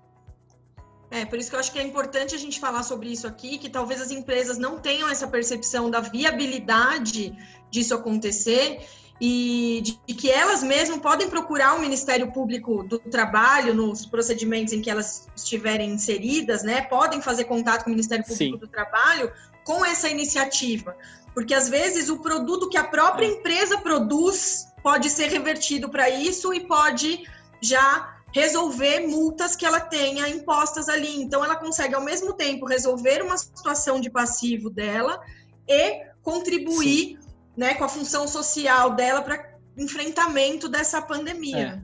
É, 1.11 1.25
por 1.25 1.39
isso 1.39 1.49
que 1.49 1.57
eu 1.57 1.61
acho 1.61 1.73
que 1.73 1.79
é 1.79 1.83
importante 1.83 2.35
a 2.35 2.39
gente 2.39 2.61
falar 2.61 2.83
sobre 2.83 3.11
isso 3.11 3.27
aqui, 3.27 3.57
que 3.57 3.71
talvez 3.71 4.01
as 4.01 4.11
empresas 4.11 4.59
não 4.59 4.79
tenham 4.79 5.09
essa 5.09 5.27
percepção 5.27 5.91
da 5.91 6.01
viabilidade 6.01 7.35
disso 7.71 7.95
acontecer 7.95 8.87
e 9.21 9.81
de, 9.83 10.01
de, 10.07 10.15
que 10.15 10.31
elas 10.31 10.63
mesmas 10.63 10.99
podem 10.99 11.29
procurar 11.29 11.75
o 11.75 11.81
Ministério 11.81 12.31
Público 12.31 12.85
do 12.85 12.99
Trabalho 12.99 13.75
nos 13.75 14.07
procedimentos 14.07 14.73
em 14.73 14.81
que 14.81 14.89
elas 14.89 15.29
estiverem 15.35 15.91
inseridas, 15.91 16.63
né? 16.63 16.83
Podem 16.83 17.21
fazer 17.21 17.45
contato 17.45 17.83
com 17.83 17.91
o 17.91 17.93
Ministério 17.93 18.25
Público 18.25 18.57
Sim. 18.57 18.57
do 18.57 18.69
Trabalho 18.69 19.33
com 19.65 19.85
essa 19.85 20.09
iniciativa, 20.09 20.97
porque 21.35 21.53
às 21.53 21.69
vezes 21.69 22.09
o 22.09 22.19
produto 22.19 22.69
que 22.69 22.79
a 22.79 22.85
própria 22.85 23.27
empresa 23.27 23.79
produz 23.79 24.69
pode 24.83 25.11
ser 25.11 25.29
revertido 25.29 25.89
para 25.89 26.09
isso 26.09 26.55
e 26.55 26.61
pode 26.61 27.25
já 27.61 28.17
resolver 28.33 29.01
multas 29.09 29.57
que 29.57 29.67
ela 29.67 29.81
tenha 29.81 30.29
impostas 30.29 30.89
ali. 30.89 31.21
Então 31.21 31.45
ela 31.45 31.57
consegue 31.57 31.95
ao 31.95 32.05
mesmo 32.05 32.35
tempo 32.35 32.67
resolver 32.67 33.21
uma 33.23 33.37
situação 33.37 34.01
de 34.01 34.09
passivo 34.09 34.71
dela 34.71 35.21
e 35.67 36.07
contribuir 36.23 37.19
Sim 37.21 37.28
né, 37.59 37.75
com 37.75 37.83
a 37.83 37.89
função 37.89 38.29
social 38.29 38.95
dela 38.95 39.21
para 39.21 39.59
enfrentamento 39.77 40.69
dessa 40.69 41.03
pandemia. 41.03 41.83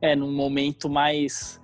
É, 0.00 0.12
é 0.12 0.16
num 0.16 0.32
momento 0.32 0.88
mais 0.88 1.60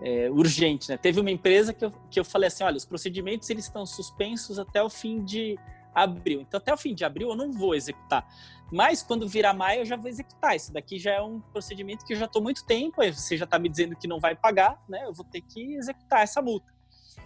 é, 0.00 0.30
urgente, 0.30 0.88
né? 0.88 0.96
Teve 0.96 1.18
uma 1.18 1.30
empresa 1.30 1.74
que 1.74 1.84
eu, 1.84 1.90
que 2.08 2.20
eu 2.20 2.24
falei 2.24 2.46
assim, 2.46 2.62
olha, 2.62 2.76
os 2.76 2.84
procedimentos 2.84 3.50
eles 3.50 3.64
estão 3.64 3.84
suspensos 3.84 4.60
até 4.60 4.80
o 4.80 4.88
fim 4.88 5.24
de 5.24 5.58
abril. 5.92 6.40
Então, 6.40 6.58
até 6.58 6.72
o 6.72 6.76
fim 6.76 6.94
de 6.94 7.04
abril 7.04 7.30
eu 7.30 7.36
não 7.36 7.50
vou 7.50 7.74
executar. 7.74 8.24
Mas 8.70 9.02
quando 9.02 9.28
virar 9.28 9.52
maio 9.52 9.80
eu 9.80 9.84
já 9.84 9.96
vou 9.96 10.08
executar. 10.08 10.54
Isso 10.54 10.72
daqui 10.72 11.00
já 11.00 11.14
é 11.14 11.20
um 11.20 11.40
procedimento 11.40 12.06
que 12.06 12.12
eu 12.12 12.16
já 12.16 12.26
estou 12.26 12.40
muito 12.40 12.64
tempo. 12.64 13.02
Você 13.12 13.36
já 13.36 13.44
está 13.44 13.58
me 13.58 13.68
dizendo 13.68 13.96
que 13.96 14.06
não 14.06 14.20
vai 14.20 14.36
pagar, 14.36 14.80
né? 14.88 15.04
Eu 15.04 15.12
vou 15.12 15.24
ter 15.24 15.40
que 15.40 15.74
executar 15.74 16.22
essa 16.22 16.40
multa. 16.40 16.72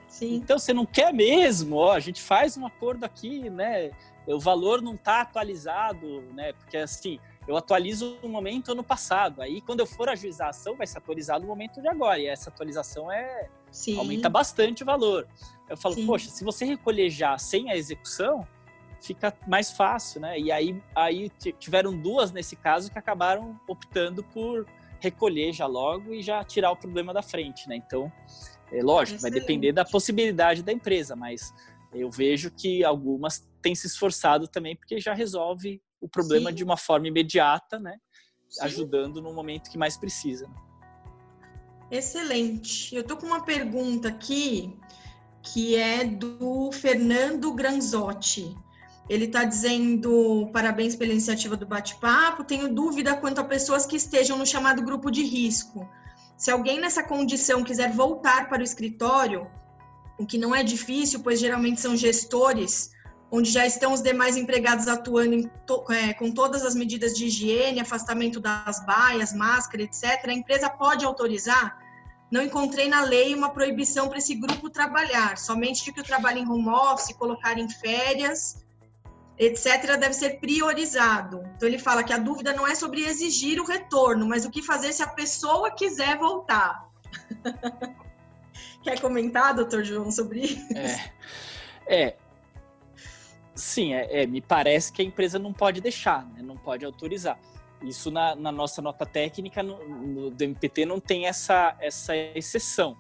Sim. 0.08 0.36
Então, 0.36 0.58
você 0.58 0.72
não 0.72 0.86
quer 0.86 1.12
mesmo? 1.12 1.76
Ó, 1.76 1.92
a 1.92 2.00
gente 2.00 2.22
faz 2.22 2.56
um 2.56 2.66
acordo 2.66 3.04
aqui, 3.04 3.50
né? 3.50 3.90
O 4.26 4.38
valor 4.38 4.80
não 4.80 4.94
está 4.94 5.20
atualizado, 5.22 6.22
né? 6.32 6.52
Porque 6.52 6.76
assim, 6.76 7.18
eu 7.46 7.56
atualizo 7.56 8.18
no 8.22 8.28
momento 8.28 8.72
ano 8.72 8.84
passado. 8.84 9.42
Aí, 9.42 9.60
quando 9.60 9.80
eu 9.80 9.86
for 9.86 10.08
ajuizar 10.08 10.48
a 10.48 10.50
ação, 10.50 10.76
vai 10.76 10.86
ser 10.86 10.98
atualizado 10.98 11.42
no 11.42 11.48
momento 11.48 11.80
de 11.80 11.88
agora. 11.88 12.18
E 12.18 12.26
essa 12.26 12.50
atualização 12.50 13.10
é 13.10 13.48
Sim. 13.70 13.98
aumenta 13.98 14.28
bastante 14.28 14.82
o 14.82 14.86
valor. 14.86 15.26
Eu 15.68 15.76
falo, 15.76 15.94
Sim. 15.94 16.06
poxa, 16.06 16.30
se 16.30 16.44
você 16.44 16.64
recolher 16.64 17.10
já 17.10 17.36
sem 17.38 17.70
a 17.70 17.76
execução, 17.76 18.46
fica 19.00 19.36
mais 19.46 19.72
fácil, 19.72 20.20
né? 20.20 20.38
E 20.38 20.52
aí, 20.52 20.80
aí 20.94 21.30
tiveram 21.58 21.96
duas 21.96 22.30
nesse 22.30 22.54
caso 22.54 22.90
que 22.92 22.98
acabaram 22.98 23.58
optando 23.66 24.22
por 24.22 24.66
recolher 25.00 25.52
já 25.52 25.66
logo 25.66 26.14
e 26.14 26.22
já 26.22 26.44
tirar 26.44 26.70
o 26.70 26.76
problema 26.76 27.12
da 27.12 27.22
frente, 27.22 27.68
né? 27.68 27.74
Então, 27.76 28.10
É 28.70 28.80
lógico, 28.82 29.16
Excelente. 29.16 29.20
vai 29.20 29.30
depender 29.40 29.72
da 29.72 29.84
possibilidade 29.84 30.62
da 30.62 30.72
empresa, 30.72 31.14
mas 31.16 31.52
eu 31.92 32.08
vejo 32.10 32.50
que 32.50 32.82
algumas 32.82 33.46
têm 33.62 33.74
se 33.74 33.86
esforçado 33.86 34.48
também 34.48 34.76
porque 34.76 35.00
já 35.00 35.14
resolve 35.14 35.80
o 36.00 36.08
problema 36.08 36.50
Sim. 36.50 36.56
de 36.56 36.64
uma 36.64 36.76
forma 36.76 37.08
imediata, 37.08 37.78
né? 37.78 37.96
Sim. 38.48 38.64
Ajudando 38.64 39.22
no 39.22 39.32
momento 39.32 39.70
que 39.70 39.78
mais 39.78 39.96
precisa. 39.96 40.46
Né? 40.46 40.54
Excelente. 41.90 42.94
Eu 42.94 43.04
tô 43.04 43.16
com 43.16 43.26
uma 43.26 43.44
pergunta 43.44 44.08
aqui 44.08 44.76
que 45.42 45.76
é 45.76 46.04
do 46.04 46.70
Fernando 46.72 47.52
Granzotti. 47.52 48.56
Ele 49.08 49.24
está 49.24 49.44
dizendo 49.44 50.48
parabéns 50.52 50.94
pela 50.94 51.12
iniciativa 51.12 51.56
do 51.56 51.66
bate-papo. 51.66 52.44
Tenho 52.44 52.72
dúvida 52.72 53.16
quanto 53.16 53.40
a 53.40 53.44
pessoas 53.44 53.84
que 53.84 53.96
estejam 53.96 54.38
no 54.38 54.46
chamado 54.46 54.82
grupo 54.82 55.10
de 55.10 55.22
risco. 55.22 55.88
Se 56.36 56.50
alguém 56.50 56.80
nessa 56.80 57.02
condição 57.02 57.64
quiser 57.64 57.92
voltar 57.92 58.48
para 58.48 58.60
o 58.60 58.64
escritório, 58.64 59.50
o 60.18 60.26
que 60.26 60.38
não 60.38 60.54
é 60.54 60.62
difícil, 60.62 61.20
pois 61.20 61.40
geralmente 61.40 61.80
são 61.80 61.96
gestores, 61.96 62.91
onde 63.34 63.50
já 63.50 63.66
estão 63.66 63.94
os 63.94 64.02
demais 64.02 64.36
empregados 64.36 64.86
atuando 64.86 65.48
to, 65.66 65.82
é, 65.90 66.12
com 66.12 66.30
todas 66.30 66.66
as 66.66 66.74
medidas 66.74 67.14
de 67.14 67.24
higiene, 67.24 67.80
afastamento 67.80 68.38
das 68.38 68.84
baias, 68.84 69.32
máscara, 69.32 69.82
etc., 69.82 70.28
a 70.28 70.32
empresa 70.32 70.68
pode 70.68 71.06
autorizar? 71.06 71.78
Não 72.30 72.42
encontrei 72.42 72.90
na 72.90 73.00
lei 73.00 73.34
uma 73.34 73.48
proibição 73.48 74.08
para 74.08 74.18
esse 74.18 74.34
grupo 74.34 74.68
trabalhar, 74.68 75.38
somente 75.38 75.90
que 75.90 75.98
o 75.98 76.04
trabalho 76.04 76.38
em 76.40 76.48
home 76.48 76.68
office, 76.68 77.16
colocar 77.16 77.58
em 77.58 77.68
férias, 77.70 78.62
etc., 79.38 79.96
deve 79.98 80.12
ser 80.12 80.38
priorizado. 80.38 81.42
Então, 81.56 81.66
ele 81.66 81.78
fala 81.78 82.04
que 82.04 82.12
a 82.12 82.18
dúvida 82.18 82.52
não 82.52 82.66
é 82.66 82.74
sobre 82.74 83.02
exigir 83.02 83.58
o 83.58 83.64
retorno, 83.64 84.26
mas 84.28 84.44
o 84.44 84.50
que 84.50 84.62
fazer 84.62 84.92
se 84.92 85.02
a 85.02 85.06
pessoa 85.06 85.70
quiser 85.70 86.18
voltar. 86.18 86.86
Quer 88.84 89.00
comentar, 89.00 89.54
doutor 89.54 89.84
João, 89.84 90.10
sobre 90.10 90.40
isso? 90.40 90.72
É, 90.76 91.12
é 91.86 92.16
sim, 93.54 93.94
é, 93.94 94.22
é, 94.22 94.26
me 94.26 94.40
parece 94.40 94.92
que 94.92 95.02
a 95.02 95.04
empresa 95.04 95.38
não 95.38 95.52
pode 95.52 95.80
deixar, 95.80 96.26
né? 96.32 96.42
não 96.42 96.56
pode 96.56 96.84
autorizar. 96.84 97.38
Isso 97.82 98.10
na, 98.10 98.34
na 98.34 98.52
nossa 98.52 98.80
nota 98.80 99.04
técnica 99.04 99.62
no, 99.62 99.84
no, 99.88 100.30
do 100.30 100.42
MPT 100.42 100.86
não 100.86 101.00
tem 101.00 101.26
essa, 101.26 101.76
essa 101.80 102.14
exceção. 102.16 102.96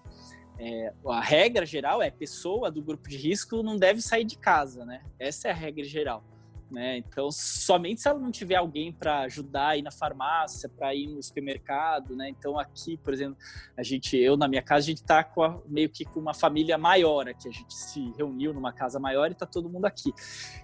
É, 0.58 0.92
a 1.06 1.20
regra 1.20 1.64
geral 1.64 2.02
é 2.02 2.10
pessoa 2.10 2.70
do 2.70 2.82
grupo 2.82 3.08
de 3.08 3.16
risco 3.16 3.62
não 3.62 3.76
deve 3.76 4.00
sair 4.02 4.24
de 4.24 4.36
casa, 4.36 4.84
né? 4.84 5.02
Essa 5.18 5.48
é 5.48 5.50
a 5.50 5.54
regra 5.54 5.84
geral. 5.84 6.24
Né? 6.72 6.96
Então, 6.96 7.30
somente 7.30 8.00
se 8.00 8.08
ela 8.08 8.18
não 8.18 8.30
tiver 8.30 8.54
alguém 8.54 8.90
para 8.90 9.20
ajudar 9.20 9.68
aí 9.68 9.82
na 9.82 9.90
farmácia, 9.90 10.70
para 10.70 10.94
ir 10.94 11.06
no 11.06 11.22
supermercado, 11.22 12.16
né? 12.16 12.30
Então, 12.30 12.58
aqui, 12.58 12.96
por 12.96 13.12
exemplo, 13.12 13.36
a 13.76 13.82
gente, 13.82 14.16
eu 14.16 14.38
na 14.38 14.48
minha 14.48 14.62
casa, 14.62 14.86
a 14.86 14.86
gente 14.86 15.02
está 15.02 15.30
meio 15.66 15.90
que 15.90 16.06
com 16.06 16.18
uma 16.18 16.32
família 16.32 16.78
maior 16.78 17.28
aqui, 17.28 17.46
a 17.46 17.52
gente 17.52 17.74
se 17.74 18.10
reuniu 18.16 18.54
numa 18.54 18.72
casa 18.72 18.98
maior 18.98 19.28
e 19.28 19.32
está 19.32 19.44
todo 19.44 19.68
mundo 19.68 19.84
aqui. 19.84 20.14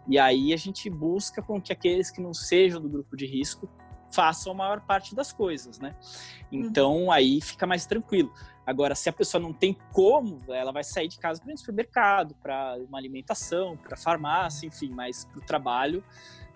E 0.09 0.19
aí 0.19 0.55
a 0.55 0.57
gente 0.57 0.89
busca 0.89 1.43
com 1.43 1.61
que 1.61 1.75
aqueles 1.75 2.11
que 2.11 2.23
não 2.23 2.33
sejam 2.33 2.81
do 2.81 2.89
grupo 2.89 3.15
de 3.15 3.27
risco 3.27 3.69
façam 4.11 4.53
a 4.53 4.55
maior 4.55 4.81
parte 4.81 5.15
das 5.15 5.33
coisas, 5.33 5.79
né? 5.79 5.95
Uhum. 6.53 6.61
Então, 6.61 7.11
aí 7.11 7.41
fica 7.41 7.67
mais 7.67 7.87
tranquilo. 7.87 8.33
Agora, 8.67 8.95
se 8.95 9.09
a 9.09 9.13
pessoa 9.13 9.41
não 9.41 9.53
tem 9.53 9.77
como, 9.93 10.43
ela 10.49 10.71
vai 10.71 10.85
sair 10.85 11.09
de 11.09 11.19
casa 11.19 11.41
para 11.41 11.51
ir 11.51 11.55
no 11.55 11.59
supermercado, 11.59 12.35
para 12.43 12.77
uma 12.87 12.99
alimentação, 12.99 13.77
para 13.77 13.97
farmácia, 13.97 14.67
enfim, 14.67 14.91
mas 14.91 15.25
para 15.25 15.39
o 15.39 15.43
trabalho 15.43 16.05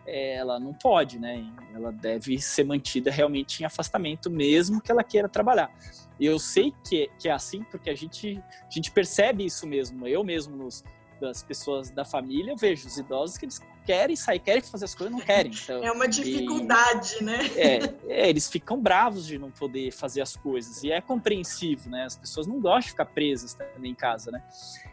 é, 0.06 0.34
ela 0.34 0.58
não 0.58 0.72
pode, 0.72 1.18
né? 1.18 1.44
Ela 1.74 1.92
deve 1.92 2.38
ser 2.38 2.64
mantida 2.64 3.10
realmente 3.10 3.62
em 3.62 3.66
afastamento, 3.66 4.30
mesmo 4.30 4.80
que 4.80 4.90
ela 4.90 5.04
queira 5.04 5.28
trabalhar. 5.28 5.72
Eu 6.20 6.38
sei 6.38 6.72
que, 6.86 7.10
que 7.18 7.28
é 7.28 7.32
assim 7.32 7.62
porque 7.64 7.90
a 7.90 7.94
gente, 7.94 8.42
a 8.60 8.70
gente 8.70 8.90
percebe 8.90 9.44
isso 9.44 9.66
mesmo. 9.66 10.06
Eu 10.06 10.22
mesmo, 10.24 10.56
nos, 10.56 10.84
das 11.22 11.42
pessoas 11.42 11.90
da 11.90 12.04
família, 12.04 12.52
eu 12.52 12.56
vejo 12.56 12.86
os 12.86 12.98
idosos 12.98 13.38
que 13.38 13.44
eles 13.44 13.60
querem 13.86 14.16
sair, 14.16 14.40
querem 14.40 14.60
fazer 14.60 14.84
as 14.84 14.94
coisas, 14.94 15.16
não 15.16 15.24
querem. 15.24 15.52
Então, 15.52 15.82
é 15.82 15.90
uma 15.90 16.08
dificuldade, 16.08 17.16
e, 17.20 17.24
né? 17.24 17.38
É, 17.56 17.78
é, 18.08 18.28
eles 18.28 18.50
ficam 18.50 18.80
bravos 18.80 19.26
de 19.26 19.38
não 19.38 19.50
poder 19.50 19.92
fazer 19.92 20.20
as 20.20 20.36
coisas. 20.36 20.82
E 20.82 20.90
é 20.90 21.00
compreensivo, 21.00 21.88
né? 21.88 22.04
As 22.04 22.16
pessoas 22.16 22.46
não 22.46 22.60
gostam 22.60 22.80
de 22.80 22.90
ficar 22.90 23.06
presas 23.06 23.54
também 23.54 23.92
em 23.92 23.94
casa, 23.94 24.30
né? 24.30 24.42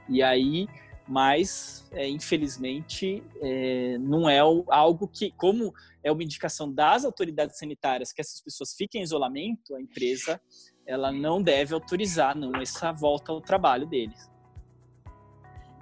E 0.08 0.22
aí, 0.22 0.68
mas, 1.08 1.88
é, 1.92 2.08
infelizmente, 2.08 3.24
é, 3.42 3.98
não 4.00 4.30
é 4.30 4.40
algo 4.40 5.08
que, 5.08 5.32
como 5.32 5.74
é 6.04 6.12
uma 6.12 6.24
indicação 6.24 6.72
das 6.72 7.04
autoridades 7.04 7.58
sanitárias 7.58 8.14
que 8.14 8.22
essas 8.22 8.40
pessoas 8.42 8.74
fiquem 8.76 9.02
em 9.02 9.04
isolamento, 9.04 9.76
a 9.76 9.82
empresa 9.82 10.40
ela 10.86 11.12
não 11.12 11.42
deve 11.42 11.74
autorizar 11.74 12.36
não 12.36 12.56
essa 12.60 12.92
volta 12.92 13.32
ao 13.32 13.40
trabalho 13.40 13.86
deles. 13.86 14.30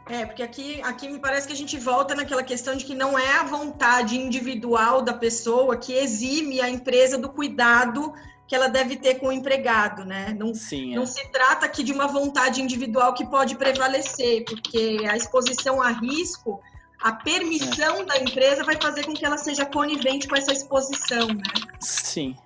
É, 0.10 0.26
porque 0.26 0.43
aqui, 0.43 0.82
aqui 0.82 1.10
me 1.10 1.20
parece 1.20 1.47
que 1.47 1.53
a 1.53 1.55
gente 1.55 1.78
volta 1.78 2.16
naquela 2.16 2.43
questão 2.43 2.76
de 2.76 2.86
que 2.86 2.95
não 2.95 3.18
é 3.18 3.38
a 3.38 3.43
vontade 3.43 4.18
individual 4.18 5.01
da 5.01 5.14
pessoa 5.14 5.78
que 5.78 5.93
exime 5.93 6.62
a 6.62 6.70
empresa 6.70 7.18
do 7.18 7.30
cuidado 7.30 8.14
que 8.47 8.55
ela 8.55 8.70
deve 8.70 8.95
ter 8.95 9.16
com 9.16 9.28
o 9.28 9.32
empregado, 9.32 10.05
né? 10.05 10.34
Não, 10.39 10.53
Sim, 10.53 10.93
é. 10.93 10.95
não 10.95 11.05
se 11.05 11.28
trata 11.32 11.66
aqui 11.66 11.84
de 11.84 11.91
uma 11.91 12.08
vontade 12.08 12.62
individual 12.62 13.14
que 13.14 13.26
pode 13.26 13.58
prevalecer, 13.58 14.45
porque 14.45 14.99
a 15.10 15.18
exposição 15.18 15.82
a 15.82 15.89
risco, 15.89 16.62
a 17.01 17.12
permissão 17.12 17.97
é. 17.97 18.05
da 18.05 18.18
empresa 18.18 18.64
vai 18.64 18.78
fazer 18.82 19.05
com 19.05 19.14
que 19.14 19.26
ela 19.26 19.38
seja 19.38 19.66
conivente 19.66 20.28
com 20.28 20.36
essa 20.36 20.53
exposição, 20.53 21.28
né? 21.28 21.43
Sim. 21.80 22.38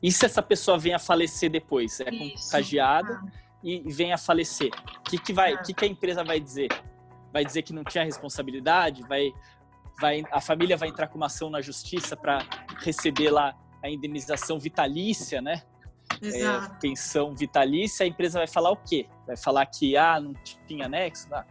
E 0.00 0.12
se 0.12 0.24
essa 0.24 0.40
pessoa 0.40 0.78
venha 0.78 0.96
a 0.96 1.00
falecer 1.00 1.50
depois? 1.50 2.00
É 2.00 2.08
Isso. 2.10 2.44
contagiada 2.44 3.20
ah. 3.20 3.28
e 3.64 3.80
vem 3.92 4.12
a 4.12 4.18
falecer. 4.18 4.70
O 4.98 5.10
que, 5.10 5.18
que, 5.18 5.32
vai, 5.32 5.54
ah. 5.54 5.58
que, 5.58 5.74
que 5.74 5.84
a 5.84 5.88
empresa 5.88 6.22
vai 6.22 6.38
dizer? 6.38 6.68
Vai 7.32 7.44
dizer 7.44 7.62
que 7.62 7.72
não 7.72 7.84
tinha 7.84 8.04
responsabilidade, 8.04 9.02
vai, 9.02 9.32
vai, 10.00 10.22
a 10.30 10.40
família 10.40 10.76
vai 10.76 10.88
entrar 10.88 11.08
com 11.08 11.16
uma 11.16 11.26
ação 11.26 11.50
na 11.50 11.60
justiça 11.60 12.16
para 12.16 12.44
receber 12.80 13.30
lá 13.30 13.54
a 13.82 13.88
indenização 13.88 14.58
vitalícia, 14.58 15.40
né? 15.40 15.62
É, 16.22 16.80
pensão 16.80 17.34
vitalícia, 17.34 18.04
a 18.04 18.06
empresa 18.08 18.38
vai 18.38 18.48
falar 18.48 18.70
o 18.70 18.76
quê? 18.76 19.06
Vai 19.26 19.36
falar 19.36 19.66
que 19.66 19.96
ah, 19.96 20.18
não 20.18 20.32
tinha 20.66 20.86
anexo, 20.86 21.28
ah, 21.32 21.44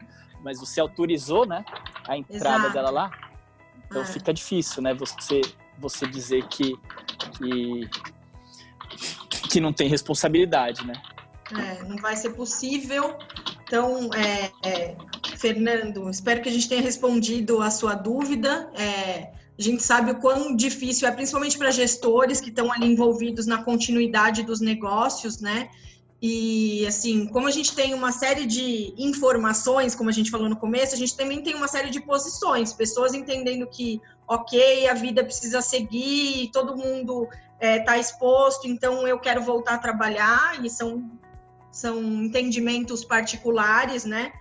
mas 0.44 0.60
você 0.60 0.80
autorizou, 0.80 1.46
né, 1.46 1.64
a 2.08 2.18
entrada 2.18 2.66
Exato. 2.66 2.74
dela 2.74 2.90
lá. 2.90 3.12
Então 3.86 4.02
é. 4.02 4.06
fica 4.06 4.34
difícil, 4.34 4.82
né, 4.82 4.94
você 4.94 5.42
você 5.80 6.08
dizer 6.08 6.48
que, 6.48 6.76
que 7.38 7.90
que 9.48 9.60
não 9.60 9.72
tem 9.72 9.88
responsabilidade, 9.88 10.86
né? 10.86 10.94
É, 11.52 11.84
não 11.84 11.98
vai 11.98 12.16
ser 12.16 12.32
possível. 12.32 13.18
Então, 13.68 14.10
é, 14.14 14.52
é, 14.66 14.96
Fernando, 15.36 16.10
espero 16.10 16.42
que 16.42 16.48
a 16.48 16.52
gente 16.52 16.70
tenha 16.70 16.82
respondido 16.82 17.62
a 17.62 17.70
sua 17.70 17.96
dúvida. 17.96 18.72
É, 18.74 19.34
a 19.60 19.62
gente 19.62 19.84
sabe 19.84 20.12
o 20.12 20.16
quão 20.16 20.56
difícil 20.56 21.06
é, 21.06 21.12
principalmente 21.12 21.58
para 21.58 21.70
gestores 21.70 22.40
que 22.40 22.50
estão 22.50 22.72
ali 22.72 22.88
envolvidos 22.88 23.46
na 23.46 23.62
continuidade 23.64 24.44
dos 24.44 24.62
negócios, 24.62 25.42
né? 25.42 25.70
E 26.22 26.88
assim, 26.88 27.28
como 27.28 27.48
a 27.48 27.52
gente 27.52 27.76
tem 27.76 27.94
uma 27.94 28.12
série 28.12 28.46
de 28.46 28.94
informações, 28.98 29.94
como 29.94 30.10
a 30.10 30.14
gente 30.14 30.32
falou 30.32 30.50
no 30.50 30.56
começo, 30.56 30.96
a 30.96 30.98
gente 30.98 31.16
também 31.16 31.44
tem 31.44 31.54
uma 31.54 31.68
série 31.68 31.90
de 31.90 32.00
posições, 32.02 32.74
pessoas 32.74 33.14
entendendo 33.14 33.68
que, 33.68 34.02
ok, 34.28 34.88
a 34.88 34.96
vida 34.96 35.24
precisa 35.24 35.62
seguir, 35.62 36.50
todo 36.52 36.76
mundo 36.76 37.28
está 37.60 37.68
é, 37.68 37.80
tá 37.80 37.98
exposto, 37.98 38.68
então 38.68 39.08
eu 39.08 39.20
quero 39.20 39.44
voltar 39.44 39.76
a 39.76 39.78
trabalhar, 39.78 40.64
e 40.66 40.70
são, 40.70 41.08
são 41.72 42.02
entendimentos 42.24 43.04
particulares, 43.04 44.06
né? 44.06 44.34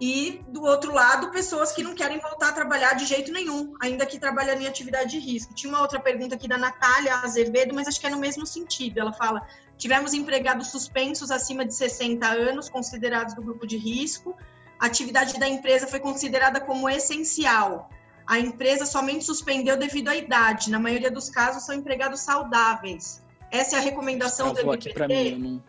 e 0.00 0.44
do 0.48 0.62
outro 0.64 0.92
lado, 0.92 1.30
pessoas 1.30 1.72
que 1.72 1.82
não 1.82 1.94
querem 1.94 2.18
voltar 2.18 2.48
a 2.48 2.52
trabalhar 2.52 2.94
de 2.94 3.04
jeito 3.04 3.32
nenhum, 3.32 3.74
ainda 3.80 4.04
que 4.04 4.18
trabalhando 4.18 4.62
em 4.62 4.66
atividade 4.66 5.10
de 5.10 5.18
risco. 5.18 5.54
Tinha 5.54 5.72
uma 5.72 5.80
outra 5.80 6.00
pergunta 6.00 6.34
aqui 6.34 6.48
da 6.48 6.58
Natália 6.58 7.16
Azevedo, 7.18 7.74
mas 7.74 7.86
acho 7.86 8.00
que 8.00 8.06
é 8.06 8.10
no 8.10 8.18
mesmo 8.18 8.44
sentido. 8.44 8.98
Ela 8.98 9.12
fala: 9.12 9.46
tivemos 9.78 10.12
empregados 10.12 10.68
suspensos 10.68 11.30
acima 11.30 11.64
de 11.64 11.74
60 11.74 12.26
anos, 12.26 12.68
considerados 12.68 13.34
do 13.34 13.42
grupo 13.42 13.66
de 13.66 13.76
risco. 13.76 14.36
A 14.80 14.86
atividade 14.86 15.38
da 15.38 15.48
empresa 15.48 15.86
foi 15.86 16.00
considerada 16.00 16.60
como 16.60 16.88
essencial. 16.88 17.88
A 18.26 18.38
empresa 18.38 18.84
somente 18.86 19.24
suspendeu 19.24 19.76
devido 19.76 20.08
à 20.08 20.16
idade. 20.16 20.70
Na 20.70 20.80
maioria 20.80 21.10
dos 21.10 21.30
casos, 21.30 21.62
são 21.64 21.74
empregados 21.74 22.20
saudáveis. 22.20 23.22
Essa 23.50 23.76
é 23.76 23.78
a 23.78 23.82
recomendação 23.82 24.52
do 24.52 24.60
MPT. 24.60 25.62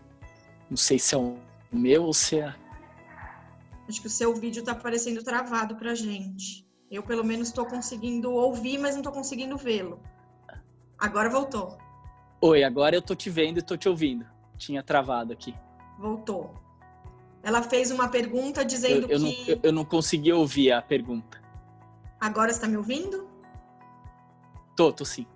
Não 0.69 0.77
sei 0.77 0.99
se 0.99 1.15
é 1.15 1.17
o 1.17 1.37
meu 1.71 2.03
ou 2.03 2.13
se 2.13 2.39
é 2.39 2.55
Acho 3.87 4.01
que 4.01 4.07
o 4.07 4.09
seu 4.09 4.33
vídeo 4.33 4.61
está 4.61 4.71
aparecendo 4.71 5.23
travado 5.23 5.75
para 5.75 5.93
gente. 5.93 6.65
Eu, 6.89 7.03
pelo 7.03 7.23
menos, 7.23 7.49
estou 7.49 7.65
conseguindo 7.65 8.31
ouvir, 8.31 8.77
mas 8.79 8.91
não 8.91 9.01
estou 9.01 9.13
conseguindo 9.13 9.57
vê-lo. 9.57 9.99
Agora 10.97 11.29
voltou. 11.29 11.77
Oi, 12.41 12.63
agora 12.63 12.95
eu 12.95 12.99
estou 12.99 13.15
te 13.15 13.29
vendo 13.29 13.57
e 13.57 13.59
estou 13.59 13.77
te 13.77 13.87
ouvindo. 13.87 14.25
Tinha 14.57 14.81
travado 14.81 15.33
aqui. 15.33 15.53
Voltou. 15.99 16.55
Ela 17.43 17.61
fez 17.61 17.91
uma 17.91 18.07
pergunta 18.07 18.65
dizendo 18.65 19.07
eu, 19.07 19.19
eu 19.19 19.19
que. 19.19 19.41
Não, 19.41 19.47
eu, 19.47 19.59
eu 19.63 19.71
não 19.71 19.85
consegui 19.85 20.33
ouvir 20.33 20.71
a 20.71 20.81
pergunta. 20.81 21.41
Agora 22.19 22.49
está 22.49 22.67
me 22.67 22.77
ouvindo? 22.77 23.29
Tô, 24.75 24.91
tô 24.91 25.05
sim. 25.05 25.27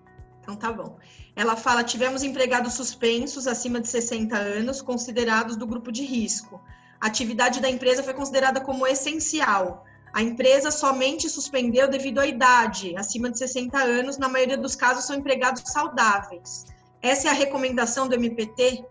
Então 0.49 0.55
tá 0.55 0.71
bom. 0.71 0.97
Ela 1.35 1.55
fala: 1.55 1.83
tivemos 1.83 2.23
empregados 2.23 2.73
suspensos 2.73 3.45
acima 3.45 3.79
de 3.79 3.87
60 3.87 4.35
anos, 4.35 4.81
considerados 4.81 5.55
do 5.55 5.67
grupo 5.67 5.91
de 5.91 6.03
risco. 6.03 6.59
a 6.99 7.07
atividade 7.07 7.61
da 7.61 7.69
empresa 7.69 8.03
foi 8.03 8.13
considerada 8.13 8.59
como 8.59 8.85
essencial. 8.85 9.85
A 10.11 10.21
empresa 10.23 10.71
somente 10.71 11.29
suspendeu 11.29 11.87
devido 11.87 12.19
à 12.19 12.25
idade, 12.25 12.97
acima 12.97 13.29
de 13.29 13.37
60 13.37 13.77
anos, 13.77 14.17
na 14.17 14.27
maioria 14.27 14.57
dos 14.57 14.75
casos 14.75 15.05
são 15.05 15.15
empregados 15.15 15.61
saudáveis. 15.71 16.65
Essa 17.01 17.27
é 17.27 17.31
a 17.31 17.33
recomendação 17.33 18.07
do 18.07 18.15
MPT? 18.15 18.83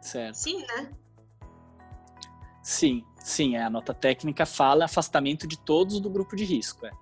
Certo. 0.00 0.36
Sim, 0.36 0.64
né? 0.68 0.92
Sim, 2.62 3.04
sim. 3.18 3.56
É, 3.56 3.64
a 3.64 3.68
nota 3.68 3.92
técnica 3.92 4.46
fala 4.46 4.84
afastamento 4.84 5.46
de 5.48 5.58
todos 5.58 6.00
do 6.00 6.08
grupo 6.08 6.36
de 6.36 6.44
risco. 6.44 6.86
É, 6.86 6.92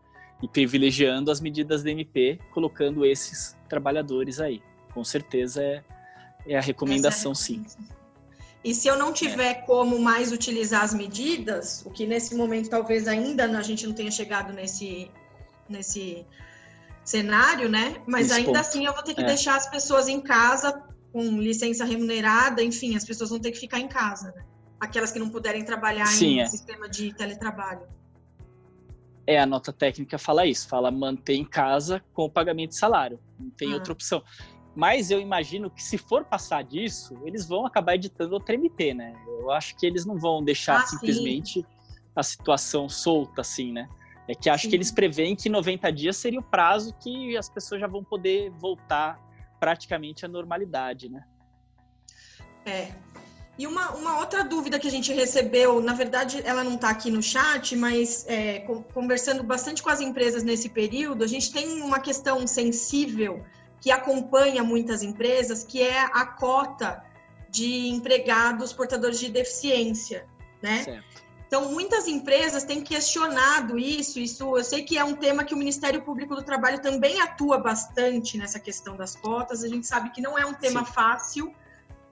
e 0.43 0.49
privilegiando 0.49 1.31
as 1.31 1.41
medidas 1.41 1.83
da 1.83 1.91
MP, 1.91 2.39
colocando 2.53 3.05
esses 3.05 3.57
trabalhadores 3.69 4.41
aí. 4.41 4.63
Com 4.93 5.05
certeza 5.05 5.63
é, 5.63 5.85
é 6.47 6.57
a 6.57 6.61
recomendação, 6.61 7.33
é 7.33 7.35
sim. 7.35 7.65
E 8.63 8.75
se 8.75 8.89
eu 8.89 8.99
não 8.99 9.13
tiver 9.13 9.51
é. 9.51 9.55
como 9.55 9.99
mais 9.99 10.33
utilizar 10.33 10.83
as 10.83 10.93
medidas, 10.93 11.83
o 11.87 11.91
que 11.91 12.07
nesse 12.07 12.35
momento 12.35 12.69
talvez 12.69 13.09
ainda 13.09 13.45
a 13.45 13.63
gente 13.63 13.87
não 13.87 13.95
tenha 13.95 14.11
chegado 14.11 14.53
nesse, 14.53 15.11
nesse 15.69 16.27
cenário, 17.05 17.69
né? 17.69 18.03
Mas 18.07 18.29
Nesse 18.29 18.35
ainda 18.35 18.47
ponto. 18.53 18.59
assim 18.59 18.87
eu 18.87 18.93
vou 18.93 19.03
ter 19.03 19.15
que 19.15 19.23
é. 19.23 19.27
deixar 19.27 19.57
as 19.57 19.69
pessoas 19.69 20.09
em 20.09 20.21
casa 20.21 20.83
com 21.13 21.41
licença 21.41 21.85
remunerada, 21.85 22.63
enfim, 22.63 22.97
as 22.97 23.05
pessoas 23.05 23.31
vão 23.31 23.41
ter 23.41 23.51
que 23.51 23.59
ficar 23.59 23.81
em 23.81 23.89
casa, 23.89 24.33
né? 24.33 24.45
Aquelas 24.79 25.11
que 25.11 25.19
não 25.19 25.29
puderem 25.29 25.65
trabalhar 25.65 26.07
Sim, 26.07 26.37
em 26.37 26.41
é. 26.41 26.47
sistema 26.47 26.89
de 26.89 27.13
teletrabalho. 27.15 27.83
É, 29.31 29.39
a 29.39 29.47
nota 29.47 29.73
técnica 29.73 30.19
fala 30.19 30.45
isso, 30.45 30.69
fala 30.69 30.91
manter 30.91 31.35
em 31.35 31.45
casa 31.45 32.03
com 32.13 32.25
o 32.25 32.29
pagamento 32.29 32.71
de 32.71 32.77
salário, 32.77 33.21
não 33.39 33.49
tem 33.51 33.71
ah. 33.71 33.75
outra 33.75 33.93
opção. 33.93 34.25
Mas 34.75 35.13
eu 35.13 35.21
imagino 35.21 35.71
que 35.71 35.81
se 35.81 35.97
for 35.97 36.25
passar 36.25 36.65
disso, 36.65 37.17
eles 37.25 37.47
vão 37.47 37.65
acabar 37.65 37.95
editando 37.95 38.35
outra 38.35 38.57
MP, 38.57 38.93
né? 38.93 39.15
Eu 39.29 39.53
acho 39.53 39.77
que 39.77 39.87
eles 39.87 40.05
não 40.05 40.19
vão 40.19 40.43
deixar 40.43 40.81
ah, 40.81 40.87
simplesmente 40.87 41.61
sim. 41.61 41.67
a 42.17 42.25
situação 42.25 42.89
solta 42.89 43.43
assim, 43.43 43.71
né? 43.71 43.89
É 44.27 44.35
que 44.35 44.51
acho 44.51 44.65
Sim. 44.65 44.71
que 44.71 44.77
eles 44.77 44.91
preveem 44.91 45.37
que 45.37 45.49
90 45.49 45.93
dias 45.93 46.17
seria 46.17 46.41
o 46.41 46.43
prazo 46.43 46.93
que 47.01 47.37
as 47.37 47.49
pessoas 47.49 47.81
já 47.81 47.87
vão 47.87 48.03
poder 48.03 48.51
voltar 48.51 49.17
praticamente 49.61 50.27
à 50.27 50.29
normalidade, 50.29 51.09
né? 51.09 51.25
É. 52.67 52.93
E 53.61 53.67
uma, 53.67 53.91
uma 53.91 54.21
outra 54.21 54.43
dúvida 54.43 54.79
que 54.79 54.89
a 54.89 54.91
gente 54.91 55.13
recebeu, 55.13 55.83
na 55.83 55.93
verdade, 55.93 56.41
ela 56.47 56.65
não 56.65 56.77
está 56.77 56.89
aqui 56.89 57.11
no 57.11 57.23
chat, 57.23 57.77
mas 57.77 58.25
é, 58.27 58.61
conversando 58.95 59.43
bastante 59.43 59.83
com 59.83 59.91
as 59.91 60.01
empresas 60.01 60.43
nesse 60.43 60.71
período, 60.71 61.23
a 61.23 61.27
gente 61.27 61.53
tem 61.53 61.83
uma 61.83 62.01
questão 62.01 62.47
sensível 62.47 63.45
que 63.79 63.91
acompanha 63.91 64.65
muitas 64.65 65.03
empresas, 65.03 65.63
que 65.63 65.83
é 65.83 66.01
a 66.01 66.25
cota 66.25 67.05
de 67.51 67.91
empregados 67.91 68.73
portadores 68.73 69.21
de 69.21 69.29
deficiência, 69.29 70.27
né? 70.63 70.83
Certo. 70.83 71.23
Então, 71.47 71.71
muitas 71.71 72.09
empresas 72.09 72.65
têm 72.65 72.81
questionado 72.81 73.79
isso. 73.79 74.19
Isso, 74.19 74.57
eu 74.57 74.65
sei 74.65 74.85
que 74.85 74.97
é 74.97 75.05
um 75.05 75.15
tema 75.15 75.45
que 75.45 75.53
o 75.53 75.59
Ministério 75.59 76.01
Público 76.01 76.35
do 76.35 76.43
Trabalho 76.43 76.81
também 76.81 77.21
atua 77.21 77.59
bastante 77.59 78.39
nessa 78.39 78.59
questão 78.59 78.97
das 78.97 79.15
cotas. 79.17 79.63
A 79.63 79.69
gente 79.69 79.87
sabe 79.87 80.13
que 80.13 80.23
não 80.23 80.39
é 80.39 80.47
um 80.47 80.55
tema 80.55 80.83
Sim. 80.83 80.93
fácil. 80.93 81.55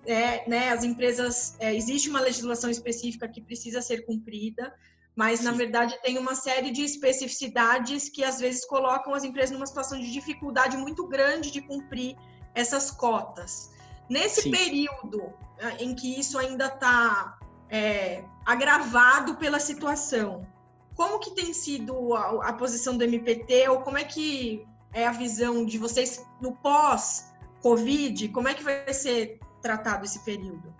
É, 0.09 0.49
né, 0.49 0.71
as 0.71 0.85
empresas, 0.85 1.55
é, 1.59 1.75
existe 1.77 2.09
uma 2.09 2.21
legislação 2.21 2.71
específica 2.71 3.29
que 3.29 3.43
precisa 3.43 3.83
ser 3.83 4.07
cumprida, 4.07 4.75
mas 5.15 5.41
Sim. 5.41 5.45
na 5.45 5.53
verdade 5.53 5.99
tem 6.01 6.17
uma 6.17 6.35
série 6.35 6.71
de 6.71 6.83
especificidades 6.83 8.09
que 8.09 8.25
às 8.25 8.41
vezes 8.41 8.65
colocam 8.65 9.13
as 9.13 9.23
empresas 9.23 9.51
numa 9.51 9.67
situação 9.67 10.01
de 10.01 10.11
dificuldade 10.11 10.79
muito 10.79 11.07
grande 11.07 11.51
de 11.51 11.61
cumprir 11.61 12.17
essas 12.55 12.91
cotas. 12.91 13.71
Nesse 14.09 14.43
Sim. 14.43 14.51
período 14.51 15.31
é, 15.59 15.85
em 15.85 15.95
que 15.95 16.19
isso 16.19 16.39
ainda 16.39 16.69
está 16.69 17.39
é, 17.69 18.25
agravado 18.47 19.37
pela 19.37 19.61
situação. 19.61 20.47
Como 20.95 21.19
que 21.19 21.33
tem 21.33 21.53
sido 21.53 22.15
a, 22.15 22.49
a, 22.49 22.53
posição 22.55 22.97
do 22.97 23.05
MPT 23.05 23.69
ou 23.69 23.81
como 23.83 23.99
é 23.99 24.05
que 24.05 24.67
é 24.95 25.07
a 25.07 25.13
visão 25.13 25.67
de 25.67 25.77
vocês 25.77 26.25
no 26.41 26.57
pós-Covid? 26.57 28.29
Como 28.31 28.49
é 28.49 28.55
que 28.55 28.65
vai 28.65 28.95
ser 28.95 29.39
tratado 29.69 30.05
esse 30.05 30.25
período? 30.25 30.75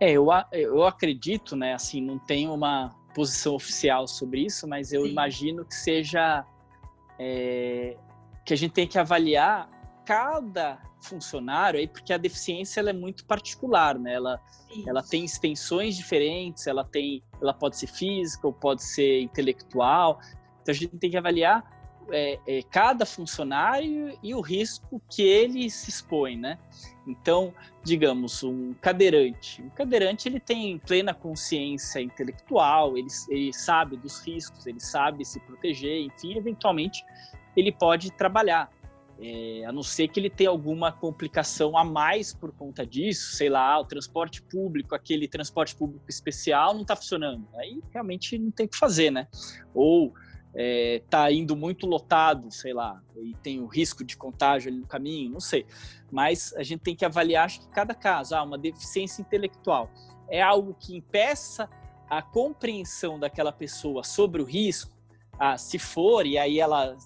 É, 0.00 0.12
eu, 0.12 0.28
eu 0.52 0.86
acredito, 0.86 1.54
né, 1.54 1.74
assim, 1.74 2.00
não 2.00 2.18
tenho 2.18 2.54
uma 2.54 2.88
posição 3.14 3.54
oficial 3.54 4.06
sobre 4.06 4.46
isso, 4.46 4.66
mas 4.66 4.94
eu 4.94 5.04
Sim. 5.04 5.10
imagino 5.10 5.64
que 5.66 5.74
seja 5.74 6.46
é, 7.18 7.98
que 8.46 8.54
a 8.54 8.56
gente 8.56 8.72
tem 8.72 8.86
que 8.86 8.98
avaliar 8.98 9.68
cada 10.06 10.80
funcionário 11.02 11.78
aí, 11.78 11.86
porque 11.86 12.14
a 12.14 12.16
deficiência 12.16 12.80
ela 12.80 12.90
é 12.90 12.94
muito 12.94 13.26
particular, 13.26 13.98
né? 13.98 14.14
Ela, 14.14 14.40
ela 14.86 15.02
tem 15.02 15.24
extensões 15.24 15.96
diferentes, 15.96 16.66
ela 16.66 16.84
tem, 16.84 17.22
ela 17.40 17.52
pode 17.52 17.76
ser 17.76 17.86
física 17.86 18.46
ou 18.46 18.52
pode 18.52 18.82
ser 18.82 19.20
intelectual. 19.20 20.18
Então 20.62 20.72
a 20.72 20.76
gente 20.76 20.96
tem 20.96 21.10
que 21.10 21.16
avaliar 21.16 21.62
é, 22.10 22.38
é, 22.46 22.62
cada 22.62 23.06
funcionário 23.06 24.18
e 24.22 24.34
o 24.34 24.40
risco 24.40 25.00
que 25.10 25.22
ele 25.22 25.70
se 25.70 25.90
expõe, 25.90 26.36
né? 26.36 26.58
Então, 27.10 27.52
digamos, 27.82 28.42
um 28.42 28.74
cadeirante. 28.74 29.62
Um 29.62 29.70
cadeirante 29.70 30.28
ele 30.28 30.40
tem 30.40 30.78
plena 30.78 31.12
consciência 31.12 32.00
intelectual, 32.00 32.96
ele, 32.96 33.08
ele 33.28 33.52
sabe 33.52 33.96
dos 33.96 34.24
riscos, 34.24 34.66
ele 34.66 34.80
sabe 34.80 35.24
se 35.24 35.40
proteger, 35.40 36.00
enfim, 36.00 36.36
eventualmente 36.36 37.04
ele 37.56 37.72
pode 37.72 38.10
trabalhar. 38.12 38.70
É, 39.22 39.66
a 39.66 39.72
não 39.72 39.82
ser 39.82 40.08
que 40.08 40.18
ele 40.18 40.30
tenha 40.30 40.48
alguma 40.48 40.90
complicação 40.90 41.76
a 41.76 41.84
mais 41.84 42.32
por 42.32 42.52
conta 42.52 42.86
disso, 42.86 43.36
sei 43.36 43.50
lá, 43.50 43.78
o 43.78 43.84
transporte 43.84 44.40
público, 44.40 44.94
aquele 44.94 45.28
transporte 45.28 45.76
público 45.76 46.06
especial 46.08 46.72
não 46.72 46.80
está 46.82 46.96
funcionando. 46.96 47.46
Aí 47.56 47.82
realmente 47.92 48.38
não 48.38 48.50
tem 48.50 48.64
o 48.64 48.68
que 48.68 48.78
fazer, 48.78 49.10
né? 49.10 49.28
Ou 49.74 50.14
está 50.54 51.30
é, 51.30 51.34
indo 51.34 51.54
muito 51.56 51.86
lotado, 51.86 52.50
sei 52.50 52.72
lá, 52.72 53.00
e 53.16 53.34
tem 53.42 53.60
o 53.60 53.66
risco 53.66 54.04
de 54.04 54.16
contágio 54.16 54.70
ali 54.70 54.80
no 54.80 54.86
caminho, 54.86 55.30
não 55.30 55.40
sei. 55.40 55.64
Mas 56.10 56.52
a 56.56 56.62
gente 56.62 56.80
tem 56.80 56.96
que 56.96 57.04
avaliar, 57.04 57.44
acho 57.44 57.60
que 57.60 57.68
cada 57.68 57.94
caso, 57.94 58.34
ah, 58.34 58.42
uma 58.42 58.58
deficiência 58.58 59.22
intelectual 59.22 59.90
é 60.28 60.42
algo 60.42 60.74
que 60.78 60.96
impeça 60.96 61.68
a 62.08 62.20
compreensão 62.20 63.18
daquela 63.18 63.52
pessoa 63.52 64.02
sobre 64.02 64.42
o 64.42 64.44
risco, 64.44 64.92
ah, 65.38 65.56
se 65.56 65.78
for, 65.78 66.26
e 66.26 66.36
aí 66.36 66.58
ela 66.58 66.96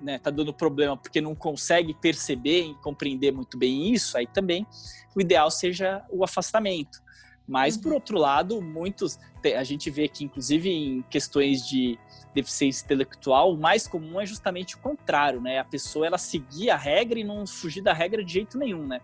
né, 0.00 0.18
tá 0.18 0.30
dando 0.30 0.54
problema 0.54 0.96
porque 0.96 1.20
não 1.20 1.34
consegue 1.34 1.94
perceber 1.94 2.66
e 2.66 2.74
compreender 2.76 3.32
muito 3.32 3.58
bem 3.58 3.92
isso, 3.92 4.16
aí 4.16 4.26
também 4.26 4.66
o 5.14 5.20
ideal 5.20 5.50
seja 5.50 6.04
o 6.10 6.24
afastamento. 6.24 7.01
Mas, 7.46 7.76
por 7.76 7.88
uhum. 7.88 7.94
outro 7.94 8.18
lado, 8.18 8.62
muitos. 8.62 9.18
A 9.56 9.64
gente 9.64 9.90
vê 9.90 10.08
que, 10.08 10.24
inclusive, 10.24 10.70
em 10.70 11.02
questões 11.10 11.66
de 11.66 11.98
deficiência 12.34 12.84
intelectual, 12.84 13.52
o 13.52 13.56
mais 13.56 13.86
comum 13.86 14.20
é 14.20 14.24
justamente 14.24 14.76
o 14.76 14.78
contrário, 14.78 15.40
né? 15.40 15.58
A 15.58 15.64
pessoa 15.64 16.06
ela 16.06 16.18
seguir 16.18 16.70
a 16.70 16.76
regra 16.76 17.18
e 17.18 17.24
não 17.24 17.46
fugir 17.46 17.82
da 17.82 17.92
regra 17.92 18.24
de 18.24 18.32
jeito 18.32 18.56
nenhum, 18.56 18.86
né? 18.86 19.00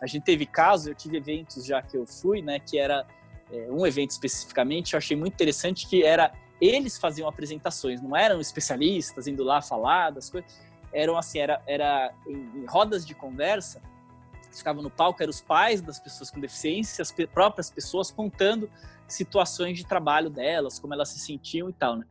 A 0.00 0.06
gente 0.06 0.22
teve 0.22 0.46
casos, 0.46 0.86
eu 0.86 0.94
tive 0.94 1.18
eventos 1.18 1.64
já 1.64 1.82
que 1.82 1.96
eu 1.96 2.06
fui, 2.06 2.40
né? 2.40 2.58
Que 2.58 2.78
era 2.78 3.06
é, 3.52 3.66
um 3.70 3.86
evento 3.86 4.10
especificamente, 4.10 4.94
eu 4.94 4.98
achei 4.98 5.16
muito 5.16 5.34
interessante 5.34 5.86
que 5.86 6.02
era 6.02 6.32
eles 6.60 6.98
faziam 6.98 7.26
apresentações, 7.26 8.02
não 8.02 8.14
eram 8.14 8.40
especialistas 8.40 9.26
indo 9.26 9.42
lá 9.42 9.62
falar 9.62 10.10
das 10.10 10.28
coisas, 10.28 10.50
eram 10.92 11.16
assim, 11.16 11.38
era, 11.38 11.62
era 11.66 12.12
em, 12.26 12.60
em 12.60 12.66
rodas 12.66 13.06
de 13.06 13.14
conversa, 13.14 13.80
ficavam 14.58 14.82
no 14.82 14.90
palco, 14.90 15.22
eram 15.22 15.30
os 15.30 15.40
pais 15.40 15.80
das 15.80 15.98
pessoas 15.98 16.30
com 16.30 16.40
deficiência, 16.40 17.02
as 17.02 17.12
próprias 17.32 17.70
pessoas 17.70 18.10
contando 18.10 18.70
situações 19.06 19.76
de 19.76 19.86
trabalho 19.86 20.30
delas, 20.30 20.78
como 20.78 20.94
elas 20.94 21.08
se 21.08 21.18
sentiam 21.18 21.68
e 21.68 21.72
tal, 21.72 21.96
né? 21.96 22.06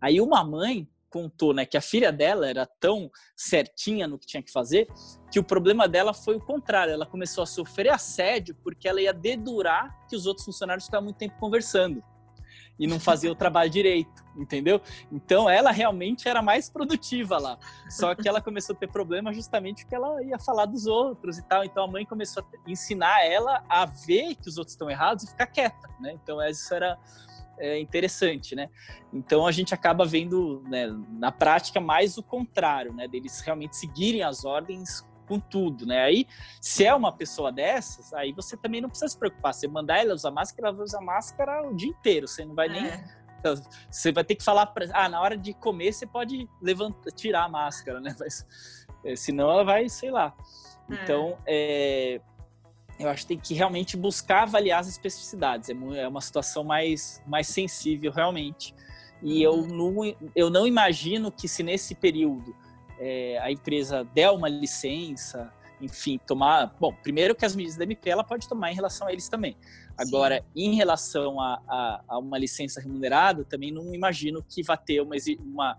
Aí 0.00 0.20
uma 0.20 0.44
mãe 0.44 0.88
contou, 1.08 1.52
né, 1.52 1.66
que 1.66 1.76
a 1.76 1.80
filha 1.80 2.10
dela 2.10 2.48
era 2.48 2.64
tão 2.64 3.10
certinha 3.36 4.08
no 4.08 4.18
que 4.18 4.26
tinha 4.26 4.42
que 4.42 4.50
fazer, 4.50 4.88
que 5.30 5.38
o 5.38 5.44
problema 5.44 5.86
dela 5.86 6.14
foi 6.14 6.36
o 6.36 6.40
contrário, 6.40 6.94
ela 6.94 7.04
começou 7.04 7.42
a 7.42 7.46
sofrer 7.46 7.90
assédio 7.90 8.56
porque 8.64 8.88
ela 8.88 9.00
ia 9.00 9.12
dedurar 9.12 9.94
que 10.08 10.16
os 10.16 10.24
outros 10.24 10.46
funcionários 10.46 10.86
ficavam 10.86 11.04
muito 11.04 11.18
tempo 11.18 11.38
conversando 11.38 12.02
e 12.82 12.86
não 12.88 12.98
fazia 12.98 13.30
o 13.30 13.34
trabalho 13.36 13.70
direito, 13.70 14.24
entendeu? 14.36 14.80
Então 15.12 15.48
ela 15.48 15.70
realmente 15.70 16.28
era 16.28 16.42
mais 16.42 16.68
produtiva 16.68 17.38
lá. 17.38 17.56
Só 17.88 18.12
que 18.12 18.28
ela 18.28 18.40
começou 18.40 18.74
a 18.74 18.78
ter 18.78 18.88
problema 18.88 19.32
justamente 19.32 19.84
porque 19.84 19.94
ela 19.94 20.20
ia 20.24 20.36
falar 20.36 20.66
dos 20.66 20.88
outros 20.88 21.38
e 21.38 21.42
tal. 21.44 21.62
Então 21.64 21.84
a 21.84 21.86
mãe 21.86 22.04
começou 22.04 22.42
a 22.42 22.70
ensinar 22.70 23.24
ela 23.24 23.62
a 23.68 23.86
ver 23.86 24.34
que 24.34 24.48
os 24.48 24.58
outros 24.58 24.72
estão 24.74 24.90
errados 24.90 25.22
e 25.22 25.28
ficar 25.28 25.46
quieta, 25.46 25.88
né? 26.00 26.12
Então 26.20 26.42
isso 26.42 26.74
era 26.74 26.98
é, 27.56 27.78
interessante, 27.78 28.56
né? 28.56 28.68
Então 29.12 29.46
a 29.46 29.52
gente 29.52 29.72
acaba 29.72 30.04
vendo 30.04 30.60
né, 30.68 30.88
na 31.10 31.30
prática 31.30 31.80
mais 31.80 32.18
o 32.18 32.22
contrário, 32.22 32.92
né? 32.92 33.06
Deles 33.06 33.40
realmente 33.42 33.76
seguirem 33.76 34.24
as 34.24 34.44
ordens 34.44 35.06
com 35.32 35.40
tudo, 35.40 35.86
né? 35.86 36.02
Aí, 36.02 36.26
se 36.60 36.84
é 36.84 36.94
uma 36.94 37.10
pessoa 37.10 37.50
dessas, 37.50 38.12
aí 38.12 38.32
você 38.32 38.54
também 38.54 38.82
não 38.82 38.90
precisa 38.90 39.08
se 39.08 39.18
preocupar. 39.18 39.54
Você 39.54 39.66
mandar 39.66 39.98
ela 39.98 40.12
usar 40.12 40.30
máscara, 40.30 40.68
ela 40.68 40.76
vai 40.76 40.84
usar 40.84 41.00
máscara 41.00 41.66
o 41.66 41.74
dia 41.74 41.88
inteiro. 41.88 42.28
Você 42.28 42.44
não 42.44 42.54
vai 42.54 42.68
nem. 42.68 42.86
É. 42.86 43.04
Você 43.90 44.12
vai 44.12 44.22
ter 44.22 44.34
que 44.34 44.44
falar 44.44 44.66
para. 44.66 44.88
Ah, 44.92 45.08
na 45.08 45.20
hora 45.20 45.36
de 45.36 45.54
comer, 45.54 45.92
você 45.92 46.06
pode 46.06 46.46
levantar, 46.60 47.10
tirar 47.12 47.44
a 47.44 47.48
máscara, 47.48 47.98
né? 47.98 48.14
Mas, 48.20 48.46
é, 49.04 49.16
senão 49.16 49.50
ela 49.50 49.64
vai, 49.64 49.88
sei 49.88 50.10
lá. 50.10 50.34
É. 50.90 50.94
Então, 50.94 51.38
é, 51.46 52.20
eu 52.98 53.08
acho 53.08 53.22
que 53.22 53.28
tem 53.28 53.38
que 53.38 53.54
realmente 53.54 53.96
buscar 53.96 54.42
avaliar 54.42 54.80
as 54.80 54.88
especificidades. 54.88 55.70
É, 55.70 55.72
é 55.98 56.06
uma 56.06 56.20
situação 56.20 56.62
mais, 56.62 57.22
mais 57.26 57.46
sensível, 57.46 58.12
realmente. 58.12 58.74
E 59.22 59.42
eu 59.42 59.66
não, 59.66 59.94
eu 60.36 60.50
não 60.50 60.66
imagino 60.66 61.32
que 61.32 61.48
se 61.48 61.62
nesse 61.62 61.94
período 61.94 62.54
é, 63.02 63.38
a 63.38 63.50
empresa 63.50 64.04
der 64.14 64.30
uma 64.30 64.48
licença, 64.48 65.52
enfim, 65.80 66.20
tomar. 66.24 66.72
Bom, 66.78 66.94
primeiro 67.02 67.34
que 67.34 67.44
as 67.44 67.56
medidas 67.56 67.76
da 67.76 67.82
MP 67.82 68.08
ela 68.08 68.22
pode 68.22 68.48
tomar 68.48 68.70
em 68.70 68.74
relação 68.76 69.08
a 69.08 69.12
eles 69.12 69.28
também. 69.28 69.56
Agora, 69.98 70.36
Sim. 70.36 70.44
em 70.54 70.74
relação 70.76 71.40
a, 71.40 71.60
a, 71.66 72.04
a, 72.06 72.18
uma 72.18 72.38
licença 72.38 72.80
remunerada, 72.80 73.44
também 73.44 73.72
não 73.72 73.92
imagino 73.92 74.40
que 74.48 74.62
vá 74.62 74.76
ter 74.76 75.00
uma, 75.00 75.16
uma 75.40 75.78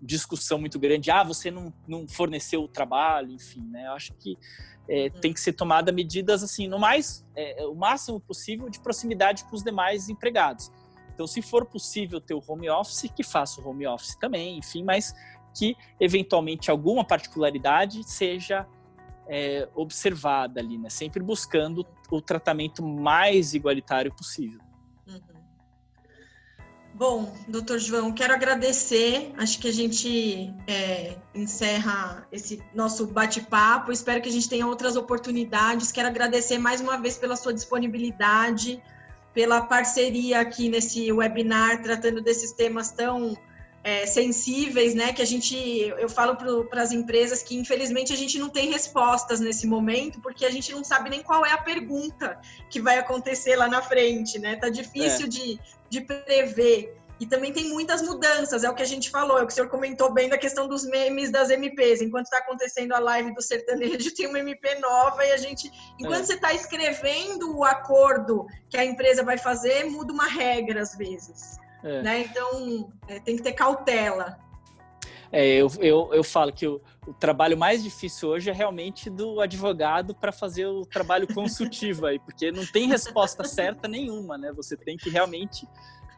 discussão 0.00 0.58
muito 0.58 0.78
grande. 0.78 1.10
Ah, 1.10 1.22
você 1.22 1.50
não, 1.50 1.70
não 1.86 2.08
forneceu 2.08 2.62
o 2.62 2.68
trabalho, 2.68 3.30
enfim, 3.30 3.68
né? 3.68 3.88
Eu 3.88 3.92
acho 3.92 4.14
que 4.14 4.38
é, 4.88 5.04
uhum. 5.04 5.20
tem 5.20 5.32
que 5.34 5.40
ser 5.40 5.52
tomada 5.52 5.92
medidas 5.92 6.42
assim, 6.42 6.66
no 6.66 6.78
mais, 6.78 7.22
é, 7.36 7.66
o 7.66 7.74
máximo 7.74 8.18
possível 8.18 8.70
de 8.70 8.80
proximidade 8.80 9.44
com 9.44 9.54
os 9.54 9.62
demais 9.62 10.08
empregados. 10.08 10.72
Então, 11.12 11.26
se 11.26 11.42
for 11.42 11.66
possível 11.66 12.18
ter 12.18 12.32
o 12.32 12.42
home 12.48 12.70
office, 12.70 13.10
que 13.14 13.22
faça 13.22 13.60
o 13.60 13.68
home 13.68 13.86
office 13.86 14.16
também, 14.16 14.56
enfim, 14.56 14.82
mas 14.82 15.14
que 15.54 15.76
eventualmente 16.00 16.70
alguma 16.70 17.04
particularidade 17.04 18.02
seja 18.04 18.66
é, 19.28 19.68
observada 19.74 20.60
ali, 20.60 20.78
né? 20.78 20.90
Sempre 20.90 21.22
buscando 21.22 21.86
o 22.10 22.20
tratamento 22.20 22.82
mais 22.82 23.54
igualitário 23.54 24.12
possível. 24.14 24.60
Uhum. 25.06 25.20
Bom, 26.94 27.34
doutor 27.48 27.78
João, 27.78 28.12
quero 28.12 28.34
agradecer. 28.34 29.32
Acho 29.38 29.58
que 29.58 29.68
a 29.68 29.72
gente 29.72 30.52
é, 30.66 31.16
encerra 31.34 32.26
esse 32.30 32.62
nosso 32.74 33.06
bate-papo. 33.06 33.90
Espero 33.90 34.20
que 34.20 34.28
a 34.28 34.32
gente 34.32 34.48
tenha 34.48 34.66
outras 34.66 34.94
oportunidades. 34.94 35.90
Quero 35.90 36.08
agradecer 36.08 36.58
mais 36.58 36.80
uma 36.80 36.98
vez 36.98 37.16
pela 37.16 37.34
sua 37.34 37.54
disponibilidade, 37.54 38.82
pela 39.32 39.62
parceria 39.62 40.40
aqui 40.40 40.68
nesse 40.68 41.10
webinar, 41.10 41.82
tratando 41.82 42.20
desses 42.20 42.52
temas 42.52 42.90
tão 42.92 43.34
é, 43.84 44.06
sensíveis, 44.06 44.94
né? 44.94 45.12
Que 45.12 45.22
a 45.22 45.24
gente, 45.24 45.56
eu 45.98 46.08
falo 46.08 46.36
para 46.66 46.82
as 46.82 46.92
empresas 46.92 47.42
que 47.42 47.56
infelizmente 47.56 48.12
a 48.12 48.16
gente 48.16 48.38
não 48.38 48.48
tem 48.48 48.70
respostas 48.70 49.40
nesse 49.40 49.66
momento, 49.66 50.20
porque 50.20 50.44
a 50.44 50.50
gente 50.50 50.72
não 50.72 50.84
sabe 50.84 51.10
nem 51.10 51.22
qual 51.22 51.44
é 51.44 51.52
a 51.52 51.58
pergunta 51.58 52.40
que 52.70 52.80
vai 52.80 52.98
acontecer 52.98 53.56
lá 53.56 53.68
na 53.68 53.82
frente, 53.82 54.38
né? 54.38 54.56
Tá 54.56 54.68
difícil 54.68 55.26
é. 55.26 55.28
de, 55.28 55.60
de 55.88 56.00
prever. 56.00 56.96
E 57.20 57.26
também 57.26 57.52
tem 57.52 57.68
muitas 57.68 58.02
mudanças, 58.02 58.64
é 58.64 58.70
o 58.70 58.74
que 58.74 58.82
a 58.82 58.86
gente 58.86 59.08
falou, 59.08 59.38
é 59.38 59.42
o 59.42 59.46
que 59.46 59.52
o 59.52 59.54
senhor 59.54 59.68
comentou 59.68 60.12
bem 60.12 60.28
da 60.28 60.36
questão 60.36 60.66
dos 60.66 60.84
memes 60.84 61.30
das 61.30 61.50
MPs. 61.50 62.02
Enquanto 62.02 62.24
está 62.24 62.38
acontecendo 62.38 62.92
a 62.92 62.98
live 62.98 63.32
do 63.32 63.40
sertanejo, 63.40 64.10
tem 64.16 64.26
uma 64.26 64.40
MP 64.40 64.76
nova 64.80 65.24
e 65.24 65.30
a 65.30 65.36
gente. 65.36 65.70
Enquanto 66.00 66.22
é. 66.22 66.26
você 66.26 66.34
está 66.34 66.52
escrevendo 66.52 67.56
o 67.56 67.64
acordo 67.64 68.46
que 68.68 68.76
a 68.76 68.84
empresa 68.84 69.22
vai 69.22 69.38
fazer, 69.38 69.84
muda 69.84 70.12
uma 70.12 70.26
regra 70.26 70.82
às 70.82 70.96
vezes. 70.96 71.60
É. 71.82 72.02
Né? 72.02 72.20
Então, 72.22 72.92
é, 73.08 73.20
tem 73.20 73.36
que 73.36 73.42
ter 73.42 73.52
cautela. 73.52 74.38
É, 75.32 75.46
eu, 75.46 75.70
eu, 75.80 76.10
eu 76.12 76.22
falo 76.22 76.52
que 76.52 76.66
o, 76.66 76.80
o, 77.06 77.14
trabalho 77.14 77.56
mais 77.56 77.82
difícil 77.82 78.28
hoje 78.28 78.50
é 78.50 78.52
realmente 78.52 79.08
do 79.08 79.40
advogado 79.40 80.14
para 80.14 80.30
fazer 80.30 80.66
o 80.66 80.84
trabalho 80.84 81.26
consultivo 81.32 82.04
aí, 82.04 82.18
porque 82.18 82.52
não 82.52 82.66
tem 82.66 82.86
resposta 82.86 83.42
certa 83.42 83.88
nenhuma, 83.88 84.36
né? 84.36 84.52
Você 84.52 84.76
tem 84.76 84.96
que 84.96 85.08
realmente 85.08 85.66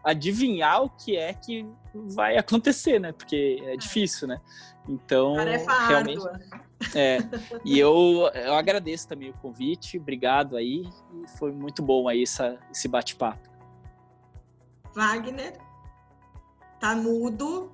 adivinhar 0.02 0.82
o 0.82 0.90
que 0.90 1.16
é 1.16 1.32
que 1.32 1.64
vai 1.94 2.36
acontecer, 2.36 2.98
né? 2.98 3.12
Porque 3.12 3.62
é 3.64 3.76
difícil, 3.76 4.26
né? 4.26 4.40
Então, 4.88 5.34
Tarefa 5.34 5.86
realmente. 5.86 6.26
Árdua. 6.26 6.40
É, 6.94 7.18
e 7.64 7.78
eu, 7.78 8.30
eu 8.34 8.54
agradeço 8.54 9.08
também 9.08 9.30
o 9.30 9.34
convite, 9.34 9.96
obrigado 9.96 10.56
aí, 10.56 10.86
e 11.14 11.38
foi 11.38 11.50
muito 11.50 11.82
bom 11.82 12.08
aí 12.08 12.22
essa, 12.22 12.58
esse 12.70 12.88
bate-papo. 12.88 13.53
Wagner, 14.94 15.58
tá 16.78 16.94
mudo. 16.94 17.72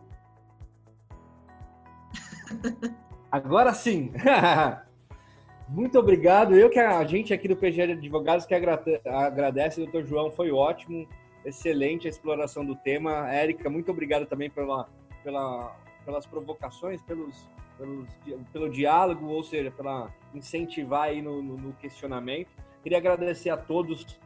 Agora 3.30 3.72
sim. 3.74 4.12
Muito 5.68 5.98
obrigado. 5.98 6.56
Eu 6.56 6.68
que 6.68 6.80
a 6.80 7.05
gente 7.05 7.32
aqui 7.32 7.47
do 7.47 7.55
PG 7.55 7.86
de 7.86 7.92
Advogados 7.92 8.44
que 8.44 8.55
agradece, 8.55 9.80
doutor 9.80 10.05
João, 10.05 10.30
foi 10.30 10.51
ótimo, 10.51 11.06
excelente 11.44 12.09
a 12.09 12.10
exploração 12.10 12.64
do 12.64 12.74
tema. 12.74 13.32
Érica, 13.32 13.70
muito 13.70 13.92
obrigado 13.92 14.26
também 14.26 14.51
pela, 14.51 14.88
pela, 15.22 15.76
pelas 16.05 16.26
provocações, 16.26 17.01
pelos, 17.02 17.47
pelos, 17.78 18.09
pelo 18.52 18.68
diálogo, 18.68 19.26
ou 19.26 19.44
seja, 19.44 19.70
pela 19.70 20.12
incentivar 20.34 21.02
aí 21.02 21.22
no, 21.22 21.40
no, 21.40 21.56
no 21.56 21.72
questionamento. 21.74 22.48
Queria 22.82 22.98
agradecer 22.98 23.51
a 23.51 23.56
todos 23.56 24.18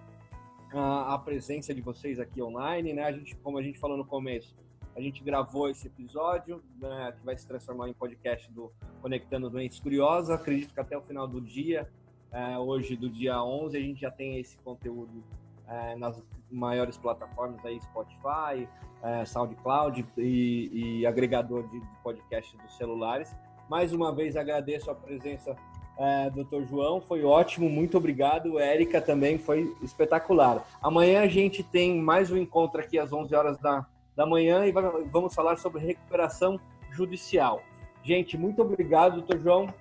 a, 0.74 1.18
presença 1.18 1.74
de 1.74 1.80
vocês 1.80 2.18
aqui 2.18 2.42
online, 2.42 2.92
né? 2.92 3.04
A 3.04 3.12
gente, 3.12 3.36
como 3.36 3.58
a 3.58 3.62
gente 3.62 3.78
falou 3.78 3.96
no 3.96 4.04
começo, 4.04 4.54
a 4.96 5.00
gente 5.00 5.22
gravou 5.22 5.68
esse 5.68 5.86
episódio, 5.88 6.62
né, 6.80 7.14
que 7.18 7.24
vai 7.24 7.36
se 7.36 7.46
transformar 7.46 7.88
em 7.88 7.92
podcast 7.92 8.50
do 8.52 8.72
Conectando 9.02 9.50
Doentes 9.50 9.80
Curiosas. 9.80 10.30
Acredito 10.30 10.72
que 10.72 10.80
até 10.80 10.96
o 10.96 11.02
final 11.02 11.26
do 11.26 11.40
dia, 11.40 11.88
é, 12.30 12.56
hoje 12.58 12.96
do 12.96 13.10
dia 13.10 13.42
11, 13.42 13.76
a 13.76 13.80
gente 13.80 14.00
já 14.00 14.10
tem 14.10 14.38
esse 14.38 14.56
conteúdo 14.58 15.24
é, 15.66 15.96
nas 15.96 16.22
maiores 16.50 16.96
plataformas 16.96 17.64
aí, 17.64 17.80
Spotify, 17.80 18.68
é, 19.02 19.24
SoundCloud 19.24 20.06
e, 20.16 21.00
e 21.00 21.06
agregador 21.06 21.68
de, 21.68 21.80
de 21.80 21.96
podcast 22.02 22.56
dos 22.56 22.76
celulares. 22.76 23.34
Mais 23.68 23.92
uma 23.92 24.14
vez 24.14 24.36
agradeço 24.36 24.90
a 24.90 24.94
presença 24.94 25.56
é, 25.96 26.28
doutor 26.30 26.66
João, 26.66 27.00
foi 27.00 27.22
ótimo, 27.24 27.68
muito 27.68 27.96
obrigado. 27.96 28.58
Érica 28.58 29.00
também 29.00 29.38
foi 29.38 29.74
espetacular. 29.82 30.66
Amanhã 30.82 31.22
a 31.22 31.28
gente 31.28 31.62
tem 31.62 32.00
mais 32.00 32.30
um 32.30 32.36
encontro 32.36 32.80
aqui 32.80 32.98
às 32.98 33.12
11 33.12 33.34
horas 33.34 33.58
da, 33.58 33.86
da 34.16 34.26
manhã 34.26 34.66
e 34.66 34.72
vamos 34.72 35.34
falar 35.34 35.56
sobre 35.56 35.80
recuperação 35.80 36.58
judicial. 36.90 37.62
Gente, 38.02 38.36
muito 38.36 38.60
obrigado, 38.60 39.14
doutor 39.14 39.38
João. 39.38 39.74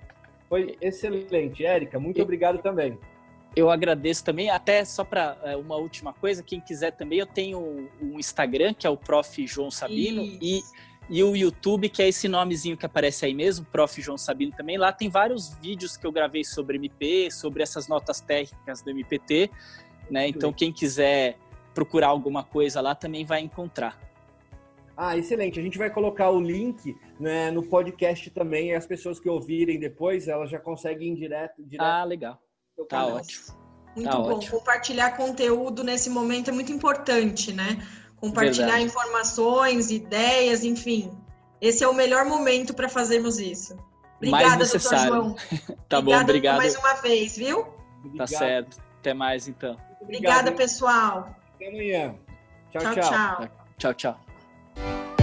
Foi 0.48 0.76
excelente. 0.80 1.64
Érica, 1.64 1.98
muito 1.98 2.18
eu, 2.18 2.24
obrigado 2.24 2.58
também. 2.58 2.98
Eu 3.56 3.70
agradeço 3.70 4.24
também. 4.24 4.50
Até 4.50 4.84
só 4.84 5.04
para 5.04 5.36
é, 5.42 5.56
uma 5.56 5.76
última 5.76 6.12
coisa, 6.12 6.42
quem 6.42 6.60
quiser 6.60 6.92
também, 6.92 7.18
eu 7.18 7.26
tenho 7.26 7.88
um 8.00 8.18
Instagram, 8.18 8.72
que 8.72 8.86
é 8.86 8.90
o 8.90 8.96
Prof. 8.96 9.46
João 9.46 9.70
Sabino, 9.70 10.22
Isso. 10.22 10.38
e 10.40 10.62
e 11.08 11.22
o 11.22 11.36
YouTube, 11.36 11.88
que 11.88 12.02
é 12.02 12.08
esse 12.08 12.28
nomezinho 12.28 12.76
que 12.76 12.86
aparece 12.86 13.26
aí 13.26 13.34
mesmo, 13.34 13.66
Prof. 13.66 14.00
João 14.00 14.16
Sabino 14.16 14.52
também. 14.52 14.78
Lá 14.78 14.92
tem 14.92 15.08
vários 15.08 15.54
vídeos 15.56 15.96
que 15.96 16.06
eu 16.06 16.12
gravei 16.12 16.44
sobre 16.44 16.76
MP, 16.76 17.30
sobre 17.30 17.62
essas 17.62 17.88
notas 17.88 18.20
técnicas 18.20 18.82
do 18.82 18.90
MPT, 18.90 19.50
né? 20.10 20.28
Então, 20.28 20.52
quem 20.52 20.72
quiser 20.72 21.36
procurar 21.74 22.08
alguma 22.08 22.42
coisa 22.42 22.80
lá 22.80 22.94
também 22.94 23.24
vai 23.24 23.40
encontrar. 23.40 23.98
Ah, 24.96 25.16
excelente. 25.16 25.58
A 25.58 25.62
gente 25.62 25.76
vai 25.76 25.90
colocar 25.90 26.30
o 26.30 26.40
link 26.40 26.96
né, 27.18 27.50
no 27.50 27.62
podcast 27.64 28.30
também. 28.30 28.68
E 28.68 28.74
as 28.74 28.86
pessoas 28.86 29.18
que 29.18 29.28
ouvirem 29.28 29.78
depois, 29.78 30.28
elas 30.28 30.50
já 30.50 30.58
conseguem 30.58 31.12
ir 31.12 31.16
direto. 31.16 31.62
direto 31.64 31.84
ah, 31.84 32.04
legal. 32.04 32.40
Tá 32.88 33.06
ótimo. 33.06 33.56
Muito 33.96 34.10
tá 34.10 34.16
bom. 34.16 34.36
Ótimo. 34.36 34.58
Compartilhar 34.58 35.16
conteúdo 35.16 35.82
nesse 35.82 36.08
momento 36.08 36.50
é 36.50 36.52
muito 36.52 36.72
importante, 36.72 37.52
né? 37.52 37.78
Compartilhar 38.20 38.66
Verdade. 38.66 38.84
informações, 38.84 39.90
ideias, 39.90 40.64
enfim. 40.64 41.10
Esse 41.60 41.82
é 41.84 41.88
o 41.88 41.94
melhor 41.94 42.24
momento 42.24 42.74
para 42.74 42.88
fazermos 42.88 43.38
isso. 43.38 43.76
Obrigada, 44.16 44.64
doutor 44.66 44.98
João. 44.98 45.36
tá 45.88 46.00
bom, 46.00 46.18
obrigado. 46.18 46.56
mais 46.56 46.76
uma 46.76 46.94
vez, 46.94 47.36
viu? 47.36 47.66
Tá 48.16 48.26
certo. 48.26 48.78
Até 49.00 49.12
mais, 49.12 49.48
então. 49.48 49.76
Obrigada, 50.00 50.52
pessoal. 50.52 51.34
Até 51.54 51.68
amanhã. 51.68 52.14
tchau. 52.70 52.82
Tchau, 52.82 52.94
tchau. 52.94 53.48
Tchau, 53.78 53.94
tchau. 53.94 55.13